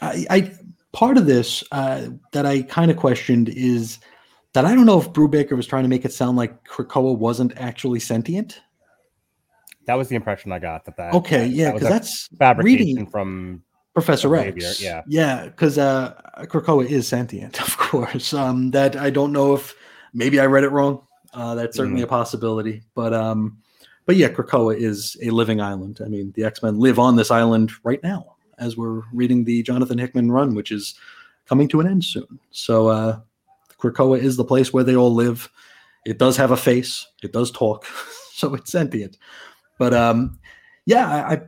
i 0.00 0.26
i 0.30 0.52
part 0.92 1.16
of 1.18 1.26
this 1.26 1.64
uh 1.72 2.08
that 2.32 2.46
i 2.46 2.62
kind 2.62 2.90
of 2.90 2.96
questioned 2.96 3.48
is 3.48 3.98
that 4.52 4.64
i 4.64 4.74
don't 4.74 4.86
know 4.86 5.00
if 5.00 5.12
brubaker 5.12 5.56
was 5.56 5.66
trying 5.66 5.82
to 5.82 5.88
make 5.88 6.04
it 6.04 6.12
sound 6.12 6.36
like 6.36 6.62
krakoa 6.64 7.16
wasn't 7.16 7.52
actually 7.56 7.98
sentient 8.00 8.60
That 9.86 9.94
was 9.94 10.08
the 10.08 10.16
impression 10.16 10.52
I 10.52 10.58
got. 10.58 10.84
That 10.84 10.96
that 10.96 11.14
okay 11.14 11.38
that- 11.48 11.48
yeah 11.50 11.72
because 11.72 11.86
a 11.88 11.90
that's 11.90 12.28
fabrication 12.38 12.86
reading 12.86 13.06
from 13.06 13.62
Professor 13.94 14.28
Xavier, 14.34 14.72
yeah. 14.78 15.02
Yeah, 15.06 15.44
because 15.46 15.76
uh 15.78 16.14
Krakoa 16.44 16.86
is 16.88 17.06
sentient, 17.08 17.60
of 17.68 17.76
course. 17.76 18.32
Um 18.32 18.70
that 18.70 18.96
I 18.96 19.10
don't 19.10 19.32
know 19.32 19.54
if 19.54 19.74
maybe 20.14 20.40
I 20.40 20.46
read 20.46 20.64
it 20.64 20.70
wrong. 20.70 21.02
Uh 21.34 21.54
that's 21.54 21.76
certainly 21.76 22.00
Mm. 22.02 22.04
a 22.04 22.08
possibility. 22.08 22.82
But 22.94 23.12
um 23.12 23.58
but 24.06 24.16
yeah, 24.16 24.28
Krakoa 24.28 24.76
is 24.76 25.16
a 25.22 25.30
living 25.30 25.60
island. 25.60 26.00
I 26.04 26.08
mean, 26.08 26.32
the 26.34 26.44
X-Men 26.44 26.78
live 26.80 26.98
on 26.98 27.16
this 27.16 27.30
island 27.30 27.70
right 27.84 28.02
now 28.02 28.34
as 28.58 28.76
we're 28.76 29.02
reading 29.12 29.44
the 29.44 29.62
Jonathan 29.62 29.98
Hickman 29.98 30.30
run, 30.32 30.54
which 30.54 30.70
is 30.72 30.94
coming 31.46 31.68
to 31.68 31.80
an 31.80 31.86
end 31.86 32.04
soon. 32.04 32.38
So 32.50 32.88
uh 32.88 33.20
Krakoa 33.78 34.18
is 34.20 34.36
the 34.36 34.44
place 34.44 34.72
where 34.72 34.84
they 34.84 34.96
all 34.96 35.12
live. 35.12 35.50
It 36.06 36.18
does 36.18 36.36
have 36.36 36.50
a 36.50 36.56
face, 36.56 37.06
it 37.22 37.32
does 37.32 37.50
talk, 37.50 37.84
so 38.32 38.54
it's 38.54 38.72
sentient. 38.72 39.18
But 39.78 39.94
um 39.94 40.38
yeah, 40.86 41.06
I, 41.06 41.34
I 41.34 41.40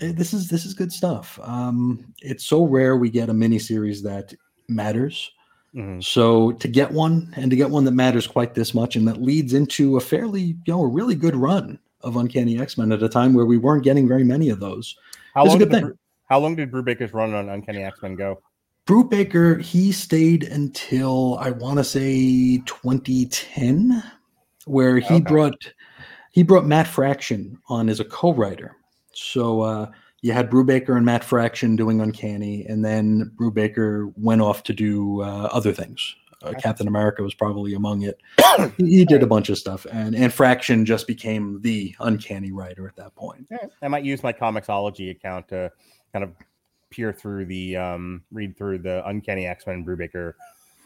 this 0.00 0.32
is 0.32 0.48
this 0.48 0.64
is 0.64 0.74
good 0.74 0.92
stuff. 0.92 1.38
Um, 1.42 2.14
it's 2.20 2.44
so 2.44 2.64
rare 2.64 2.96
we 2.96 3.10
get 3.10 3.28
a 3.28 3.34
mini 3.34 3.58
series 3.58 4.02
that 4.02 4.34
matters. 4.68 5.30
Mhm. 5.74 6.02
So 6.02 6.52
to 6.52 6.68
get 6.68 6.90
one 6.90 7.32
and 7.36 7.50
to 7.50 7.56
get 7.56 7.70
one 7.70 7.84
that 7.84 7.92
matters 7.92 8.26
quite 8.26 8.54
this 8.54 8.74
much 8.74 8.96
and 8.96 9.06
that 9.08 9.20
leads 9.22 9.52
into 9.54 9.96
a 9.96 10.00
fairly, 10.00 10.42
you 10.42 10.72
know, 10.72 10.82
a 10.82 10.86
really 10.88 11.14
good 11.14 11.36
run 11.36 11.78
of 12.02 12.16
Uncanny 12.16 12.58
X 12.58 12.78
Men 12.78 12.92
at 12.92 13.02
a 13.02 13.08
time 13.08 13.34
where 13.34 13.46
we 13.46 13.58
weren't 13.58 13.84
getting 13.84 14.08
very 14.08 14.24
many 14.24 14.48
of 14.48 14.60
those. 14.60 14.96
How 15.34 15.44
long 15.44 15.58
did 15.58 15.72
How 16.28 16.38
long 16.40 16.56
did 16.56 16.70
Brubaker's 16.70 17.12
run 17.12 17.34
on 17.34 17.48
Uncanny 17.48 17.82
X 17.82 18.02
Men 18.02 18.16
go? 18.16 18.42
Brubaker, 18.86 19.62
he 19.62 19.92
stayed 19.92 20.44
until 20.44 21.38
I 21.38 21.50
want 21.50 21.78
to 21.78 21.84
say 21.84 22.58
2010, 22.66 24.02
where 24.64 24.98
he 24.98 25.14
Okay. 25.16 25.24
brought 25.24 25.72
he 26.32 26.42
brought 26.42 26.66
Matt 26.66 26.86
Fraction 26.86 27.58
on 27.68 27.88
as 27.88 28.00
a 28.00 28.04
co-writer. 28.04 28.76
So 29.12 29.60
uh, 29.60 29.90
you 30.22 30.32
had 30.32 30.50
Brubaker 30.50 30.96
and 30.96 31.04
Matt 31.04 31.22
Fraction 31.22 31.76
doing 31.76 32.00
Uncanny, 32.00 32.64
and 32.66 32.84
then 32.84 33.30
Brubaker 33.36 34.12
went 34.16 34.40
off 34.40 34.62
to 34.64 34.72
do 34.72 35.22
uh, 35.22 35.48
other 35.52 35.72
things. 35.72 36.16
Uh, 36.42 36.54
Captain 36.54 36.88
America 36.88 37.22
was 37.22 37.34
probably 37.34 37.74
among 37.74 38.02
it. 38.02 38.20
he, 38.76 38.98
he 38.98 39.04
did 39.04 39.22
a 39.22 39.26
bunch 39.26 39.48
of 39.48 39.58
stuff, 39.58 39.86
and 39.92 40.14
and 40.14 40.32
Fraction 40.32 40.84
just 40.84 41.06
became 41.06 41.60
the 41.60 41.94
Uncanny 42.00 42.50
writer 42.50 42.88
at 42.88 42.96
that 42.96 43.14
point. 43.14 43.46
Yeah, 43.50 43.66
I 43.80 43.88
might 43.88 44.04
use 44.04 44.22
my 44.22 44.32
Comixology 44.32 45.10
account 45.10 45.48
to 45.48 45.70
kind 46.12 46.24
of 46.24 46.32
peer 46.90 47.12
through 47.12 47.46
the 47.46 47.76
um, 47.76 48.22
read 48.32 48.56
through 48.56 48.78
the 48.78 49.06
Uncanny 49.06 49.46
X 49.46 49.66
Men 49.66 49.84
Brubaker. 49.84 50.34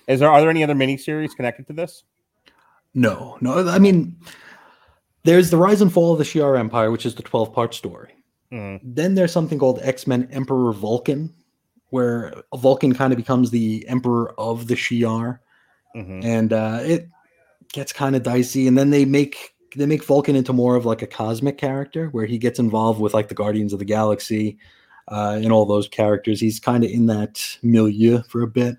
Is 0.08 0.20
there 0.20 0.30
are 0.30 0.40
there 0.40 0.50
any 0.50 0.62
other 0.62 0.74
miniseries 0.74 1.34
connected 1.34 1.66
to 1.68 1.72
this? 1.72 2.04
No, 2.94 3.36
no. 3.40 3.66
I 3.68 3.78
mean, 3.78 4.16
there's 5.26 5.50
the 5.50 5.56
rise 5.56 5.82
and 5.82 5.92
fall 5.92 6.12
of 6.12 6.18
the 6.18 6.24
Shi'ar 6.24 6.58
Empire, 6.58 6.90
which 6.90 7.04
is 7.04 7.14
the 7.14 7.22
12 7.22 7.52
part 7.52 7.74
story. 7.74 8.12
Mhm. 8.52 8.80
Then 8.82 9.14
there's 9.14 9.32
something 9.32 9.58
called 9.58 9.80
X 9.82 10.06
Men 10.06 10.28
Emperor 10.30 10.72
Vulcan, 10.72 11.32
where 11.90 12.32
Vulcan 12.56 12.94
kind 12.94 13.12
of 13.12 13.16
becomes 13.16 13.50
the 13.50 13.84
emperor 13.88 14.32
of 14.38 14.68
the 14.68 14.74
Shi'ar, 14.74 15.40
Mhm. 15.94 16.24
and 16.24 16.52
uh, 16.52 16.78
it 16.82 17.08
gets 17.72 17.92
kind 17.92 18.14
of 18.16 18.22
dicey. 18.22 18.66
And 18.68 18.78
then 18.78 18.90
they 18.90 19.04
make 19.04 19.52
they 19.74 19.84
make 19.84 20.04
Vulcan 20.04 20.36
into 20.36 20.54
more 20.54 20.74
of 20.76 20.86
like 20.86 21.02
a 21.02 21.06
cosmic 21.06 21.58
character, 21.58 22.08
where 22.12 22.24
he 22.24 22.38
gets 22.38 22.58
involved 22.58 22.98
with 22.98 23.12
like 23.12 23.28
the 23.28 23.34
Guardians 23.34 23.74
of 23.74 23.78
the 23.78 23.84
Galaxy 23.84 24.56
uh, 25.08 25.38
and 25.42 25.52
all 25.52 25.66
those 25.66 25.86
characters. 25.86 26.40
He's 26.40 26.58
kind 26.58 26.82
of 26.82 26.90
in 26.90 27.06
that 27.06 27.58
milieu 27.62 28.22
for 28.28 28.40
a 28.42 28.46
bit. 28.46 28.76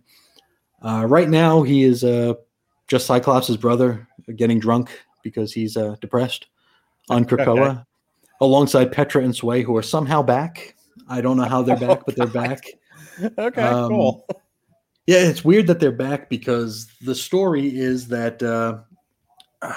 Uh, 0.81 1.05
right 1.07 1.29
now, 1.29 1.61
he 1.61 1.83
is 1.83 2.03
uh, 2.03 2.33
just 2.87 3.05
Cyclops' 3.05 3.55
brother, 3.57 4.07
getting 4.35 4.59
drunk 4.59 4.89
because 5.27 5.51
he's 5.51 5.75
uh, 5.75 5.95
depressed 5.99 6.47
on 7.09 7.25
Krakoa, 7.29 7.85
alongside 8.39 8.93
Petra 8.93 9.23
and 9.23 9.35
Sway, 9.35 9.61
who 9.61 9.75
are 9.75 9.83
somehow 9.83 10.21
back. 10.21 10.75
I 11.09 11.19
don't 11.19 11.35
know 11.35 11.43
how 11.43 11.61
they're 11.61 11.75
back, 11.77 12.05
but 12.05 12.15
they're 12.15 12.27
back. 12.27 12.63
Okay, 13.37 13.61
Um, 13.63 13.89
cool. 13.89 14.25
Yeah, 15.07 15.17
it's 15.27 15.43
weird 15.43 15.65
that 15.67 15.79
they're 15.79 15.91
back 15.91 16.29
because 16.29 16.85
the 17.01 17.15
story 17.15 17.75
is 17.75 18.07
that, 18.09 18.43
uh, 18.43 18.77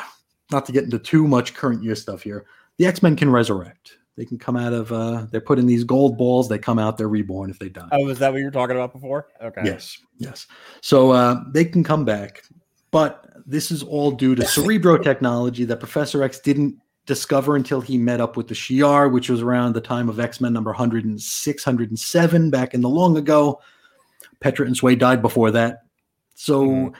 not 0.52 0.66
to 0.66 0.72
get 0.72 0.84
into 0.84 0.98
too 0.98 1.26
much 1.26 1.54
current 1.54 1.82
year 1.82 1.94
stuff 1.94 2.22
here, 2.22 2.44
the 2.76 2.84
X 2.84 3.02
Men 3.02 3.16
can 3.16 3.30
resurrect. 3.30 3.96
They 4.18 4.26
can 4.26 4.38
come 4.38 4.58
out 4.58 4.74
of, 4.74 4.92
uh, 4.92 5.24
they're 5.30 5.40
put 5.40 5.58
in 5.58 5.64
these 5.64 5.84
gold 5.84 6.18
balls. 6.18 6.50
They 6.50 6.58
come 6.58 6.78
out, 6.78 6.98
they're 6.98 7.08
reborn 7.08 7.48
if 7.48 7.58
they 7.58 7.70
die. 7.70 7.88
Oh, 7.92 8.08
is 8.08 8.18
that 8.18 8.30
what 8.30 8.40
you 8.40 8.44
were 8.44 8.50
talking 8.50 8.76
about 8.76 8.92
before? 8.92 9.28
Okay. 9.42 9.62
Yes, 9.64 9.96
yes. 10.18 10.46
So 10.82 11.12
uh, 11.12 11.36
they 11.54 11.64
can 11.64 11.82
come 11.82 12.04
back, 12.04 12.42
But 12.90 13.24
this 13.50 13.70
is 13.70 13.82
all 13.82 14.10
due 14.12 14.34
to 14.34 14.42
Cerebro 14.46 14.96
technology 14.96 15.64
that 15.64 15.78
Professor 15.80 16.22
X 16.22 16.38
didn't 16.38 16.76
discover 17.06 17.56
until 17.56 17.80
he 17.80 17.98
met 17.98 18.20
up 18.20 18.36
with 18.36 18.46
the 18.46 18.54
Shi'ar, 18.54 19.12
which 19.12 19.28
was 19.28 19.42
around 19.42 19.74
the 19.74 19.80
time 19.80 20.08
of 20.08 20.20
X 20.20 20.40
Men 20.40 20.52
number 20.52 20.70
106, 20.70 21.66
107, 21.66 22.50
back 22.50 22.74
in 22.74 22.80
the 22.80 22.88
long 22.88 23.16
ago. 23.16 23.60
Petra 24.40 24.66
and 24.66 24.76
Sway 24.76 24.94
died 24.94 25.20
before 25.20 25.50
that. 25.50 25.82
So 26.34 26.66
Mhm. 26.66 26.94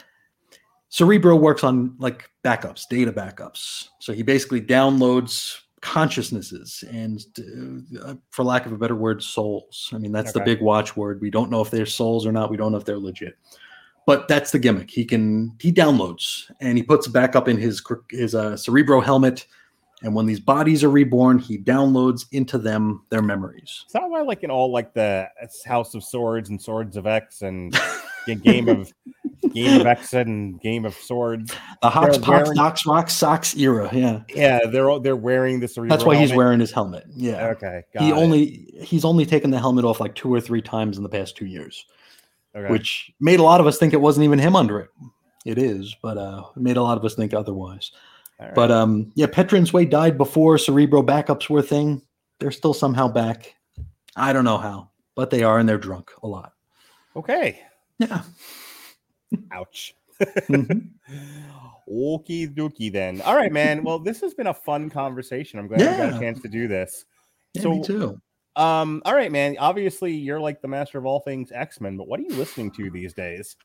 Cerebro 0.88 1.36
works 1.36 1.62
on 1.62 1.94
like 1.98 2.28
backups, 2.44 2.88
data 2.88 3.12
backups. 3.12 3.88
So 4.00 4.12
he 4.12 4.22
basically 4.24 4.60
downloads 4.60 5.56
consciousnesses 5.82 6.84
and, 6.90 7.24
uh, 8.04 8.14
for 8.30 8.44
lack 8.44 8.66
of 8.66 8.72
a 8.72 8.76
better 8.76 8.96
word, 8.96 9.22
souls. 9.22 9.88
I 9.94 9.98
mean, 9.98 10.12
that's 10.12 10.32
the 10.32 10.40
big 10.44 10.60
watchword. 10.60 11.20
We 11.20 11.30
don't 11.30 11.50
know 11.50 11.60
if 11.62 11.70
they're 11.70 11.86
souls 11.86 12.26
or 12.26 12.32
not. 12.32 12.50
We 12.50 12.56
don't 12.56 12.72
know 12.72 12.78
if 12.78 12.84
they're 12.84 12.98
legit. 12.98 13.38
But 14.10 14.26
that's 14.26 14.50
the 14.50 14.58
gimmick. 14.58 14.90
He 14.90 15.04
can 15.04 15.54
he 15.60 15.72
downloads 15.72 16.50
and 16.60 16.76
he 16.76 16.82
puts 16.82 17.06
back 17.06 17.36
up 17.36 17.46
in 17.46 17.56
his 17.56 17.80
his 18.10 18.34
uh, 18.34 18.56
Cerebro 18.56 19.00
helmet. 19.00 19.46
And 20.02 20.14
when 20.14 20.26
these 20.26 20.40
bodies 20.40 20.82
are 20.82 20.88
reborn, 20.90 21.38
he 21.38 21.58
downloads 21.58 22.24
into 22.32 22.58
them 22.58 23.02
their 23.10 23.22
memories. 23.22 23.84
Is 23.86 23.92
that 23.92 24.02
why, 24.08 24.22
like 24.22 24.42
in 24.42 24.50
all 24.50 24.72
like 24.72 24.94
the 24.94 25.28
House 25.66 25.94
of 25.94 26.02
Swords 26.02 26.48
and 26.48 26.60
Swords 26.60 26.96
of 26.96 27.06
X 27.06 27.42
and 27.42 27.78
Game 28.42 28.68
of 28.68 28.90
Game 29.52 29.80
of 29.80 29.86
X 29.86 30.14
and 30.14 30.58
Game 30.60 30.86
of 30.86 30.94
Swords? 30.94 31.54
The 31.82 31.90
Hox 31.90 32.16
Pox 32.18 32.28
wearing- 32.48 32.54
Docs 32.56 32.86
Rock 32.86 33.10
Socks 33.10 33.54
era. 33.56 33.90
Yeah, 33.92 34.22
Yeah, 34.34 34.60
they're 34.72 34.88
all 34.90 35.00
they're 35.00 35.14
wearing 35.16 35.60
the 35.60 35.66
that's 35.88 36.04
why 36.04 36.16
he's 36.16 36.30
helmet. 36.30 36.36
wearing 36.36 36.60
his 36.60 36.72
helmet. 36.72 37.04
Yeah. 37.14 37.48
Okay, 37.48 37.82
got 37.92 38.02
he 38.02 38.08
it. 38.08 38.14
only 38.14 38.68
he's 38.82 39.04
only 39.04 39.26
taken 39.26 39.50
the 39.50 39.58
helmet 39.60 39.84
off 39.84 40.00
like 40.00 40.14
two 40.14 40.32
or 40.32 40.40
three 40.40 40.62
times 40.62 40.96
in 40.96 41.02
the 41.02 41.10
past 41.10 41.36
two 41.36 41.46
years, 41.46 41.84
okay. 42.54 42.70
which 42.70 43.12
made 43.20 43.40
a 43.40 43.42
lot 43.42 43.60
of 43.60 43.66
us 43.66 43.78
think 43.78 43.92
it 43.92 44.00
wasn't 44.00 44.24
even 44.24 44.38
him 44.38 44.56
under 44.56 44.78
it. 44.80 44.90
It 45.46 45.58
is, 45.58 45.94
but 46.02 46.18
uh, 46.18 46.44
it 46.56 46.60
made 46.62 46.76
a 46.76 46.82
lot 46.82 46.98
of 46.98 47.04
us 47.04 47.14
think 47.14 47.32
otherwise. 47.32 47.92
Right. 48.38 48.54
But 48.54 48.70
um, 48.70 49.12
yeah, 49.14 49.26
Petra 49.26 49.58
and 49.58 49.66
Sway 49.68 49.84
died 49.84 50.16
before 50.18 50.58
Cerebro 50.58 51.02
backups 51.02 51.48
were 51.48 51.60
a 51.60 51.62
thing. 51.62 52.02
They're 52.38 52.50
still 52.50 52.74
somehow 52.74 53.08
back. 53.08 53.54
I 54.16 54.32
don't 54.32 54.44
know 54.44 54.58
how, 54.58 54.90
but 55.14 55.30
they 55.30 55.42
are, 55.42 55.58
and 55.58 55.68
they're 55.68 55.78
drunk 55.78 56.10
a 56.22 56.26
lot. 56.26 56.52
okay, 57.16 57.60
Yeah. 57.98 58.22
ouch. 59.52 59.94
Mhm. 60.48 60.90
Okie 61.90 62.54
dokie 62.54 62.92
then. 62.92 63.20
All 63.22 63.34
right, 63.34 63.50
man. 63.52 63.82
Well, 63.82 63.98
this 63.98 64.20
has 64.20 64.32
been 64.34 64.46
a 64.48 64.54
fun 64.54 64.90
conversation. 64.90 65.58
I'm 65.58 65.66
glad 65.66 65.80
we 65.80 65.84
got 65.86 66.14
a 66.16 66.20
chance 66.20 66.40
to 66.42 66.48
do 66.48 66.68
this. 66.68 67.04
Yeah, 67.54 67.62
So- 67.62 67.70
me 67.72 67.82
too. 67.82 68.20
Um, 68.56 69.02
all 69.04 69.14
right, 69.14 69.30
man. 69.32 69.56
Obviously, 69.58 70.12
you're 70.12 70.40
like 70.40 70.60
the 70.60 70.68
master 70.68 70.98
of 70.98 71.06
all 71.06 71.20
things 71.20 71.50
X-Men, 71.52 71.96
but 71.96 72.08
what 72.08 72.20
are 72.20 72.24
you 72.24 72.34
listening 72.34 72.70
to 72.72 72.90
these 72.90 73.12
days? 73.14 73.56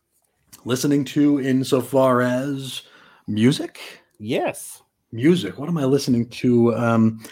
Listening 0.63 1.03
to 1.05 1.41
insofar 1.41 2.21
as 2.21 2.83
music. 3.27 3.79
Yes. 4.19 4.81
music. 5.11 5.57
What 5.57 5.67
am 5.69 5.77
I 5.77 5.85
listening 5.85 6.29
to? 6.29 6.73
Um, 6.75 7.23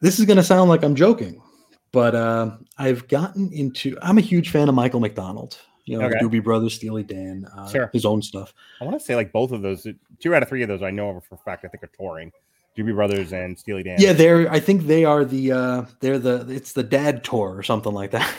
this 0.00 0.18
is 0.18 0.26
going 0.26 0.36
to 0.36 0.42
sound 0.44 0.68
like 0.70 0.84
I'm 0.84 0.94
joking, 0.94 1.42
but 1.90 2.14
uh, 2.14 2.56
I've 2.76 3.08
gotten 3.08 3.50
into. 3.52 3.96
I'm 4.02 4.18
a 4.18 4.20
huge 4.22 4.50
fan 4.50 4.68
of 4.68 4.74
Michael 4.74 5.00
McDonald. 5.00 5.58
You 5.86 5.98
know, 5.98 6.04
Okay. 6.06 6.18
Doobie 6.18 6.44
Brothers, 6.44 6.74
Steely 6.74 7.02
Dan, 7.02 7.46
uh, 7.56 7.66
Sure. 7.68 7.90
his 7.94 8.04
own 8.04 8.20
stuff. 8.20 8.52
I 8.80 8.84
want 8.84 8.98
to 8.98 9.04
say 9.04 9.16
like 9.16 9.32
both 9.32 9.52
of 9.52 9.62
those, 9.62 9.86
two 10.20 10.34
out 10.34 10.42
of 10.42 10.48
three 10.48 10.62
of 10.62 10.68
those 10.68 10.82
I 10.82 10.90
know 10.90 11.08
of 11.10 11.24
for 11.24 11.36
a 11.36 11.38
fact. 11.38 11.64
I 11.64 11.68
think 11.68 11.82
are 11.82 11.90
touring. 11.98 12.30
Doobie 12.78 12.94
Brothers 12.94 13.32
and 13.32 13.58
Steely 13.58 13.82
Dan. 13.82 13.96
Yeah, 13.98 14.12
they're. 14.12 14.50
I 14.50 14.60
think 14.60 14.86
they 14.86 15.04
are 15.04 15.24
the. 15.24 15.52
Uh, 15.52 15.84
they're 16.00 16.18
the. 16.18 16.46
It's 16.48 16.72
the 16.72 16.82
Dad 16.84 17.24
Tour 17.24 17.56
or 17.56 17.62
something 17.62 17.92
like 17.92 18.12
that. 18.12 18.32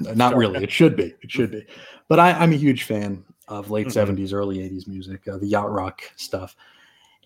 Not 0.16 0.36
really. 0.36 0.62
It 0.64 0.72
should 0.72 0.96
be. 0.96 1.14
It 1.22 1.30
should 1.30 1.50
be. 1.52 1.64
But 2.08 2.18
I, 2.18 2.32
I'm 2.32 2.52
a 2.52 2.56
huge 2.56 2.82
fan 2.84 3.24
of 3.48 3.70
late 3.70 3.86
Mhm. 3.88 4.16
70s, 4.16 4.32
early 4.32 4.58
80s 4.58 4.88
music, 4.88 5.26
uh, 5.28 5.36
the 5.38 5.46
yacht 5.46 5.70
rock 5.70 6.02
stuff. 6.16 6.56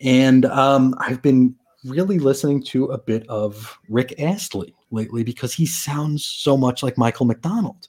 And 0.02 0.44
um, 0.46 0.94
I've 0.98 1.22
been 1.22 1.54
really 1.84 2.18
listening 2.18 2.62
to 2.64 2.86
a 2.86 2.98
bit 2.98 3.26
of 3.28 3.78
Rick 3.88 4.20
Astley 4.20 4.74
lately 4.90 5.22
because 5.22 5.54
he 5.54 5.64
sounds 5.64 6.24
so 6.24 6.56
much 6.56 6.82
like 6.82 6.98
Michael 6.98 7.26
McDonald. 7.26 7.88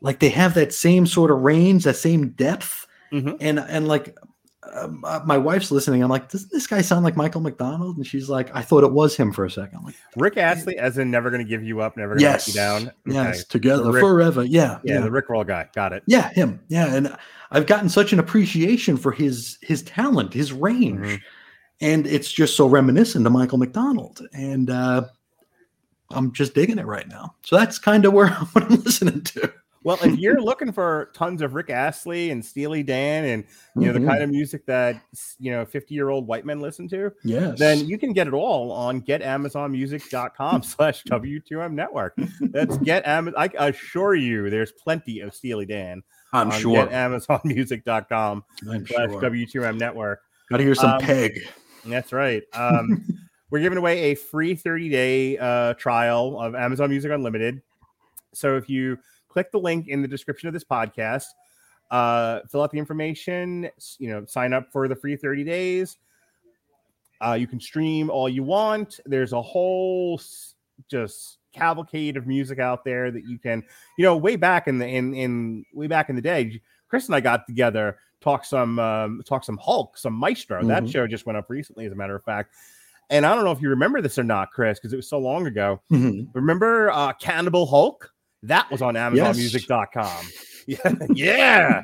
Like 0.00 0.18
they 0.18 0.30
have 0.30 0.54
that 0.54 0.72
same 0.74 1.06
sort 1.06 1.30
of 1.30 1.42
range, 1.42 1.84
that 1.84 1.96
same 1.96 2.30
depth. 2.30 2.86
Mhm. 3.12 3.36
And 3.40 3.58
and 3.60 3.86
like 3.88 4.16
um, 4.74 5.02
uh, 5.04 5.20
my 5.26 5.36
wife's 5.36 5.70
listening. 5.70 6.02
I'm 6.02 6.08
like, 6.10 6.28
doesn't 6.30 6.50
this 6.52 6.66
guy 6.66 6.82
sound 6.82 7.04
like 7.04 7.16
Michael 7.16 7.40
McDonald? 7.40 7.96
And 7.96 8.06
she's 8.06 8.28
like, 8.28 8.54
I 8.54 8.62
thought 8.62 8.84
it 8.84 8.92
was 8.92 9.16
him 9.16 9.32
for 9.32 9.44
a 9.44 9.50
second. 9.50 9.78
I'm 9.78 9.84
like, 9.84 9.96
Rick 10.16 10.36
Astley, 10.36 10.78
as 10.78 10.98
in 10.98 11.10
never 11.10 11.30
going 11.30 11.42
to 11.44 11.48
give 11.48 11.62
you 11.64 11.80
up, 11.80 11.96
never 11.96 12.10
going 12.14 12.20
to 12.20 12.24
yes, 12.24 12.46
let 12.48 12.54
you 12.54 12.60
down. 12.86 12.92
yes, 13.06 13.40
Okay. 13.40 13.44
together 13.48 13.90
Rick- 13.92 14.00
forever. 14.02 14.44
Yeah, 14.44 14.78
Yeah, 14.84 14.94
yeah, 14.94 15.00
the 15.00 15.10
Rick 15.10 15.28
Roll 15.28 15.42
guy. 15.44 15.68
Got 15.74 15.92
it. 15.92 16.04
yeah, 16.06 16.30
him. 16.30 16.60
Yeah, 16.68 16.94
and 16.94 17.16
I've 17.50 17.66
gotten 17.66 17.88
such 17.88 18.12
an 18.12 18.18
appreciation 18.18 18.96
for 18.96 19.10
his 19.12 19.58
his 19.62 19.82
talent, 19.82 20.32
his 20.32 20.52
range, 20.52 21.00
Mhm. 21.00 21.20
and 21.80 22.06
it's 22.06 22.30
just 22.32 22.56
so 22.56 22.66
reminiscent 22.66 23.26
of 23.26 23.32
Michael 23.32 23.58
McDonald. 23.58 24.24
And 24.32 24.70
uh, 24.70 25.04
I'm 26.10 26.32
just 26.32 26.54
digging 26.54 26.78
it 26.78 26.86
right 26.86 27.08
now. 27.08 27.34
So 27.44 27.56
that's 27.56 27.78
kind 27.78 28.04
of 28.04 28.12
where 28.12 28.28
what 28.28 28.64
I'm 28.70 28.80
listening 28.82 29.22
to. 29.22 29.52
Well, 29.84 29.98
if 30.02 30.18
you're 30.18 30.40
looking 30.42 30.72
for 30.72 31.10
tons 31.14 31.42
of 31.42 31.54
Rick 31.54 31.70
Astley 31.70 32.30
and 32.30 32.44
Steely 32.44 32.82
Dan 32.82 33.24
and 33.24 33.44
you 33.76 33.86
know 33.92 33.98
Mhm. 33.98 34.00
the 34.02 34.06
kind 34.06 34.22
of 34.22 34.30
music 34.30 34.64
that 34.66 35.02
you 35.38 35.50
know 35.50 35.64
50 35.64 35.94
year 35.94 36.08
old 36.10 36.26
white 36.26 36.44
men 36.46 36.60
listen 36.60 36.88
to, 36.88 37.10
Yes. 37.24 37.58
then 37.58 37.86
you 37.86 37.98
can 37.98 38.12
get 38.12 38.26
it 38.26 38.32
all 38.32 38.70
on 38.72 39.00
getamazonmusic.com 39.02 40.62
slash 40.62 41.02
W2M 41.04 41.72
network. 41.72 42.14
That's 42.40 42.76
get 42.78 43.06
Am- 43.06 43.34
I 43.36 43.50
assure 43.58 44.14
you 44.14 44.50
there's 44.50 44.72
plenty 44.72 45.20
of 45.20 45.34
Steely 45.34 45.66
Dan 45.66 46.02
I'm 46.32 46.50
on 46.50 46.60
sure. 46.60 46.86
getamazonmusic.com 46.86 48.44
I'm 48.70 48.86
slash 48.86 49.10
sure. 49.10 49.20
W2M 49.22 49.78
network. 49.78 50.20
Got 50.50 50.58
to 50.58 50.62
hear 50.64 50.74
some 50.74 50.92
Um, 50.94 51.00
peg. 51.00 51.40
That's 51.86 52.12
right. 52.12 52.42
Um, 52.54 53.04
we're 53.50 53.60
giving 53.60 53.78
away 53.78 54.12
a 54.12 54.14
free 54.14 54.54
30 54.54 54.88
day 54.88 55.38
uh, 55.38 55.74
trial 55.74 56.40
of 56.40 56.54
Amazon 56.54 56.90
Music 56.90 57.10
Unlimited. 57.10 57.60
So 58.32 58.56
if 58.56 58.68
you 58.70 58.98
click 59.32 59.50
the 59.50 59.58
link 59.58 59.88
in 59.88 60.02
the 60.02 60.08
description 60.08 60.46
of 60.48 60.52
this 60.54 60.64
podcast, 60.64 61.26
uh, 61.90 62.40
fill 62.50 62.62
out 62.62 62.70
the 62.70 62.78
information, 62.78 63.68
you 63.98 64.08
know, 64.08 64.24
sign 64.26 64.52
up 64.52 64.70
for 64.72 64.88
the 64.88 64.96
free 64.96 65.16
30 65.16 65.44
days. 65.44 65.96
Uh, 67.24 67.34
you 67.34 67.46
can 67.46 67.60
stream 67.60 68.10
all 68.10 68.28
you 68.28 68.42
want. 68.42 68.98
There's 69.06 69.32
a 69.32 69.40
whole 69.40 70.20
just 70.88 71.38
cavalcade 71.52 72.16
of 72.16 72.26
music 72.26 72.58
out 72.58 72.84
there 72.84 73.10
that 73.10 73.24
you 73.24 73.38
can, 73.38 73.62
you 73.96 74.04
know, 74.04 74.16
way 74.16 74.36
back 74.36 74.66
in 74.68 74.78
the 74.78 74.86
in 74.86 75.14
in 75.14 75.64
way 75.72 75.86
back 75.86 76.08
in 76.10 76.16
the 76.16 76.22
day, 76.22 76.60
Chris 76.88 77.06
and 77.06 77.14
I 77.14 77.20
got 77.20 77.46
together, 77.46 77.98
talk 78.20 78.44
some 78.44 78.78
um, 78.78 79.22
talk 79.24 79.44
some 79.44 79.56
Hulk, 79.58 79.96
some 79.96 80.14
Maestro. 80.14 80.64
That 80.66 80.82
Mhm. 80.84 80.92
show 80.92 81.06
just 81.06 81.24
went 81.26 81.36
up 81.36 81.48
recently, 81.48 81.86
as 81.86 81.92
a 81.92 81.94
matter 81.94 82.16
of 82.16 82.24
fact. 82.24 82.54
And 83.10 83.26
I 83.26 83.34
don't 83.34 83.44
know 83.44 83.52
if 83.52 83.60
you 83.60 83.68
remember 83.68 84.00
this 84.00 84.18
or 84.18 84.24
not, 84.24 84.50
Chris, 84.50 84.78
because 84.80 84.92
it 84.92 84.96
was 84.96 85.08
so 85.08 85.18
long 85.18 85.46
ago. 85.46 85.80
Mhm. 85.92 86.28
Remember 86.34 86.90
uh, 86.90 87.12
Cannibal 87.12 87.66
Hulk? 87.66 88.11
That 88.42 88.70
was 88.70 88.82
on 88.82 88.94
AmazonMusic.com. 88.94 90.26
Yeah, 90.64 90.94
yeah, 91.12 91.82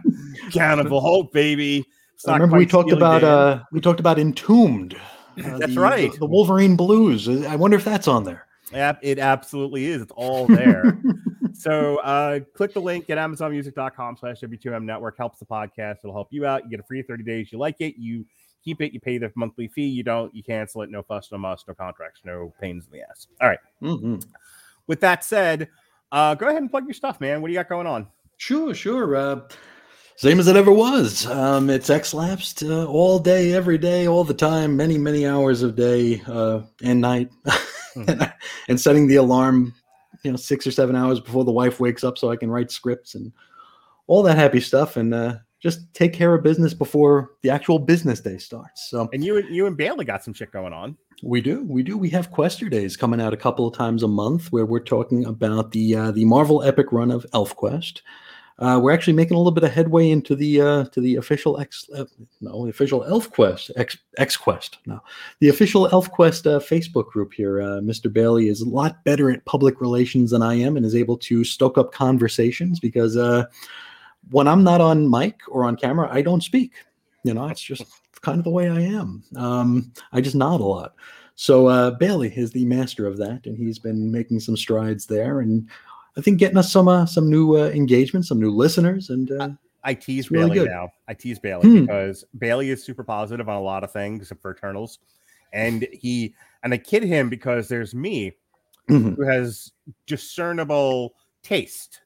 Cannibal 0.53 1.01
Hope, 1.01 1.33
baby. 1.33 1.85
Remember 2.25 2.57
we 2.57 2.65
talked 2.65 2.93
about 2.93 3.25
uh 3.25 3.65
we 3.73 3.81
talked 3.81 3.99
about 3.99 4.21
Entombed. 4.21 4.95
Uh, 4.95 4.99
That's 5.59 5.75
the- 5.75 5.81
right. 5.81 6.13
The, 6.13 6.19
the 6.19 6.27
Wolverine 6.27 6.77
Blues. 6.77 7.29
I 7.29 7.57
wonder 7.57 7.77
if 7.77 7.85
that's 7.85 8.07
on 8.07 8.23
there. 8.23 8.47
It 8.73 9.19
absolutely 9.19 9.87
is. 9.87 10.01
It's 10.03 10.13
all 10.13 10.47
there. 10.47 10.97
so 11.55 11.97
uh, 12.03 12.39
click 12.55 12.73
the 12.73 12.81
link 12.81 13.11
at 13.11 13.19
amazonmusic.com 13.19 14.17
slash 14.17 14.43
W2M 14.43 14.85
network. 14.85 15.17
Helps 15.19 15.41
the 15.41 15.47
podcast. 15.47 15.97
It'll 16.05 16.13
help 16.13 16.29
you 16.31 16.47
out. 16.47 16.63
You 16.63 16.71
get 16.71 16.79
a 16.79 16.85
free 16.85 17.03
30 17.03 17.25
days. 17.25 17.51
You 17.51 17.59
like 17.59 17.81
it, 17.81 17.97
you 17.99 18.25
keep 18.65 18.81
it, 18.81 18.93
you 18.93 19.01
pay 19.01 19.19
the 19.19 19.33
monthly 19.35 19.67
fee. 19.67 19.89
You 19.89 20.05
don't, 20.05 20.33
you 20.35 20.45
cancel 20.45 20.83
it. 20.83 20.91
No 20.91 21.03
fuss, 21.03 21.33
no 21.33 21.39
muss, 21.39 21.65
no 21.67 21.75
contracts, 21.75 22.21
no 22.25 22.53
pains 22.61 22.87
in 22.87 22.93
the 22.93 23.05
ass. 23.11 23.27
All 23.41 23.49
right. 23.49 23.59
Mhm. 23.83 24.25
With 24.87 25.01
that 25.01 25.25
said, 25.25 25.69
uh, 26.13 26.35
go 26.35 26.49
ahead 26.49 26.61
and 26.61 26.71
plug 26.71 26.85
your 26.85 26.95
stuff, 26.95 27.21
man. 27.21 27.41
What 27.41 27.49
do 27.49 27.53
you 27.53 27.59
got 27.59 27.69
going 27.69 27.87
on? 27.87 28.07
Sure, 28.37 28.75
sure. 28.75 29.17
Uh, 29.17 29.41
same 30.17 30.41
as 30.41 30.49
it 30.49 30.57
ever 30.57 30.73
was. 30.73 31.27
Um, 31.27 31.71
it's 31.71 31.91
X-lapsed 31.91 32.65
uh, 32.65 32.87
all 32.87 33.19
day, 33.19 33.53
every 33.53 33.79
day, 33.79 34.09
all 34.09 34.25
the 34.25 34.35
time, 34.35 34.77
many, 34.77 34.99
many 34.99 35.27
hours 35.27 35.63
of 35.63 35.77
day 35.77 36.23
uh, 36.27 36.63
and 36.83 37.01
night, 37.01 37.31
and, 37.95 38.33
and 38.69 38.81
setting 38.81 39.07
the 39.07 39.17
alarm, 39.17 39.75
you 40.25 40.31
know, 40.31 40.37
six 40.37 40.67
or 40.67 40.73
seven 40.73 40.97
hours 40.97 41.21
before 41.21 41.45
the 41.45 41.53
wife 41.53 41.79
wakes 41.79 42.03
up 42.03 42.19
so 42.19 42.31
I 42.31 42.37
can 42.37 42.51
write 42.51 42.71
scripts 42.71 43.15
and 43.15 43.33
all 44.09 44.23
that 44.25 44.37
happy 44.37 44.61
stuff, 44.61 44.97
and 44.97 45.15
uh, 45.15 45.37
just 45.61 45.93
take 45.95 46.13
care 46.13 46.35
of 46.35 46.43
business 46.43 46.75
before 46.75 47.33
the 47.43 47.51
actual 47.51 47.79
business 47.79 48.21
day 48.21 48.39
starts. 48.39 48.89
So 48.91 49.09
And 49.13 49.25
you, 49.25 49.39
and 49.39 49.55
you 49.55 49.67
and 49.67 49.77
Bailey 49.77 50.05
got 50.05 50.25
some 50.25 50.35
shit 50.35 50.53
going 50.53 50.73
on. 50.73 50.97
we 51.23 51.41
do, 51.41 51.65
we 51.65 51.83
do. 51.83 51.99
We 51.99 52.11
have 52.11 52.31
Quester 52.31 52.69
Days 52.69 52.97
coming 52.97 53.21
out 53.21 53.33
a 53.33 53.37
couple 53.37 53.67
of 53.67 53.75
times 53.75 54.03
a 54.03 54.09
month 54.09 54.53
where 54.53 54.67
we're 54.67 54.81
talking 54.81 55.25
about 55.25 55.73
the 55.73 55.97
uh, 55.97 56.11
the 56.13 56.25
Marvel 56.25 56.63
epic 56.63 56.93
run 56.93 57.11
of 57.11 57.27
ElfQuest. 57.33 58.03
Uh, 58.61 58.79
we're 58.83 58.91
actually 58.93 59.13
making 59.13 59.37
a 59.37 59.39
little 59.39 59.53
bit 59.53 59.63
of 59.63 59.71
headway 59.71 60.11
into 60.11 60.35
the 60.35 60.61
uh, 60.61 60.85
to 60.87 61.01
the 61.01 61.15
official 61.15 61.61
X 61.61 61.89
uh, 61.95 62.05
no 62.41 62.65
the 62.65 62.71
official 62.71 63.03
ElfQuest 63.03 63.71
X 63.77 63.97
X 64.17 64.37
Quest 64.37 64.79
no 64.85 65.01
the 65.41 65.49
official 65.49 65.89
ElfQuest 65.89 66.47
uh, 66.47 66.59
Facebook 66.59 67.07
group 67.07 67.33
here. 67.33 67.63
Uh, 67.63 67.81
Mr. 67.81 68.13
Bailey 68.13 68.49
is 68.49 68.61
a 68.61 68.69
lot 68.69 69.05
better 69.05 69.31
at 69.31 69.45
public 69.45 69.81
relations 69.81 70.33
than 70.33 70.43
I 70.43 70.55
am 70.55 70.77
and 70.77 70.85
is 70.85 70.97
able 70.97 71.17
to 71.19 71.45
stoke 71.45 71.79
up 71.79 71.93
conversations 71.93 72.81
because 72.81 73.17
uh, 73.17 73.45
when 74.31 74.49
I'm 74.49 74.65
not 74.65 74.81
on 74.81 75.11
mic 75.11 75.41
or 75.49 75.65
on 75.65 75.77
camera, 75.77 76.09
I 76.11 76.23
don't 76.23 76.43
speak. 76.43 76.73
You 77.25 77.35
know, 77.35 77.47
it's 77.49 77.61
just 77.61 77.85
kind 78.21 78.39
of 78.39 78.45
the 78.45 78.51
way 78.51 78.69
I 78.69 78.81
am. 78.81 79.23
Um, 79.37 79.93
I 80.13 80.21
just 80.21 80.37
nod 80.37 80.61
a 80.61 80.65
lot. 80.65 80.95
So 81.35 81.67
uh, 81.69 81.93
Bailey 81.93 82.33
is 82.37 82.51
the 82.51 82.65
master 82.65 83.07
of 83.07 83.17
that, 83.19 83.47
and 83.47 83.57
he's 83.57 83.79
been 83.79 84.11
making 84.11 84.41
some 84.41 84.57
strides 84.57 85.07
there, 85.07 85.41
and 85.41 85.69
I 86.17 86.21
think 86.21 86.39
getting 86.39 86.57
us 86.59 86.73
some 86.73 86.89
uh, 86.89 87.07
some 87.07 87.31
new 87.31 87.57
uh, 87.57 87.69
engagement, 87.69 88.27
some 88.27 88.41
new 88.41 88.51
listeners, 88.51 89.11
and 89.11 89.31
uh, 89.31 89.51
I 89.85 89.95
tease 89.95 90.31
really 90.33 90.47
Bailey 90.51 90.59
good. 90.61 90.71
now. 90.71 90.89
I 91.07 91.15
tease 91.15 91.39
Bailey 91.39 91.69
Hmm. 91.69 91.81
because 91.83 92.25
Bailey 92.39 92.71
is 92.71 92.83
super 92.85 93.05
positive 93.05 93.49
on 93.49 93.57
a 93.57 93.61
lot 93.63 93.85
of 93.85 93.93
things 93.93 94.23
except 94.23 94.43
for 94.43 94.51
Eternals. 94.51 94.99
And 95.53 95.87
he 95.93 96.35
and 96.65 96.75
I 96.75 96.79
kid 96.79 97.05
him 97.05 97.29
because 97.31 97.69
there's 97.69 97.95
me 97.95 98.33
mhm, 98.91 99.15
who 99.17 99.23
has 99.23 99.71
discernible 100.07 101.15
taste. 101.43 102.01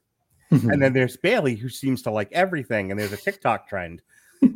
Mhm. 0.53 0.71
And 0.71 0.81
then 0.81 0.93
there's 0.93 1.17
Bailey 1.17 1.55
who 1.55 1.69
seems 1.69 2.01
to 2.03 2.11
like 2.11 2.31
everything. 2.31 2.91
And 2.91 2.99
there's 2.99 3.13
a 3.13 3.17
TikTok 3.17 3.67
trend. 3.67 4.01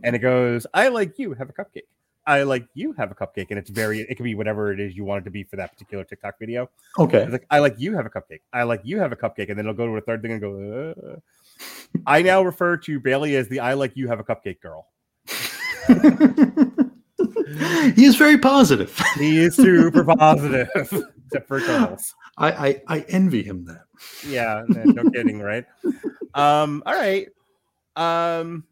and 0.04 0.16
it 0.16 0.20
goes, 0.20 0.68
I 0.74 0.90
like 0.90 1.18
you, 1.18 1.34
have 1.34 1.50
a 1.50 1.54
cupcake. 1.54 1.84
I 2.26 2.44
like 2.44 2.68
you, 2.74 2.92
have 2.94 3.12
a 3.12 3.16
cupcake. 3.16 3.48
And 3.50 3.60
it's 3.60 3.70
very, 3.70 4.02
it 4.02 4.16
can 4.16 4.24
be 4.24 4.36
whatever 4.36 4.72
it 4.72 4.80
is 4.80 4.96
you 4.96 5.06
want 5.06 5.22
it 5.22 5.26
to 5.26 5.32
be 5.32 5.44
for 5.44 5.56
that 5.56 5.72
particular 5.72 6.04
TikTok 6.04 6.38
video. 6.40 6.70
okay, 7.00 7.24
It's 7.24 7.32
like, 7.32 7.48
I 7.50 7.60
like 7.60 7.76
you, 7.78 7.96
have 7.96 8.06
a 8.06 8.10
cupcake. 8.10 8.42
I 8.52 8.64
like 8.64 8.82
you, 8.84 9.00
have 9.00 9.12
a 9.12 9.16
cupcake. 9.16 9.50
And 9.50 9.58
then 9.58 9.60
it'll 9.60 9.74
go 9.74 9.86
to 9.86 9.94
a 9.94 10.02
third 10.02 10.22
thing 10.22 10.34
and 10.34 10.42
go, 10.42 10.94
uh. 11.12 11.16
I 12.06 12.22
now 12.22 12.44
refer 12.44 12.78
to 12.78 13.00
Bailey 13.00 13.36
as 13.36 13.48
the 13.48 13.60
I 13.60 13.74
like 13.74 13.94
you, 13.96 14.08
have 14.08 14.20
a 14.20 14.24
cupcake 14.24 14.62
girl. 14.62 14.88
he 17.96 18.06
is 18.06 18.16
very 18.16 18.38
positive. 18.38 18.96
He 19.16 19.40
is 19.40 19.56
super 19.56 20.04
positive, 20.04 20.70
except 21.26 21.48
for 21.48 21.60
Eternals. 21.60 22.14
I, 22.38 22.52
I 22.52 22.82
I 22.88 23.00
envy 23.08 23.44
him 23.44 23.66
that. 23.66 23.86
Yeah, 24.28 24.64
no 24.68 25.10
kidding, 25.10 25.40
right? 25.40 25.66
Um, 26.34 26.84
all 26.86 26.94
right. 26.94 27.30
Um, 27.96 28.64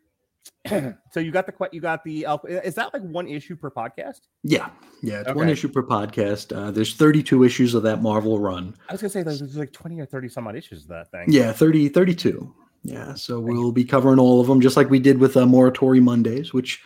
so 1.11 1.19
you 1.19 1.31
got 1.31 1.47
the 1.47 1.69
you 1.71 1.81
got 1.81 2.03
the 2.03 2.25
elf. 2.25 2.41
Is 2.47 2.75
that 2.75 2.93
like 2.93 3.01
one 3.01 3.27
issue 3.27 3.55
per 3.55 3.71
podcast? 3.71 4.21
Yeah, 4.43 4.69
yeah. 5.01 5.21
It's 5.21 5.33
one 5.33 5.49
issue 5.49 5.69
per 5.69 5.81
podcast. 5.81 6.55
Uh, 6.55 6.69
there's 6.69 6.93
32 6.93 7.43
issues 7.43 7.73
of 7.73 7.83
that 7.83 8.03
Marvel 8.03 8.39
run. 8.39 8.75
I 8.87 8.93
was 8.93 9.01
gonna 9.01 9.09
say 9.09 9.23
there's, 9.23 9.39
there's 9.39 9.57
like 9.57 9.71
twenty 9.71 9.99
or 9.99 10.05
thirty 10.05 10.29
some 10.29 10.47
odd 10.47 10.55
issues 10.55 10.83
of 10.83 10.89
that 10.89 11.09
thing. 11.11 11.25
Yeah, 11.27 11.51
30, 11.51 11.89
32. 11.89 12.53
Yeah, 12.83 13.15
so 13.15 13.39
we'll 13.39 13.71
be 13.71 13.83
covering 13.83 14.19
all 14.19 14.39
of 14.39 14.45
them, 14.45 14.61
just 14.61 14.77
like 14.77 14.91
we 14.91 14.99
did 14.99 15.17
with 15.17 15.35
uh, 15.35 15.45
Morituri 15.45 16.01
Mondays, 16.01 16.53
which 16.53 16.83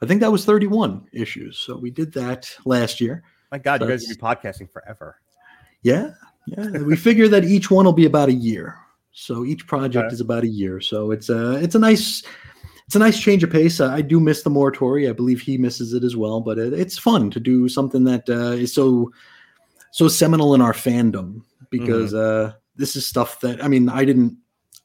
I 0.00 0.06
think 0.06 0.20
that 0.20 0.30
was 0.30 0.44
31 0.44 1.08
issues. 1.12 1.58
So 1.58 1.76
we 1.76 1.90
did 1.90 2.12
that 2.12 2.54
last 2.64 3.00
year. 3.00 3.24
My 3.50 3.58
God, 3.58 3.80
you 3.80 3.88
guys 3.88 4.06
will 4.06 4.14
be 4.14 4.20
podcasting 4.20 4.70
forever. 4.70 5.20
Yeah, 5.82 6.12
yeah. 6.56 6.82
we 6.82 6.96
figure 6.96 7.28
that 7.28 7.44
each 7.44 7.70
one 7.70 7.84
will 7.84 7.92
be 7.92 8.06
about 8.06 8.28
a 8.28 8.34
year. 8.34 8.76
So 9.12 9.44
each 9.44 9.66
project 9.66 10.12
is 10.12 10.20
about 10.20 10.44
a 10.44 10.48
year. 10.48 10.80
So 10.80 11.10
it's 11.10 11.28
a 11.28 11.56
it's 11.56 11.74
a 11.74 11.78
nice 11.78 12.22
it's 12.86 12.96
a 12.96 12.98
nice 12.98 13.20
change 13.20 13.42
of 13.44 13.50
pace. 13.50 13.80
Uh, 13.80 13.90
I 13.90 14.02
do 14.02 14.18
miss 14.20 14.42
the 14.42 14.50
Morituri. 14.50 15.08
I 15.08 15.12
believe 15.12 15.40
he 15.40 15.58
misses 15.58 15.92
it 15.92 16.04
as 16.04 16.16
well. 16.16 16.40
But 16.40 16.58
it, 16.58 16.72
it's 16.72 16.98
fun 16.98 17.30
to 17.30 17.40
do 17.40 17.68
something 17.68 18.04
that 18.04 18.28
uh, 18.28 18.52
is 18.52 18.72
so 18.72 19.12
so 19.92 20.08
seminal 20.08 20.54
in 20.54 20.60
our 20.60 20.72
fandom 20.72 21.42
because 21.70 22.14
uh, 22.14 22.52
this 22.76 22.96
is 22.96 23.06
stuff 23.06 23.40
that 23.40 23.62
I 23.62 23.68
mean 23.68 23.88
I 23.88 24.04
didn't 24.04 24.36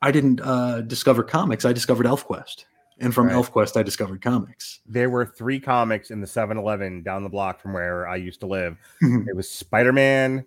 I 0.01 0.11
didn't 0.11 0.41
uh, 0.41 0.81
discover 0.81 1.23
comics. 1.23 1.65
I 1.65 1.73
discovered 1.73 2.05
ElfQuest, 2.05 2.65
and 2.99 3.13
from 3.13 3.27
Right. 3.27 3.35
ElfQuest 3.35 3.77
I 3.77 3.83
discovered 3.83 4.21
comics. 4.21 4.81
There 4.85 5.09
were 5.09 5.25
three 5.25 5.59
comics 5.59 6.11
in 6.11 6.21
the 6.21 6.27
7-Eleven 6.27 7.01
down 7.01 7.23
the 7.23 7.29
block 7.29 7.59
from 7.61 7.73
where 7.73 8.07
I 8.07 8.17
used 8.17 8.41
to 8.41 8.45
live. 8.47 8.77
It 9.01 9.35
was 9.35 9.49
Spider 9.49 9.93
Man, 9.93 10.45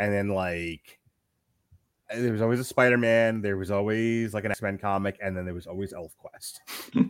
and 0.00 0.12
then 0.12 0.28
like 0.30 0.98
there 2.12 2.32
was 2.32 2.42
always 2.42 2.58
a 2.58 2.64
Spider 2.64 2.98
Man. 2.98 3.40
There 3.40 3.56
was 3.56 3.70
always 3.70 4.34
like 4.34 4.44
an 4.44 4.50
X 4.50 4.60
Men 4.62 4.78
comic, 4.78 5.16
and 5.22 5.36
then 5.36 5.44
there 5.44 5.54
was 5.54 5.66
always 5.68 5.92
Elf 5.92 6.16
Quest. 6.18 6.60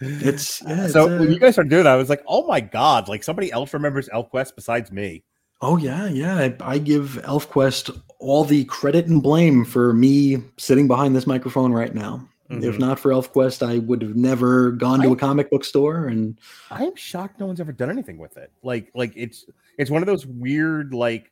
It's 0.00 0.62
yeah, 0.66 0.86
so 0.88 1.04
it's, 1.04 1.12
uh, 1.12 1.16
when 1.18 1.32
you 1.32 1.38
guys 1.38 1.54
started 1.54 1.70
doing 1.70 1.84
that, 1.84 1.92
I 1.92 1.96
was 1.96 2.08
like, 2.08 2.24
oh 2.26 2.46
my 2.46 2.60
god, 2.60 3.08
like 3.08 3.22
somebody 3.22 3.52
else 3.52 3.72
remembers 3.72 4.08
Elf 4.12 4.30
Quest 4.30 4.56
besides 4.56 4.90
me. 4.90 5.22
Oh 5.60 5.76
yeah, 5.76 6.08
yeah. 6.08 6.36
I, 6.38 6.56
I 6.60 6.78
give 6.78 7.20
ElfQuest 7.24 8.00
all 8.18 8.44
the 8.44 8.64
credit 8.64 9.06
and 9.06 9.22
blame 9.22 9.64
for 9.64 9.92
me 9.92 10.38
sitting 10.58 10.88
behind 10.88 11.14
this 11.14 11.26
microphone 11.26 11.72
right 11.72 11.94
now. 11.94 12.26
If 12.50 12.74
Mhm. 12.74 12.78
not 12.80 12.98
for 12.98 13.10
ElfQuest, 13.10 13.66
I 13.66 13.78
would 13.78 14.02
have 14.02 14.16
never 14.16 14.72
gone 14.72 15.00
to 15.00 15.08
I- 15.08 15.12
a 15.12 15.16
comic 15.16 15.50
book 15.50 15.64
store. 15.64 16.08
And 16.08 16.38
I'm 16.70 16.94
shocked 16.96 17.38
no 17.40 17.46
one's 17.46 17.60
ever 17.60 17.72
done 17.72 17.90
anything 17.90 18.18
with 18.18 18.36
it. 18.36 18.50
Like, 18.62 18.90
like 18.94 19.12
it's 19.14 19.44
it's 19.78 19.90
one 19.90 20.02
of 20.02 20.06
those 20.06 20.26
weird 20.26 20.92
like 20.92 21.30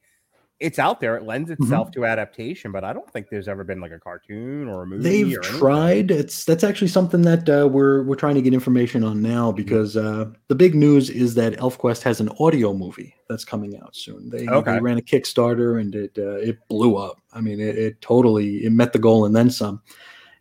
it's 0.62 0.78
out 0.78 1.00
there. 1.00 1.16
It 1.16 1.24
lends 1.24 1.50
Mm-hmm. 1.50 1.64
itself 1.64 1.90
to 1.92 2.04
adaptation, 2.06 2.72
but 2.72 2.84
I 2.84 2.92
don't 2.92 3.10
think 3.10 3.28
there's 3.28 3.48
ever 3.48 3.64
been 3.64 3.80
like 3.80 3.90
a 3.92 3.98
cartoon 3.98 4.68
or 4.68 4.82
a 4.82 4.86
movie. 4.86 5.02
they've 5.24 5.42
tried. 5.42 6.10
It's 6.10 6.44
that's 6.44 6.64
actually 6.64 6.88
something 6.88 7.22
that 7.22 7.48
uh, 7.48 7.68
we're 7.68 8.02
we're 8.04 8.14
trying 8.16 8.36
to 8.36 8.42
get 8.42 8.54
information 8.54 9.04
on 9.04 9.20
now 9.20 9.50
Mm-hmm. 9.50 9.56
because 9.56 9.96
uh, 9.96 10.26
the 10.48 10.54
big 10.54 10.74
news 10.74 11.10
is 11.10 11.34
that 11.34 11.54
ElfQuest 11.54 12.02
has 12.02 12.20
an 12.20 12.30
audio 12.40 12.72
movie 12.72 13.14
that's 13.28 13.44
coming 13.44 13.78
out 13.80 13.94
soon. 13.96 14.30
They, 14.30 14.46
Okay. 14.48 14.72
they 14.74 14.80
ran 14.80 14.98
a 14.98 15.02
Kickstarter 15.02 15.80
and 15.80 15.94
it 15.94 16.16
uh, 16.16 16.36
it 16.36 16.58
blew 16.68 16.96
up. 16.96 17.20
I 17.32 17.40
mean, 17.40 17.60
it, 17.60 17.76
it 17.76 18.00
totally 18.00 18.64
it 18.64 18.72
met 18.72 18.92
the 18.92 18.98
goal 18.98 19.24
and 19.26 19.34
then 19.36 19.50
some. 19.50 19.82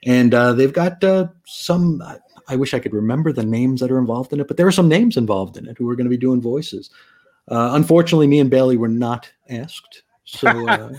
And 0.05 0.33
uh, 0.33 0.53
they've 0.53 0.73
got 0.73 1.03
uh, 1.03 1.27
some. 1.45 2.01
I- 2.01 2.19
I 2.47 2.55
wish 2.57 2.73
I 2.73 2.79
could 2.79 2.93
remember 2.93 3.31
the 3.31 3.45
names 3.45 3.79
that 3.79 3.91
are 3.91 3.99
involved 3.99 4.33
in 4.33 4.41
it, 4.41 4.47
but 4.47 4.57
there 4.57 4.67
are 4.67 4.71
some 4.73 4.89
names 4.89 5.15
involved 5.15 5.55
in 5.57 5.67
it 5.67 5.77
who 5.77 5.87
are 5.89 5.95
going 5.95 6.05
to 6.05 6.09
be 6.09 6.17
doing 6.17 6.41
voices. 6.41 6.89
Uh, 7.47 7.69
unfortunately, 7.73 8.27
me 8.27 8.39
and 8.39 8.49
Bailey 8.49 8.75
were 8.77 8.89
not 8.89 9.31
asked, 9.49 10.03
so 10.31 10.67
uh, 10.67 10.93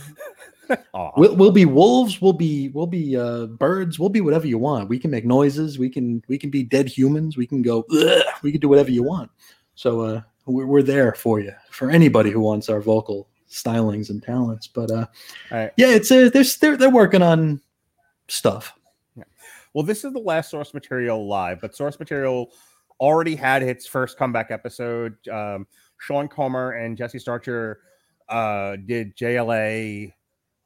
we'll, 1.16 1.34
we'll 1.36 1.50
be 1.50 1.64
wolves. 1.64 2.20
We'll 2.20 2.32
be 2.32 2.68
we'll 2.68 2.86
be 2.86 3.16
uh, 3.16 3.46
birds. 3.46 3.98
We'll 3.98 4.08
be 4.08 4.20
whatever 4.20 4.46
you 4.46 4.58
want. 4.58 4.88
We 4.88 4.98
can 4.98 5.10
make 5.10 5.24
noises. 5.24 5.78
We 5.78 5.88
can 5.88 6.22
we 6.28 6.38
can 6.38 6.50
be 6.50 6.62
dead 6.62 6.88
humans. 6.88 7.36
We 7.36 7.46
can 7.46 7.62
go. 7.62 7.84
"Ugh." 7.90 8.22
We 8.42 8.52
can 8.52 8.60
do 8.60 8.68
whatever 8.68 8.90
you 8.90 9.02
want. 9.02 9.30
So 9.74 10.00
uh, 10.00 10.20
we're 10.46 10.66
we're 10.66 10.82
there 10.82 11.14
for 11.14 11.40
you 11.40 11.52
for 11.70 11.90
anybody 11.90 12.30
who 12.30 12.40
wants 12.40 12.68
our 12.68 12.80
vocal 12.80 13.28
stylings 13.48 14.10
and 14.10 14.22
talents. 14.22 14.66
But 14.66 14.90
uh, 14.90 15.06
right. 15.50 15.72
yeah, 15.76 15.88
it's 15.88 16.10
uh, 16.10 16.30
they're 16.32 16.44
they're 16.60 16.76
they're 16.76 16.90
working 16.90 17.22
on 17.22 17.60
stuff. 18.28 18.74
Well, 19.74 19.84
this 19.84 20.04
is 20.04 20.12
the 20.12 20.18
last 20.18 20.50
source 20.50 20.74
material 20.74 21.26
live, 21.26 21.62
but 21.62 21.74
source 21.74 21.98
material 21.98 22.52
already 23.00 23.34
had 23.34 23.62
its 23.62 23.86
first 23.86 24.18
comeback 24.18 24.50
episode. 24.50 25.16
Um, 25.28 25.66
Sean 25.96 26.28
Comer 26.28 26.72
and 26.72 26.94
Jesse 26.94 27.18
Starcher 27.18 27.80
uh, 28.32 28.76
did 28.76 29.14
JLA 29.16 30.12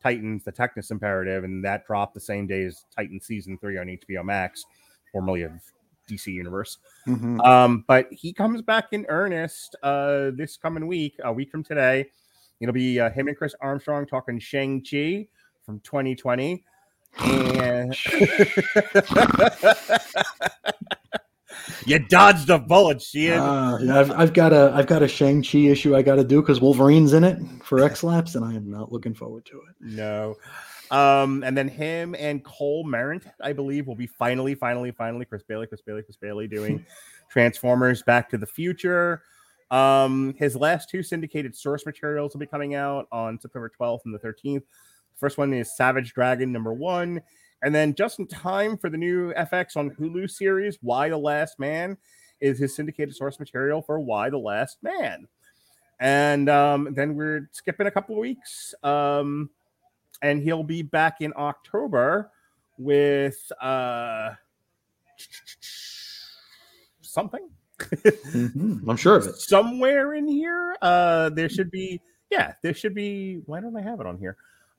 Titans, 0.02 0.44
the 0.44 0.52
Technis 0.52 0.90
Imperative, 0.90 1.44
and 1.44 1.64
that 1.64 1.86
dropped 1.86 2.14
the 2.14 2.20
same 2.20 2.47
day 2.47 2.64
as 2.64 2.84
Titan 2.97 3.20
season 3.20 3.59
three 3.59 3.76
on 3.76 3.86
HBO 3.86 4.24
Max, 4.24 4.64
formerly 5.12 5.43
of 5.43 5.52
DC 6.09 6.28
Universe. 6.28 6.78
Um, 7.40 7.84
but 7.88 8.06
he 8.12 8.32
comes 8.32 8.62
back 8.62 8.86
in 8.93 9.05
earnest 9.09 9.74
uh, 9.82 10.30
this 10.34 10.56
coming 10.56 10.86
week, 10.86 11.16
a 11.24 11.32
week 11.32 11.51
from 11.51 11.64
today. 11.64 12.09
It'll 12.60 12.72
be 12.72 13.01
uh, 13.01 13.10
him 13.10 13.28
and 13.28 13.36
Chris 13.36 13.55
Armstrong 13.60 14.06
talking 14.06 14.38
Shang 14.38 14.80
Chi 14.80 15.26
from 15.64 15.80
2020, 15.80 16.64
and 17.18 17.94
you 21.84 21.98
dodged 21.98 22.51
a 22.51 22.59
bullet, 22.59 23.02
Sheehan. 23.02 23.38
Uh, 23.38 23.78
yeah, 23.80 24.01
I've, 24.01 24.10
I've 24.10 24.32
got 24.32 24.52
a 24.52 24.72
I've 24.74 24.86
got 24.86 25.02
a 25.02 25.09
Shang 25.09 25.43
Chi 25.43 25.59
issue 25.59 25.97
I 25.97 26.02
got 26.02 26.16
to 26.16 26.24
do 26.24 26.40
because 26.40 26.60
Wolverine's 26.60 27.12
in 27.12 27.24
it 27.24 27.38
for 27.62 27.82
X 27.82 28.02
Lapsed, 28.02 28.36
and 28.36 28.44
I 28.44 28.55
am 28.55 28.70
not 28.70 28.93
looking 28.93 29.14
forward 29.14 29.44
to 29.47 29.60
it. 29.68 29.74
no. 29.80 30.36
Um, 30.90 31.43
and 31.43 31.56
then 31.56 31.68
him 31.68 32.14
and 32.16 32.44
Cole 32.44 32.84
Merritt, 32.84 33.24
I 33.40 33.52
believe, 33.52 33.88
will 33.88 33.97
be 33.97 34.06
finally, 34.06 34.55
finally, 34.55 34.93
finally 34.93 35.24
Chris 35.24 35.43
Bailey, 35.43 35.66
Chris 35.66 35.82
Bailey, 35.82 36.02
Chris 36.02 36.16
Bailey 36.16 36.47
doing 36.47 36.86
Transformers 37.30 38.02
Back 38.02 38.30
to 38.30 38.38
the 38.38 38.47
Future. 38.47 39.22
Um, 39.70 40.34
his 40.38 40.55
last 40.55 40.88
two 40.88 41.02
syndicated 41.02 41.56
source 41.56 41.84
materials 41.86 42.34
will 42.34 42.40
be 42.40 42.47
coming 42.47 42.76
out 42.76 43.09
on 43.10 43.40
September 43.40 43.70
12th 43.80 44.01
and 44.05 44.14
the 44.14 44.18
13th. 44.20 44.62
First 45.16 45.38
one 45.38 45.52
is 45.52 45.76
Savage 45.76 46.12
Dragon 46.12 46.52
number 46.52 46.72
one. 46.72 47.20
And 47.66 47.74
then 47.74 47.97
just 47.97 48.20
in 48.20 48.28
time 48.28 48.76
for 48.78 48.88
the 48.88 48.97
new 48.97 49.34
FX 49.34 49.76
on 49.76 49.90
Hulu 49.90 50.30
series, 50.30 50.78
Y 50.82 51.09
the 51.09 51.16
Last 51.18 51.59
Man, 51.59 51.97
is 52.40 52.60
his 52.60 52.76
syndicated 52.76 53.16
source 53.16 53.40
material 53.40 53.82
for 53.82 53.98
Y 53.98 54.30
the 54.30 54.38
Last 54.38 54.78
Man. 54.84 55.26
And 55.98 56.48
um, 56.48 56.94
then 56.94 57.16
we're 57.16 57.48
skipping 57.51 57.88
a 57.88 57.90
couple 57.90 58.14
of 58.14 58.20
weeks. 58.20 58.72
Um, 58.84 59.51
and 60.22 60.40
he'll 60.40 60.62
be 60.62 60.82
back 60.82 61.16
in 61.22 61.32
October 61.36 62.30
with 62.78 63.36
uh 63.60 64.30
something 67.01 67.48
Mhm, 67.80 68.88
I'm 68.88 68.97
sure 68.97 69.16
of 69.16 69.26
it. 69.26 69.34
somewhere 69.36 70.14
in 70.14 70.28
here. 70.28 70.76
Uh 70.82 71.30
there 71.30 71.48
should 71.48 71.72
be 71.72 72.01
yeah, 72.30 72.52
there 72.62 72.74
should 72.74 72.94
be 72.94 73.40
why 73.47 73.60
don't 73.60 73.76
I 73.76 73.82
have 73.82 73.98
it 74.01 74.06
on 74.06 74.18
here? 74.18 74.36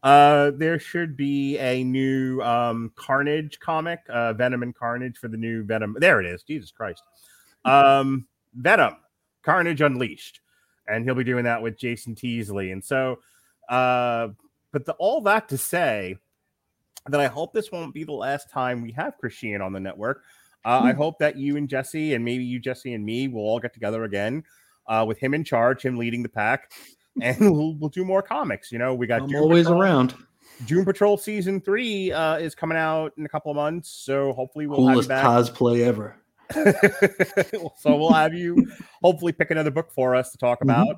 Uh 0.07 0.51
there 0.55 0.79
should 0.79 1.17
be 1.17 1.57
a 1.57 1.83
new 1.83 2.41
um 2.41 2.91
Carnage 2.95 3.59
comic, 3.59 3.99
uh 4.09 4.31
Venom 4.33 4.63
and 4.63 4.73
Carnage 4.73 5.17
for 5.17 5.27
the 5.27 5.35
new 5.37 5.63
Venom. 5.63 5.97
There 5.99 6.21
it 6.21 6.25
is. 6.25 6.43
Jesus 6.43 6.71
Christ. 6.71 7.03
Um 7.65 8.25
Venom, 8.55 8.95
Carnage 9.43 9.81
Unleashed. 9.81 10.39
And 10.87 11.03
he'll 11.03 11.15
be 11.15 11.25
doing 11.25 11.43
that 11.43 11.61
with 11.61 11.77
Jason 11.77 12.15
Teasley. 12.15 12.71
And 12.71 12.83
so 12.83 13.19
uh 13.67 14.29
but 14.71 14.85
the, 14.85 14.93
all 14.93 15.19
that 15.21 15.49
to 15.49 15.57
say 15.57 16.17
that 17.07 17.19
I 17.19 17.27
hope 17.27 17.51
this 17.53 17.71
won't 17.71 17.93
be 17.93 18.05
the 18.05 18.13
last 18.13 18.49
time 18.49 18.81
we 18.81 18.91
have 18.93 19.17
Christian 19.17 19.61
on 19.61 19.73
the 19.73 19.79
network. 19.79 20.23
Uh, 20.65 20.81
I 20.83 20.93
Hmm. 20.93 20.97
hope 20.99 21.19
that 21.19 21.37
you 21.37 21.57
and 21.57 21.67
Jesse, 21.69 22.13
and 22.13 22.23
maybe 22.25 22.43
you, 22.43 22.59
Jesse, 22.59 22.93
and 22.93 23.05
me 23.05 23.27
will 23.29 23.41
all 23.41 23.59
get 23.59 23.73
together 23.73 24.03
again 24.03 24.43
uh, 24.87 25.05
with 25.07 25.17
him 25.17 25.33
in 25.33 25.43
charge, 25.43 25.81
him 25.83 25.97
leading 25.97 26.21
the 26.23 26.29
pack, 26.29 26.71
and 27.21 27.37
we'll, 27.51 27.75
we'll 27.75 27.89
do 27.89 28.03
more 28.05 28.21
comics. 28.21 28.71
You 28.71 28.79
know, 28.79 28.93
we 28.93 29.07
got 29.07 29.23
I'm 29.23 29.27
Doom 29.29 29.41
always 29.43 29.65
Patrol- 29.65 29.81
around. 29.81 30.15
Doom 30.65 30.85
Patrol 30.85 31.17
season 31.17 31.61
three 31.61 32.11
uh, 32.11 32.37
is 32.37 32.55
coming 32.55 32.77
out 32.77 33.13
in 33.17 33.25
a 33.25 33.29
couple 33.29 33.51
of 33.51 33.55
months, 33.55 33.89
so 33.89 34.33
hopefully 34.33 34.65
we'll 34.67 34.79
Coolest 34.79 35.09
have 35.11 35.25
cosplay 35.25 35.81
ever. 35.85 36.15
so 37.77 37.95
we'll 37.95 38.13
have 38.13 38.33
you 38.33 38.65
hopefully 39.03 39.31
pick 39.33 39.51
another 39.51 39.69
book 39.71 39.91
for 39.91 40.15
us 40.15 40.31
to 40.31 40.37
talk 40.37 40.59
Mhm. 40.59 40.63
about, 40.63 40.95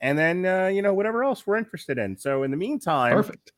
and 0.00 0.16
then 0.16 0.46
uh, 0.46 0.66
you 0.66 0.82
know 0.82 0.94
whatever 0.94 1.24
else 1.24 1.46
we're 1.46 1.56
interested 1.56 1.98
in. 1.98 2.16
So 2.16 2.42
in 2.44 2.50
the 2.50 2.56
meantime, 2.56 3.14
Perfect. 3.14 3.52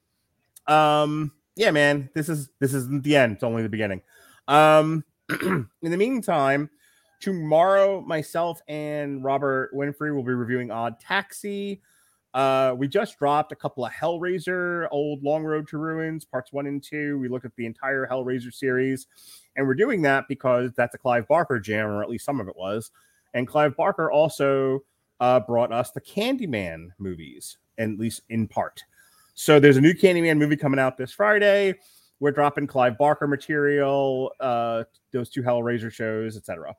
um 0.68 1.32
yeah 1.56 1.70
man 1.70 2.08
this 2.14 2.28
is 2.30 2.48
this 2.60 2.72
isn't 2.72 3.02
the 3.04 3.14
end 3.16 3.34
it's 3.34 3.42
only 3.42 3.62
the 3.62 3.68
beginning 3.68 4.00
um 4.48 5.04
in 5.42 5.66
the 5.82 5.96
meantime 5.98 6.70
tomorrow 7.20 8.00
myself 8.00 8.60
and 8.68 9.22
robert 9.22 9.70
winfrey 9.74 10.14
will 10.14 10.22
be 10.22 10.32
reviewing 10.32 10.70
odd 10.70 10.98
taxi 10.98 11.82
uh 12.34 12.74
we 12.76 12.88
just 12.88 13.18
dropped 13.18 13.52
a 13.52 13.56
couple 13.56 13.84
of 13.84 13.92
hellraiser 13.92 14.86
old 14.90 15.22
long 15.22 15.44
road 15.44 15.68
to 15.68 15.78
ruins 15.78 16.24
parts 16.24 16.52
one 16.52 16.66
and 16.66 16.82
two 16.82 17.18
we 17.18 17.28
looked 17.28 17.44
at 17.44 17.54
the 17.56 17.66
entire 17.66 18.06
hellraiser 18.06 18.52
series 18.52 19.06
and 19.56 19.66
we're 19.66 19.74
doing 19.74 20.02
that 20.02 20.24
because 20.28 20.70
that's 20.76 20.94
a 20.94 20.98
clive 20.98 21.28
barker 21.28 21.60
jam 21.60 21.86
or 21.86 22.02
at 22.02 22.08
least 22.08 22.24
some 22.24 22.40
of 22.40 22.48
it 22.48 22.56
was 22.56 22.90
and 23.34 23.46
clive 23.46 23.76
barker 23.76 24.10
also 24.10 24.80
uh 25.20 25.40
brought 25.40 25.72
us 25.72 25.90
the 25.90 26.00
candyman 26.00 26.88
movies 26.98 27.58
at 27.78 27.90
least 27.98 28.22
in 28.30 28.48
part 28.48 28.82
so 29.34 29.58
there's 29.58 29.76
a 29.76 29.80
new 29.80 29.94
Candyman 29.94 30.38
movie 30.38 30.56
coming 30.56 30.78
out 30.78 30.96
this 30.96 31.12
Friday. 31.12 31.74
We're 32.20 32.32
dropping 32.32 32.66
Clive 32.66 32.98
Barker 32.98 33.26
material, 33.26 34.32
uh, 34.40 34.84
those 35.10 35.30
two 35.30 35.42
Hellraiser 35.42 35.90
shows, 35.90 36.36
etc. 36.36 36.74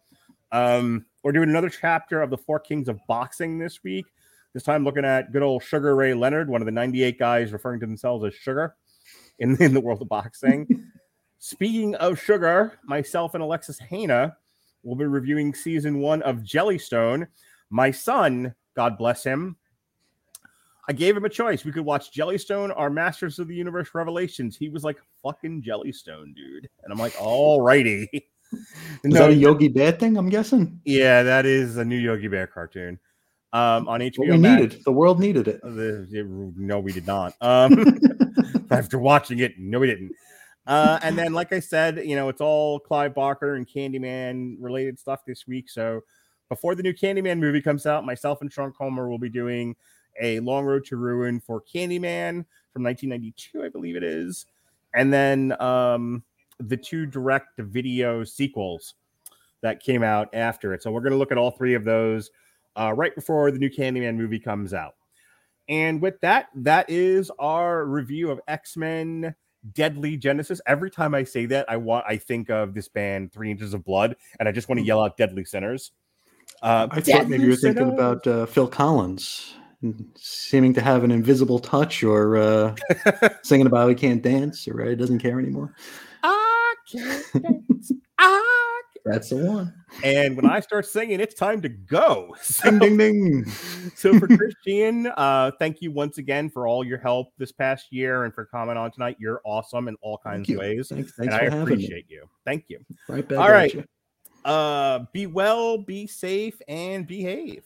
Um, 0.51 1.05
we're 1.23 1.31
doing 1.31 1.49
another 1.49 1.69
chapter 1.69 2.21
of 2.21 2.29
the 2.29 2.37
Four 2.37 2.59
Kings 2.59 2.87
of 2.87 2.99
Boxing 3.07 3.57
this 3.57 3.83
week. 3.83 4.05
This 4.53 4.63
time 4.63 4.83
looking 4.83 5.05
at 5.05 5.31
good 5.31 5.41
old 5.41 5.63
Sugar 5.63 5.95
Ray 5.95 6.13
Leonard, 6.13 6.49
one 6.49 6.61
of 6.61 6.65
the 6.65 6.71
98 6.71 7.17
guys 7.17 7.51
referring 7.51 7.79
to 7.79 7.85
themselves 7.85 8.23
as 8.25 8.35
Sugar 8.35 8.75
in, 9.39 9.61
in 9.61 9.73
the 9.73 9.81
world 9.81 10.01
of 10.01 10.09
boxing. 10.09 10.89
Speaking 11.39 11.95
of 11.95 12.21
sugar, 12.21 12.79
myself 12.85 13.33
and 13.33 13.43
Alexis 13.43 13.77
Hana 13.77 14.37
will 14.81 14.95
be 14.95 15.03
reviewing 15.03 15.53
season 15.53 15.99
one 15.99 16.21
of 16.21 16.37
Jellystone. 16.37 17.27
My 17.69 17.91
son, 17.91 18.55
God 18.75 18.97
bless 18.97 19.25
him, 19.25 19.57
I 20.87 20.93
gave 20.93 21.15
him 21.15 21.23
a 21.25 21.29
choice. 21.29 21.63
We 21.63 21.71
could 21.71 21.85
watch 21.85 22.11
Jellystone 22.11 22.73
or 22.75 22.89
Masters 22.89 23.39
of 23.39 23.47
the 23.47 23.55
Universe 23.55 23.89
Revelations. 23.93 24.57
He 24.57 24.69
was 24.69 24.83
like, 24.83 24.97
fucking 25.21 25.63
Jellystone, 25.63 26.35
dude. 26.35 26.69
And 26.83 26.91
I'm 26.91 26.99
like, 26.99 27.15
all 27.21 27.61
righty. 27.61 28.09
Is 29.03 29.13
that 29.13 29.29
a 29.29 29.33
Yogi 29.33 29.69
Bear 29.69 29.93
thing? 29.93 30.17
I'm 30.17 30.29
guessing. 30.29 30.79
yeah, 30.85 31.23
that 31.23 31.45
is 31.45 31.77
a 31.77 31.85
new 31.85 31.97
Yogi 31.97 32.27
Bear 32.27 32.47
cartoon. 32.47 32.99
Um, 33.53 33.87
on 33.87 33.99
HBO 34.01 34.31
we 34.31 34.37
Max. 34.37 34.61
needed. 34.61 34.83
The 34.83 34.91
world 34.91 35.19
needed 35.19 35.47
it. 35.47 35.61
Uh, 35.63 35.69
the- 35.69 36.07
it- 36.11 36.25
no, 36.57 36.79
we 36.79 36.91
did 36.91 37.05
not. 37.07 37.33
Um, 37.39 37.99
after 38.71 38.97
watching 38.97 39.39
it, 39.39 39.53
no, 39.59 39.79
we 39.79 39.87
didn't. 39.87 40.11
Uh, 40.65 40.97
and 41.03 41.17
then, 41.17 41.33
like 41.33 41.53
I 41.53 41.59
said, 41.59 41.97
you 42.03 42.15
know, 42.15 42.29
it's 42.29 42.41
all 42.41 42.79
Clive 42.79 43.13
Barker 43.13 43.55
and 43.55 43.67
Candyman 43.67 44.55
related 44.59 44.97
stuff 44.97 45.23
this 45.25 45.45
week. 45.45 45.69
So 45.69 46.01
before 46.49 46.73
the 46.73 46.81
new 46.83 46.93
Candyman 46.93 47.37
movie 47.39 47.61
comes 47.61 47.85
out, 47.85 48.05
myself 48.05 48.41
and 48.41 48.51
Sean 48.51 48.71
Comer 48.71 49.07
will 49.09 49.19
be 49.19 49.29
doing 49.29 49.75
a 50.21 50.39
Long 50.39 50.65
Road 50.65 50.85
to 50.85 50.95
Ruin 50.95 51.39
for 51.39 51.61
Candyman 51.61 52.45
from 52.71 52.83
1992, 52.83 53.63
I 53.63 53.69
believe 53.69 53.95
it 53.95 54.03
is, 54.03 54.45
and 54.95 55.11
then 55.13 55.59
um, 55.61 56.23
the 56.59 56.77
two 56.77 57.05
direct 57.05 57.59
video 57.59 58.23
sequels 58.23 58.95
that 59.61 59.79
came 59.81 60.01
out 60.01 60.29
after 60.33 60.73
it. 60.73 60.81
So 60.81 60.91
we're 60.91 61.01
going 61.01 61.11
to 61.13 61.17
look 61.17 61.31
at 61.31 61.37
all 61.37 61.51
three 61.51 61.73
of 61.75 61.83
those 61.83 62.31
uh, 62.75 62.93
right 62.95 63.13
before 63.15 63.51
the 63.51 63.59
new 63.59 63.69
Candyman 63.69 64.15
movie 64.15 64.39
comes 64.39 64.73
out. 64.73 64.95
And 65.69 66.01
with 66.01 66.19
that, 66.21 66.47
that 66.55 66.89
is 66.89 67.31
our 67.39 67.85
review 67.85 68.31
of 68.31 68.41
X 68.47 68.75
Men 68.75 69.35
Deadly 69.73 70.17
Genesis. 70.17 70.59
Every 70.67 70.91
time 70.91 71.15
I 71.15 71.23
say 71.23 71.45
that, 71.47 71.69
I 71.69 71.77
want 71.77 72.05
I 72.07 72.17
think 72.17 72.49
of 72.49 72.73
this 72.73 72.89
band 72.89 73.31
Three 73.31 73.49
Inches 73.49 73.73
of 73.73 73.85
Blood, 73.85 74.15
and 74.39 74.49
I 74.49 74.51
just 74.51 74.67
want 74.67 74.79
to 74.79 74.85
yell 74.85 75.01
out 75.01 75.15
Deadly 75.15 75.45
Sinners. 75.45 75.91
Uh, 76.61 76.87
I 76.91 77.01
thought 77.01 77.29
maybe 77.29 77.43
you 77.43 77.49
were 77.51 77.55
thinking 77.55 77.83
Sinners. 77.83 77.93
about 77.93 78.27
uh, 78.27 78.45
Phil 78.45 78.67
Collins 78.67 79.55
seeming 80.15 80.73
to 80.73 80.81
have 80.81 81.03
an 81.03 81.11
invisible 81.11 81.59
touch 81.59 82.03
or 82.03 82.37
uh, 82.37 82.75
singing 83.43 83.67
about 83.67 83.89
he 83.89 83.95
can't 83.95 84.21
dance 84.21 84.67
or 84.67 84.83
he 84.85 84.95
doesn't 84.95 85.19
care 85.19 85.39
anymore. 85.39 85.73
I 86.23 86.75
can't 86.89 87.25
dance. 87.33 87.91
I 88.17 88.62
That's 89.05 89.29
the 89.29 89.35
one. 89.37 89.73
And 90.03 90.35
when 90.37 90.45
I 90.45 90.61
start 90.61 90.85
singing, 90.85 91.19
it's 91.19 91.33
time 91.35 91.61
to 91.61 91.69
go. 91.69 92.35
So, 92.43 92.69
Ding, 92.71 92.79
ding, 92.79 92.97
ding. 92.97 93.45
so 93.95 94.17
for 94.17 94.27
Christian, 94.27 95.07
uh, 95.17 95.51
thank 95.59 95.81
you 95.81 95.91
once 95.91 96.17
again 96.19 96.49
for 96.49 96.67
all 96.67 96.85
your 96.85 96.97
help 96.99 97.33
this 97.37 97.51
past 97.51 97.91
year 97.91 98.23
and 98.23 98.33
for 98.33 98.45
coming 98.45 98.77
on 98.77 98.91
tonight. 98.91 99.17
You're 99.19 99.41
awesome 99.43 99.87
in 99.89 99.95
all 100.01 100.17
kinds 100.17 100.49
of 100.49 100.57
ways. 100.57 100.87
Thanks, 100.89 101.17
and 101.19 101.29
thanks 101.29 101.33
I 101.33 101.43
having 101.43 101.59
me. 101.59 101.63
appreciate 101.63 102.05
you. 102.09 102.25
Thank 102.45 102.65
you. 102.69 102.79
Right 103.09 103.27
back 103.27 103.39
All 103.39 103.49
right. 103.51 103.73
you. 103.73 103.83
Uh, 104.45 105.05
be 105.13 105.25
well, 105.27 105.77
be 105.77 106.07
safe, 106.07 106.61
and 106.67 107.05
behave. 107.07 107.63